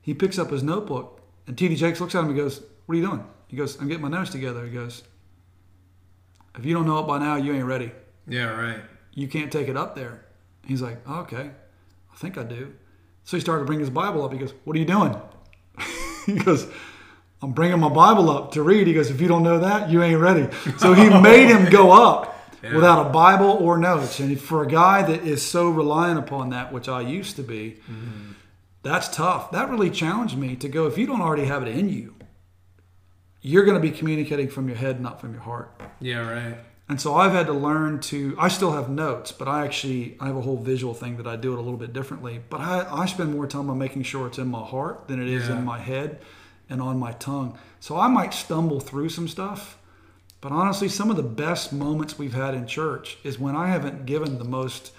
he 0.00 0.14
picks 0.14 0.38
up 0.38 0.50
his 0.50 0.62
notebook 0.62 1.22
and 1.46 1.56
TD 1.56 1.76
Jakes 1.76 2.00
looks 2.00 2.14
at 2.14 2.20
him 2.20 2.28
and 2.28 2.36
goes, 2.36 2.62
What 2.86 2.94
are 2.94 2.98
you 2.98 3.06
doing? 3.06 3.24
He 3.48 3.56
goes, 3.56 3.80
I'm 3.80 3.88
getting 3.88 4.02
my 4.02 4.08
notes 4.08 4.30
together. 4.30 4.64
He 4.64 4.70
goes, 4.70 5.02
If 6.58 6.64
you 6.64 6.74
don't 6.74 6.86
know 6.86 6.98
it 6.98 7.06
by 7.06 7.18
now, 7.18 7.36
you 7.36 7.52
ain't 7.54 7.64
ready. 7.64 7.92
Yeah. 8.26 8.50
Right. 8.50 8.80
You 9.14 9.28
can't 9.28 9.50
take 9.52 9.68
it 9.68 9.76
up 9.76 9.94
there. 9.94 10.24
He's 10.66 10.82
like, 10.82 10.98
oh, 11.06 11.20
Okay, 11.20 11.50
I 12.12 12.16
think 12.16 12.38
I 12.38 12.42
do. 12.44 12.72
So 13.24 13.36
he 13.36 13.40
started 13.40 13.62
to 13.62 13.66
bring 13.66 13.80
his 13.80 13.90
Bible 13.90 14.24
up. 14.24 14.32
He 14.32 14.38
goes, 14.38 14.52
What 14.64 14.76
are 14.76 14.78
you 14.78 14.84
doing? 14.84 15.14
he 16.26 16.34
goes, 16.34 16.66
I'm 17.40 17.52
bringing 17.52 17.80
my 17.80 17.88
Bible 17.88 18.30
up 18.30 18.52
to 18.52 18.62
read. 18.62 18.86
He 18.86 18.94
goes, 18.94 19.10
If 19.10 19.20
you 19.20 19.28
don't 19.28 19.42
know 19.42 19.58
that, 19.60 19.90
you 19.90 20.02
ain't 20.02 20.20
ready. 20.20 20.48
So 20.78 20.92
he 20.92 21.08
made 21.20 21.48
him 21.48 21.70
go 21.70 21.90
up 21.90 22.36
Yeah. 22.62 22.74
without 22.74 23.06
a 23.06 23.10
Bible 23.10 23.50
or 23.50 23.78
notes. 23.78 24.20
And 24.20 24.40
for 24.40 24.62
a 24.62 24.66
guy 24.66 25.02
that 25.02 25.24
is 25.24 25.42
so 25.42 25.70
reliant 25.70 26.18
upon 26.18 26.50
that, 26.50 26.72
which 26.72 26.88
I 26.88 27.00
used 27.00 27.36
to 27.36 27.42
be, 27.42 27.78
mm-hmm. 27.90 28.32
that's 28.82 29.08
tough. 29.08 29.50
That 29.52 29.70
really 29.70 29.90
challenged 29.90 30.36
me 30.36 30.56
to 30.56 30.68
go, 30.68 30.86
if 30.86 30.98
you 30.98 31.06
don't 31.06 31.20
already 31.20 31.44
have 31.44 31.62
it 31.62 31.76
in 31.76 31.88
you, 31.88 32.14
you're 33.42 33.64
going 33.64 33.74
to 33.76 33.80
be 33.80 33.90
communicating 33.90 34.48
from 34.48 34.68
your 34.68 34.76
head, 34.78 35.00
not 35.00 35.20
from 35.20 35.32
your 35.34 35.42
heart. 35.42 35.78
Yeah. 36.00 36.20
Right. 36.30 36.56
And 36.88 37.00
so 37.00 37.14
I've 37.14 37.32
had 37.32 37.46
to 37.46 37.52
learn 37.52 38.00
to. 38.00 38.34
I 38.38 38.48
still 38.48 38.72
have 38.72 38.88
notes, 38.90 39.32
but 39.32 39.48
I 39.48 39.64
actually 39.64 40.16
I 40.20 40.26
have 40.26 40.36
a 40.36 40.40
whole 40.42 40.58
visual 40.58 40.94
thing 40.94 41.16
that 41.18 41.26
I 41.26 41.36
do 41.36 41.52
it 41.52 41.58
a 41.58 41.62
little 41.62 41.78
bit 41.78 41.92
differently. 41.92 42.40
But 42.50 42.60
I, 42.60 42.86
I 43.02 43.06
spend 43.06 43.32
more 43.32 43.46
time 43.46 43.70
on 43.70 43.78
making 43.78 44.02
sure 44.02 44.26
it's 44.26 44.38
in 44.38 44.48
my 44.48 44.62
heart 44.64 45.08
than 45.08 45.20
it 45.22 45.28
is 45.28 45.48
Yeah. 45.48 45.58
in 45.58 45.64
my 45.64 45.78
head 45.78 46.20
and 46.68 46.80
on 46.82 46.98
my 46.98 47.12
tongue. 47.12 47.58
So 47.80 47.96
I 47.98 48.08
might 48.08 48.34
stumble 48.34 48.78
through 48.80 49.08
some 49.08 49.26
stuff, 49.28 49.78
but 50.40 50.52
honestly, 50.52 50.88
some 50.88 51.10
of 51.10 51.16
the 51.16 51.22
best 51.22 51.72
moments 51.72 52.18
we've 52.18 52.34
had 52.34 52.54
in 52.54 52.66
church 52.66 53.16
is 53.24 53.38
when 53.38 53.56
I 53.56 53.68
haven't 53.68 54.04
given 54.06 54.38
the 54.38 54.44
most 54.44 54.92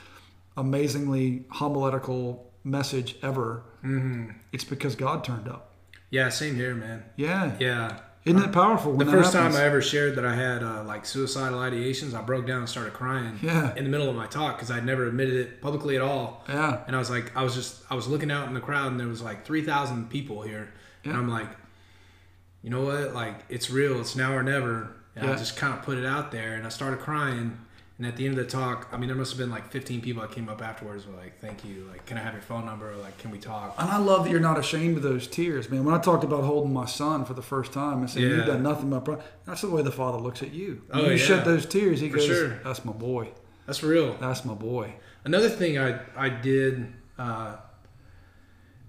amazingly 0.57 1.45
homiletical 1.49 2.51
message 2.63 3.15
ever. 3.21 3.63
Mm-hmm. 3.83 4.31
It's 4.51 4.63
because 4.63 4.95
God 4.95 5.23
turned 5.23 5.47
up. 5.47 5.73
Yeah. 6.09 6.29
Same 6.29 6.55
here, 6.55 6.75
man. 6.75 7.03
Yeah, 7.17 7.55
Yeah. 7.59 7.99
Isn't 8.25 8.39
that 8.39 8.51
powerful? 8.51 8.91
When 8.93 9.05
The 9.05 9.11
that 9.11 9.17
first 9.23 9.33
happens? 9.33 9.55
time 9.55 9.61
I 9.63 9.65
ever 9.65 9.81
shared 9.81 10.15
that 10.15 10.25
I 10.25 10.33
had 10.35 10.63
uh, 10.63 10.83
like 10.83 11.05
suicidal 11.05 11.59
ideations, 11.59 12.13
I 12.13 12.21
broke 12.21 12.47
down 12.47 12.59
and 12.59 12.69
started 12.69 12.93
crying 12.93 13.37
Yeah. 13.41 13.75
in 13.75 13.83
the 13.83 13.89
middle 13.89 14.09
of 14.09 14.15
my 14.15 14.27
talk 14.27 14.55
because 14.57 14.71
I'd 14.71 14.85
never 14.85 15.05
admitted 15.07 15.33
it 15.35 15.61
publicly 15.61 15.95
at 15.95 16.01
all. 16.01 16.43
yeah, 16.47 16.83
And 16.87 16.95
I 16.95 16.99
was 16.99 17.09
like, 17.09 17.35
I 17.35 17.43
was 17.43 17.53
just, 17.53 17.81
I 17.89 17.95
was 17.95 18.07
looking 18.07 18.31
out 18.31 18.47
in 18.47 18.53
the 18.53 18.61
crowd 18.61 18.91
and 18.91 18.99
there 18.99 19.07
was 19.07 19.21
like 19.21 19.45
3,000 19.45 20.09
people 20.09 20.41
here. 20.41 20.71
And 21.03 21.13
I'm 21.17 21.27
like, 21.27 21.49
you 22.61 22.69
know 22.69 22.81
what? 22.83 23.13
Like, 23.13 23.35
it's 23.49 23.69
real. 23.69 23.99
It's 23.99 24.15
now 24.15 24.33
or 24.33 24.41
never. 24.43 24.95
And 25.15 25.25
Yeah. 25.27 25.33
I 25.33 25.35
just 25.35 25.57
kind 25.57 25.73
of 25.73 25.81
put 25.83 25.97
it 25.97 26.05
out 26.05 26.31
there 26.31 26.53
and 26.53 26.65
I 26.65 26.69
started 26.69 26.99
crying. 27.01 27.57
And 27.99 28.07
at 28.07 28.17
the 28.17 28.25
end 28.25 28.37
of 28.39 28.43
the 28.43 28.49
talk, 28.49 28.89
I 28.91 28.97
mean, 28.97 29.07
there 29.07 29.15
must 29.15 29.31
have 29.33 29.37
been 29.37 29.51
like 29.51 29.69
15 29.69 30.01
people 30.01 30.23
that 30.23 30.31
came 30.31 30.49
up 30.49 30.63
afterwards 30.63 31.05
were 31.05 31.13
like, 31.15 31.39
thank 31.39 31.63
you. 31.63 31.87
Like, 31.91 32.07
can 32.07 32.17
I 32.17 32.21
have 32.21 32.33
your 32.33 32.41
phone 32.41 32.65
number? 32.65 32.91
Or 32.91 32.95
like, 32.95 33.15
can 33.19 33.29
we 33.29 33.37
talk? 33.37 33.75
And 33.77 33.87
I 33.89 33.97
love 33.97 34.23
that 34.23 34.31
you're 34.31 34.39
not 34.39 34.57
ashamed 34.57 34.97
of 34.97 35.03
those 35.03 35.27
tears, 35.27 35.69
man. 35.69 35.85
When 35.85 35.93
I 35.93 35.99
talked 35.99 36.23
about 36.23 36.43
holding 36.43 36.73
my 36.73 36.85
son 36.87 37.23
for 37.23 37.35
the 37.35 37.43
first 37.43 37.71
time 37.71 37.99
and 37.99 38.09
saying, 38.09 38.27
Yeah. 38.29 38.37
You've 38.37 38.45
done 38.47 38.63
nothing 38.63 38.89
but 38.89 39.05
pro-" 39.05 39.21
that's 39.45 39.61
the 39.61 39.69
way 39.69 39.83
the 39.83 39.91
father 39.91 40.17
looks 40.17 40.41
at 40.41 40.51
you. 40.53 40.81
When 40.89 41.01
Oh, 41.01 41.05
you 41.05 41.11
yeah. 41.11 41.17
shed 41.17 41.45
those 41.45 41.67
tears, 41.67 41.99
he 41.99 42.09
For 42.09 42.17
goes, 42.17 42.25
sure. 42.25 42.59
That's 42.63 42.83
my 42.83 42.93
boy. 42.93 43.29
That's 43.67 43.83
real. 43.83 44.17
That's 44.19 44.43
my 44.43 44.55
boy. 44.55 44.95
Another 45.23 45.49
thing 45.49 45.77
I 45.77 45.99
I 46.17 46.29
did, 46.29 46.91
uh, 47.19 47.57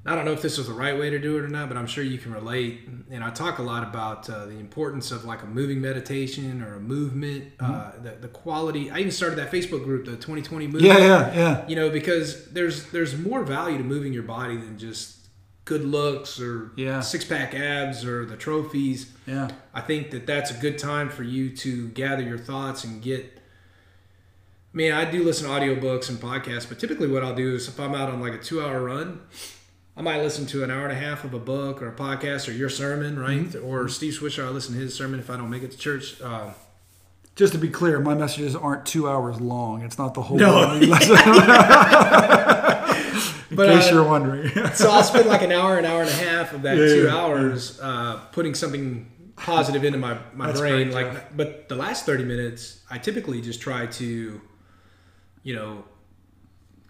I 0.06 0.14
don't 0.14 0.26
know 0.26 0.32
if 0.32 0.42
this 0.42 0.58
was 0.58 0.66
the 0.66 0.74
right 0.74 0.98
way 0.98 1.08
to 1.08 1.18
do 1.18 1.38
it 1.38 1.44
or 1.44 1.48
not, 1.48 1.68
but 1.68 1.78
I'm 1.78 1.86
sure 1.86 2.04
you 2.04 2.18
can 2.18 2.32
relate. 2.34 2.86
And 3.10 3.24
I 3.24 3.30
talk 3.30 3.58
a 3.58 3.62
lot 3.62 3.82
about 3.82 4.28
uh, 4.28 4.44
the 4.44 4.58
importance 4.58 5.10
of 5.10 5.24
like 5.24 5.42
a 5.42 5.46
moving 5.46 5.80
meditation 5.80 6.62
or 6.62 6.74
a 6.74 6.80
movement, 6.80 7.52
uh, 7.58 7.92
the, 8.02 8.10
the 8.20 8.28
quality. 8.28 8.90
I 8.90 8.98
even 8.98 9.10
started 9.10 9.36
that 9.38 9.50
Facebook 9.50 9.82
group, 9.84 10.04
the 10.04 10.12
2020 10.12 10.66
movement. 10.66 10.84
Yeah, 10.84 10.98
yeah, 10.98 11.34
yeah. 11.34 11.68
You 11.68 11.76
know, 11.76 11.88
because 11.88 12.50
there's 12.50 12.90
there's 12.90 13.16
more 13.16 13.44
value 13.44 13.78
to 13.78 13.84
moving 13.84 14.12
your 14.12 14.24
body 14.24 14.56
than 14.58 14.78
just 14.78 15.16
good 15.64 15.82
looks 15.86 16.38
or 16.38 16.72
Yeah. 16.76 17.00
six 17.00 17.24
pack 17.24 17.54
abs 17.54 18.04
or 18.04 18.26
the 18.26 18.36
trophies. 18.36 19.10
Yeah. 19.26 19.48
I 19.72 19.80
think 19.80 20.10
that 20.10 20.26
that's 20.26 20.50
a 20.50 20.54
good 20.60 20.76
time 20.76 21.08
for 21.08 21.22
you 21.22 21.56
to 21.56 21.88
gather 21.88 22.22
your 22.22 22.36
thoughts 22.36 22.84
and 22.84 23.00
get. 23.00 23.24
I 24.74 24.76
mean, 24.76 24.92
I 24.92 25.10
do 25.10 25.22
listen 25.22 25.46
to 25.48 25.52
audiobooks 25.54 26.10
and 26.10 26.18
podcasts, 26.18 26.68
but 26.68 26.78
typically 26.78 27.06
what 27.08 27.22
I'll 27.24 27.34
do 27.34 27.54
is 27.54 27.68
if 27.68 27.78
I'm 27.80 27.94
out 27.94 28.10
on 28.10 28.20
like 28.20 28.34
a 28.34 28.38
two 28.38 28.60
hour 28.62 28.82
run, 28.82 29.20
I 29.96 30.02
might 30.02 30.22
listen 30.22 30.44
to 30.46 30.64
an 30.64 30.70
hour 30.70 30.82
and 30.84 30.92
a 30.92 30.96
half 31.00 31.22
of 31.24 31.34
a 31.34 31.38
book 31.38 31.80
or 31.80 31.88
a 31.88 31.94
podcast 31.94 32.48
or 32.48 32.52
your 32.52 32.68
sermon, 32.68 33.16
right? 33.18 33.54
Or 33.54 33.88
Steve 33.88 34.14
Swisher, 34.14 34.44
I 34.44 34.48
listen 34.48 34.74
to 34.74 34.80
his 34.80 34.92
sermon 34.94 35.20
if 35.20 35.30
I 35.30 35.36
don't 35.36 35.50
make 35.50 35.62
it 35.62 35.70
to 35.70 35.78
church. 35.78 36.20
Uh, 36.20 36.50
Just 37.36 37.52
to 37.52 37.58
be 37.60 37.68
clear, 37.68 38.00
my 38.00 38.14
messages 38.14 38.56
aren't 38.56 38.86
two 38.86 39.08
hours 39.08 39.40
long. 39.40 39.82
It's 39.82 39.96
not 39.96 40.14
the 40.14 40.22
whole 40.22 40.36
No. 40.36 40.66
morning 40.66 40.88
lesson. 40.90 41.16
In 43.50 43.56
But, 43.56 43.68
case 43.68 43.88
uh, 43.88 43.94
you're 43.94 44.04
wondering. 44.04 44.48
so 44.74 44.90
I'll 44.90 45.04
spend 45.04 45.28
like 45.28 45.42
an 45.42 45.52
hour, 45.52 45.78
an 45.78 45.84
hour 45.84 46.00
and 46.00 46.10
a 46.10 46.14
half 46.14 46.52
of 46.54 46.62
that 46.62 46.76
Yeah, 46.76 46.86
two 46.86 47.04
yeah, 47.04 47.14
hours 47.16 47.78
uh, 47.80 48.16
putting 48.32 48.54
something 48.54 49.08
positive 49.36 49.84
into 49.84 49.98
my, 49.98 50.18
my 50.34 50.46
That's 50.48 50.58
brain. 50.60 50.90
great, 50.90 51.04
like, 51.12 51.36
but 51.36 51.68
the 51.68 51.76
last 51.76 52.04
thirty 52.04 52.24
minutes, 52.24 52.80
I 52.90 52.98
typically 52.98 53.40
just 53.40 53.60
try 53.60 53.86
to, 53.86 54.40
you 55.44 55.54
know, 55.54 55.84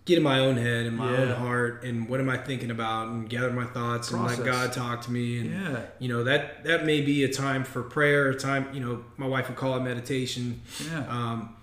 get 0.04 0.18
in 0.18 0.22
my 0.24 0.38
own 0.38 0.56
head 0.56 0.84
and 0.86 0.96
my 0.96 1.16
own 1.16 1.30
heart, 1.30 1.82
and 1.82 2.08
what 2.08 2.20
am 2.20 2.28
I 2.28 2.36
thinking 2.36 2.70
about, 2.70 3.08
and 3.08 3.28
gather 3.28 3.50
my 3.50 3.64
thoughts, 3.64 4.10
and 4.10 4.22
let 4.24 4.44
God 4.44 4.72
talk 4.72 5.00
to 5.02 5.10
me. 5.12 5.38
And 5.38 5.50
Yeah. 5.50 5.80
you 5.98 6.08
know 6.08 6.24
that 6.24 6.64
that 6.64 6.84
may 6.84 7.00
be 7.00 7.24
a 7.24 7.28
time 7.32 7.64
for 7.64 7.82
prayer, 7.82 8.28
a 8.30 8.34
time. 8.38 8.66
You 8.74 8.80
know, 8.80 9.04
my 9.16 9.26
wife 9.26 9.48
would 9.48 9.56
call 9.56 9.76
it 9.76 9.80
meditation. 9.82 10.60
yeah. 10.90 11.06
Um, 11.08 11.56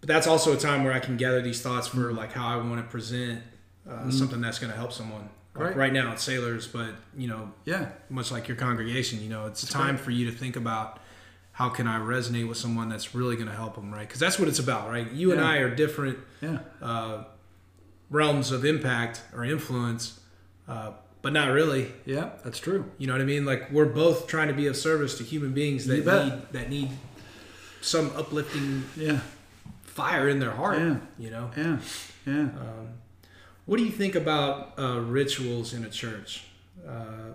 but 0.00 0.08
that's 0.08 0.26
also 0.26 0.52
a 0.54 0.56
time 0.56 0.82
where 0.82 0.92
I 0.92 0.98
can 0.98 1.16
gather 1.16 1.40
these 1.42 1.60
thoughts 1.60 1.88
for 1.88 2.12
like 2.12 2.32
how 2.32 2.48
I 2.48 2.56
want 2.56 2.76
to 2.78 2.90
present 2.90 3.42
uh, 3.88 4.10
something 4.10 4.40
that's 4.40 4.58
going 4.58 4.70
to 4.72 4.76
help 4.78 4.92
someone. 4.92 5.28
Like 5.54 5.64
Right. 5.64 5.76
right 5.76 5.92
now 5.92 6.12
it's 6.12 6.22
sailors, 6.22 6.66
but 6.66 6.90
you 7.16 7.28
know, 7.28 7.52
yeah. 7.66 7.88
much 8.08 8.32
like 8.32 8.48
your 8.48 8.56
congregation, 8.56 9.22
you 9.22 9.28
know, 9.28 9.46
it's 9.46 9.62
a 9.62 9.68
time 9.68 9.96
for 9.98 10.10
you 10.10 10.30
to 10.30 10.36
think 10.36 10.56
about 10.56 10.98
how 11.52 11.68
can 11.68 11.86
I 11.86 11.98
resonate 11.98 12.48
with 12.48 12.56
someone 12.56 12.88
that's 12.88 13.14
really 13.14 13.36
going 13.36 13.48
to 13.48 13.54
help 13.54 13.74
them, 13.74 13.92
right? 13.92 14.06
Because 14.08 14.18
that's 14.20 14.38
what 14.38 14.48
it's 14.48 14.58
about, 14.58 14.88
right? 14.88 15.10
You 15.12 15.32
and 15.32 15.40
I 15.42 15.58
are 15.58 15.68
different 15.74 16.18
Yeah. 16.40 16.60
uh, 16.80 17.24
realms 18.12 18.52
of 18.52 18.64
impact 18.64 19.22
or 19.34 19.44
influence, 19.44 20.20
uh, 20.68 20.92
but 21.22 21.32
not 21.32 21.50
really. 21.50 21.90
Yeah. 22.04 22.30
That's 22.44 22.58
true. 22.60 22.84
You 22.98 23.06
know 23.08 23.14
what 23.14 23.22
I 23.22 23.24
mean? 23.24 23.44
Like 23.44 23.70
we're 23.72 23.86
both 23.86 24.26
trying 24.28 24.48
to 24.48 24.54
be 24.54 24.66
of 24.68 24.76
service 24.76 25.18
to 25.18 25.24
human 25.24 25.52
beings 25.52 25.86
that 25.86 26.04
need 26.04 26.42
that 26.52 26.70
need 26.70 26.90
some 27.80 28.12
uplifting 28.16 28.84
Yeah. 28.96 29.18
fire 29.82 30.28
in 30.28 30.38
their 30.38 30.52
heart. 30.52 30.78
Yeah. 30.78 30.96
You 31.18 31.30
know. 31.30 31.50
Yeah. 31.56 31.78
Yeah. 32.26 32.32
Um, 32.42 32.88
what 33.66 33.78
do 33.78 33.84
you 33.84 33.90
think 33.90 34.14
about 34.14 34.74
uh, 34.78 35.00
rituals 35.00 35.72
in 35.72 35.84
a 35.84 35.90
church? 35.90 36.44
Uh, 36.86 37.32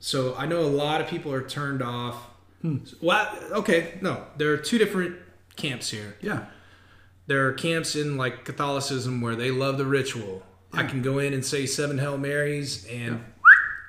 so 0.00 0.34
I 0.36 0.46
know 0.46 0.60
a 0.60 0.74
lot 0.84 1.00
of 1.00 1.08
people 1.08 1.32
are 1.32 1.42
turned 1.42 1.82
off. 1.82 2.16
Hmm. 2.62 2.78
Well, 3.00 3.28
okay, 3.52 3.98
no, 4.00 4.24
there 4.36 4.52
are 4.52 4.56
two 4.56 4.78
different 4.78 5.16
camps 5.56 5.90
here. 5.90 6.16
Yeah. 6.20 6.46
There 7.28 7.46
are 7.46 7.52
camps 7.52 7.94
in 7.94 8.16
like 8.16 8.44
Catholicism 8.44 9.20
where 9.20 9.36
they 9.36 9.50
love 9.52 9.78
the 9.78 9.86
ritual. 9.86 10.42
I 10.72 10.82
can 10.84 11.00
go 11.02 11.18
in 11.18 11.32
and 11.32 11.44
say 11.44 11.64
seven 11.66 11.98
Hail 11.98 12.18
Marys 12.18 12.84
and 12.86 13.24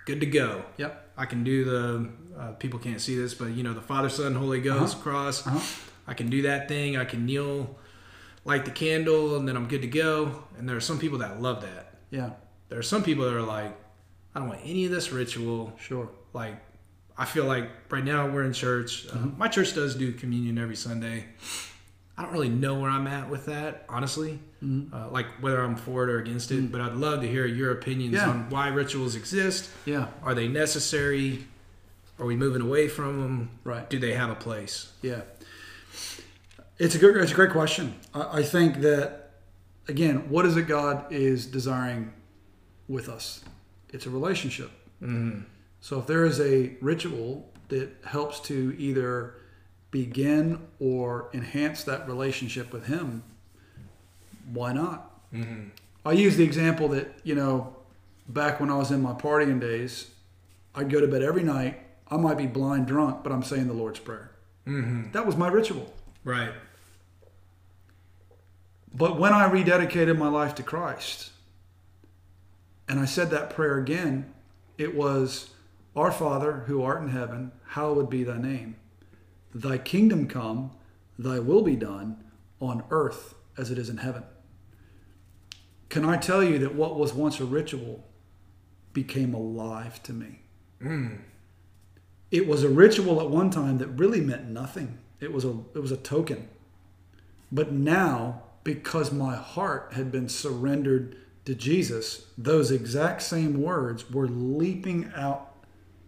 good 0.06 0.20
to 0.20 0.26
go. 0.28 0.64
Yep. 0.78 1.14
I 1.18 1.26
can 1.26 1.44
do 1.44 1.66
the 1.66 2.10
uh, 2.38 2.52
people 2.54 2.80
can't 2.80 3.02
see 3.02 3.16
this, 3.18 3.34
but 3.34 3.48
you 3.52 3.64
know 3.64 3.74
the 3.74 3.82
Father, 3.82 4.08
Son, 4.10 4.34
Holy 4.36 4.62
Ghost 4.62 5.02
cross. 5.02 5.46
Uh-huh. 5.48 5.60
I 6.08 6.14
can 6.14 6.30
do 6.30 6.44
that 6.44 6.68
thing. 6.70 6.96
I 6.98 7.04
can 7.06 7.26
kneel, 7.26 7.78
light 8.46 8.64
the 8.66 8.72
candle, 8.72 9.36
and 9.36 9.48
then 9.48 9.58
I'm 9.58 9.68
good 9.68 9.82
to 9.82 9.88
go. 9.88 10.44
And 10.58 10.68
there 10.68 10.76
are 10.78 10.82
some 10.82 11.00
people 11.00 11.18
that 11.20 11.42
love 11.42 11.62
that. 11.62 11.96
Yeah. 12.12 12.32
There 12.70 12.80
are 12.80 12.84
some 12.84 13.04
people 13.04 13.26
that 13.26 13.34
are 13.34 13.42
like, 13.42 13.76
I 14.36 14.40
don't 14.40 14.48
want 14.50 14.62
any 14.64 14.86
of 14.86 14.92
this 14.92 15.12
ritual. 15.12 15.74
Sure. 15.80 16.10
Like, 16.34 16.56
I 17.18 17.26
feel 17.26 17.46
like 17.46 17.70
right 17.90 18.04
now 18.04 18.28
we're 18.28 18.44
in 18.44 18.54
church. 18.54 19.08
Uh, 19.08 19.16
Mm-hmm. 19.18 19.38
my 19.38 19.48
church 19.50 19.74
does 19.76 19.96
do 19.96 20.12
communion 20.14 20.58
every 20.58 20.76
Sunday. 20.78 21.26
I 22.20 22.24
don't 22.24 22.34
really 22.34 22.50
know 22.50 22.78
where 22.78 22.90
I'm 22.90 23.08
at 23.08 23.30
with 23.30 23.46
that, 23.46 23.86
honestly. 23.88 24.40
Mm-hmm. 24.62 24.94
Uh, 24.94 25.08
like 25.10 25.26
whether 25.40 25.62
I'm 25.64 25.78
for 25.78 26.04
it 26.04 26.10
or 26.10 26.20
against 26.20 26.52
it. 26.52 26.70
But 26.70 26.82
I'd 26.82 26.96
love 26.96 27.22
to 27.22 27.28
hear 27.30 27.46
your 27.46 27.72
opinions 27.72 28.16
Yeah. 28.16 28.30
on 28.30 28.50
why 28.50 28.68
rituals 28.68 29.16
exist. 29.16 29.70
Yeah. 29.86 30.08
Are 30.22 30.36
they 30.36 30.50
necessary? 30.50 31.48
Are 32.20 32.26
we 32.26 32.36
moving 32.36 32.62
away 32.62 32.90
from 32.90 33.22
them? 33.22 33.50
Right. 33.64 33.90
Do 33.90 33.98
they 34.00 34.14
have 34.16 34.30
a 34.30 34.36
place? 34.36 34.92
Yeah, 35.02 35.22
it's 36.78 36.94
a 36.94 36.98
good, 36.98 37.16
it's 37.16 37.32
a 37.32 37.36
great 37.36 37.52
question. 37.52 37.96
I, 38.14 38.40
I 38.40 38.44
think 38.44 38.82
that 38.82 39.32
again, 39.88 40.30
what 40.30 40.46
is 40.46 40.58
it 40.58 40.64
God 40.64 41.10
is 41.14 41.46
desiring 41.46 42.12
with 42.90 43.08
us? 43.08 43.46
It's 43.94 44.06
a 44.06 44.10
relationship. 44.10 44.72
Mm-hmm. 45.02 45.44
So 45.80 46.00
if 46.00 46.08
there 46.08 46.26
is 46.26 46.42
a 46.42 46.76
ritual 46.82 47.50
that 47.70 47.90
helps 48.06 48.42
to 48.42 48.76
either 48.78 49.36
begin 49.92 50.60
or 50.80 51.30
enhance 51.34 51.84
that 51.84 52.08
relationship 52.08 52.72
with 52.72 52.86
Him, 52.88 53.24
why 54.52 54.74
not? 54.74 55.32
Mm-hmm. 55.34 55.70
I 56.06 56.12
use 56.14 56.38
the 56.38 56.44
example 56.44 56.88
that 56.90 57.14
you 57.24 57.36
know, 57.36 57.76
back 58.28 58.60
when 58.60 58.70
I 58.70 58.78
was 58.78 58.92
in 58.92 59.02
my 59.02 59.14
partying 59.14 59.60
days, 59.60 60.12
I'd 60.76 60.90
go 60.90 61.00
to 61.02 61.08
bed 61.08 61.24
every 61.24 61.44
night. 61.44 61.80
I 62.08 62.18
might 62.18 62.38
be 62.38 62.48
blind 62.48 62.88
drunk, 62.88 63.24
but 63.24 63.32
I'm 63.32 63.44
saying 63.44 63.68
the 63.68 63.74
Lord's 63.74 64.00
Prayer. 64.00 64.32
Mm-hmm. 64.66 65.12
That 65.12 65.26
was 65.26 65.36
my 65.36 65.48
ritual. 65.48 65.94
Right. 66.24 66.52
But 68.94 69.20
when 69.20 69.34
I 69.34 69.48
rededicated 69.50 70.18
my 70.18 70.30
life 70.30 70.56
to 70.56 70.64
Christ, 70.64 71.32
and 72.88 73.00
I 73.00 73.06
said 73.06 73.30
that 73.30 73.52
prayer 73.52 73.78
again, 73.78 74.34
it 74.78 74.96
was, 74.96 75.52
Our 75.96 76.12
Father 76.12 76.64
who 76.66 76.82
art 76.82 77.02
in 77.04 77.10
heaven, 77.10 77.52
hallowed 77.70 78.10
be 78.10 78.24
thy 78.24 78.38
name. 78.38 78.76
Thy 79.54 79.78
kingdom 79.78 80.28
come, 80.28 80.72
thy 81.18 81.40
will 81.40 81.62
be 81.62 81.76
done 81.76 82.24
on 82.60 82.84
earth 82.92 83.36
as 83.58 83.72
it 83.72 83.78
is 83.78 83.90
in 83.90 83.98
heaven. 83.98 84.24
Can 85.90 86.06
I 86.06 86.18
tell 86.18 86.44
you 86.44 86.60
that 86.60 86.76
what 86.76 86.98
was 86.98 87.14
once 87.14 87.40
a 87.40 87.46
ritual 87.46 88.08
became 88.94 89.34
alive 89.34 90.02
to 90.04 90.14
me? 90.14 90.42
Mm. 90.82 91.20
It 92.32 92.48
was 92.48 92.64
a 92.64 92.70
ritual 92.70 93.20
at 93.20 93.30
one 93.30 93.50
time 93.50 93.80
that 93.80 93.88
really 93.88 94.22
meant 94.22 94.48
nothing. 94.48 95.00
It 95.20 95.34
was 95.34 95.46
a 95.46 95.58
it 95.74 95.80
was 95.80 95.92
a 95.92 95.98
token. 95.98 96.48
But 97.52 97.72
now, 97.72 98.44
because 98.64 99.12
my 99.12 99.36
heart 99.36 99.94
had 99.94 100.12
been 100.12 100.30
surrendered 100.30 101.18
to 101.46 101.56
Jesus, 101.56 102.28
those 102.38 102.70
exact 102.70 103.24
same 103.24 103.62
words 103.62 104.12
were 104.12 104.28
leaping 104.28 105.12
out 105.16 105.56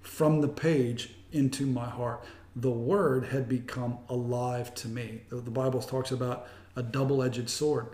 from 0.02 0.42
the 0.42 0.48
page 0.48 1.16
into 1.32 1.66
my 1.66 1.90
heart. 1.90 2.24
The 2.56 2.72
word 2.72 3.26
had 3.26 3.48
become 3.48 4.00
alive 4.10 4.74
to 4.76 4.88
me. 4.88 5.22
The 5.30 5.52
Bible 5.52 5.82
talks 5.82 6.12
about 6.12 6.48
a 6.76 6.84
double-edged 6.84 7.50
sword. 7.50 7.88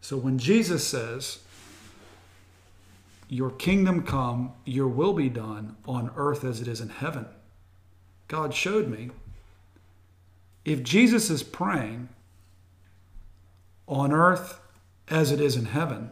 So 0.00 0.16
when 0.16 0.38
Jesus 0.38 0.86
says, 0.86 1.40
Your 3.28 3.50
kingdom 3.50 4.02
come, 4.02 4.52
your 4.64 4.88
will 4.88 5.12
be 5.12 5.28
done 5.28 5.76
on 5.86 6.10
earth 6.16 6.44
as 6.44 6.60
it 6.60 6.68
is 6.68 6.80
in 6.80 6.88
heaven, 6.88 7.26
God 8.28 8.54
showed 8.54 8.88
me 8.88 9.10
if 10.64 10.82
Jesus 10.82 11.30
is 11.30 11.42
praying 11.42 12.08
on 13.88 14.12
earth 14.12 14.60
as 15.08 15.32
it 15.32 15.40
is 15.40 15.56
in 15.56 15.66
heaven, 15.66 16.10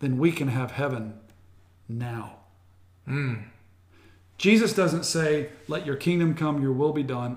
then 0.00 0.18
we 0.18 0.32
can 0.32 0.48
have 0.48 0.72
heaven 0.72 1.14
now. 1.88 2.36
Mm. 3.08 3.49
Jesus 4.40 4.72
doesn't 4.72 5.04
say, 5.04 5.50
Let 5.68 5.84
your 5.84 5.96
kingdom 5.96 6.34
come, 6.34 6.62
your 6.62 6.72
will 6.72 6.94
be 6.94 7.02
done 7.02 7.36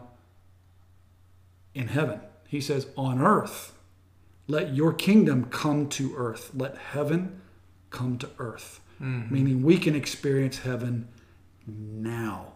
in 1.76 1.90
heaven. 1.90 2.22
He 2.48 2.62
says, 2.62 2.88
On 2.96 3.22
earth, 3.22 3.74
let 4.48 4.74
your 4.74 4.94
kingdom 4.94 5.44
come 5.50 5.90
to 5.90 6.16
earth. 6.16 6.52
Let 6.56 6.78
heaven 6.78 7.42
come 7.90 8.18
to 8.20 8.30
earth. 8.40 8.80
Mm-hmm. 9.02 9.34
Meaning 9.34 9.64
we 9.64 9.78
can 9.78 9.96
experience 9.96 10.60
heaven 10.60 11.10
now. 11.68 12.54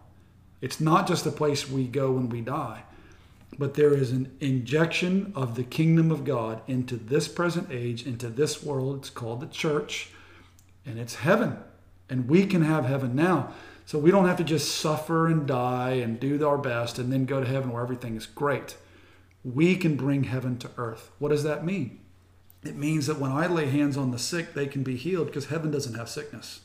It's 0.62 0.80
not 0.80 1.10
just 1.10 1.26
a 1.26 1.32
place 1.32 1.70
we 1.70 1.86
go 1.86 2.14
when 2.14 2.30
we 2.30 2.40
die, 2.40 2.84
but 3.60 3.74
there 3.74 3.94
is 3.94 4.14
an 4.14 4.34
injection 4.40 5.34
of 5.36 5.56
the 5.56 5.64
kingdom 5.66 6.10
of 6.10 6.24
God 6.24 6.62
into 6.68 6.96
this 6.96 7.28
present 7.28 7.68
age, 7.70 8.08
into 8.08 8.30
this 8.30 8.64
world. 8.64 9.00
It's 9.00 9.10
called 9.10 9.42
the 9.42 9.48
church, 9.48 10.12
and 10.86 10.98
it's 10.98 11.16
heaven. 11.16 11.58
And 12.10 12.30
we 12.30 12.46
can 12.46 12.62
have 12.62 12.86
heaven 12.86 13.14
now. 13.14 13.54
So 13.88 13.98
we 13.98 14.12
don't 14.12 14.28
have 14.28 14.36
to 14.36 14.44
just 14.44 14.76
suffer 14.76 15.28
and 15.28 15.48
die 15.48 15.92
and 15.92 16.20
do 16.20 16.46
our 16.46 16.58
best 16.58 17.00
and 17.00 17.10
then 17.10 17.24
go 17.24 17.40
to 17.40 17.48
heaven 17.48 17.72
where 17.72 17.82
everything 17.82 18.18
is 18.18 18.26
great. 18.26 18.76
We 19.46 19.78
can 19.78 19.96
bring 19.96 20.26
heaven 20.26 20.58
to 20.58 20.70
earth. 20.76 21.10
What 21.20 21.30
does 21.30 21.44
that 21.44 21.64
mean? 21.64 22.02
It 22.64 22.76
means 22.76 23.08
that 23.08 23.18
when 23.18 23.32
I 23.32 23.48
lay 23.48 23.68
hands 23.68 23.96
on 23.96 24.12
the 24.12 24.20
sick, 24.20 24.54
they 24.54 24.68
can 24.68 24.84
be 24.84 24.98
healed 24.98 25.28
because 25.28 25.46
heaven 25.46 25.72
doesn't 25.72 25.94
have 25.94 26.10
sickness. 26.10 26.60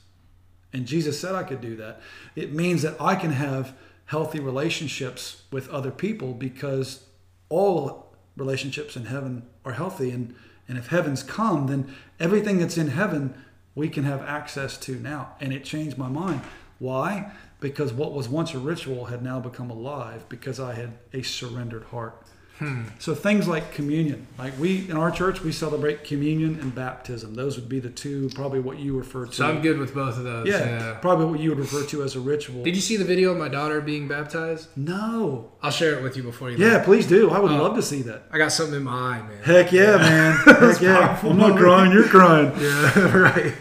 And 0.73 0.85
Jesus 0.85 1.21
said 1.21 1.37
I 1.37 1.45
could 1.45 1.61
do 1.61 1.77
that. 1.77 2.01
It 2.35 2.53
means 2.53 2.83
that 2.83 3.01
I 3.01 3.15
can 3.15 3.31
have 3.31 3.73
healthy 4.07 4.41
relationships 4.41 5.43
with 5.53 5.69
other 5.69 5.93
people 5.93 6.35
because 6.35 7.05
all 7.49 8.17
relationships 8.37 8.97
in 8.97 9.05
heaven 9.05 9.47
are 9.65 9.75
healthy. 9.75 10.11
And, 10.11 10.35
and 10.67 10.77
if 10.77 10.89
heaven's 10.89 11.23
come, 11.23 11.69
then 11.69 11.95
everything 12.19 12.59
that's 12.59 12.77
in 12.77 12.89
heaven 12.89 13.41
we 13.77 13.89
can 13.89 14.03
have 14.03 14.23
access 14.23 14.77
to 14.79 14.97
now. 14.97 15.37
And 15.41 15.53
it 15.53 15.63
changed 15.63 15.97
my 15.97 16.09
mind. 16.09 16.41
Why? 16.83 17.31
Because 17.61 17.93
what 17.93 18.13
was 18.13 18.29
once 18.29 18.55
a 18.55 18.59
ritual 18.59 19.05
had 19.07 19.23
now 19.23 19.39
become 19.39 19.71
alive 19.71 20.29
because 20.29 20.59
I 20.59 20.75
had 20.75 20.91
a 21.13 21.23
surrendered 21.23 21.85
heart. 21.85 22.15
Hmm. 22.59 22.83
So 22.99 23.15
things 23.15 23.49
like 23.49 23.73
communion, 23.73 24.27
like 24.39 24.53
we 24.59 24.89
in 24.91 24.97
our 24.97 25.11
church, 25.11 25.43
we 25.43 25.53
celebrate 25.53 26.05
communion 26.05 26.59
and 26.61 26.75
baptism. 26.75 27.35
Those 27.35 27.57
would 27.57 27.69
be 27.69 27.81
the 27.81 27.89
two, 27.89 28.31
probably 28.35 28.61
what 28.61 28.79
you 28.79 28.97
refer 28.99 29.27
to. 29.27 29.33
So 29.33 29.47
I'm 29.49 29.63
good 29.63 29.79
with 29.79 29.95
both 29.95 30.19
of 30.19 30.25
those. 30.25 30.47
yeah, 30.49 30.59
Yeah. 30.59 30.93
probably 31.01 31.27
what 31.27 31.41
you 31.41 31.49
would 31.51 31.59
refer 31.61 31.85
to 31.87 32.03
as 32.03 32.15
a 32.15 32.21
ritual. 32.21 32.63
Did 32.63 32.75
you 32.77 32.83
see 32.83 32.97
the 32.97 33.05
video 33.05 33.31
of 33.33 33.39
my 33.39 33.49
daughter 33.49 33.81
being 33.81 34.07
baptized? 34.09 34.69
no. 34.77 35.51
I'll 35.63 35.71
share 35.71 35.97
it 35.97 36.03
with 36.03 36.17
you 36.17 36.25
before 36.25 36.51
you. 36.51 36.59
Yeah, 36.59 36.75
leave. 36.79 36.85
please 36.85 37.07
do. 37.07 37.31
I 37.31 37.39
would 37.39 37.53
Oh. 37.53 37.63
love 37.63 37.77
to 37.77 37.83
see 37.83 38.03
that. 38.03 38.25
I 38.33 38.39
got 38.39 38.51
something 38.53 38.75
in 38.77 38.83
my 38.83 38.93
eye, 38.93 39.23
man. 39.23 39.43
Heck 39.45 39.71
yeah, 39.73 39.97
man. 39.97 40.37
Heck 40.45 40.81
yeah. 40.81 41.19
I'm 41.23 41.39
not 41.39 41.57
crying. 41.57 41.93
You're 41.93 42.09
crying. 42.09 42.51
Yeah, 42.61 43.17
right. 43.17 43.55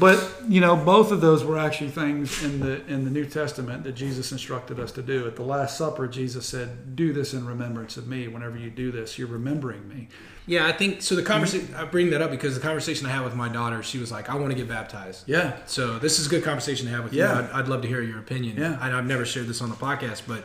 But 0.00 0.18
you 0.48 0.60
know, 0.60 0.76
both 0.76 1.10
of 1.12 1.20
those 1.20 1.44
were 1.44 1.58
actually 1.58 1.90
things 1.90 2.42
in 2.44 2.60
the 2.60 2.84
in 2.86 3.04
the 3.04 3.10
New 3.10 3.24
Testament 3.26 3.84
that 3.84 3.92
Jesus 3.92 4.32
instructed 4.32 4.78
us 4.80 4.92
to 4.92 5.02
do. 5.02 5.26
At 5.26 5.36
the 5.36 5.42
Last 5.42 5.76
Supper, 5.78 6.06
Jesus 6.06 6.46
said, 6.46 6.94
"Do 6.96 7.12
this 7.12 7.34
in 7.34 7.46
remembrance 7.46 7.96
of 7.96 8.06
me. 8.06 8.28
Whenever 8.28 8.56
you 8.56 8.70
do 8.70 8.92
this, 8.92 9.18
you're 9.18 9.28
remembering 9.28 9.88
me." 9.88 10.08
Yeah, 10.46 10.66
I 10.66 10.72
think 10.72 11.00
so. 11.02 11.14
The 11.14 11.22
conversation 11.22 11.74
I 11.74 11.84
bring 11.84 12.10
that 12.10 12.20
up 12.20 12.30
because 12.30 12.54
the 12.54 12.60
conversation 12.60 13.06
I 13.06 13.10
had 13.10 13.24
with 13.24 13.34
my 13.34 13.48
daughter, 13.48 13.82
she 13.82 13.98
was 13.98 14.12
like, 14.12 14.28
"I 14.28 14.34
want 14.36 14.50
to 14.50 14.56
get 14.56 14.68
baptized." 14.68 15.24
Yeah, 15.26 15.56
So 15.66 15.98
this 15.98 16.18
is 16.18 16.26
a 16.26 16.30
good 16.30 16.44
conversation 16.44 16.86
to 16.86 16.92
have 16.92 17.04
with 17.04 17.12
Yeah. 17.14 17.32
you. 17.40 17.44
I'd, 17.46 17.50
I'd 17.62 17.68
love 17.68 17.82
to 17.82 17.88
hear 17.88 18.02
your 18.02 18.18
opinion. 18.18 18.56
Yeah. 18.56 18.78
And 18.84 18.94
I've 18.94 19.06
never 19.06 19.24
shared 19.24 19.46
this 19.46 19.62
on 19.62 19.70
the 19.70 19.76
podcast, 19.76 20.22
but 20.26 20.44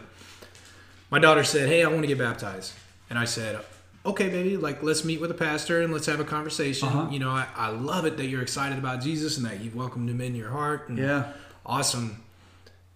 my 1.11 1.19
daughter 1.19 1.43
said, 1.43 1.67
"Hey, 1.67 1.83
I 1.83 1.87
want 1.87 2.01
to 2.01 2.07
get 2.07 2.17
baptized," 2.17 2.73
and 3.09 3.17
I 3.19 3.25
said, 3.25 3.59
"Okay, 4.05 4.29
baby, 4.29 4.57
like 4.57 4.81
let's 4.83 5.03
meet 5.03 5.19
with 5.21 5.31
a 5.31 5.35
pastor 5.35 5.81
and 5.81 5.91
let's 5.93 6.05
have 6.07 6.19
a 6.19 6.23
conversation. 6.25 6.87
Uh-huh. 6.87 7.09
You 7.11 7.19
know, 7.19 7.29
I, 7.31 7.47
I 7.55 7.69
love 7.69 8.05
it 8.05 8.17
that 8.17 8.27
you're 8.27 8.41
excited 8.41 8.77
about 8.77 9.01
Jesus 9.01 9.37
and 9.37 9.45
that 9.45 9.59
you've 9.61 9.75
welcomed 9.75 10.09
him 10.09 10.21
in 10.21 10.35
your 10.35 10.49
heart. 10.49 10.89
And 10.89 10.97
yeah, 10.97 11.33
awesome. 11.65 12.23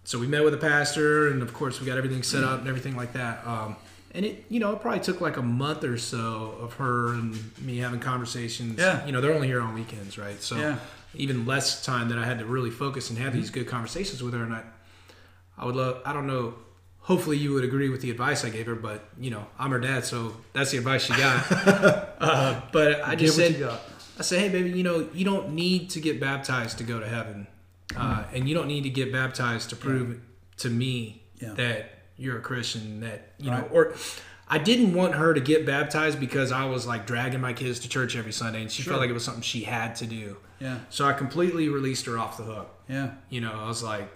So 0.04 0.18
we 0.18 0.26
met 0.26 0.44
with 0.44 0.52
a 0.54 0.58
pastor, 0.58 1.28
and 1.28 1.42
of 1.42 1.52
course 1.54 1.80
we 1.80 1.86
got 1.86 1.96
everything 1.98 2.22
set 2.22 2.44
up 2.44 2.58
and 2.60 2.68
everything 2.68 2.96
like 2.96 3.12
that. 3.14 3.46
Um, 3.46 3.76
and 4.14 4.24
it, 4.24 4.44
you 4.48 4.60
know, 4.60 4.72
it 4.72 4.80
probably 4.80 5.00
took 5.00 5.20
like 5.20 5.36
a 5.38 5.42
month 5.42 5.82
or 5.82 5.96
so 5.98 6.54
of 6.60 6.74
her 6.74 7.08
and 7.14 7.38
me 7.62 7.78
having 7.78 8.00
conversations. 8.00 8.78
Yeah. 8.78 9.04
You 9.06 9.12
know, 9.12 9.20
they're 9.20 9.32
only 9.34 9.48
here 9.48 9.60
on 9.60 9.74
weekends, 9.74 10.18
right? 10.18 10.40
So 10.42 10.56
Yeah. 10.56 10.76
even 11.14 11.46
less 11.46 11.84
time 11.84 12.10
that 12.10 12.18
I 12.18 12.24
had 12.24 12.38
to 12.38 12.44
really 12.44 12.70
focus 12.70 13.10
and 13.10 13.18
have 13.18 13.32
these 13.32 13.46
Mm-hmm. 13.50 13.60
good 13.60 13.68
conversations 13.68 14.22
with 14.22 14.34
her. 14.34 14.42
And 14.44 14.54
I, 14.54 14.62
I 15.58 15.64
would 15.64 15.74
love. 15.76 16.00
I 16.04 16.12
don't 16.12 16.26
know. 16.26 16.54
Hopefully 17.04 17.36
you 17.36 17.52
would 17.52 17.64
agree 17.64 17.88
with 17.90 18.00
the 18.00 18.10
advice 18.10 18.44
I 18.44 18.50
gave 18.50 18.66
her, 18.66 18.74
but 18.74 19.08
you 19.20 19.30
know, 19.30 19.46
I'm 19.58 19.70
her 19.70 19.78
dad, 19.80 20.04
so 20.04 20.34
that's 20.54 20.70
the 20.70 20.78
advice 20.78 21.04
she 21.04 21.12
got. 21.14 21.44
uh, 22.20 22.60
but 22.72 23.02
I 23.04 23.14
just 23.14 23.36
said. 23.36 23.62
I 24.18 24.22
say, 24.22 24.38
hey, 24.38 24.48
baby, 24.48 24.70
you 24.70 24.84
know, 24.84 25.08
you 25.12 25.24
don't 25.24 25.50
need 25.54 25.90
to 25.90 26.00
get 26.00 26.20
baptized 26.20 26.78
to 26.78 26.84
go 26.84 27.00
to 27.00 27.06
heaven, 27.08 27.46
uh, 27.96 28.22
and 28.32 28.48
you 28.48 28.54
don't 28.54 28.68
need 28.68 28.84
to 28.84 28.90
get 28.90 29.12
baptized 29.12 29.70
to 29.70 29.76
prove 29.76 30.20
to 30.58 30.70
me 30.70 31.22
Yeah. 31.40 31.52
that 31.54 31.90
you're 32.16 32.38
a 32.38 32.40
Christian. 32.40 33.00
That 33.00 33.32
you 33.38 33.50
Right. 33.50 33.70
know, 33.70 33.76
or 33.76 33.94
I 34.48 34.58
didn't 34.58 34.94
want 34.94 35.14
her 35.16 35.34
to 35.34 35.40
get 35.40 35.66
baptized 35.66 36.20
because 36.20 36.52
I 36.52 36.64
was 36.66 36.86
like 36.86 37.06
dragging 37.06 37.40
my 37.40 37.52
kids 37.54 37.80
to 37.80 37.88
church 37.88 38.14
every 38.16 38.32
Sunday, 38.32 38.62
and 38.62 38.70
she 38.70 38.82
Sure. 38.82 38.92
felt 38.92 39.00
like 39.00 39.10
it 39.10 39.14
was 39.14 39.24
something 39.24 39.42
she 39.42 39.64
had 39.64 39.96
to 39.96 40.06
do. 40.06 40.36
Yeah, 40.60 40.78
So 40.90 41.04
I 41.06 41.12
completely 41.12 41.68
released 41.68 42.06
her 42.06 42.16
off 42.16 42.36
the 42.38 42.44
hook. 42.44 42.70
yeah, 42.88 43.10
You 43.28 43.40
know, 43.40 43.52
I 43.52 43.66
was 43.66 43.82
like, 43.82 44.08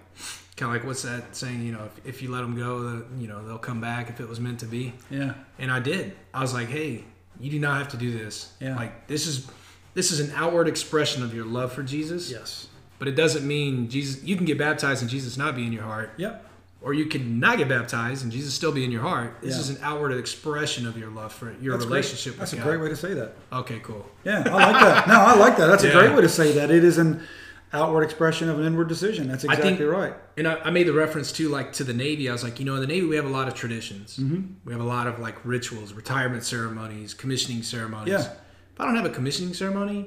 kind 0.59 0.71
of 0.71 0.77
like 0.81 0.87
what's 0.87 1.03
that 1.03 1.35
saying? 1.35 1.63
You 1.63 1.73
know, 1.73 1.85
if, 1.85 2.07
if 2.07 2.23
you 2.23 2.31
let 2.31 2.43
them 2.43 2.55
go, 2.57 2.81
the, 2.83 3.07
you 3.19 3.27
know, 3.29 3.43
they'll 3.47 3.57
come 3.59 3.81
back 3.81 4.11
if 4.11 4.21
it 4.21 4.29
was 4.29 4.39
meant 4.41 4.61
to 4.61 4.67
be. 4.67 4.93
yeah, 5.11 5.35
And 5.59 5.71
I 5.71 5.81
did. 5.81 6.17
I 6.35 6.41
was 6.43 6.53
like, 6.53 6.69
hey, 6.69 7.05
you 7.41 7.51
do 7.51 7.59
not 7.59 7.79
have 7.79 7.89
to 7.91 7.97
do 7.97 8.11
this. 8.13 8.53
Yeah. 8.61 8.77
Like 8.77 9.07
this 9.07 9.27
is 9.27 9.47
this 9.95 10.11
is 10.11 10.21
an 10.21 10.33
outward 10.37 10.69
expression 10.69 11.23
of 11.23 11.33
your 11.35 11.45
love 11.47 11.73
for 11.73 11.83
Jesus. 11.83 12.31
yes, 12.31 12.67
But 12.99 13.09
it 13.09 13.13
doesn't 13.17 13.47
mean 13.47 13.89
Jesus 13.89 14.23
you 14.23 14.37
can 14.37 14.45
get 14.45 14.59
baptized 14.59 15.01
and 15.03 15.11
Jesus 15.11 15.37
not 15.37 15.57
be 15.57 15.65
in 15.67 15.73
your 15.73 15.85
heart. 15.85 16.11
yep, 16.19 16.45
Or 16.83 16.93
you 16.95 17.07
can 17.07 17.41
not 17.41 17.59
get 17.59 17.69
baptized 17.69 18.23
and 18.25 18.31
Jesus 18.33 18.55
still 18.55 18.73
be 18.73 18.85
in 18.85 18.91
your 18.91 19.03
heart. 19.03 19.39
This 19.41 19.55
Yeah. 19.55 19.61
is 19.61 19.69
an 19.71 19.79
outward 19.83 20.13
expression 20.13 20.87
of 20.87 20.99
your 20.99 21.11
love 21.11 21.33
for 21.33 21.53
your 21.61 21.75
That's 21.77 21.87
relationship 21.87 22.33
Great. 22.35 22.39
That's 22.41 22.53
a 22.53 22.57
God. 22.57 22.65
great 22.65 22.81
way 22.81 22.89
to 22.89 22.97
say 22.97 23.15
that. 23.15 23.35
Okay, 23.53 23.81
cool. 23.83 24.05
Yeah, 24.25 24.43
I 24.47 24.51
like 24.73 24.81
that. 24.83 25.09
No, 25.09 25.15
I 25.15 25.35
like 25.37 25.57
that. 25.57 25.67
That's 25.69 25.85
a 25.85 25.93
great 25.93 26.13
way 26.15 26.23
to 26.23 26.29
say 26.29 26.53
that. 26.53 26.71
It 26.71 26.83
is 26.85 26.99
an 26.99 27.23
outward 27.73 28.03
expression 28.03 28.49
of 28.49 28.59
an 28.59 28.67
inward 28.67 28.89
decision. 28.89 29.29
That's 29.29 29.45
exactly 29.45 29.77
think- 29.77 29.91
right. 29.91 30.15
And 30.37 30.47
I, 30.49 30.57
I 30.61 30.71
made 30.71 30.87
the 30.87 30.93
reference 30.93 31.33
to 31.33 31.49
like 31.49 31.73
to 31.75 31.85
the 31.85 31.93
Navy. 31.93 32.29
I 32.29 32.33
was 32.33 32.45
like, 32.45 32.59
you 32.59 32.65
know, 32.67 32.75
in 32.75 32.81
the 32.81 32.87
Navy 32.87 33.07
we 33.07 33.17
have 33.17 33.27
a 33.27 33.31
lot 33.31 33.49
of 33.49 33.55
traditions. 33.55 34.17
Mm-hmm. 34.17 34.55
We 34.65 34.73
have 34.73 34.81
a 34.81 34.85
lot 34.87 35.07
of 35.07 35.19
like 35.19 35.37
rituals, 35.45 35.93
retirement 35.93 36.45
ceremonies, 36.45 37.15
commissioning 37.15 37.63
ceremonies. 37.63 38.13
Yeah. 38.13 38.33
If 38.75 38.81
I 38.81 38.85
don't 38.85 38.97
have 38.97 39.07
a 39.07 39.11
commissioning 39.11 39.55
ceremony, 39.55 40.07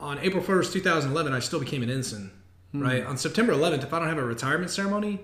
on 0.00 0.18
April 0.18 0.42
first, 0.42 0.72
two 0.72 0.80
thousand 0.80 1.12
eleven, 1.12 1.32
I 1.32 1.38
still 1.38 1.60
became 1.60 1.82
an 1.82 1.90
ensign. 1.90 2.32
Hmm. 2.72 2.82
Right 2.82 3.04
on 3.04 3.16
September 3.16 3.52
eleventh, 3.52 3.84
if 3.84 3.92
I 3.92 3.98
don't 3.98 4.08
have 4.08 4.18
a 4.18 4.24
retirement 4.24 4.70
ceremony, 4.70 5.20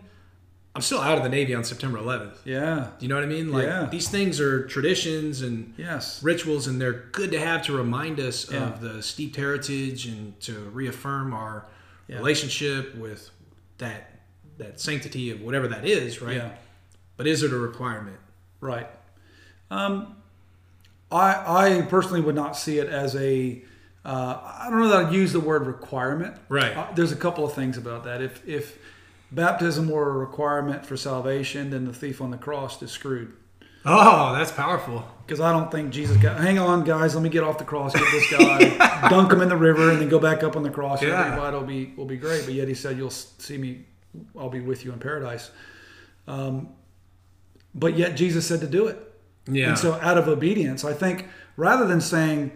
I'm 0.78 0.82
still 0.82 1.00
out 1.00 1.18
of 1.18 1.24
the 1.24 1.28
Navy 1.28 1.56
on 1.56 1.64
September 1.64 1.98
eleventh. 1.98 2.40
Yeah. 2.44 2.90
Do 3.00 3.05
you 3.05 3.09
know 3.09 3.16
what 3.16 3.24
I 3.24 3.26
mean? 3.26 3.50
Like 3.50 3.64
Yeah. 3.66 3.88
these 3.90 4.09
things 4.09 4.38
are 4.38 4.64
traditions 4.68 5.42
and 5.42 5.74
Yes. 5.76 6.22
rituals, 6.22 6.68
and 6.68 6.80
they're 6.80 7.06
good 7.10 7.32
to 7.32 7.40
have 7.40 7.64
to 7.64 7.72
remind 7.72 8.20
us 8.20 8.48
Yeah. 8.48 8.68
of 8.68 8.80
the 8.80 9.02
steeped 9.02 9.34
heritage 9.34 10.06
and 10.06 10.38
to 10.42 10.52
reaffirm 10.72 11.34
our 11.34 11.66
Yeah. 12.06 12.18
relationship 12.18 12.94
with 12.94 13.30
that 13.78 14.20
that 14.59 14.78
sanctity 14.78 15.32
of 15.32 15.40
whatever 15.40 15.66
that 15.66 15.84
is, 15.84 16.22
right? 16.22 16.36
Yeah. 16.36 16.50
But 17.16 17.26
is 17.26 17.42
it 17.42 17.52
a 17.52 17.59
requirement? 17.59 18.18
Right. 18.60 18.88
Um, 19.72 20.14
I 21.10 21.78
I 21.80 21.82
personally 21.90 22.20
would 22.20 22.36
not 22.36 22.56
see 22.56 22.78
it 22.78 22.88
as 22.88 23.16
a. 23.16 23.64
Uh, 24.05 24.38
I 24.60 24.68
don't 24.70 24.78
know 24.78 24.88
that 24.90 25.06
I'd 25.06 25.12
use 25.12 25.32
the 25.32 25.40
word 25.40 25.66
requirement. 25.66 26.36
Right. 26.48 26.76
Uh, 26.76 26.86
there's 26.94 27.10
a 27.10 27.16
couple 27.16 27.44
of 27.44 27.52
things 27.55 27.76
about 27.76 28.05
that. 28.05 28.22
If 28.22 28.46
if 28.46 28.78
baptism 29.30 29.88
were 29.88 30.10
a 30.10 30.12
requirement 30.12 30.86
for 30.86 30.96
salvation, 30.96 31.70
then 31.70 31.84
the 31.84 31.92
thief 31.92 32.20
on 32.20 32.30
the 32.30 32.38
cross 32.38 32.82
is 32.82 32.90
screwed. 32.90 33.34
Oh, 33.84 34.34
that's 34.34 34.52
powerful. 34.52 35.05
Because 35.24 35.40
I 35.40 35.52
don't 35.52 35.70
think 35.70 35.92
Jesus 35.92 36.16
got. 36.16 36.40
Hang 36.40 36.59
on, 36.59 36.84
guys. 36.84 37.14
Let 37.14 37.22
me 37.22 37.28
get 37.28 37.42
off 37.42 37.59
the 37.59 37.64
cross, 37.64 37.92
get 37.92 38.10
this 38.10 38.30
guy, 38.30 39.09
dunk 39.09 39.32
him 39.32 39.40
in 39.40 39.48
the 39.48 39.56
river, 39.56 39.90
and 39.90 40.00
then 40.00 40.09
go 40.09 40.18
back 40.18 40.42
up 40.42 40.56
on 40.56 40.62
the 40.62 40.70
cross. 40.70 41.02
Yeah. 41.02 41.26
Everybody 41.26 41.56
will 41.56 41.64
be 41.64 41.94
will 41.96 42.05
be 42.06 42.16
great. 42.16 42.44
But 42.44 42.55
yet 42.55 42.68
he 42.68 42.74
said, 42.74 42.96
"You'll 42.96 43.10
see 43.10 43.56
me. 43.56 43.86
I'll 44.38 44.50
be 44.50 44.60
with 44.60 44.84
you 44.84 44.92
in 44.92 44.98
paradise." 44.98 45.50
Um, 46.26 46.70
but 47.74 47.96
yet 47.96 48.16
Jesus 48.16 48.46
said 48.46 48.60
to 48.60 48.66
do 48.66 48.86
it. 48.86 48.98
Yeah. 49.46 49.70
And 49.70 49.78
so, 49.78 49.94
out 49.94 50.18
of 50.18 50.28
obedience, 50.28 50.84
I 50.84 50.92
think 50.92 51.26
rather 51.56 51.86
than 51.86 52.00
saying, 52.00 52.52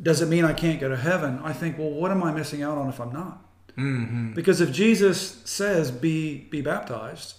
"Does 0.00 0.22
it 0.22 0.26
mean 0.26 0.44
I 0.44 0.52
can't 0.52 0.80
go 0.80 0.88
to 0.88 0.96
heaven?" 0.96 1.40
I 1.44 1.52
think, 1.52 1.78
well, 1.78 1.90
what 1.90 2.10
am 2.10 2.22
I 2.22 2.32
missing 2.32 2.62
out 2.62 2.78
on 2.78 2.88
if 2.88 3.00
I'm 3.00 3.12
not? 3.12 3.44
Mm-hmm. 3.76 4.32
Because 4.34 4.60
if 4.60 4.72
Jesus 4.72 5.40
says, 5.44 5.90
"Be 5.90 6.38
be 6.50 6.60
baptized," 6.60 7.34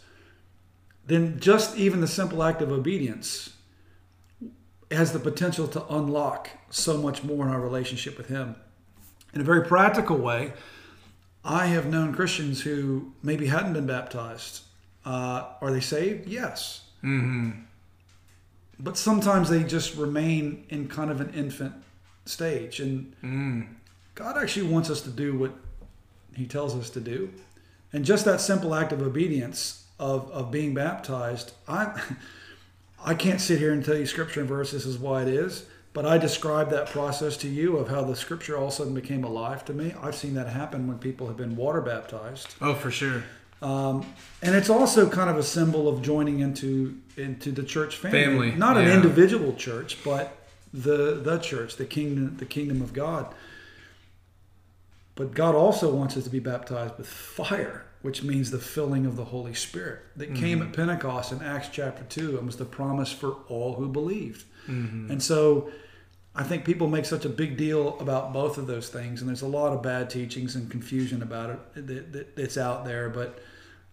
then 1.05 1.39
just 1.39 1.77
even 1.77 2.01
the 2.01 2.07
simple 2.07 2.43
act 2.43 2.61
of 2.61 2.71
obedience 2.71 3.53
has 4.89 5.13
the 5.13 5.19
potential 5.19 5.67
to 5.69 5.85
unlock 5.87 6.49
so 6.69 6.97
much 6.97 7.23
more 7.23 7.45
in 7.45 7.51
our 7.51 7.61
relationship 7.61 8.17
with 8.17 8.27
Him. 8.27 8.55
In 9.33 9.41
a 9.41 9.43
very 9.43 9.65
practical 9.65 10.17
way, 10.17 10.53
I 11.43 11.67
have 11.67 11.87
known 11.87 12.13
Christians 12.13 12.61
who 12.61 13.13
maybe 13.23 13.47
hadn't 13.47 13.73
been 13.73 13.87
baptized. 13.87 14.61
Uh, 15.05 15.45
are 15.61 15.71
they 15.71 15.79
saved? 15.79 16.27
Yes. 16.27 16.83
Mm-hmm. 17.03 17.61
But 18.79 18.97
sometimes 18.97 19.49
they 19.49 19.63
just 19.63 19.95
remain 19.95 20.65
in 20.69 20.87
kind 20.87 21.09
of 21.09 21.21
an 21.21 21.33
infant 21.33 21.73
stage. 22.25 22.79
And 22.79 23.15
Mm. 23.23 23.67
God 24.15 24.37
actually 24.37 24.67
wants 24.67 24.89
us 24.89 25.01
to 25.01 25.09
do 25.09 25.37
what 25.37 25.53
He 26.35 26.45
tells 26.45 26.75
us 26.75 26.89
to 26.91 26.99
do. 26.99 27.31
And 27.93 28.05
just 28.05 28.25
that 28.25 28.41
simple 28.41 28.73
act 28.73 28.91
of 28.91 29.01
obedience 29.01 29.85
of, 29.99 30.31
of 30.31 30.51
being 30.51 30.73
baptized, 30.73 31.53
I 31.67 32.01
I 33.03 33.15
can't 33.15 33.41
sit 33.41 33.59
here 33.59 33.73
and 33.73 33.83
tell 33.83 33.97
you 33.97 34.05
scripture 34.05 34.41
and 34.41 34.49
verse, 34.49 34.71
this 34.71 34.85
is 34.85 34.97
why 34.97 35.23
it 35.23 35.27
is, 35.27 35.65
but 35.93 36.05
I 36.05 36.17
describe 36.17 36.69
that 36.69 36.87
process 36.87 37.35
to 37.37 37.49
you 37.49 37.77
of 37.77 37.89
how 37.89 38.03
the 38.03 38.15
scripture 38.15 38.55
all 38.57 38.67
of 38.67 38.69
a 38.69 38.75
sudden 38.75 38.93
became 38.93 39.23
alive 39.23 39.65
to 39.65 39.73
me. 39.73 39.93
I've 40.01 40.15
seen 40.15 40.35
that 40.35 40.47
happen 40.47 40.87
when 40.87 40.99
people 40.99 41.27
have 41.27 41.37
been 41.37 41.55
water 41.55 41.81
baptized. 41.81 42.53
Oh, 42.61 42.75
for 42.75 42.91
sure. 42.91 43.23
Um, 43.61 44.05
and 44.41 44.55
it's 44.55 44.69
also 44.69 45.09
kind 45.09 45.29
of 45.29 45.37
a 45.37 45.43
symbol 45.43 45.87
of 45.87 46.01
joining 46.01 46.39
into 46.39 46.97
into 47.15 47.51
the 47.51 47.63
church 47.63 47.97
family, 47.97 48.23
Family, 48.23 48.51
not 48.51 48.77
an 48.77 48.87
individual 48.87 49.53
church, 49.53 50.03
but 50.03 50.35
the 50.73 51.19
the 51.21 51.37
church, 51.37 51.77
the 51.77 51.85
kingdom, 51.85 52.37
the 52.37 52.45
kingdom 52.45 52.81
of 52.81 52.93
God. 52.93 53.33
But 55.21 55.35
God 55.35 55.53
also 55.53 55.93
wants 55.93 56.17
us 56.17 56.23
to 56.23 56.31
be 56.31 56.39
baptized 56.39 56.97
with 56.97 57.05
fire, 57.05 57.85
which 58.01 58.23
means 58.23 58.49
the 58.49 58.57
filling 58.57 59.05
of 59.05 59.15
the 59.15 59.25
Holy 59.25 59.53
Spirit 59.53 59.99
that 60.15 60.33
came 60.33 60.63
at 60.63 60.73
Pentecost 60.73 61.31
in 61.31 61.43
Acts 61.43 61.69
chapter 61.71 62.03
two 62.05 62.39
and 62.39 62.47
was 62.47 62.55
the 62.57 62.65
promise 62.65 63.11
for 63.11 63.33
all 63.47 63.75
who 63.75 63.87
believed. 63.87 64.45
And 64.65 65.21
so 65.21 65.69
I 66.33 66.41
think 66.41 66.65
people 66.65 66.87
make 66.87 67.05
such 67.05 67.23
a 67.23 67.29
big 67.29 67.55
deal 67.55 67.99
about 67.99 68.33
both 68.33 68.57
of 68.57 68.65
those 68.65 68.89
things, 68.89 69.21
and 69.21 69.29
there's 69.29 69.43
a 69.43 69.47
lot 69.47 69.73
of 69.73 69.83
bad 69.83 70.09
teachings 70.09 70.55
and 70.55 70.71
confusion 70.71 71.21
about 71.21 71.51
it 71.51 71.87
that, 71.87 72.13
that, 72.13 72.35
that's 72.35 72.57
out 72.57 72.83
there. 72.83 73.07
But 73.09 73.37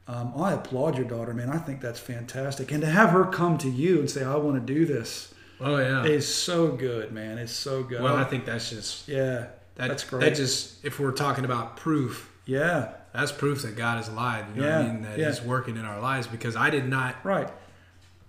um, 0.06 0.32
I 0.34 0.54
applaud 0.54 0.96
your 0.96 1.06
daughter, 1.06 1.34
man. 1.34 1.50
I 1.50 1.58
think 1.58 1.82
that's 1.82 2.00
fantastic, 2.00 2.72
and 2.72 2.80
to 2.80 2.86
have 2.88 3.10
her 3.10 3.26
come 3.26 3.58
to 3.58 3.68
you 3.68 3.98
and 4.00 4.08
say, 4.08 4.24
"I 4.24 4.36
want 4.36 4.66
to 4.66 4.72
do 4.74 4.86
this," 4.86 5.34
Oh, 5.60 5.76
yeah. 5.76 6.04
is 6.04 6.32
so 6.32 6.68
good, 6.68 7.12
man. 7.12 7.36
It's 7.36 7.52
so 7.52 7.82
good. 7.82 8.00
well, 8.00 8.16
I 8.16 8.24
think 8.24 8.46
that's 8.46 8.70
just 8.70 9.08
yeah, 9.08 9.48
that, 9.78 9.88
that's 9.88 10.04
great. 10.04 10.20
That 10.20 10.34
just 10.36 10.84
if 10.84 11.00
we're 11.00 11.12
talking 11.12 11.44
about 11.46 11.76
proof, 11.76 12.30
yeah, 12.44 12.92
that's 13.14 13.32
proof 13.32 13.62
that 13.62 13.74
God 13.76 14.00
is 14.00 14.08
alive. 14.08 14.44
You 14.54 14.60
know 14.62 14.68
what 14.68 14.72
Yeah, 14.74 14.78
I 14.90 14.92
mean? 14.92 15.02
That 15.02 15.18
yeah. 15.18 15.26
He's 15.28 15.40
working 15.42 15.76
in 15.76 15.84
our 15.86 16.00
lives 16.00 16.26
because 16.26 16.54
I 16.54 16.68
did 16.70 16.86
not. 16.88 17.16
right. 17.24 17.48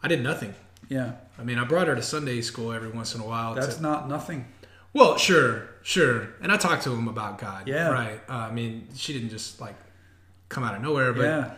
I 0.01 0.07
did 0.07 0.23
nothing. 0.23 0.53
Yeah, 0.87 1.11
I 1.37 1.43
mean, 1.43 1.59
I 1.59 1.65
brought 1.65 1.87
her 1.87 1.95
to 1.95 2.01
Sunday 2.01 2.41
school 2.41 2.71
every 2.71 2.89
once 2.89 3.13
in 3.13 3.21
a 3.21 3.25
while. 3.25 3.53
that's 3.53 3.75
to, 3.75 3.81
not 3.81 4.07
nothing. 4.07 4.45
well, 4.93 5.17
sure, 5.17 5.67
sure. 5.83 6.29
And 6.41 6.51
I 6.51 6.57
talked 6.57 6.83
to 6.85 6.91
him 6.93 7.07
about 7.07 7.37
God. 7.37 7.67
Yeah. 7.67 7.89
Right. 7.89 8.19
Uh, 8.27 8.33
I 8.33 8.51
mean, 8.51 8.87
she 8.95 9.13
didn't 9.13 9.29
just 9.29 9.59
like 9.61 9.75
come 10.47 10.63
out 10.63 10.73
of 10.73 10.81
nowhere, 10.81 11.13
but 11.13 11.21
yeah, 11.23 11.51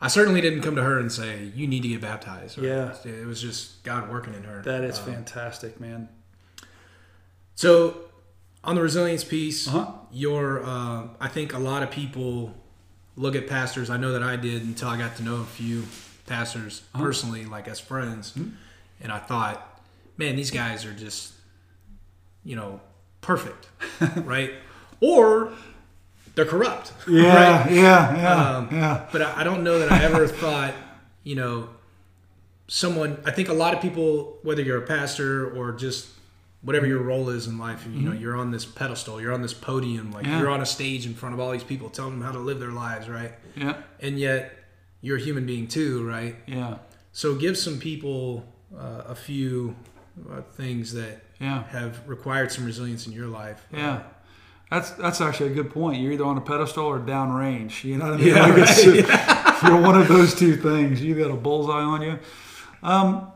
I 0.00 0.08
certainly 0.08 0.40
didn't 0.40 0.62
come 0.62 0.74
to 0.74 0.82
her 0.82 0.98
and 0.98 1.12
say, 1.12 1.52
you 1.54 1.68
need 1.68 1.82
to 1.84 1.88
get 1.88 2.00
baptized. 2.00 2.58
Right? 2.58 2.66
Yeah. 2.66 2.94
It 3.04 3.26
was 3.26 3.40
just 3.40 3.84
God 3.84 4.10
working 4.10 4.34
in 4.34 4.42
her. 4.42 4.62
that 4.62 4.82
is 4.82 4.98
Um, 4.98 5.04
fantastic, 5.04 5.78
man. 5.78 6.08
So, 7.54 7.96
on 8.64 8.74
the 8.76 8.82
resilience 8.82 9.24
piece, 9.24 9.66
Uh-huh. 9.68 9.92
your 10.12 10.62
uh, 10.64 11.08
I 11.20 11.28
think 11.28 11.52
a 11.54 11.58
lot 11.58 11.82
of 11.82 11.90
people 11.90 12.54
look 13.16 13.34
at 13.36 13.46
pastors. 13.48 13.90
I 13.90 13.96
know 13.96 14.12
that 14.12 14.22
I 14.22 14.36
did 14.36 14.62
until 14.62 14.88
I 14.88 14.96
got 14.96 15.16
to 15.16 15.22
know 15.22 15.36
a 15.36 15.44
few 15.44 15.84
pastors 16.26 16.82
Uh-huh. 16.94 17.04
personally, 17.04 17.44
like 17.44 17.68
as 17.68 17.80
friends, 17.80 18.32
Mm-hmm. 18.32 18.50
and 19.02 19.12
I 19.12 19.18
thought, 19.18 19.80
man, 20.16 20.36
these 20.36 20.50
guys 20.50 20.84
are 20.84 20.92
just, 20.94 21.32
you 22.44 22.56
know, 22.56 22.80
perfect, 23.20 23.68
right? 24.24 24.52
Or 25.00 25.52
they're 26.34 26.44
corrupt, 26.46 26.92
right? 27.06 27.70
yeah, 27.70 27.70
yeah, 27.70 28.56
Um, 28.56 28.68
yeah. 28.72 29.06
But 29.12 29.22
I, 29.22 29.40
I 29.40 29.44
don't 29.44 29.62
know 29.64 29.78
that 29.80 29.90
I 29.92 30.04
ever 30.04 30.26
thought, 30.28 30.74
you 31.24 31.34
know, 31.36 31.68
someone. 32.68 33.18
I 33.26 33.30
think 33.32 33.48
a 33.48 33.52
lot 33.52 33.74
of 33.74 33.80
people, 33.82 34.38
whether 34.42 34.62
you're 34.62 34.78
a 34.78 34.86
pastor 34.86 35.50
or 35.54 35.72
just 35.72 36.08
whatever 36.62 36.86
your 36.86 37.02
role 37.02 37.28
is 37.28 37.46
in 37.48 37.58
life, 37.58 37.84
you 37.92 38.00
know, 38.02 38.12
you're 38.12 38.36
on 38.36 38.50
this 38.52 38.64
pedestal, 38.64 39.20
you're 39.20 39.32
on 39.32 39.42
this 39.42 39.52
podium, 39.54 40.12
like 40.12 40.22
Mm-hmm. 40.24 40.32
Yeah. 40.32 40.40
you're 40.40 40.50
on 40.50 40.60
a 40.60 40.66
stage 40.66 41.06
in 41.06 41.14
front 41.14 41.34
of 41.34 41.40
all 41.40 41.50
these 41.50 41.64
people, 41.64 41.90
telling 41.90 42.12
them 42.12 42.22
how 42.22 42.32
to 42.32 42.38
live 42.38 42.60
their 42.60 42.70
lives, 42.70 43.08
right? 43.08 43.32
Yeah, 43.56 43.74
And 44.00 44.18
yet, 44.18 44.56
you're 45.00 45.16
a 45.16 45.20
human 45.20 45.44
being 45.46 45.66
too, 45.66 46.06
right? 46.08 46.36
yeah, 46.46 46.76
So 47.12 47.34
give 47.34 47.58
some 47.58 47.78
people 47.78 48.44
uh, 48.78 49.02
a 49.08 49.14
few 49.14 49.74
uh, 50.30 50.42
things 50.54 50.92
that 50.94 51.22
yeah, 51.40 51.64
have 51.70 52.08
required 52.08 52.52
some 52.52 52.64
resilience 52.64 53.06
in 53.08 53.12
your 53.12 53.26
life. 53.26 53.66
yeah. 53.72 54.02
That's 54.70 54.88
that's 54.92 55.20
actually 55.20 55.50
a 55.50 55.54
good 55.54 55.70
point. 55.70 56.00
You're 56.00 56.12
either 56.12 56.24
on 56.24 56.38
a 56.38 56.40
pedestal 56.40 56.86
or 56.86 56.98
downrange. 56.98 57.84
You 57.84 57.98
know 57.98 58.06
what 58.06 58.14
I 58.14 58.16
mean? 58.16 58.28
Yeah, 58.28 58.46
Like 58.46 58.56
right, 58.56 59.62
You're 59.64 59.82
one 59.82 60.00
of 60.00 60.08
those 60.08 60.34
two 60.34 60.56
things. 60.56 61.02
You 61.02 61.14
got 61.14 61.30
a 61.30 61.36
bullseye 61.36 61.72
on 61.82 62.00
you. 62.00 62.18
Um, 62.82 63.30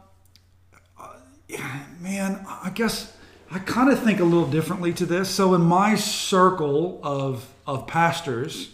uh, 0.99 1.09
yeah, 1.47 1.81
man, 2.01 2.43
I 2.49 2.71
guess 2.71 3.15
I 3.51 3.59
kind 3.61 3.91
of 3.91 4.03
think 4.03 4.21
a 4.21 4.25
little 4.25 4.49
differently 4.49 4.93
to 4.95 5.07
this. 5.07 5.31
So 5.31 5.55
in 5.55 5.63
my 5.63 5.95
circle 5.95 7.01
of 7.03 7.53
of 7.67 7.87
pastors, 7.87 8.71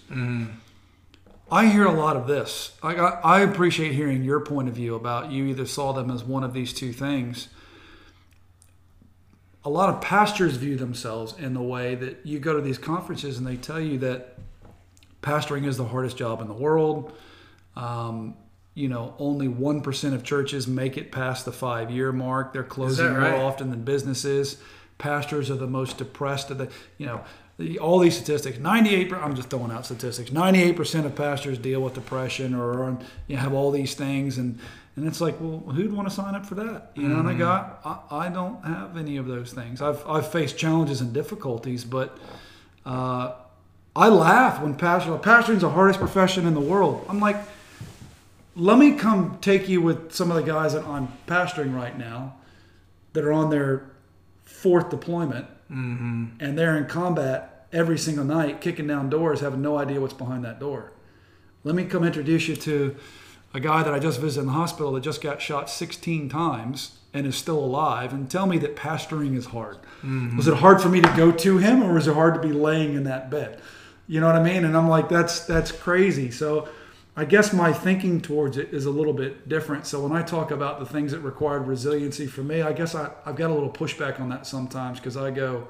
I 1.50 1.66
hear 1.66 1.84
a 1.84 1.92
lot 1.92 2.16
of 2.16 2.26
this. 2.26 2.76
I, 2.82 2.94
I 2.94 3.08
I 3.20 3.40
appreciate 3.40 3.92
hearing 3.92 4.22
your 4.22 4.40
point 4.40 4.68
of 4.68 4.74
view 4.74 4.94
about 4.94 5.30
you 5.30 5.44
either 5.46 5.66
saw 5.66 5.92
them 5.92 6.10
as 6.10 6.24
one 6.24 6.44
of 6.44 6.52
these 6.52 6.72
two 6.72 6.92
things. 6.92 7.48
A 9.64 9.70
lot 9.70 9.90
of 9.90 10.00
pastors 10.00 10.56
view 10.56 10.76
themselves 10.76 11.34
in 11.38 11.54
the 11.54 11.62
way 11.62 11.94
that 11.94 12.24
you 12.24 12.40
go 12.40 12.54
to 12.54 12.60
these 12.60 12.78
conferences 12.78 13.38
and 13.38 13.46
they 13.46 13.56
tell 13.56 13.78
you 13.78 13.98
that 13.98 14.36
pastoring 15.22 15.66
is 15.66 15.76
the 15.76 15.84
hardest 15.84 16.16
job 16.16 16.40
in 16.40 16.48
the 16.48 16.54
world. 16.54 17.12
Um, 17.76 18.34
you 18.74 18.88
know, 18.88 19.14
only 19.18 19.48
1% 19.48 20.14
of 20.14 20.24
churches 20.24 20.66
make 20.66 20.96
it 20.96 21.12
past 21.12 21.44
the 21.44 21.52
five 21.52 21.90
year 21.90 22.12
mark. 22.12 22.52
They're 22.52 22.62
closing 22.62 23.12
right? 23.12 23.32
more 23.32 23.44
often 23.44 23.70
than 23.70 23.82
businesses. 23.82 24.56
Pastors 24.98 25.50
are 25.50 25.56
the 25.56 25.66
most 25.66 25.98
depressed 25.98 26.50
of 26.50 26.58
the, 26.58 26.70
you 26.96 27.06
know, 27.06 27.22
the, 27.58 27.78
all 27.78 27.98
these 27.98 28.16
statistics. 28.16 28.58
98, 28.58 29.12
I'm 29.12 29.34
just 29.34 29.50
throwing 29.50 29.70
out 29.70 29.84
statistics. 29.84 30.30
98% 30.30 31.04
of 31.04 31.14
pastors 31.14 31.58
deal 31.58 31.82
with 31.82 31.94
depression 31.94 32.54
or 32.54 32.98
you 33.28 33.36
know, 33.36 33.42
have 33.42 33.52
all 33.52 33.70
these 33.70 33.94
things. 33.94 34.38
And, 34.38 34.58
and 34.96 35.06
it's 35.06 35.20
like, 35.20 35.36
well, 35.38 35.58
who'd 35.58 35.92
want 35.92 36.08
to 36.08 36.14
sign 36.14 36.34
up 36.34 36.46
for 36.46 36.54
that? 36.54 36.92
You 36.94 37.08
know, 37.08 37.20
and 37.20 37.28
I 37.28 37.34
got, 37.34 37.80
I, 37.84 38.26
I 38.26 38.28
don't 38.30 38.64
have 38.64 38.96
any 38.96 39.18
of 39.18 39.26
those 39.26 39.52
things. 39.52 39.82
I've, 39.82 40.06
I've 40.06 40.30
faced 40.30 40.56
challenges 40.56 41.00
and 41.00 41.12
difficulties, 41.12 41.84
but, 41.84 42.18
uh, 42.86 43.32
I 43.94 44.08
laugh 44.08 44.62
when 44.62 44.74
pastor, 44.74 45.16
pastoring's 45.18 45.60
the 45.60 45.68
hardest 45.70 45.98
profession 45.98 46.46
in 46.46 46.54
the 46.54 46.60
world. 46.60 47.04
I'm 47.10 47.20
like, 47.20 47.36
let 48.54 48.78
me 48.78 48.92
come 48.92 49.38
take 49.40 49.68
you 49.68 49.80
with 49.80 50.12
some 50.12 50.30
of 50.30 50.36
the 50.36 50.42
guys 50.42 50.74
that 50.74 50.84
I'm 50.84 51.08
pastoring 51.26 51.74
right 51.74 51.96
now 51.96 52.34
that 53.12 53.24
are 53.24 53.32
on 53.32 53.50
their 53.50 53.90
fourth 54.44 54.90
deployment 54.90 55.46
mm-hmm. 55.70 56.26
and 56.40 56.58
they're 56.58 56.76
in 56.76 56.86
combat 56.86 57.66
every 57.72 57.98
single 57.98 58.24
night, 58.24 58.60
kicking 58.60 58.86
down 58.86 59.08
doors, 59.08 59.40
having 59.40 59.62
no 59.62 59.78
idea 59.78 60.00
what's 60.00 60.12
behind 60.12 60.44
that 60.44 60.60
door. 60.60 60.92
Let 61.64 61.74
me 61.74 61.84
come 61.84 62.04
introduce 62.04 62.48
you 62.48 62.56
to 62.56 62.96
a 63.54 63.60
guy 63.60 63.82
that 63.82 63.92
I 63.92 63.98
just 63.98 64.20
visited 64.20 64.42
in 64.42 64.46
the 64.48 64.52
hospital 64.52 64.92
that 64.92 65.00
just 65.00 65.22
got 65.22 65.40
shot 65.40 65.70
16 65.70 66.28
times 66.28 66.98
and 67.14 67.26
is 67.26 67.36
still 67.36 67.58
alive 67.58 68.12
and 68.12 68.30
tell 68.30 68.46
me 68.46 68.58
that 68.58 68.76
pastoring 68.76 69.36
is 69.36 69.46
hard. 69.46 69.76
Mm-hmm. 70.02 70.36
Was 70.36 70.48
it 70.48 70.54
hard 70.54 70.80
for 70.80 70.88
me 70.88 71.00
to 71.00 71.14
go 71.16 71.30
to 71.30 71.58
him 71.58 71.82
or 71.82 71.94
was 71.94 72.08
it 72.08 72.14
hard 72.14 72.34
to 72.34 72.40
be 72.40 72.52
laying 72.52 72.94
in 72.94 73.04
that 73.04 73.30
bed? 73.30 73.60
You 74.08 74.20
know 74.20 74.26
what 74.26 74.36
I 74.36 74.42
mean? 74.42 74.64
And 74.64 74.76
I'm 74.76 74.88
like, 74.88 75.08
that's 75.08 75.44
that's 75.46 75.70
crazy. 75.70 76.30
So 76.30 76.68
I 77.14 77.26
guess 77.26 77.52
my 77.52 77.72
thinking 77.74 78.22
towards 78.22 78.56
it 78.56 78.72
is 78.72 78.86
a 78.86 78.90
little 78.90 79.12
bit 79.12 79.46
different. 79.46 79.86
So 79.86 80.00
when 80.02 80.12
I 80.12 80.22
talk 80.22 80.50
about 80.50 80.78
the 80.78 80.86
things 80.86 81.12
that 81.12 81.20
required 81.20 81.66
resiliency 81.66 82.26
for 82.26 82.42
me, 82.42 82.62
I 82.62 82.72
guess 82.72 82.94
I, 82.94 83.10
I've 83.26 83.36
got 83.36 83.50
a 83.50 83.54
little 83.54 83.70
pushback 83.70 84.18
on 84.18 84.30
that 84.30 84.46
sometimes 84.46 84.98
because 84.98 85.16
I 85.16 85.30
go, 85.30 85.68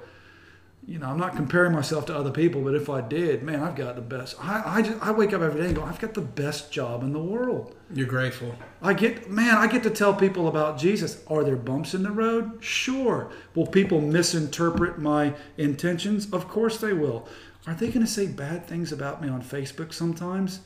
you 0.86 0.98
know, 0.98 1.06
I'm 1.06 1.18
not 1.18 1.34
comparing 1.34 1.72
myself 1.72 2.06
to 2.06 2.16
other 2.16 2.30
people, 2.30 2.62
but 2.62 2.74
if 2.74 2.88
I 2.88 3.00
did, 3.00 3.42
man, 3.42 3.60
I've 3.60 3.74
got 3.74 3.94
the 3.96 4.02
best. 4.02 4.36
I, 4.40 4.62
I, 4.78 4.82
just, 4.82 5.00
I 5.02 5.10
wake 5.10 5.32
up 5.32 5.42
every 5.42 5.60
day 5.60 5.66
and 5.66 5.76
go, 5.76 5.82
I've 5.82 6.00
got 6.00 6.14
the 6.14 6.20
best 6.20 6.72
job 6.72 7.02
in 7.02 7.12
the 7.12 7.22
world. 7.22 7.74
You're 7.92 8.06
grateful. 8.06 8.54
I 8.80 8.94
get, 8.94 9.30
man, 9.30 9.56
I 9.56 9.66
get 9.66 9.82
to 9.84 9.90
tell 9.90 10.14
people 10.14 10.46
about 10.46 10.78
Jesus. 10.78 11.22
Are 11.28 11.42
there 11.44 11.56
bumps 11.56 11.94
in 11.94 12.04
the 12.04 12.10
road? 12.10 12.62
Sure. 12.62 13.30
Will 13.54 13.66
people 13.66 14.00
misinterpret 14.00 14.98
my 14.98 15.34
intentions? 15.56 16.32
Of 16.32 16.48
course 16.48 16.78
they 16.78 16.92
will. 16.92 17.28
Are 17.66 17.74
they 17.74 17.88
going 17.88 18.06
to 18.06 18.10
say 18.12 18.26
bad 18.26 18.66
things 18.66 18.92
about 18.92 19.22
me 19.22 19.28
on 19.28 19.42
Facebook 19.42 19.92
sometimes? 19.92 20.60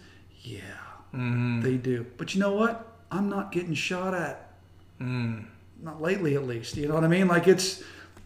Yeah, 0.46 0.60
mm-hmm. 1.12 1.60
they 1.60 1.76
do. 1.76 2.06
But 2.16 2.34
you 2.34 2.40
know 2.40 2.52
what? 2.52 2.86
I'm 3.10 3.28
not 3.28 3.50
getting 3.50 3.74
shot 3.74 4.14
at. 4.14 4.52
Mm. 5.00 5.46
Not 5.82 6.00
lately, 6.00 6.36
at 6.36 6.46
least. 6.46 6.76
You 6.76 6.86
know 6.86 6.94
what 6.94 7.04
I 7.04 7.08
mean? 7.08 7.26
Like 7.26 7.48
it's 7.48 7.82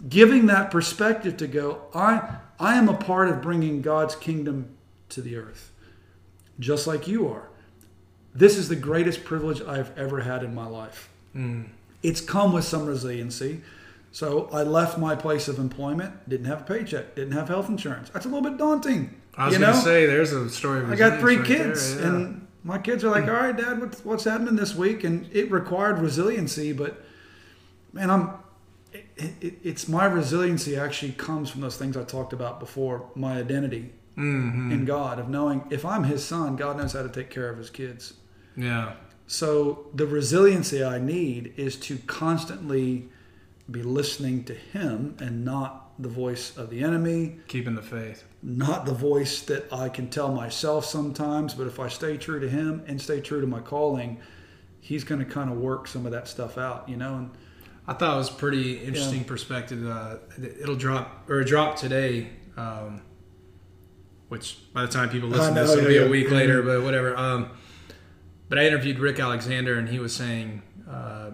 giving 0.06 0.46
that 0.46 0.70
perspective 0.70 1.38
to 1.38 1.46
go. 1.46 1.82
I 1.94 2.36
I 2.58 2.76
am 2.76 2.90
a 2.90 2.94
part 2.94 3.30
of 3.30 3.40
bringing 3.40 3.80
God's 3.80 4.14
kingdom 4.14 4.68
to 5.08 5.22
the 5.22 5.36
earth, 5.36 5.72
just 6.58 6.86
like 6.86 7.08
you 7.08 7.26
are. 7.26 7.48
This 8.34 8.58
is 8.58 8.68
the 8.68 8.76
greatest 8.76 9.24
privilege 9.24 9.62
I've 9.62 9.96
ever 9.98 10.20
had 10.20 10.44
in 10.44 10.54
my 10.54 10.66
life. 10.66 11.08
Mm. 11.34 11.70
It's 12.02 12.20
come 12.20 12.52
with 12.52 12.64
some 12.64 12.84
resiliency. 12.84 13.62
So 14.12 14.48
I 14.52 14.62
left 14.62 14.98
my 14.98 15.14
place 15.14 15.48
of 15.48 15.58
employment, 15.58 16.28
didn't 16.28 16.46
have 16.46 16.62
a 16.62 16.64
paycheck, 16.64 17.14
didn't 17.14 17.32
have 17.32 17.48
health 17.48 17.68
insurance. 17.68 18.10
That's 18.10 18.26
a 18.26 18.28
little 18.28 18.48
bit 18.48 18.58
daunting. 18.58 19.19
I 19.36 19.46
was 19.46 19.54
you 19.54 19.60
know? 19.60 19.72
to 19.72 19.78
say, 19.78 20.06
there's 20.06 20.32
a 20.32 20.48
story. 20.50 20.80
Of 20.80 20.90
I 20.90 20.96
got 20.96 21.20
three 21.20 21.36
right 21.36 21.46
kids, 21.46 21.96
there, 21.96 22.04
yeah. 22.04 22.14
and 22.16 22.46
my 22.64 22.78
kids 22.78 23.04
are 23.04 23.10
like, 23.10 23.24
"All 23.24 23.30
right, 23.34 23.56
Dad, 23.56 23.80
what's 23.80 24.04
what's 24.04 24.24
happening 24.24 24.56
this 24.56 24.74
week?" 24.74 25.04
And 25.04 25.28
it 25.32 25.50
required 25.50 25.98
resiliency, 25.98 26.72
but 26.72 27.02
man, 27.92 28.10
I'm. 28.10 28.30
It, 28.92 29.04
it, 29.40 29.54
it's 29.62 29.86
my 29.88 30.04
resiliency 30.06 30.76
actually 30.76 31.12
comes 31.12 31.48
from 31.48 31.60
those 31.60 31.76
things 31.76 31.96
I 31.96 32.02
talked 32.04 32.32
about 32.32 32.58
before. 32.60 33.08
My 33.14 33.38
identity 33.38 33.92
Mm-hmm. 34.18 34.72
in 34.72 34.84
God 34.84 35.18
of 35.18 35.30
knowing 35.30 35.62
if 35.70 35.84
I'm 35.86 36.04
His 36.04 36.22
son, 36.22 36.56
God 36.56 36.76
knows 36.76 36.92
how 36.92 37.02
to 37.02 37.08
take 37.08 37.30
care 37.30 37.48
of 37.48 37.56
His 37.56 37.70
kids. 37.70 38.14
yeah. 38.56 38.94
So 39.28 39.86
the 39.94 40.06
resiliency 40.06 40.82
I 40.84 40.98
need 40.98 41.54
is 41.56 41.76
to 41.76 41.96
constantly 41.98 43.08
be 43.70 43.82
listening 43.84 44.42
to 44.44 44.54
Him 44.54 45.16
and 45.20 45.44
not 45.44 45.89
the 46.02 46.08
voice 46.08 46.56
of 46.56 46.70
the 46.70 46.82
enemy, 46.82 47.36
Keeping 47.48 47.74
the 47.74 47.82
faith. 47.82 48.24
not 48.42 48.86
the 48.86 48.94
voice 48.94 49.42
that 49.42 49.72
I 49.72 49.88
can 49.88 50.08
tell 50.08 50.32
myself 50.32 50.84
sometimes, 50.84 51.54
but 51.54 51.66
if 51.66 51.78
I 51.78 51.88
stay 51.88 52.16
true 52.16 52.40
to 52.40 52.48
him 52.48 52.82
and 52.86 53.00
stay 53.00 53.20
true 53.20 53.40
to 53.40 53.46
my 53.46 53.60
calling, 53.60 54.18
he's 54.80 55.04
going 55.04 55.18
to 55.18 55.24
kind 55.24 55.50
of 55.50 55.58
work 55.58 55.86
some 55.86 56.06
of 56.06 56.12
that 56.12 56.28
stuff 56.28 56.58
out, 56.58 56.88
you 56.88 56.96
know. 56.96 57.16
And 57.16 57.30
I 57.86 57.92
thought 57.94 58.14
it 58.14 58.18
was 58.18 58.30
pretty 58.30 58.78
interesting 58.78 59.24
perspective. 59.24 59.86
Uh, 59.86 60.16
it'll 60.60 60.76
drop 60.76 61.28
or 61.28 61.44
drop 61.44 61.76
today, 61.76 62.30
um, 62.56 63.02
which 64.28 64.58
by 64.72 64.82
the 64.82 64.88
time 64.88 65.10
people 65.10 65.28
listen 65.28 65.54
to 65.54 65.60
this, 65.60 65.70
it'll 65.72 65.82
yeah, 65.84 65.88
be 65.88 65.96
a 65.98 66.04
yeah. 66.04 66.10
week 66.10 66.30
later. 66.30 66.62
But 66.62 66.82
whatever. 66.82 67.16
Um, 67.16 67.50
but 68.48 68.58
I 68.58 68.66
interviewed 68.66 68.98
Rick 68.98 69.20
Alexander, 69.20 69.78
and 69.78 69.88
he 69.88 69.98
was 69.98 70.14
saying, 70.14 70.62
uh, 70.88 71.30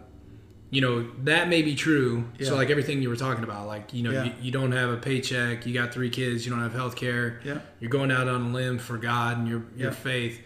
you 0.70 0.80
know, 0.80 1.08
that 1.24 1.48
may 1.48 1.62
be 1.62 1.74
true. 1.74 2.24
Yeah. 2.38 2.48
So 2.48 2.56
like 2.56 2.70
everything 2.70 3.00
you 3.02 3.08
were 3.08 3.16
talking 3.16 3.44
about, 3.44 3.66
like 3.66 3.92
you 3.94 4.02
know, 4.02 4.10
Yeah. 4.10 4.24
you, 4.24 4.32
you 4.42 4.50
don't 4.50 4.72
have 4.72 4.90
a 4.90 4.96
paycheck, 4.96 5.64
you 5.66 5.72
got 5.74 5.92
three 5.94 6.10
kids, 6.10 6.44
you 6.44 6.50
don't 6.52 6.60
have 6.62 6.72
health 6.74 6.96
care, 6.96 7.40
Yeah. 7.44 7.58
you're 7.80 7.90
going 7.90 8.10
out 8.10 8.28
on 8.28 8.42
a 8.42 8.48
limb 8.52 8.78
for 8.78 8.98
God 8.98 9.38
and 9.38 9.48
your 9.48 9.62
your 9.76 9.90
Yeah. 9.90 9.94
faith. 9.96 10.40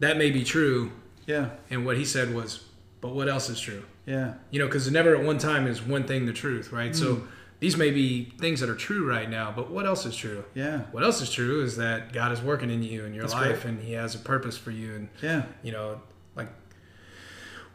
That 0.00 0.16
may 0.18 0.30
be 0.30 0.44
true. 0.44 0.92
yeah, 1.26 1.48
And 1.70 1.84
what 1.84 1.96
he 1.96 2.04
said 2.04 2.32
was, 2.34 2.64
but 3.00 3.12
what 3.14 3.28
else 3.28 3.48
is 3.50 3.58
true? 3.60 3.82
yeah, 4.06 4.34
you 4.52 4.60
know 4.60 4.66
because 4.66 4.88
never 4.88 5.16
at 5.16 5.24
one 5.24 5.38
time 5.38 5.66
is 5.66 5.82
one 5.82 6.04
thing 6.04 6.26
the 6.26 6.32
truth 6.32 6.70
right 6.70 6.92
Mm. 6.92 6.96
so 6.96 7.26
these 7.58 7.76
may 7.76 7.90
be 7.90 8.32
things 8.38 8.60
that 8.60 8.68
are 8.70 8.76
true 8.76 9.04
right 9.04 9.28
now 9.28 9.52
but 9.56 9.68
what 9.68 9.84
else 9.84 10.06
is 10.06 10.14
true 10.14 10.44
yeah, 10.54 10.82
what 10.92 11.02
else 11.02 11.20
is 11.20 11.28
true 11.28 11.60
is 11.64 11.76
that 11.76 12.12
god 12.12 12.30
is 12.30 12.40
working 12.40 12.70
in 12.70 12.84
you 12.84 13.04
in 13.04 13.12
your 13.14 13.24
That's 13.24 13.34
life 13.34 13.62
great. 13.62 13.74
and 13.74 13.82
he 13.82 13.94
has 13.94 14.14
a 14.14 14.18
purpose 14.20 14.56
for 14.56 14.70
you 14.70 14.94
and 14.94 15.08
yeah, 15.20 15.42
you 15.64 15.72
know 15.72 16.00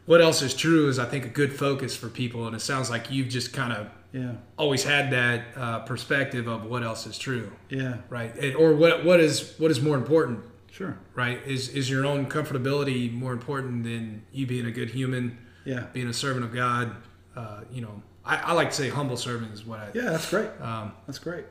what 0.05 0.21
else 0.21 0.41
is 0.41 0.53
true 0.53 0.87
is 0.89 0.99
I 0.99 1.05
think 1.05 1.25
a 1.25 1.29
good 1.29 1.53
focus 1.53 1.95
for 1.95 2.09
people, 2.09 2.47
and 2.47 2.55
it 2.55 2.59
sounds 2.61 2.89
like 2.89 3.11
you've 3.11 3.29
just 3.29 3.53
kind 3.53 3.73
of 3.73 3.87
Yeah. 4.13 4.33
always 4.57 4.83
had 4.83 5.11
that 5.11 5.43
uh, 5.55 5.79
perspective 5.79 6.47
of 6.47 6.65
what 6.65 6.83
else 6.83 7.05
is 7.07 7.17
true, 7.17 7.51
Yeah. 7.69 7.97
right? 8.09 8.35
It, 8.37 8.55
or 8.55 8.73
what 8.75 9.05
what 9.05 9.19
is 9.19 9.53
what 9.57 9.71
is 9.71 9.79
more 9.81 9.95
important, 9.95 10.39
Sure. 10.71 10.97
right? 11.15 11.39
Is 11.45 11.69
is 11.69 11.89
your 11.89 12.05
own 12.05 12.25
comfortability 12.25 13.11
more 13.13 13.31
important 13.33 13.83
than 13.83 14.23
you 14.33 14.45
being 14.47 14.65
a 14.65 14.71
good 14.71 14.89
human, 14.89 15.37
Yeah. 15.65 15.85
being 15.93 16.07
a 16.07 16.13
servant 16.13 16.43
of 16.45 16.53
God? 16.53 16.95
Uh, 17.35 17.61
you 17.71 17.81
know, 17.81 18.01
I, 18.25 18.37
I 18.37 18.51
like 18.53 18.69
to 18.71 18.75
say 18.75 18.89
humble 18.89 19.17
servant 19.17 19.53
is 19.53 19.65
what 19.65 19.79
I 19.79 19.89
Yeah, 19.93 20.09
that's 20.11 20.29
great. 20.29 20.49
um, 20.61 20.91
That's 21.07 21.19
great. 21.19 21.45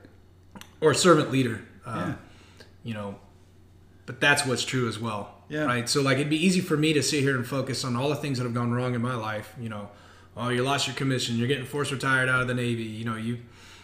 or 0.83 0.93
servant 0.95 1.31
leader. 1.33 1.63
Um, 1.87 1.97
Yeah. 1.99 2.15
You 2.83 2.95
know, 2.95 3.19
but 4.07 4.21
that's 4.21 4.45
what's 4.47 4.65
true 4.65 4.89
as 4.89 4.99
well. 4.99 5.40
Yeah. 5.51 5.65
Right. 5.65 5.87
So 5.89 6.01
like 6.01 6.17
it'd 6.17 6.31
be 6.31 6.43
easy 6.47 6.61
for 6.61 6.77
me 6.77 6.93
to 6.95 7.03
sit 7.03 7.21
here 7.21 7.37
and 7.37 7.47
focus 7.47 7.85
on 7.85 7.97
all 7.97 8.09
the 8.09 8.17
things 8.17 8.39
that 8.39 8.45
have 8.45 8.55
gone 8.55 8.73
wrong 8.73 8.95
in 8.95 9.03
my 9.03 9.15
life. 9.17 9.53
You 9.61 9.69
know, 9.69 9.91
oh, 10.37 10.49
you 10.49 10.63
lost 10.63 10.87
your 10.87 10.97
commission. 10.97 11.37
You're 11.37 11.49
getting 11.49 11.67
forced 11.67 11.91
retired 11.93 12.29
out 12.29 12.41
of 12.41 12.49
the 12.49 12.55
Navy. 12.55 12.85
You 12.85 13.05
know, 13.05 13.17
you 13.17 13.39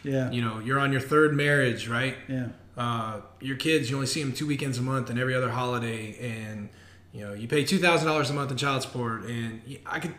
Yeah. 0.04 0.30
you 0.30 0.40
know 0.42 0.60
you're 0.60 0.78
on 0.78 0.92
your 0.92 1.00
third 1.02 1.34
marriage, 1.34 1.88
right? 1.88 2.16
Yeah. 2.28 2.48
Uh, 2.78 3.20
your 3.40 3.56
kids, 3.56 3.90
you 3.90 3.96
only 3.96 4.06
see 4.06 4.22
them 4.22 4.32
two 4.32 4.46
weekends 4.46 4.78
a 4.78 4.82
month 4.82 5.10
and 5.10 5.18
every 5.18 5.34
other 5.34 5.50
holiday, 5.50 6.16
and 6.20 6.68
you 7.12 7.22
know 7.26 7.34
you 7.34 7.48
pay 7.48 7.64
two 7.64 7.78
thousand 7.78 8.06
dollars 8.06 8.30
a 8.30 8.32
month 8.34 8.50
in 8.52 8.56
child 8.56 8.82
support, 8.82 9.24
and 9.24 9.60
I 9.86 9.98
could, 9.98 10.14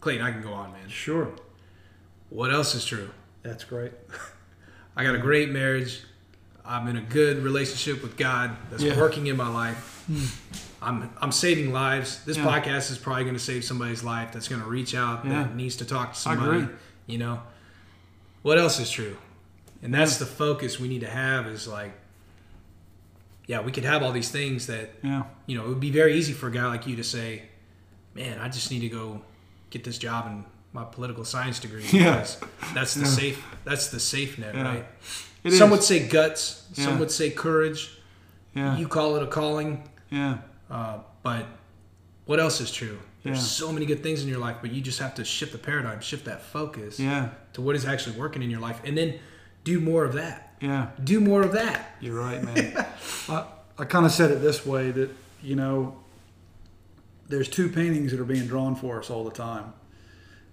Clayton, 0.00 0.24
I 0.24 0.30
can 0.30 0.42
go 0.42 0.52
on, 0.52 0.72
man. 0.72 0.88
Sure. 0.88 1.32
What 2.28 2.52
else 2.52 2.74
is 2.74 2.84
true? 2.84 3.10
That's 3.42 3.64
great. 3.64 3.92
I 4.96 5.02
got 5.04 5.14
a 5.14 5.18
great 5.18 5.50
marriage. 5.50 6.00
I'm 6.64 6.86
in 6.86 6.96
a 6.96 7.00
good 7.02 7.42
relationship 7.42 8.02
with 8.02 8.16
God 8.16 8.56
that's 8.70 8.82
Yeah. 8.84 8.96
working 9.00 9.26
in 9.26 9.36
my 9.36 9.48
life. 9.48 10.06
I'm 10.82 11.10
I'm 11.20 11.32
saving 11.32 11.72
lives. 11.72 12.24
This 12.24 12.36
Yeah. 12.36 12.44
podcast 12.46 12.90
is 12.90 12.98
probably 12.98 13.24
going 13.24 13.36
to 13.36 13.40
save 13.42 13.64
somebody's 13.64 14.02
life 14.02 14.32
that's 14.32 14.48
going 14.48 14.60
to 14.62 14.68
reach 14.68 14.94
out 14.94 15.24
Yeah. 15.24 15.44
that 15.44 15.54
needs 15.56 15.76
to 15.76 15.84
talk 15.84 16.12
to 16.14 16.18
somebody. 16.18 16.68
You 17.06 17.18
know, 17.18 17.42
what 18.42 18.58
else 18.58 18.78
is 18.80 18.90
true? 18.90 19.16
And 19.82 19.92
that's 19.94 20.16
the 20.18 20.26
focus 20.26 20.78
we 20.80 20.88
need 20.88 21.00
to 21.00 21.10
have. 21.10 21.46
Is 21.46 21.66
like, 21.68 21.92
yeah, 23.46 23.60
we 23.60 23.72
could 23.72 23.84
have 23.84 24.02
all 24.02 24.12
these 24.12 24.30
things 24.30 24.66
that 24.66 24.94
Yeah. 25.02 25.24
you 25.46 25.56
know. 25.56 25.64
It 25.64 25.68
would 25.68 25.80
be 25.80 25.90
very 25.90 26.14
easy 26.16 26.32
for 26.32 26.48
a 26.48 26.52
guy 26.52 26.66
like 26.66 26.86
you 26.86 26.96
to 26.96 27.04
say, 27.04 27.42
"Man, 28.14 28.38
I 28.38 28.48
just 28.48 28.70
need 28.70 28.80
to 28.80 28.88
go 28.88 29.22
get 29.70 29.84
this 29.84 29.98
job 29.98 30.26
and 30.26 30.44
my 30.72 30.84
political 30.84 31.24
science 31.24 31.58
degree." 31.58 31.84
Yeah. 31.92 32.18
because 32.20 32.38
That's 32.74 32.94
the 32.94 33.00
Yeah. 33.02 33.06
safe. 33.06 33.44
That's 33.64 33.88
the 33.88 34.00
safe 34.00 34.38
net, 34.38 34.54
Yeah. 34.54 34.62
right? 34.62 34.86
It 35.44 35.52
some 35.52 35.68
is. 35.72 35.78
would 35.78 35.82
say 35.84 36.06
guts. 36.06 36.62
Some 36.72 36.98
would 37.00 37.10
say 37.10 37.30
courage. 37.30 37.90
Yeah. 38.54 38.76
You 38.78 38.86
call 38.88 39.16
it 39.16 39.22
a 39.22 39.26
calling. 39.26 39.88
yeah. 40.10 40.38
Uh, 40.72 40.98
but 41.22 41.46
what 42.24 42.40
else 42.40 42.60
is 42.60 42.72
true? 42.72 42.98
There's 43.22 43.36
Yeah. 43.38 43.42
so 43.44 43.72
many 43.72 43.84
good 43.86 44.02
things 44.02 44.22
in 44.22 44.28
your 44.28 44.38
life, 44.38 44.56
but 44.62 44.72
you 44.72 44.80
just 44.80 44.98
have 45.00 45.14
to 45.16 45.24
shift 45.24 45.52
the 45.52 45.58
paradigm, 45.58 46.00
shift 46.00 46.24
that 46.24 46.42
focus 46.42 46.98
Yeah. 46.98 47.28
to 47.52 47.60
what 47.60 47.76
is 47.76 47.84
actually 47.84 48.18
working 48.18 48.42
in 48.42 48.50
your 48.50 48.60
life, 48.60 48.80
and 48.84 48.96
then 48.96 49.20
do 49.64 49.78
more 49.80 50.04
of 50.04 50.14
that. 50.14 50.56
Yeah. 50.60 50.88
Do 51.04 51.20
more 51.20 51.42
of 51.42 51.52
that. 51.52 51.96
You're 52.00 52.18
right, 52.18 52.42
man. 52.42 52.86
I, 53.28 53.44
I 53.78 53.84
kind 53.84 54.06
of 54.06 54.12
said 54.12 54.30
it 54.30 54.40
this 54.40 54.64
way 54.64 54.90
that, 54.92 55.10
you 55.42 55.54
know, 55.56 55.96
there's 57.28 57.48
two 57.48 57.68
paintings 57.68 58.10
that 58.12 58.20
are 58.20 58.24
being 58.24 58.46
drawn 58.46 58.74
for 58.74 58.98
us 58.98 59.10
all 59.10 59.24
the 59.24 59.30
time. 59.30 59.72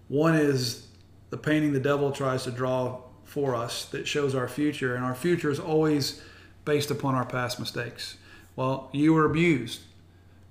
One 0.09 0.35
is 0.35 0.87
the 1.29 1.37
painting 1.37 1.73
the 1.73 1.79
devil 1.79 2.11
tries 2.11 2.43
to 2.43 2.51
draw 2.51 3.01
for 3.23 3.55
us 3.55 3.85
that 3.85 4.07
shows 4.07 4.35
our 4.35 4.47
future, 4.47 4.95
and 4.95 5.05
our 5.05 5.15
future 5.15 5.49
is 5.49 5.59
always 5.59 6.21
based 6.65 6.91
upon 6.91 7.15
our 7.15 7.25
past 7.25 7.59
mistakes. 7.59 8.17
Well, 8.55 8.89
you 8.91 9.13
were 9.13 9.25
abused. 9.25 9.81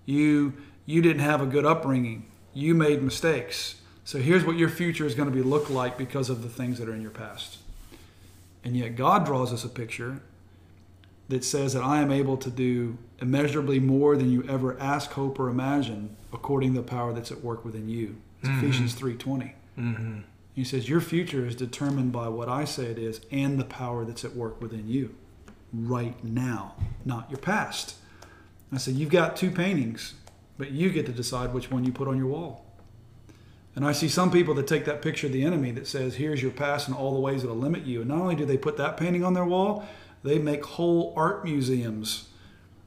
You 0.09 0.55
you 0.86 1.02
didn't 1.02 1.20
have 1.20 1.43
a 1.43 1.47
good 1.47 1.66
upbringing. 1.66 2.30
You 2.55 2.74
made 2.74 3.02
mistakes. 3.02 3.74
So 4.05 4.18
here's 4.18 4.43
what 4.43 4.56
your 4.56 4.70
future 4.70 5.05
is 5.05 5.14
going 5.14 5.28
to 5.28 5.35
be 5.35 5.43
look 5.43 5.68
like 5.68 5.98
because 5.98 6.30
of 6.30 6.43
the 6.43 6.48
things 6.48 6.78
that 6.78 6.89
are 6.89 6.94
in 6.94 7.02
your 7.02 7.10
past. 7.10 7.59
And 8.64 8.74
yet 8.74 8.97
God 8.97 9.26
draws 9.26 9.52
us 9.52 9.64
a 9.64 9.68
picture 9.68 10.22
that 11.28 11.44
says 11.44 11.74
that 11.74 11.82
I 11.82 12.01
am 12.01 12.10
able 12.10 12.39
to 12.39 12.48
do 12.48 12.97
immeasurably 13.20 13.80
more 13.80 14.16
than 14.16 14.32
you 14.32 14.44
ever 14.48 14.80
ask, 14.80 15.10
hope, 15.10 15.39
or 15.39 15.51
imagine, 15.51 16.16
according 16.32 16.72
to 16.72 16.80
the 16.80 16.86
power 16.86 17.12
that's 17.12 17.30
at 17.30 17.44
work 17.44 17.62
within 17.62 17.90
you. 17.90 18.16
It's 18.40 18.48
Ephesians 18.48 18.94
three 18.94 19.14
twenty. 19.14 19.56
Mm-hmm. 19.78 20.20
He 20.55 20.64
says 20.64 20.89
your 20.89 21.02
future 21.02 21.44
is 21.44 21.55
determined 21.55 22.12
by 22.12 22.28
what 22.28 22.48
I 22.48 22.64
say 22.64 22.86
it 22.86 22.98
is 22.98 23.20
and 23.30 23.60
the 23.60 23.64
power 23.64 24.06
that's 24.06 24.24
at 24.24 24.35
work 24.35 24.62
within 24.62 24.89
you, 24.89 25.14
right 25.70 26.24
now, 26.24 26.76
not 27.05 27.30
your 27.30 27.40
past. 27.40 27.97
I 28.73 28.77
said 28.77 28.95
you've 28.95 29.11
got 29.11 29.36
two 29.36 29.51
paintings, 29.51 30.15
but 30.59 30.70
you 30.70 30.90
get 30.90 31.07
to 31.07 31.12
decide 31.12 31.53
which 31.55 31.70
one 31.70 31.85
you 31.85 31.93
put 31.93 32.09
on 32.09 32.19
your 32.19 32.27
wall. 32.27 32.65
And 33.74 33.86
I 33.86 33.93
see 33.93 34.09
some 34.09 34.31
people 34.31 34.55
that 34.55 34.66
take 34.66 34.85
that 34.86 35.03
picture 35.03 35.28
of 35.28 35.32
the 35.32 35.45
enemy 35.45 35.70
that 35.73 35.86
says, 35.86 36.16
here's 36.16 36.43
your 36.43 36.51
past 36.51 36.89
and 36.89 36.97
all 36.97 37.15
the 37.15 37.20
ways 37.20 37.43
that'll 37.43 37.57
limit 37.57 37.85
you. 37.85 38.01
And 38.01 38.09
not 38.09 38.20
only 38.20 38.35
do 38.35 38.45
they 38.45 38.59
put 38.59 38.77
that 38.77 38.97
painting 38.97 39.24
on 39.24 39.35
their 39.35 39.45
wall, 39.45 39.86
they 40.24 40.39
make 40.39 40.65
whole 40.65 41.15
art 41.16 41.45
museums. 41.45 42.28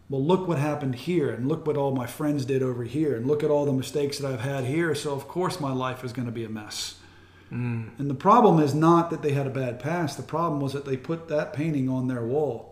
Well, 0.10 0.24
look 0.24 0.50
what 0.50 0.58
happened 0.58 0.96
here, 0.96 1.30
and 1.30 1.48
look 1.48 1.66
what 1.66 1.78
all 1.78 1.96
my 1.96 2.06
friends 2.06 2.44
did 2.44 2.62
over 2.62 2.84
here, 2.84 3.16
and 3.16 3.26
look 3.26 3.44
at 3.44 3.50
all 3.50 3.64
the 3.64 3.72
mistakes 3.72 4.18
that 4.18 4.30
I've 4.30 4.42
had 4.42 4.66
here. 4.66 4.94
So, 4.94 5.14
of 5.14 5.30
course, 5.30 5.62
my 5.62 5.72
life 5.72 6.04
is 6.04 6.12
going 6.12 6.26
to 6.26 6.34
be 6.34 6.44
a 6.44 6.50
mess. 6.50 6.96
Mm. 7.50 7.98
And 7.98 8.10
the 8.10 8.16
problem 8.16 8.60
is 8.60 8.76
not 8.76 9.10
that 9.12 9.22
they 9.22 9.32
had 9.32 9.48
a 9.48 9.52
bad 9.52 9.80
past, 9.80 10.18
the 10.18 10.24
problem 10.24 10.60
was 10.60 10.74
that 10.74 10.84
they 10.84 10.98
put 10.98 11.30
that 11.30 11.54
painting 11.54 11.88
on 11.88 12.10
their 12.10 12.24
wall. 12.26 12.71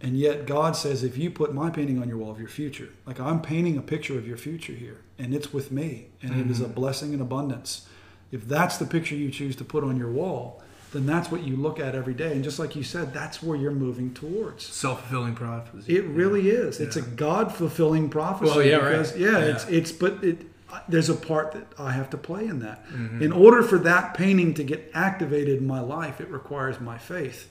And 0.00 0.16
yet 0.16 0.46
God 0.46 0.76
says, 0.76 1.02
if 1.02 1.16
you 1.18 1.28
put 1.30 1.52
my 1.52 1.70
painting 1.70 2.00
on 2.00 2.08
your 2.08 2.18
wall 2.18 2.30
of 2.30 2.38
your 2.38 2.48
future, 2.48 2.90
like 3.04 3.18
I'm 3.18 3.40
painting 3.40 3.76
a 3.76 3.82
picture 3.82 4.16
of 4.16 4.28
your 4.28 4.36
future 4.36 4.72
here, 4.72 5.00
and 5.18 5.34
it's 5.34 5.52
with 5.52 5.72
me, 5.72 6.10
and 6.22 6.40
it 6.40 6.48
is 6.50 6.60
a 6.60 6.68
blessing 6.68 7.12
and 7.12 7.20
abundance. 7.20 7.88
If 8.30 8.46
that's 8.46 8.76
the 8.76 8.86
picture 8.86 9.16
you 9.16 9.30
choose 9.30 9.56
to 9.56 9.64
put 9.64 9.82
on 9.82 9.96
your 9.96 10.10
wall, 10.10 10.62
then 10.92 11.04
that's 11.04 11.30
what 11.30 11.42
you 11.42 11.56
look 11.56 11.80
at 11.80 11.94
every 11.94 12.14
day. 12.14 12.32
And 12.32 12.44
just 12.44 12.58
like 12.58 12.76
you 12.76 12.82
said, 12.82 13.12
that's 13.12 13.42
where 13.42 13.56
you're 13.58 13.72
moving 13.72 14.14
towards. 14.14 14.64
Self 14.66 15.00
fulfilling 15.00 15.34
prophecy. 15.34 15.96
It 15.96 16.04
really 16.04 16.48
is. 16.48 16.80
It's 16.80 16.96
a 16.96 17.02
God 17.02 17.54
fulfilling 17.54 18.08
prophecy. 18.08 18.50
Well, 18.50 18.62
yeah, 18.64 18.76
right. 18.76 19.16
Yeah, 19.16 19.30
Yeah. 19.30 19.38
it's 19.40 19.64
it's 19.68 19.92
but 19.92 20.22
it 20.22 20.46
there's 20.88 21.08
a 21.08 21.14
part 21.14 21.52
that 21.52 21.66
I 21.78 21.92
have 21.92 22.10
to 22.10 22.18
play 22.18 22.46
in 22.46 22.60
that. 22.60 22.86
Mm-hmm. 22.88 23.22
In 23.22 23.32
order 23.32 23.62
for 23.62 23.78
that 23.78 24.14
painting 24.14 24.54
to 24.54 24.64
get 24.64 24.90
activated 24.94 25.58
in 25.58 25.66
my 25.66 25.80
life, 25.80 26.20
it 26.20 26.28
requires 26.30 26.80
my 26.80 26.98
faith, 26.98 27.50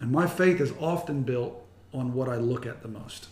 and 0.00 0.10
my 0.12 0.26
faith 0.26 0.60
is 0.60 0.72
often 0.80 1.22
built 1.22 1.64
on 1.92 2.12
what 2.14 2.28
I 2.28 2.36
look 2.36 2.66
at 2.66 2.82
the 2.82 2.88
most. 2.88 3.28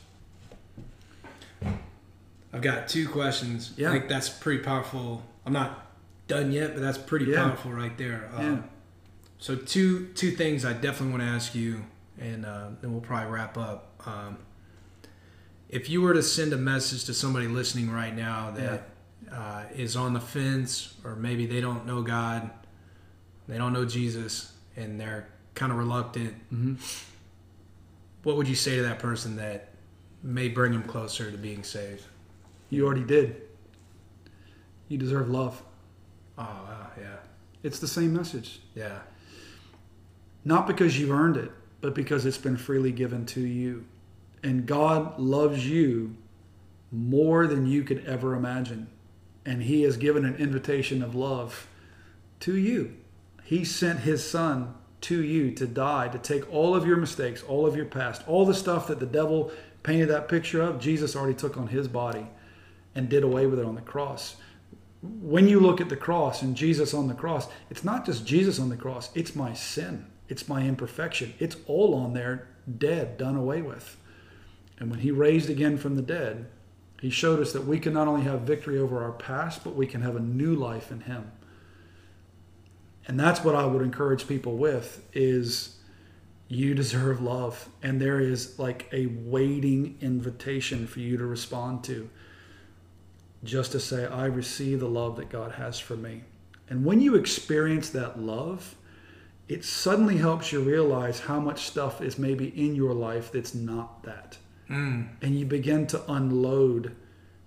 I've 2.52 2.62
got 2.62 2.88
two 2.88 3.08
questions. 3.08 3.72
Yeah. 3.76 3.90
I 3.90 3.92
think 3.92 4.08
that's 4.08 4.28
pretty 4.28 4.62
powerful. 4.62 5.22
I'm 5.44 5.52
not 5.52 5.86
done 6.26 6.52
yet, 6.52 6.74
but 6.74 6.80
that's 6.80 6.98
pretty 6.98 7.26
Yeah. 7.26 7.44
powerful 7.48 7.72
right 7.72 7.96
there. 7.98 8.30
Um, 8.34 8.42
Yeah. 8.44 8.62
So 9.38 9.54
two 9.54 10.06
two 10.14 10.30
things 10.30 10.64
I 10.64 10.72
definitely 10.72 11.10
want 11.10 11.22
to 11.22 11.28
ask 11.28 11.54
you, 11.54 11.84
and 12.18 12.46
uh, 12.46 12.68
then 12.80 12.92
we'll 12.92 13.02
probably 13.02 13.30
wrap 13.30 13.58
up. 13.58 14.02
Um, 14.06 14.38
if 15.68 15.90
you 15.90 16.00
were 16.00 16.14
to 16.14 16.22
send 16.22 16.54
a 16.54 16.56
message 16.56 17.04
to 17.04 17.14
somebody 17.14 17.46
listening 17.46 17.90
right 17.90 18.16
now 18.16 18.52
that 18.52 18.88
uh, 19.30 19.64
is 19.74 19.94
on 19.94 20.14
the 20.14 20.20
fence, 20.20 20.94
or 21.04 21.16
maybe 21.16 21.44
they 21.44 21.60
don't 21.60 21.84
know 21.86 22.00
God, 22.02 22.48
they 23.46 23.58
don't 23.58 23.74
know 23.74 23.84
Jesus, 23.84 24.52
and 24.74 24.98
they're 24.98 25.28
kind 25.54 25.70
of 25.70 25.76
reluctant, 25.76 26.34
what 28.26 28.36
would 28.36 28.48
you 28.48 28.56
say 28.56 28.74
to 28.74 28.82
that 28.82 28.98
person 28.98 29.36
that 29.36 29.68
may 30.20 30.48
bring 30.48 30.72
them 30.72 30.82
closer 30.82 31.30
to 31.30 31.38
being 31.38 31.62
saved? 31.62 32.02
You 32.70 32.84
already 32.84 33.04
did. 33.04 33.40
You 34.88 34.98
deserve 34.98 35.30
love. 35.30 35.62
Oh, 36.36 36.42
wow, 36.42 36.90
yeah, 36.98 37.18
It's 37.62 37.78
the 37.78 37.86
same 37.86 38.12
message. 38.12 38.58
yeah, 38.74 38.98
not 40.44 40.66
because 40.66 40.98
you've 40.98 41.12
earned 41.12 41.36
it, 41.36 41.52
but 41.80 41.94
because 41.94 42.26
it's 42.26 42.36
been 42.36 42.56
freely 42.56 42.90
given 42.90 43.26
to 43.26 43.40
you. 43.40 43.84
And 44.42 44.66
God 44.66 45.20
loves 45.20 45.64
you 45.70 46.16
more 46.90 47.46
than 47.46 47.64
you 47.64 47.84
could 47.84 48.04
ever 48.06 48.34
imagine. 48.34 48.88
And 49.44 49.62
He 49.62 49.82
has 49.82 49.96
given 49.96 50.24
an 50.24 50.34
invitation 50.34 51.00
of 51.00 51.14
love 51.14 51.68
to 52.40 52.56
you. 52.56 52.96
He 53.44 53.64
sent 53.64 54.00
His 54.00 54.28
Son 54.28 54.74
to 55.02 55.22
you 55.22 55.50
to 55.52 55.66
die, 55.66 56.08
to 56.08 56.18
take 56.18 56.52
all 56.52 56.74
of 56.74 56.86
your 56.86 56.96
mistakes, 56.96 57.42
all 57.42 57.66
of 57.66 57.76
your 57.76 57.84
past, 57.84 58.22
all 58.26 58.44
the 58.44 58.54
stuff 58.54 58.86
that 58.88 59.00
the 59.00 59.06
devil 59.06 59.50
painted 59.82 60.08
that 60.08 60.28
picture 60.28 60.62
of, 60.62 60.80
Jesus 60.80 61.14
already 61.14 61.34
took 61.34 61.56
on 61.56 61.68
His 61.68 61.88
body 61.88 62.26
and 62.94 63.08
did 63.08 63.22
away 63.22 63.46
with 63.46 63.58
it 63.58 63.66
on 63.66 63.74
the 63.74 63.80
cross 63.82 64.36
when 65.20 65.48
you 65.48 65.60
look 65.60 65.80
at 65.80 65.88
the 65.88 65.96
cross 65.96 66.42
and 66.42 66.56
Jesus 66.56 66.94
on 66.94 67.08
the 67.08 67.14
cross, 67.14 67.48
it's 67.70 67.84
not 67.84 68.06
just 68.06 68.26
Jesus 68.26 68.58
on 68.58 68.68
the 68.68 68.76
cross, 68.76 69.10
it's 69.14 69.34
my 69.34 69.52
sin, 69.52 70.06
it's 70.28 70.48
my 70.48 70.62
imperfection. 70.62 71.34
It's 71.38 71.56
all 71.66 71.94
on 71.94 72.14
there, 72.14 72.48
dead, 72.78 73.18
done 73.18 73.36
away 73.36 73.62
with. 73.62 73.96
And 74.78 74.90
when 74.90 75.00
he 75.00 75.10
raised 75.10 75.48
again 75.48 75.78
from 75.78 75.96
the 75.96 76.02
dead, 76.02 76.46
he 77.00 77.10
showed 77.10 77.40
us 77.40 77.52
that 77.52 77.66
we 77.66 77.78
can 77.78 77.92
not 77.92 78.08
only 78.08 78.22
have 78.22 78.40
victory 78.42 78.78
over 78.78 79.02
our 79.02 79.12
past, 79.12 79.62
but 79.62 79.74
we 79.74 79.86
can 79.86 80.02
have 80.02 80.16
a 80.16 80.20
new 80.20 80.54
life 80.54 80.90
in 80.90 81.00
him. 81.02 81.30
And 83.06 83.18
that's 83.18 83.44
what 83.44 83.54
I 83.54 83.64
would 83.64 83.82
encourage 83.82 84.26
people 84.26 84.56
with 84.56 85.04
is 85.12 85.76
you 86.48 86.74
deserve 86.74 87.20
love 87.20 87.68
and 87.82 88.00
there 88.00 88.20
is 88.20 88.58
like 88.58 88.88
a 88.92 89.06
waiting 89.06 89.96
invitation 90.00 90.86
for 90.86 91.00
you 91.00 91.16
to 91.16 91.24
respond 91.24 91.84
to 91.84 92.08
just 93.44 93.72
to 93.72 93.80
say, 93.80 94.06
I 94.06 94.26
receive 94.26 94.80
the 94.80 94.88
love 94.88 95.16
that 95.16 95.28
God 95.28 95.52
has 95.52 95.78
for 95.78 95.96
me. 95.96 96.24
And 96.68 96.84
when 96.84 97.00
you 97.00 97.14
experience 97.14 97.90
that 97.90 98.18
love, 98.18 98.74
it 99.48 99.64
suddenly 99.64 100.16
helps 100.16 100.52
you 100.52 100.60
realize 100.60 101.20
how 101.20 101.38
much 101.38 101.66
stuff 101.66 102.00
is 102.00 102.18
maybe 102.18 102.48
in 102.48 102.74
your 102.74 102.92
life 102.92 103.30
that's 103.30 103.54
not 103.54 104.02
that. 104.02 104.38
Mm. 104.68 105.08
And 105.22 105.38
you 105.38 105.46
begin 105.46 105.86
to 105.88 106.10
unload, 106.10 106.96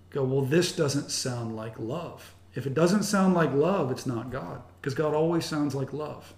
go, 0.10 0.24
well, 0.24 0.46
this 0.46 0.72
doesn't 0.72 1.12
sound 1.12 1.56
like 1.56 1.78
love. 1.78 2.34
If 2.56 2.66
it 2.66 2.74
doesn't 2.74 3.04
sound 3.04 3.34
like 3.34 3.54
love, 3.54 3.92
it's 3.92 4.06
not 4.06 4.32
God, 4.32 4.62
because 4.82 4.94
God 4.94 5.14
always 5.14 5.46
sounds 5.46 5.76
like 5.76 5.94
love. 5.94 6.34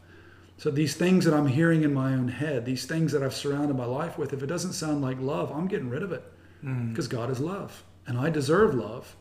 So 0.57 0.69
these 0.69 0.95
things 0.95 1.25
that 1.25 1.33
I'm 1.33 1.47
hearing 1.47 1.83
in 1.83 1.93
my 1.93 2.13
own 2.13 2.27
head, 2.27 2.65
these 2.65 2.85
things 2.85 3.11
that 3.13 3.23
I've 3.23 3.33
surrounded 3.33 3.75
my 3.75 3.85
life 3.85 4.17
with, 4.17 4.31
if 4.31 4.43
it 4.43 4.47
doesn't 4.47 4.73
sound 4.73 5.01
like 5.01 5.19
love, 5.19 5.51
I'm 5.51 5.67
getting 5.67 5.89
rid 5.89 6.03
of 6.03 6.11
it 6.11 6.23
mm. 6.63 6.89
because 6.89 7.07
God 7.07 7.31
is 7.31 7.39
love 7.39 7.83
and 8.05 8.17
I 8.17 8.29
deserve 8.29 8.75
love 8.75 9.15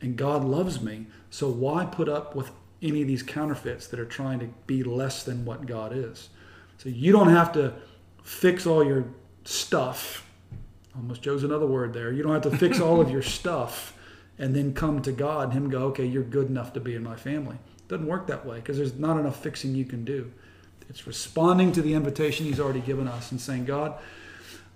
and 0.00 0.16
God 0.16 0.44
loves 0.44 0.80
me. 0.80 1.06
So 1.30 1.48
why 1.48 1.84
put 1.84 2.08
up 2.08 2.36
with 2.36 2.50
any 2.80 3.02
of 3.02 3.08
these 3.08 3.24
counterfeits 3.24 3.88
that 3.88 3.98
are 3.98 4.06
trying 4.06 4.38
to 4.38 4.46
be 4.66 4.84
less 4.84 5.24
than 5.24 5.44
what 5.44 5.66
God 5.66 5.92
is? 5.92 6.28
So 6.76 6.88
you 6.88 7.10
don't 7.10 7.30
have 7.30 7.52
to 7.54 7.74
fix 8.22 8.66
all 8.66 8.84
your 8.84 9.06
stuff. 9.44 10.24
Almost 10.94 11.22
chose 11.22 11.42
another 11.42 11.66
word 11.66 11.92
there. 11.92 12.12
You 12.12 12.22
don't 12.22 12.34
have 12.34 12.50
to 12.52 12.56
fix 12.56 12.80
all 12.80 13.00
of 13.00 13.10
your 13.10 13.22
stuff 13.38 13.94
and 14.38 14.54
then 14.54 14.72
come 14.74 15.02
to 15.02 15.10
God 15.12 15.48
and 15.48 15.52
Him 15.54 15.70
go, 15.70 15.86
okay, 15.86 16.06
you're 16.06 16.22
good 16.22 16.48
enough 16.48 16.72
to 16.74 16.80
be 16.80 16.94
in 16.94 17.02
my 17.02 17.16
family. 17.16 17.56
Doesn't 17.88 18.06
work 18.06 18.26
that 18.26 18.44
way 18.46 18.56
because 18.56 18.76
there's 18.76 18.94
not 18.98 19.18
enough 19.18 19.42
fixing 19.42 19.74
you 19.74 19.84
can 19.84 20.04
do. 20.04 20.30
It's 20.90 21.06
responding 21.06 21.72
to 21.72 21.82
the 21.82 21.94
invitation 21.94 22.46
He's 22.46 22.60
already 22.60 22.80
given 22.80 23.08
us 23.08 23.30
and 23.30 23.40
saying, 23.40 23.64
God, 23.66 23.94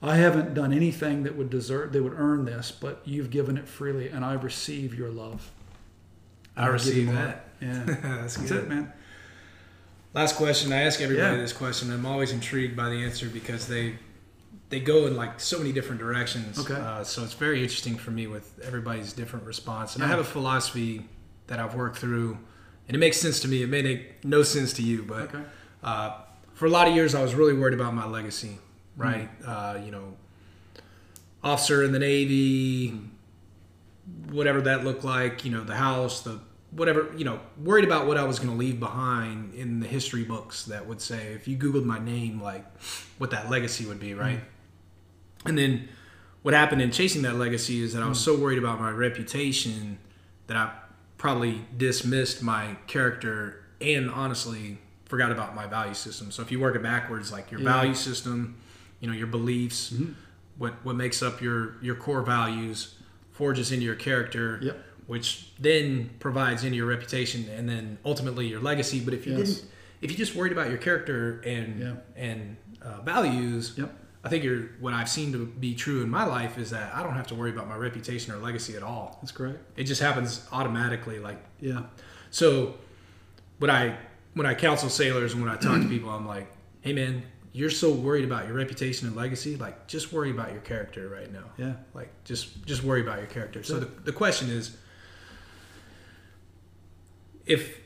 I 0.02 0.16
haven't 0.16 0.54
done 0.54 0.72
anything 0.72 1.22
that 1.22 1.36
would 1.36 1.48
deserve 1.50 1.92
that 1.92 2.02
would 2.02 2.14
earn 2.16 2.44
this, 2.44 2.70
but 2.72 3.00
you've 3.04 3.30
given 3.30 3.56
it 3.56 3.68
freely, 3.68 4.08
and 4.08 4.24
I 4.24 4.32
receive 4.34 4.94
your 4.94 5.10
love. 5.10 5.50
I 6.56 6.64
give 6.64 6.72
receive 6.72 7.12
that. 7.12 7.46
Yeah, 7.60 7.84
That's 7.86 8.36
that's 8.36 8.50
good. 8.50 8.64
it, 8.64 8.68
man. 8.68 8.92
Last 10.14 10.36
question. 10.36 10.72
I 10.72 10.82
ask 10.82 11.00
everybody 11.00 11.36
Yeah. 11.36 11.40
this 11.40 11.52
question. 11.54 11.90
I'm 11.92 12.04
always 12.04 12.32
intrigued 12.32 12.76
by 12.76 12.88
the 12.90 12.96
answer 13.04 13.28
because 13.28 13.66
they 13.66 13.94
they 14.68 14.80
go 14.80 15.06
in 15.06 15.16
like 15.16 15.38
so 15.40 15.58
many 15.58 15.72
different 15.72 16.00
directions. 16.00 16.58
Okay. 16.58 16.74
Uh, 16.74 17.04
so 17.04 17.22
it's 17.22 17.34
very 17.34 17.62
interesting 17.62 17.96
for 17.96 18.10
me 18.10 18.26
with 18.26 18.58
everybody's 18.62 19.12
different 19.12 19.46
response. 19.46 19.94
And 19.94 20.04
I 20.04 20.08
have 20.08 20.18
a 20.18 20.24
philosophy 20.24 21.06
that 21.46 21.58
I've 21.58 21.74
worked 21.74 21.98
through, 21.98 22.38
and 22.92 22.96
it 22.96 22.98
makes 23.06 23.16
sense 23.16 23.40
to 23.40 23.48
me. 23.48 23.62
It 23.62 23.68
may 23.70 23.80
make 23.80 24.22
no 24.22 24.42
sense 24.42 24.74
to 24.74 24.82
you, 24.82 25.02
but 25.02 25.34
Okay. 25.34 25.42
uh, 25.82 26.10
for 26.52 26.66
a 26.66 26.68
lot 26.68 26.88
of 26.88 26.94
years, 26.94 27.14
I 27.14 27.22
was 27.22 27.34
really 27.34 27.54
worried 27.54 27.72
about 27.72 27.94
my 27.94 28.06
legacy. 28.06 28.58
Hmm. 28.96 29.02
Right. 29.02 29.30
Uh, 29.42 29.78
you 29.82 29.90
know, 29.90 30.14
officer 31.42 31.82
in 31.82 31.92
the 31.92 31.98
Navy, 31.98 33.00
whatever 34.30 34.60
that 34.60 34.84
looked 34.84 35.04
like. 35.04 35.42
You 35.46 35.52
know, 35.52 35.64
the 35.64 35.74
house, 35.76 36.20
the 36.20 36.38
whatever. 36.70 37.10
You 37.16 37.24
know, 37.24 37.40
worried 37.56 37.86
about 37.86 38.06
what 38.06 38.18
I 38.18 38.24
was 38.24 38.38
going 38.38 38.50
to 38.50 38.56
leave 38.58 38.78
behind 38.78 39.54
in 39.54 39.80
the 39.80 39.86
history 39.86 40.24
books 40.24 40.66
that 40.66 40.86
would 40.86 41.00
say 41.00 41.32
if 41.32 41.48
you 41.48 41.56
Googled 41.56 41.84
my 41.86 41.98
name, 41.98 42.42
like 42.42 42.66
what 43.16 43.30
that 43.30 43.48
legacy 43.48 43.86
would 43.86 44.00
be. 44.00 44.12
Right. 44.12 44.40
And 45.46 45.56
then 45.56 45.88
what 46.42 46.52
happened 46.52 46.82
in 46.82 46.90
chasing 46.90 47.22
that 47.22 47.36
legacy 47.36 47.80
is 47.82 47.94
that 47.94 48.02
I 48.02 48.08
was 48.08 48.20
so 48.20 48.36
worried 48.36 48.58
about 48.58 48.78
my 48.78 48.90
reputation 48.90 49.96
that 50.46 50.58
I 50.58 50.72
probably 51.22 51.60
dismissed 51.76 52.42
my 52.42 52.74
character 52.88 53.62
and 53.80 54.10
honestly 54.10 54.76
forgot 55.04 55.30
about 55.30 55.54
my 55.54 55.66
value 55.68 55.94
system. 55.94 56.32
So 56.32 56.42
if 56.42 56.50
you 56.50 56.58
work 56.58 56.74
it 56.74 56.82
backwards, 56.82 57.30
like 57.30 57.52
your 57.52 57.60
Yeah. 57.60 57.72
value 57.74 57.94
system, 57.94 58.56
you 58.98 59.06
know, 59.08 59.14
your 59.14 59.28
beliefs, 59.28 59.92
Mm-hmm. 59.92 60.12
what 60.58 60.74
what 60.84 60.96
makes 60.96 61.22
up 61.22 61.40
your 61.40 61.76
your 61.80 61.94
core 61.94 62.22
values 62.22 62.96
forges 63.30 63.70
into 63.70 63.84
your 63.84 63.94
character, 63.94 64.58
Yep. 64.62 64.84
which 65.06 65.52
then 65.60 66.10
provides 66.18 66.64
into 66.64 66.76
your 66.76 66.86
reputation 66.86 67.48
and 67.56 67.68
then 67.68 67.98
ultimately 68.04 68.48
your 68.48 68.60
legacy. 68.60 68.98
But 68.98 69.14
if 69.14 69.24
you 69.24 69.36
Yes. 69.38 69.54
didn't, 69.54 69.70
if 70.00 70.10
you 70.10 70.16
just 70.16 70.34
worried 70.34 70.50
about 70.52 70.70
your 70.70 70.78
character 70.78 71.40
and 71.46 71.78
Yeah. 71.78 71.94
and 72.16 72.56
uh, 72.82 73.00
values, 73.02 73.74
Yep. 73.76 73.94
I 74.24 74.28
think 74.28 74.44
you're, 74.44 74.68
what 74.78 74.94
I've 74.94 75.08
seen 75.08 75.32
to 75.32 75.46
be 75.46 75.74
true 75.74 76.02
in 76.02 76.08
my 76.08 76.24
life 76.24 76.56
is 76.56 76.70
that 76.70 76.94
I 76.94 77.02
don't 77.02 77.14
have 77.14 77.26
to 77.28 77.34
worry 77.34 77.50
about 77.50 77.68
my 77.68 77.76
reputation 77.76 78.32
or 78.32 78.36
legacy 78.36 78.76
at 78.76 78.82
all. 78.82 79.18
That's 79.20 79.32
great. 79.32 79.56
It 79.76 79.84
just 79.84 80.00
happens 80.00 80.46
automatically. 80.52 81.18
Like 81.18 81.42
Yeah. 81.60 81.82
so, 82.30 82.74
when 83.58 83.70
I 83.70 83.96
when 84.34 84.46
I 84.46 84.54
counsel 84.54 84.88
sailors 84.88 85.34
and 85.34 85.42
when 85.42 85.50
I 85.52 85.56
talk 85.56 85.80
to 85.82 85.88
people, 85.88 86.10
I'm 86.10 86.26
like, 86.26 86.46
hey 86.80 86.92
man, 86.92 87.22
you're 87.52 87.70
so 87.70 87.92
worried 87.92 88.24
about 88.24 88.46
your 88.46 88.56
reputation 88.56 89.06
and 89.06 89.16
legacy. 89.16 89.56
Like 89.56 89.86
just 89.86 90.12
worry 90.12 90.30
about 90.30 90.52
your 90.52 90.62
character 90.62 91.08
right 91.08 91.30
now. 91.32 91.44
Yeah. 91.58 91.74
Like 91.92 92.10
just 92.24 92.64
just 92.64 92.82
worry 92.82 93.02
about 93.02 93.18
your 93.18 93.26
character. 93.26 93.62
So 93.62 93.80
the, 93.80 93.86
the 93.86 94.12
question 94.12 94.48
is, 94.50 94.76
if 97.46 97.78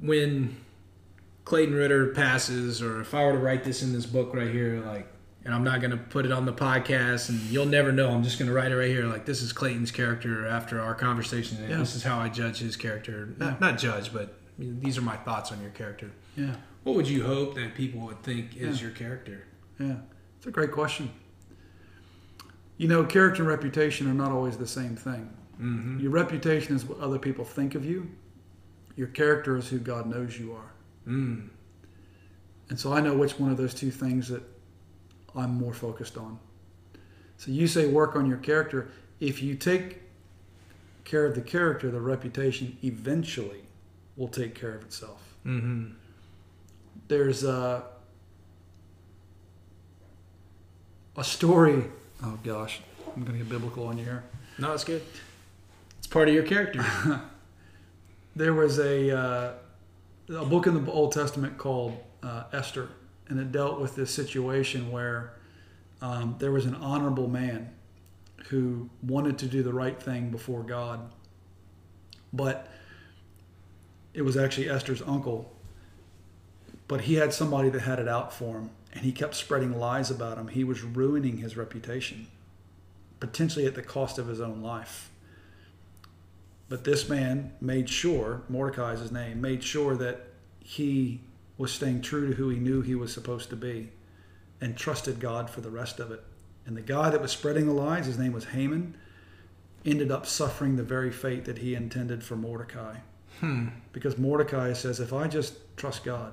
when 0.00 0.56
Clayton 1.44 1.74
Ritter 1.74 2.08
passes, 2.08 2.82
or 2.82 3.00
if 3.00 3.14
I 3.14 3.24
were 3.24 3.32
to 3.32 3.38
write 3.38 3.64
this 3.64 3.82
in 3.82 3.92
this 3.92 4.06
book 4.06 4.34
right 4.34 4.50
here, 4.50 4.82
like, 4.84 5.08
and 5.44 5.54
I'm 5.54 5.64
not 5.64 5.80
going 5.80 5.92
to 5.92 5.96
put 5.96 6.26
it 6.26 6.32
on 6.32 6.44
the 6.46 6.52
podcast, 6.52 7.28
and 7.28 7.38
you'll 7.42 7.66
never 7.66 7.92
know. 7.92 8.10
I'm 8.10 8.22
just 8.22 8.38
going 8.38 8.48
to 8.48 8.54
write 8.54 8.72
it 8.72 8.76
right 8.76 8.88
here, 8.88 9.04
like 9.06 9.24
this 9.24 9.40
is 9.42 9.52
Clayton's 9.52 9.90
character 9.90 10.46
after 10.46 10.80
our 10.80 10.94
conversation, 10.94 11.58
and 11.58 11.70
Yeah. 11.70 11.78
this 11.78 11.94
is 11.94 12.02
how 12.02 12.18
I 12.18 12.28
judge 12.28 12.58
his 12.58 12.76
character. 12.76 13.34
Not, 13.38 13.52
Yeah. 13.52 13.56
not 13.60 13.78
judge, 13.78 14.12
but 14.12 14.38
these 14.58 14.98
are 14.98 15.02
my 15.02 15.16
thoughts 15.16 15.52
on 15.52 15.60
your 15.62 15.70
character. 15.70 16.10
Yeah. 16.36 16.56
What 16.82 16.96
would 16.96 17.08
you 17.08 17.24
hope 17.24 17.54
that 17.54 17.74
people 17.74 18.00
would 18.02 18.22
think 18.22 18.56
is 18.56 18.78
Yeah. 18.80 18.88
your 18.88 18.96
character? 18.96 19.44
Yeah. 19.78 19.96
It's 20.38 20.46
a 20.46 20.50
great 20.50 20.72
question. 20.72 21.10
You 22.76 22.88
know, 22.88 23.04
character 23.04 23.42
and 23.42 23.48
reputation 23.48 24.08
are 24.08 24.14
not 24.14 24.30
always 24.30 24.56
the 24.56 24.66
same 24.66 24.94
thing. 24.96 25.30
Mm-hmm. 25.60 25.98
Your 26.00 26.10
reputation 26.10 26.76
is 26.76 26.84
what 26.84 26.98
other 27.00 27.18
people 27.18 27.44
think 27.44 27.74
of 27.74 27.84
you. 27.84 28.08
Your 28.96 29.08
character 29.08 29.56
is 29.56 29.68
who 29.68 29.78
God 29.78 30.06
knows 30.06 30.38
you 30.38 30.52
are. 30.52 30.72
Mm. 31.06 31.48
And 32.68 32.78
so 32.78 32.92
I 32.92 33.00
know 33.00 33.16
which 33.16 33.38
one 33.38 33.50
of 33.50 33.56
those 33.56 33.74
two 33.74 33.90
things 33.90 34.28
that 34.28 34.42
I'm 35.38 35.54
more 35.54 35.72
focused 35.72 36.16
on. 36.16 36.38
So 37.36 37.50
you 37.50 37.66
say 37.66 37.86
work 37.86 38.16
on 38.16 38.26
your 38.26 38.38
character. 38.38 38.90
If 39.20 39.42
you 39.42 39.54
take 39.54 40.02
care 41.04 41.24
of 41.24 41.34
the 41.34 41.40
character, 41.40 41.90
the 41.90 42.00
reputation 42.00 42.76
eventually 42.82 43.62
will 44.16 44.28
take 44.28 44.54
care 44.54 44.74
of 44.74 44.82
itself. 44.82 45.22
Mm-hmm. 45.46 45.92
There's 47.06 47.44
a, 47.44 47.84
a 51.16 51.24
story. 51.24 51.84
Oh 52.22 52.38
gosh, 52.42 52.80
I'm 53.16 53.22
going 53.22 53.38
to 53.38 53.38
get 53.38 53.48
biblical 53.48 53.86
on 53.86 53.96
you 53.96 54.04
here. 54.04 54.24
No, 54.58 54.72
it's 54.72 54.84
good. 54.84 55.02
It's 55.98 56.08
part 56.08 56.28
of 56.28 56.34
your 56.34 56.42
character. 56.44 56.84
There 58.38 58.54
was 58.54 58.78
a, 58.78 59.10
uh, 59.10 59.52
a 60.28 60.44
book 60.44 60.68
in 60.68 60.84
the 60.84 60.92
Old 60.92 61.10
Testament 61.10 61.58
called 61.58 61.98
uh, 62.22 62.44
Esther, 62.52 62.88
and 63.28 63.38
it 63.38 63.52
dealt 63.52 63.80
with 63.80 63.94
this 63.94 64.10
situation 64.10 64.90
where 64.90 65.34
um, 66.00 66.36
there 66.38 66.52
was 66.52 66.64
an 66.64 66.74
honorable 66.74 67.28
man 67.28 67.70
who 68.48 68.88
wanted 69.02 69.38
to 69.38 69.46
do 69.46 69.62
the 69.62 69.72
right 69.72 70.00
thing 70.02 70.30
before 70.30 70.62
God, 70.62 71.10
but 72.32 72.68
it 74.14 74.22
was 74.22 74.36
actually 74.36 74.68
Esther's 74.68 75.02
uncle. 75.02 75.52
But 76.86 77.02
he 77.02 77.14
had 77.14 77.34
somebody 77.34 77.68
that 77.68 77.80
had 77.80 77.98
it 77.98 78.08
out 78.08 78.32
for 78.32 78.56
him, 78.56 78.70
and 78.94 79.04
he 79.04 79.12
kept 79.12 79.34
spreading 79.34 79.78
lies 79.78 80.10
about 80.10 80.38
him. 80.38 80.48
He 80.48 80.64
was 80.64 80.82
ruining 80.82 81.38
his 81.38 81.56
reputation, 81.56 82.28
potentially 83.20 83.66
at 83.66 83.74
the 83.74 83.82
cost 83.82 84.18
of 84.18 84.26
his 84.26 84.40
own 84.40 84.62
life. 84.62 85.10
But 86.70 86.84
this 86.84 87.08
man 87.08 87.52
made 87.60 87.90
sure, 87.90 88.42
Mordecai 88.48 88.92
is 88.92 89.00
his 89.00 89.12
name, 89.12 89.40
made 89.40 89.62
sure 89.62 89.96
that 89.96 90.28
he 90.60 91.20
was 91.58 91.72
staying 91.72 92.00
true 92.00 92.28
to 92.28 92.34
who 92.34 92.48
he 92.48 92.58
knew 92.58 92.80
he 92.80 92.94
was 92.94 93.12
supposed 93.12 93.50
to 93.50 93.56
be 93.56 93.90
and 94.60 94.76
trusted 94.76 95.20
God 95.20 95.50
for 95.50 95.60
the 95.60 95.70
rest 95.70 96.00
of 96.00 96.10
it. 96.10 96.22
And 96.64 96.76
the 96.76 96.82
guy 96.82 97.10
that 97.10 97.20
was 97.20 97.32
spreading 97.32 97.66
the 97.66 97.72
lies, 97.72 98.06
his 98.06 98.18
name 98.18 98.32
was 98.32 98.46
Haman, 98.46 98.96
ended 99.84 100.10
up 100.10 100.26
suffering 100.26 100.76
the 100.76 100.82
very 100.82 101.10
fate 101.10 101.44
that 101.44 101.58
he 101.58 101.74
intended 101.74 102.22
for 102.22 102.36
Mordecai. 102.36 102.96
Hmm. 103.40 103.68
Because 103.92 104.18
Mordecai 104.18 104.72
says, 104.72 105.00
if 105.00 105.12
I 105.12 105.28
just 105.28 105.54
trust 105.76 106.04
God, 106.04 106.32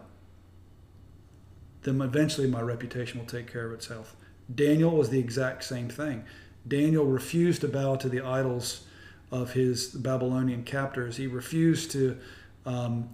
then 1.83 2.01
eventually 2.01 2.47
my 2.47 2.61
reputation 2.61 3.19
will 3.19 3.27
take 3.27 3.51
care 3.51 3.65
of 3.65 3.73
itself. 3.73 4.15
Daniel 4.53 4.91
was 4.91 5.09
the 5.09 5.19
exact 5.19 5.63
same 5.63 5.89
thing. 5.89 6.23
Daniel 6.67 7.05
refused 7.05 7.61
to 7.61 7.67
bow 7.67 7.95
to 7.95 8.09
the 8.09 8.21
idols 8.21 8.85
of 9.31 9.53
his 9.53 9.87
Babylonian 9.89 10.63
captors. 10.63 11.17
He 11.17 11.27
refused 11.27 11.91
to 11.91 12.17
um, 12.65 13.09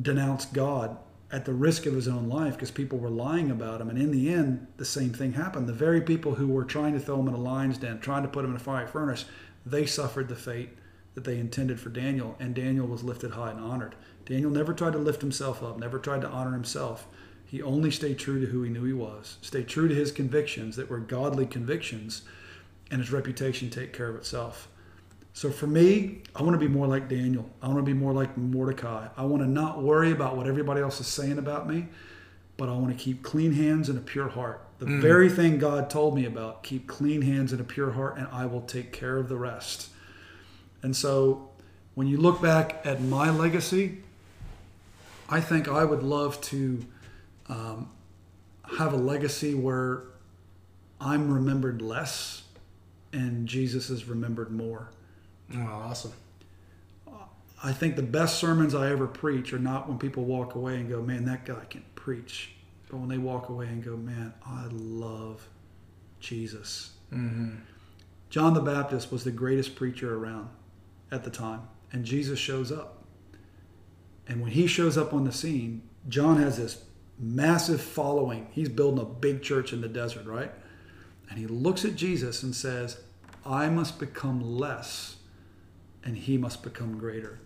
denounce 0.00 0.46
God 0.46 0.96
at 1.34 1.44
the 1.44 1.52
risk 1.52 1.84
of 1.84 1.94
his 1.94 2.06
own 2.06 2.28
life 2.28 2.54
because 2.54 2.70
people 2.70 2.96
were 2.96 3.10
lying 3.10 3.50
about 3.50 3.80
him. 3.80 3.90
And 3.90 3.98
in 3.98 4.12
the 4.12 4.32
end, 4.32 4.68
the 4.76 4.84
same 4.84 5.12
thing 5.12 5.32
happened. 5.32 5.66
The 5.66 5.72
very 5.72 6.00
people 6.00 6.36
who 6.36 6.46
were 6.46 6.64
trying 6.64 6.92
to 6.92 7.00
throw 7.00 7.18
him 7.18 7.26
in 7.26 7.34
a 7.34 7.38
lion's 7.38 7.76
den, 7.76 7.98
trying 7.98 8.22
to 8.22 8.28
put 8.28 8.44
him 8.44 8.52
in 8.52 8.56
a 8.56 8.60
fiery 8.60 8.86
furnace, 8.86 9.24
they 9.66 9.84
suffered 9.84 10.28
the 10.28 10.36
fate 10.36 10.70
that 11.14 11.24
they 11.24 11.40
intended 11.40 11.80
for 11.80 11.88
Daniel, 11.88 12.36
and 12.38 12.54
Daniel 12.54 12.86
was 12.86 13.02
lifted 13.02 13.32
high 13.32 13.50
and 13.50 13.58
honored. 13.58 13.96
Daniel 14.24 14.50
never 14.50 14.72
tried 14.72 14.92
to 14.92 14.98
lift 14.98 15.22
himself 15.22 15.60
up, 15.60 15.76
never 15.76 15.98
tried 15.98 16.20
to 16.20 16.28
honor 16.28 16.52
himself. 16.52 17.08
He 17.44 17.60
only 17.60 17.90
stayed 17.90 18.20
true 18.20 18.40
to 18.40 18.46
who 18.46 18.62
he 18.62 18.70
knew 18.70 18.84
he 18.84 18.92
was, 18.92 19.38
stayed 19.42 19.66
true 19.66 19.88
to 19.88 19.94
his 19.94 20.12
convictions 20.12 20.76
that 20.76 20.88
were 20.88 20.98
godly 20.98 21.46
convictions, 21.46 22.22
and 22.92 23.00
his 23.00 23.10
reputation 23.10 23.70
take 23.70 23.92
care 23.92 24.08
of 24.08 24.14
itself. 24.14 24.68
So 25.34 25.50
for 25.50 25.66
me, 25.66 26.22
I 26.34 26.42
want 26.42 26.54
to 26.54 26.58
be 26.58 26.68
more 26.68 26.86
like 26.86 27.08
Daniel. 27.08 27.50
I 27.60 27.66
want 27.66 27.80
to 27.80 27.84
be 27.84 27.92
more 27.92 28.12
like 28.12 28.38
Mordecai. 28.38 29.08
I 29.16 29.24
want 29.24 29.42
to 29.42 29.48
not 29.48 29.82
worry 29.82 30.12
about 30.12 30.36
what 30.36 30.46
everybody 30.46 30.80
else 30.80 31.00
is 31.00 31.08
saying 31.08 31.38
about 31.38 31.68
me, 31.68 31.88
but 32.56 32.68
I 32.68 32.72
want 32.72 32.96
to 32.96 33.04
keep 33.04 33.24
clean 33.24 33.52
hands 33.52 33.88
and 33.88 33.98
a 33.98 34.00
pure 34.00 34.28
heart. 34.28 34.64
The 34.78 34.86
mm. 34.86 35.00
very 35.02 35.28
thing 35.28 35.58
God 35.58 35.90
told 35.90 36.14
me 36.14 36.24
about 36.24 36.62
keep 36.62 36.86
clean 36.86 37.22
hands 37.22 37.50
and 37.50 37.60
a 37.60 37.64
pure 37.64 37.90
heart, 37.90 38.16
and 38.16 38.28
I 38.30 38.46
will 38.46 38.60
take 38.60 38.92
care 38.92 39.16
of 39.16 39.28
the 39.28 39.36
rest. 39.36 39.88
And 40.82 40.96
so 40.96 41.50
when 41.94 42.06
you 42.06 42.16
look 42.16 42.40
back 42.40 42.80
at 42.84 43.02
my 43.02 43.28
legacy, 43.30 43.98
I 45.28 45.40
think 45.40 45.66
I 45.66 45.84
would 45.84 46.04
love 46.04 46.40
to 46.42 46.84
um, 47.48 47.90
have 48.78 48.92
a 48.92 48.96
legacy 48.96 49.54
where 49.54 50.04
I'm 51.00 51.32
remembered 51.32 51.82
less 51.82 52.44
and 53.12 53.48
Jesus 53.48 53.90
is 53.90 54.04
remembered 54.06 54.50
more. 54.50 54.90
Oh, 55.52 55.60
awesome. 55.60 56.12
I 57.62 57.72
think 57.72 57.96
the 57.96 58.02
best 58.02 58.38
sermons 58.38 58.74
I 58.74 58.90
ever 58.90 59.06
preach 59.06 59.52
are 59.54 59.58
not 59.58 59.88
when 59.88 59.98
people 59.98 60.24
walk 60.24 60.54
away 60.54 60.76
and 60.76 60.88
go, 60.88 61.00
man, 61.00 61.24
that 61.24 61.46
guy 61.46 61.64
can 61.70 61.82
preach. 61.94 62.50
But 62.90 62.98
when 62.98 63.08
they 63.08 63.16
walk 63.18 63.48
away 63.48 63.66
and 63.66 63.82
go, 63.82 63.96
man, 63.96 64.34
I 64.46 64.66
love 64.70 65.48
Jesus. 66.20 66.92
Mm-hmm. 67.12 67.56
John 68.28 68.52
the 68.52 68.60
Baptist 68.60 69.10
was 69.10 69.24
the 69.24 69.30
greatest 69.30 69.76
preacher 69.76 70.14
around 70.14 70.50
at 71.10 71.24
the 71.24 71.30
time, 71.30 71.62
and 71.92 72.04
Jesus 72.04 72.38
shows 72.38 72.70
up. 72.70 73.04
And 74.26 74.42
when 74.42 74.50
he 74.50 74.66
shows 74.66 74.98
up 74.98 75.14
on 75.14 75.24
the 75.24 75.32
scene, 75.32 75.82
John 76.08 76.36
has 76.42 76.58
this 76.58 76.84
massive 77.18 77.80
following. 77.80 78.48
He's 78.50 78.68
building 78.68 79.00
a 79.00 79.06
big 79.06 79.42
church 79.42 79.72
in 79.72 79.80
the 79.80 79.88
desert, 79.88 80.26
right? 80.26 80.52
And 81.30 81.38
he 81.38 81.46
looks 81.46 81.84
at 81.84 81.96
Jesus 81.96 82.42
and 82.42 82.54
says, 82.54 83.00
I 83.46 83.68
must 83.68 83.98
become 83.98 84.40
less 84.40 85.16
and 86.04 86.16
he 86.16 86.36
must 86.36 86.62
become 86.62 86.98
greater. 86.98 87.40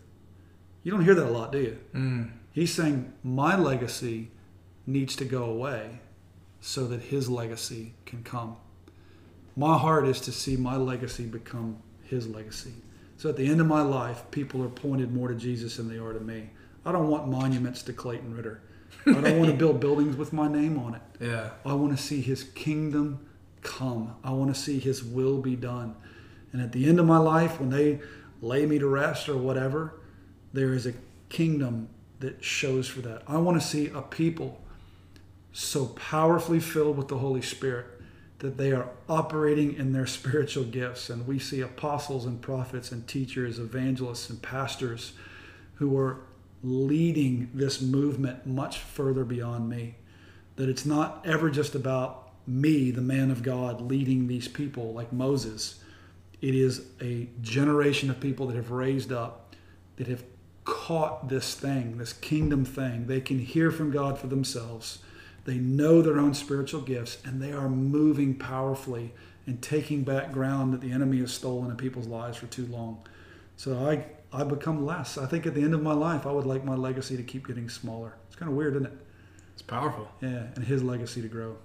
You 0.83 0.93
don't 0.93 1.05
hear 1.05 1.15
that 1.15 1.27
a 1.27 1.31
lot, 1.31 1.53
do 1.53 1.59
you? 1.59 1.79
Mm. 1.95 2.31
He's 2.53 2.75
saying, 2.75 3.13
My 3.23 3.57
legacy 3.57 4.31
needs 4.87 5.15
to 5.17 5.25
go 5.25 5.45
away 5.45 6.01
so 6.61 6.87
that 6.89 7.03
his 7.03 7.29
legacy 7.29 7.95
can 8.05 8.23
come. 8.23 8.57
My 9.57 9.79
heart 9.79 10.07
is 10.07 10.21
to 10.23 10.33
see 10.33 10.57
my 10.57 10.77
legacy 10.77 11.27
become 11.27 11.79
his 12.03 12.27
legacy. 12.27 12.75
So 13.17 13.29
at 13.29 13.37
the 13.37 13.47
end 13.47 13.61
of 13.61 13.67
my 13.67 13.83
life, 13.83 14.23
people 14.31 14.63
are 14.63 14.69
pointed 14.69 15.13
more 15.13 15.29
to 15.29 15.35
Jesus 15.35 15.77
than 15.77 15.89
they 15.89 15.99
are 15.99 16.13
to 16.13 16.21
me. 16.21 16.51
I 16.85 16.93
don't 16.93 17.09
want 17.09 17.29
monuments 17.29 17.83
to 17.85 17.93
Clayton 17.93 18.35
Ritter. 18.35 18.63
I 19.07 19.21
don't 19.21 19.39
want 19.39 19.51
to 19.51 19.57
build 19.57 19.81
buildings 19.81 20.17
with 20.17 20.33
my 20.33 20.49
name 20.49 20.79
on 20.79 20.95
it. 20.95 21.03
Yeah. 21.21 21.51
I 21.67 21.75
want 21.75 21.97
to 21.97 22.03
see 22.03 22.21
his 22.21 22.45
kingdom 22.45 23.27
come. 23.63 24.15
I 24.23 24.31
want 24.31 24.55
to 24.55 24.61
see 24.61 24.79
his 24.79 25.03
will 25.03 25.39
be 25.41 25.57
done. 25.57 25.97
And 26.53 26.63
at 26.63 26.73
the 26.73 26.89
end 26.89 26.99
of 26.99 27.07
my 27.07 27.19
life, 27.19 27.61
when 27.61 27.71
they 27.71 28.01
lay 28.41 28.67
me 28.67 28.79
to 28.79 28.87
rest 28.87 29.29
or 29.29 29.37
whatever, 29.37 29.95
there 30.53 30.73
is 30.73 30.87
a 30.87 30.95
kingdom 31.29 31.89
that 32.21 32.45
shows 32.45 32.89
for 32.89 33.01
that. 33.01 33.23
I 33.27 33.39
want 33.39 33.61
to 33.61 33.67
see 33.67 33.89
a 33.89 34.03
people 34.03 34.61
so 35.53 35.87
powerfully 35.87 36.61
filled 36.61 36.97
with 36.97 37.09
the 37.09 37.19
Holy 37.19 37.43
Spirit 37.43 37.87
that 38.41 38.57
they 38.57 38.73
are 38.73 38.89
operating 39.09 39.75
in 39.75 39.93
their 39.93 40.07
spiritual 40.19 40.65
gifts. 40.65 41.11
And 41.11 41.27
we 41.27 41.39
see 41.39 41.61
apostles 41.61 42.25
and 42.25 42.41
prophets 42.41 42.93
and 42.93 43.07
teachers, 43.07 43.59
evangelists 43.59 44.31
and 44.31 44.41
pastors 44.41 45.13
who 45.75 45.97
are 45.99 46.21
leading 46.63 47.51
this 47.55 47.81
movement 47.81 48.47
much 48.47 48.79
further 48.79 49.25
beyond 49.25 49.69
me. 49.69 49.97
That 50.57 50.69
it's 50.69 50.87
not 50.87 51.25
ever 51.25 51.51
just 51.51 51.75
about 51.75 52.33
me, 52.47 52.91
the 52.91 53.01
man 53.01 53.31
of 53.31 53.43
God, 53.43 53.81
leading 53.81 54.27
these 54.27 54.49
people 54.49 54.93
like 54.93 55.13
Moses. 55.13 55.81
It 56.41 56.55
is 56.55 56.87
a 57.01 57.29
generation 57.41 58.11
of 58.11 58.21
people 58.21 58.47
that 58.49 58.57
have 58.57 58.71
raised 58.71 59.13
up, 59.13 59.55
that 59.97 60.07
have 60.07 60.25
caught 60.65 61.29
this 61.29 61.55
thing, 61.55 61.99
this 61.99 62.13
kingdom 62.13 62.65
thing. 62.65 63.07
They 63.07 63.21
can 63.21 63.39
hear 63.39 63.71
from 63.71 63.91
God 63.91 64.19
for 64.19 64.27
themselves. 64.27 64.99
They 65.45 65.57
know 65.57 66.03
their 66.03 66.19
own 66.19 66.35
spiritual 66.35 66.83
gifts, 66.83 67.19
and 67.25 67.43
they 67.43 67.53
are 67.53 67.69
moving 67.69 68.35
powerfully 68.35 69.15
and 69.47 69.63
taking 69.63 70.05
back 70.05 70.31
ground 70.31 70.75
that 70.75 70.81
the 70.81 70.93
enemy 70.93 71.19
has 71.21 71.33
stolen 71.33 71.71
in 71.71 71.77
people's 71.77 72.07
lives 72.07 72.37
for 72.37 72.47
too 72.47 72.67
long. 72.67 73.03
So 73.57 73.89
I 73.89 74.05
I 74.33 74.45
become 74.45 74.85
less. 74.85 75.17
I 75.17 75.27
think 75.27 75.47
at 75.47 75.55
the 75.55 75.63
end 75.63 75.75
of 75.75 75.83
my 75.83 75.95
life, 75.95 76.27
I 76.27 76.33
would 76.33 76.45
like 76.45 76.65
my 76.65 76.75
legacy 76.75 77.17
to 77.17 77.23
keep 77.23 77.47
getting 77.47 77.69
smaller. 77.69 78.15
It's 78.27 78.37
kind 78.37 78.51
of 78.51 78.57
weird, 78.57 78.75
isn't 78.75 78.87
it? 78.87 78.93
It's 79.55 79.63
powerful. 79.63 80.09
Yeah, 80.21 80.49
and 80.55 80.65
his 80.65 80.83
legacy 80.83 81.23
to 81.23 81.29
grow. 81.29 81.57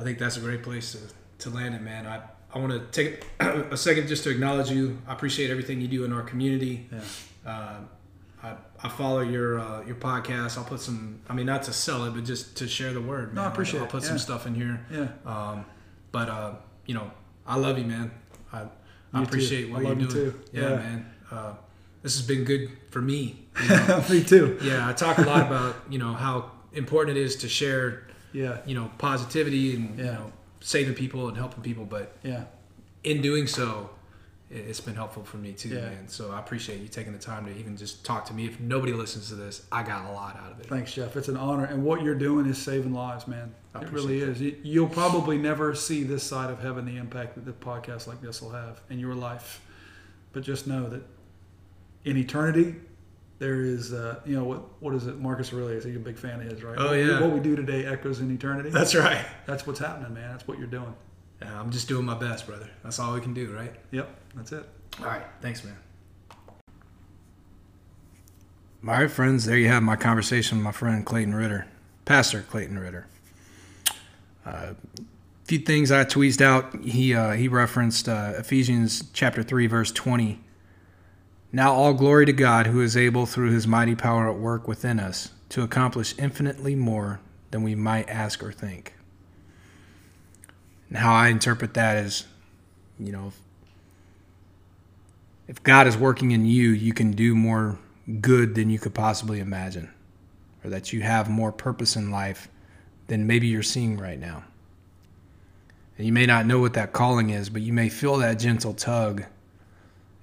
I 0.00 0.02
think 0.02 0.18
that's 0.18 0.36
a 0.36 0.40
great 0.40 0.62
place 0.62 0.92
to, 0.92 1.48
to 1.50 1.54
land 1.54 1.74
it, 1.74 1.82
man. 1.82 2.06
I, 2.06 2.22
I 2.56 2.58
want 2.58 2.72
to 2.72 3.04
take 3.04 3.22
a 3.40 3.76
second 3.76 4.08
just 4.08 4.24
to 4.24 4.30
acknowledge 4.30 4.70
you. 4.70 4.96
I 5.06 5.12
appreciate 5.12 5.50
everything 5.50 5.78
you 5.82 5.88
do 5.88 6.04
in 6.04 6.12
our 6.12 6.22
community. 6.22 6.88
Yeah. 6.90 7.00
Uh, 7.44 7.74
I, 8.42 8.54
I 8.82 8.88
follow 8.88 9.20
your 9.20 9.60
uh, 9.60 9.84
your 9.84 9.96
podcast. 9.96 10.56
I'll 10.56 10.64
put 10.64 10.80
some. 10.80 11.20
I 11.28 11.34
mean, 11.34 11.44
not 11.44 11.64
to 11.64 11.74
sell 11.74 12.04
it, 12.04 12.14
but 12.14 12.24
just 12.24 12.56
to 12.56 12.66
share 12.66 12.94
the 12.94 13.00
word. 13.02 13.26
Man. 13.26 13.34
No, 13.34 13.42
I 13.42 13.48
appreciate. 13.48 13.80
I'll, 13.80 13.84
I'll 13.84 13.90
put 13.90 14.02
yeah. 14.04 14.08
some 14.08 14.18
stuff 14.18 14.46
in 14.46 14.54
here. 14.54 14.86
Yeah. 14.90 15.08
Um, 15.26 15.66
but 16.12 16.30
uh, 16.30 16.54
you 16.86 16.94
know, 16.94 17.10
I 17.46 17.56
love 17.58 17.76
you, 17.76 17.84
man. 17.84 18.10
I, 18.50 18.62
I 19.12 19.22
appreciate 19.22 19.66
too. 19.66 19.72
what 19.74 19.82
I 19.82 19.88
you're 19.88 19.94
doing. 19.96 20.10
Too. 20.10 20.40
Yeah, 20.54 20.62
yeah, 20.62 20.76
man. 20.76 21.12
Uh, 21.30 21.54
this 22.00 22.16
has 22.16 22.26
been 22.26 22.44
good 22.44 22.70
for 22.90 23.02
me. 23.02 23.42
You 23.62 23.68
know? 23.68 24.04
me 24.08 24.24
too. 24.24 24.58
Yeah, 24.62 24.88
I 24.88 24.94
talk 24.94 25.18
a 25.18 25.22
lot 25.22 25.46
about 25.46 25.76
you 25.90 25.98
know 25.98 26.14
how 26.14 26.52
important 26.72 27.18
it 27.18 27.20
is 27.20 27.36
to 27.36 27.50
share. 27.50 28.06
Yeah. 28.32 28.60
You 28.64 28.76
know, 28.76 28.90
positivity 28.96 29.76
and 29.76 29.98
yeah. 29.98 30.04
you 30.04 30.12
know 30.12 30.32
saving 30.66 30.94
people 30.94 31.28
and 31.28 31.36
helping 31.36 31.62
people, 31.62 31.84
but 31.84 32.16
yeah, 32.24 32.44
in 33.04 33.22
doing 33.22 33.46
so, 33.46 33.88
it's 34.50 34.80
been 34.80 34.96
helpful 34.96 35.22
for 35.22 35.36
me 35.36 35.52
too, 35.52 35.68
yeah. 35.68 35.82
man. 35.82 36.08
So 36.08 36.32
I 36.32 36.40
appreciate 36.40 36.80
you 36.80 36.88
taking 36.88 37.12
the 37.12 37.20
time 37.20 37.46
to 37.46 37.56
even 37.56 37.76
just 37.76 38.04
talk 38.04 38.24
to 38.26 38.34
me. 38.34 38.46
If 38.46 38.58
nobody 38.58 38.92
listens 38.92 39.28
to 39.28 39.36
this, 39.36 39.64
I 39.70 39.84
got 39.84 40.10
a 40.10 40.12
lot 40.12 40.36
out 40.36 40.50
of 40.50 40.58
it. 40.58 40.66
Thanks, 40.66 40.92
Jeff. 40.92 41.16
It's 41.16 41.28
an 41.28 41.36
honor, 41.36 41.64
and 41.64 41.84
what 41.84 42.02
you're 42.02 42.16
doing 42.16 42.46
is 42.46 42.58
saving 42.58 42.92
lives, 42.92 43.28
man. 43.28 43.54
I 43.74 43.82
it 43.82 43.92
really 43.92 44.18
that. 44.20 44.40
is. 44.40 44.54
You'll 44.64 44.88
probably 44.88 45.38
never 45.38 45.72
see 45.76 46.02
this 46.02 46.24
side 46.24 46.50
of 46.50 46.58
heaven 46.60 46.84
the 46.84 46.96
impact 46.96 47.36
that 47.36 47.44
the 47.44 47.52
podcast 47.52 48.08
like 48.08 48.20
this 48.20 48.42
will 48.42 48.50
have 48.50 48.80
in 48.90 48.98
your 48.98 49.14
life, 49.14 49.62
but 50.32 50.42
just 50.42 50.66
know 50.66 50.88
that 50.88 51.02
in 52.04 52.16
eternity, 52.16 52.74
there 53.38 53.62
is, 53.62 53.92
uh, 53.92 54.20
you 54.24 54.36
know, 54.36 54.44
what 54.44 54.82
what 54.82 54.94
is 54.94 55.06
it? 55.06 55.18
Marcus 55.18 55.52
Aurelius, 55.52 55.84
he's 55.84 55.96
a 55.96 56.00
big 56.00 56.18
fan 56.18 56.40
of 56.40 56.50
his, 56.50 56.62
right? 56.62 56.76
Oh 56.78 56.86
what, 56.86 56.94
yeah. 56.94 57.20
What 57.20 57.32
we 57.32 57.40
do 57.40 57.54
today 57.54 57.84
echoes 57.84 58.20
in 58.20 58.30
eternity. 58.30 58.70
That's 58.70 58.94
right. 58.94 59.24
That's 59.46 59.66
what's 59.66 59.80
happening, 59.80 60.14
man. 60.14 60.30
That's 60.30 60.48
what 60.48 60.58
you're 60.58 60.66
doing. 60.66 60.94
Yeah, 61.42 61.60
I'm 61.60 61.70
just 61.70 61.86
doing 61.86 62.06
my 62.06 62.14
best, 62.14 62.46
brother. 62.46 62.70
That's 62.82 62.98
all 62.98 63.12
we 63.12 63.20
can 63.20 63.34
do, 63.34 63.52
right? 63.52 63.74
Yep, 63.90 64.08
that's 64.34 64.52
it. 64.52 64.66
All 65.00 65.06
right, 65.06 65.24
thanks, 65.42 65.62
man. 65.64 65.76
All 68.86 68.94
right, 68.94 69.10
friends, 69.10 69.44
there 69.44 69.58
you 69.58 69.68
have 69.68 69.82
my 69.82 69.96
conversation 69.96 70.58
with 70.58 70.64
my 70.64 70.72
friend 70.72 71.04
Clayton 71.04 71.34
Ritter, 71.34 71.66
Pastor 72.04 72.42
Clayton 72.42 72.78
Ritter. 72.78 73.06
A 74.46 74.48
uh, 74.48 74.74
few 75.44 75.58
things 75.58 75.90
I 75.90 76.04
tweezed 76.04 76.40
out. 76.40 76.82
He 76.82 77.12
uh, 77.12 77.32
he 77.32 77.48
referenced 77.48 78.08
uh, 78.08 78.32
Ephesians 78.38 79.04
chapter 79.12 79.42
three, 79.42 79.66
verse 79.66 79.92
twenty 79.92 80.40
now 81.56 81.72
all 81.72 81.94
glory 81.94 82.26
to 82.26 82.34
God, 82.34 82.66
who 82.66 82.82
is 82.82 82.98
able 82.98 83.24
through 83.24 83.50
his 83.50 83.66
mighty 83.66 83.94
power 83.94 84.28
at 84.28 84.36
work 84.36 84.68
within 84.68 85.00
us 85.00 85.30
to 85.48 85.62
accomplish 85.62 86.14
infinitely 86.18 86.74
more 86.74 87.18
than 87.50 87.62
we 87.62 87.74
might 87.74 88.10
ask 88.10 88.42
or 88.42 88.52
think. 88.52 88.92
And 90.90 90.98
how 90.98 91.14
I 91.14 91.28
interpret 91.28 91.72
that 91.72 91.96
is, 91.96 92.26
you 93.00 93.10
know, 93.10 93.32
if 95.48 95.62
God 95.62 95.86
is 95.86 95.96
working 95.96 96.32
in 96.32 96.44
you, 96.44 96.68
you 96.72 96.92
can 96.92 97.12
do 97.12 97.34
more 97.34 97.78
good 98.20 98.54
than 98.54 98.68
you 98.68 98.78
could 98.78 98.92
possibly 98.92 99.40
imagine, 99.40 99.88
or 100.62 100.68
that 100.68 100.92
you 100.92 101.00
have 101.00 101.30
more 101.30 101.52
purpose 101.52 101.96
in 101.96 102.10
life 102.10 102.48
than 103.06 103.26
maybe 103.26 103.46
you're 103.46 103.62
seeing 103.62 103.96
right 103.96 104.20
now. 104.20 104.44
And 105.96 106.06
you 106.06 106.12
may 106.12 106.26
not 106.26 106.44
know 106.44 106.58
what 106.58 106.74
that 106.74 106.92
calling 106.92 107.30
is, 107.30 107.48
but 107.48 107.62
you 107.62 107.72
may 107.72 107.88
feel 107.88 108.18
that 108.18 108.34
gentle 108.34 108.74
tug 108.74 109.24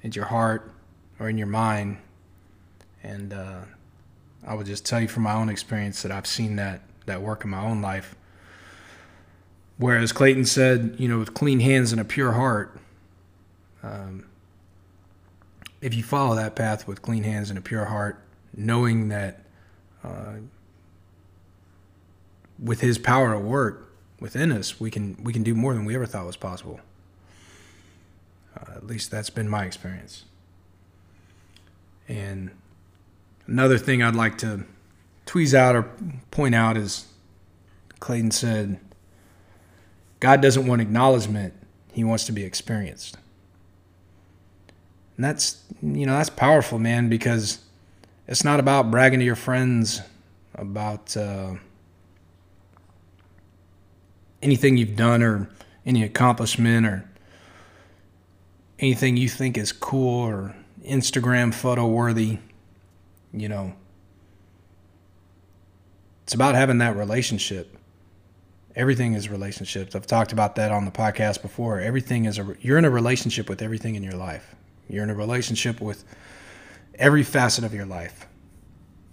at 0.03 0.15
your 0.15 0.25
heart 0.25 0.69
or 1.19 1.29
in 1.29 1.37
your 1.37 1.47
mind. 1.47 1.97
And 3.03 3.33
uh, 3.33 3.61
I 4.45 4.53
would 4.53 4.65
just 4.65 4.85
tell 4.85 5.01
you 5.01 5.07
from 5.07 5.23
my 5.23 5.33
own 5.33 5.49
experience 5.49 6.01
that 6.03 6.11
I've 6.11 6.27
seen 6.27 6.55
that 6.57 6.81
that 7.05 7.21
work 7.21 7.43
in 7.43 7.49
my 7.49 7.61
own 7.61 7.81
life. 7.81 8.15
Whereas 9.77 10.11
Clayton 10.11 10.45
said, 10.45 10.95
you 10.97 11.07
know, 11.07 11.19
with 11.19 11.33
clean 11.33 11.59
hands 11.59 11.91
and 11.91 11.99
a 11.99 12.05
pure 12.05 12.31
heart, 12.33 12.79
um, 13.81 14.25
if 15.81 15.93
you 15.93 16.03
follow 16.03 16.35
that 16.35 16.55
path 16.55 16.87
with 16.87 17.01
clean 17.01 17.23
hands 17.23 17.49
and 17.49 17.59
a 17.59 17.61
pure 17.61 17.85
heart, 17.85 18.19
knowing 18.55 19.09
that 19.09 19.41
uh, 20.03 20.35
with 22.57 22.79
His 22.79 22.97
power 22.97 23.35
at 23.35 23.41
work 23.41 23.91
within 24.19 24.51
us, 24.51 24.79
we 24.79 24.89
can 24.89 25.21
we 25.21 25.33
can 25.33 25.43
do 25.43 25.53
more 25.53 25.73
than 25.73 25.83
we 25.85 25.95
ever 25.95 26.05
thought 26.05 26.25
was 26.25 26.37
possible. 26.37 26.79
Uh, 28.55 28.75
at 28.75 28.87
least 28.87 29.11
that's 29.11 29.29
been 29.29 29.49
my 29.49 29.65
experience. 29.65 30.25
And 32.07 32.51
another 33.47 33.77
thing 33.77 34.03
I'd 34.03 34.15
like 34.15 34.37
to 34.39 34.65
tweeze 35.25 35.53
out 35.53 35.75
or 35.75 35.89
point 36.31 36.55
out 36.55 36.77
is 36.77 37.07
Clayton 37.99 38.31
said, 38.31 38.79
God 40.19 40.41
doesn't 40.41 40.67
want 40.67 40.81
acknowledgement, 40.81 41.53
He 41.91 42.03
wants 42.03 42.25
to 42.25 42.31
be 42.31 42.43
experienced. 42.43 43.17
And 45.17 45.25
that's 45.25 45.63
you 45.81 46.05
know 46.05 46.13
that's 46.13 46.29
powerful, 46.29 46.79
man, 46.79 47.09
because 47.09 47.59
it's 48.27 48.43
not 48.43 48.59
about 48.59 48.89
bragging 48.89 49.19
to 49.19 49.25
your 49.25 49.35
friends 49.35 50.01
about 50.55 51.15
uh, 51.17 51.55
anything 54.41 54.77
you've 54.77 54.95
done 54.95 55.21
or 55.21 55.49
any 55.85 56.03
accomplishment 56.03 56.85
or 56.85 57.09
anything 58.79 59.17
you 59.17 59.29
think 59.29 59.57
is 59.57 59.71
cool 59.71 60.21
or 60.21 60.55
Instagram 60.87 61.53
photo 61.53 61.87
worthy. 61.87 62.39
You 63.31 63.49
know, 63.49 63.73
it's 66.23 66.33
about 66.33 66.55
having 66.55 66.79
that 66.79 66.95
relationship. 66.95 67.77
Everything 68.75 69.13
is 69.13 69.29
relationships. 69.29 69.95
I've 69.95 70.07
talked 70.07 70.31
about 70.31 70.55
that 70.55 70.71
on 70.71 70.85
the 70.85 70.91
podcast 70.91 71.41
before. 71.41 71.79
Everything 71.79 72.25
is 72.25 72.39
a 72.39 72.55
you're 72.59 72.77
in 72.77 72.85
a 72.85 72.89
relationship 72.89 73.49
with 73.49 73.61
everything 73.61 73.95
in 73.95 74.03
your 74.03 74.15
life. 74.15 74.55
You're 74.89 75.03
in 75.03 75.09
a 75.09 75.15
relationship 75.15 75.79
with 75.79 76.03
every 76.95 77.23
facet 77.23 77.63
of 77.63 77.73
your 77.73 77.85
life. 77.85 78.27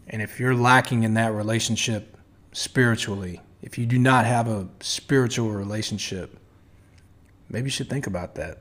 And 0.09 0.23
if 0.23 0.41
you're 0.41 0.55
lacking 0.55 1.03
in 1.05 1.15
that 1.15 1.33
relationship 1.33 2.17
spiritually, 2.53 3.41
if 3.63 3.79
you 3.79 3.87
do 3.87 3.99
not 3.99 4.27
have 4.27 4.49
a 4.49 4.69
spiritual 4.81 5.51
relationship, 5.51 6.37
maybe 7.49 7.67
you 7.67 7.71
should 7.71 7.91
think 7.91 8.07
about 8.07 8.35
that. 8.37 8.59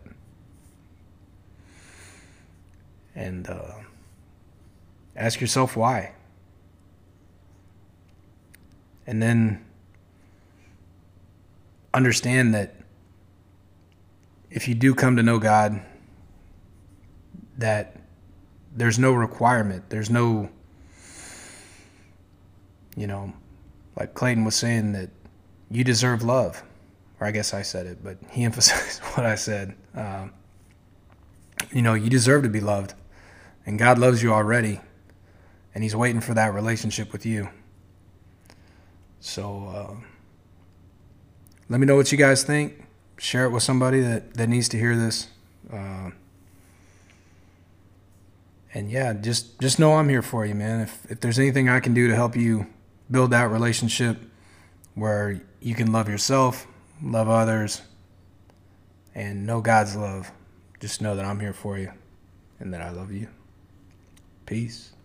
And 3.16 3.50
uh, 3.50 3.74
ask 5.16 5.42
yourself 5.42 5.76
why. 5.76 6.14
And 9.08 9.22
then 9.22 9.66
understand 11.94 12.54
that 12.54 12.76
if 14.52 14.68
you 14.68 14.76
do 14.76 14.94
come 14.94 15.16
to 15.16 15.24
know 15.24 15.40
God, 15.40 15.82
that 17.58 17.98
there's 18.76 19.00
no 19.00 19.12
requirement, 19.14 19.90
there's 19.90 20.10
no 20.10 20.50
you 23.00 23.08
know, 23.08 23.32
like 23.96 24.14
Clayton 24.14 24.44
was 24.44 24.56
saying 24.56 24.92
that 24.92 25.10
you 25.72 25.86
deserve 25.86 26.22
love, 26.22 26.62
or 27.20 27.28
I 27.28 27.32
guess 27.32 27.54
I 27.54 27.62
said 27.62 27.86
it, 27.86 28.04
but 28.04 28.18
he 28.30 28.44
emphasized 28.46 29.02
what 29.16 29.26
I 29.26 29.36
said. 29.36 29.76
Um, 29.96 30.34
you 31.72 31.82
know, 31.82 31.94
you 31.94 32.10
deserve 32.10 32.44
to 32.44 32.50
be 32.50 32.60
loved, 32.60 32.94
and 33.70 33.78
God 33.78 34.00
loves 34.00 34.24
you 34.24 34.34
already, 34.34 34.82
and 35.76 35.84
He's 35.84 35.96
waiting 35.96 36.22
for 36.22 36.34
that 36.34 36.56
relationship 36.56 37.12
with 37.12 37.24
you. 37.24 37.50
So, 39.20 39.68
uh, 39.68 39.96
let 41.70 41.80
me 41.80 41.86
know 41.86 41.96
what 41.96 42.12
you 42.12 42.18
guys 42.18 42.44
think. 42.44 42.84
Share 43.20 43.46
it 43.46 43.52
with 43.52 43.62
somebody 43.62 44.02
that, 44.02 44.34
that 44.34 44.50
needs 44.50 44.70
to 44.70 44.78
hear 44.80 44.96
this. 44.96 45.28
Uh, 45.72 46.10
and 48.74 48.90
yeah, 48.90 49.14
just 49.14 49.60
just 49.60 49.78
know 49.78 49.94
I'm 49.98 50.10
here 50.10 50.24
for 50.24 50.48
you, 50.48 50.56
man. 50.56 50.82
If 50.82 51.06
if 51.12 51.20
there's 51.20 51.38
anything 51.38 51.70
I 51.70 51.80
can 51.80 51.94
do 51.94 52.08
to 52.08 52.16
help 52.16 52.36
you 52.36 52.66
build 53.12 53.30
that 53.30 53.52
relationship 53.52 54.18
where 54.96 55.44
you 55.60 55.76
can 55.76 55.92
love 55.92 56.10
yourself, 56.10 56.66
love 57.04 57.30
others, 57.30 57.84
and 59.14 59.46
know 59.46 59.62
God's 59.62 59.96
love. 59.96 60.32
Just 60.80 61.04
know 61.04 61.16
that 61.16 61.24
I'm 61.26 61.40
here 61.40 61.54
for 61.54 61.78
you 61.78 61.92
and 62.60 62.74
that 62.74 62.82
I 62.82 62.90
love 62.90 63.12
you. 63.12 63.28
Peace. 64.50 64.99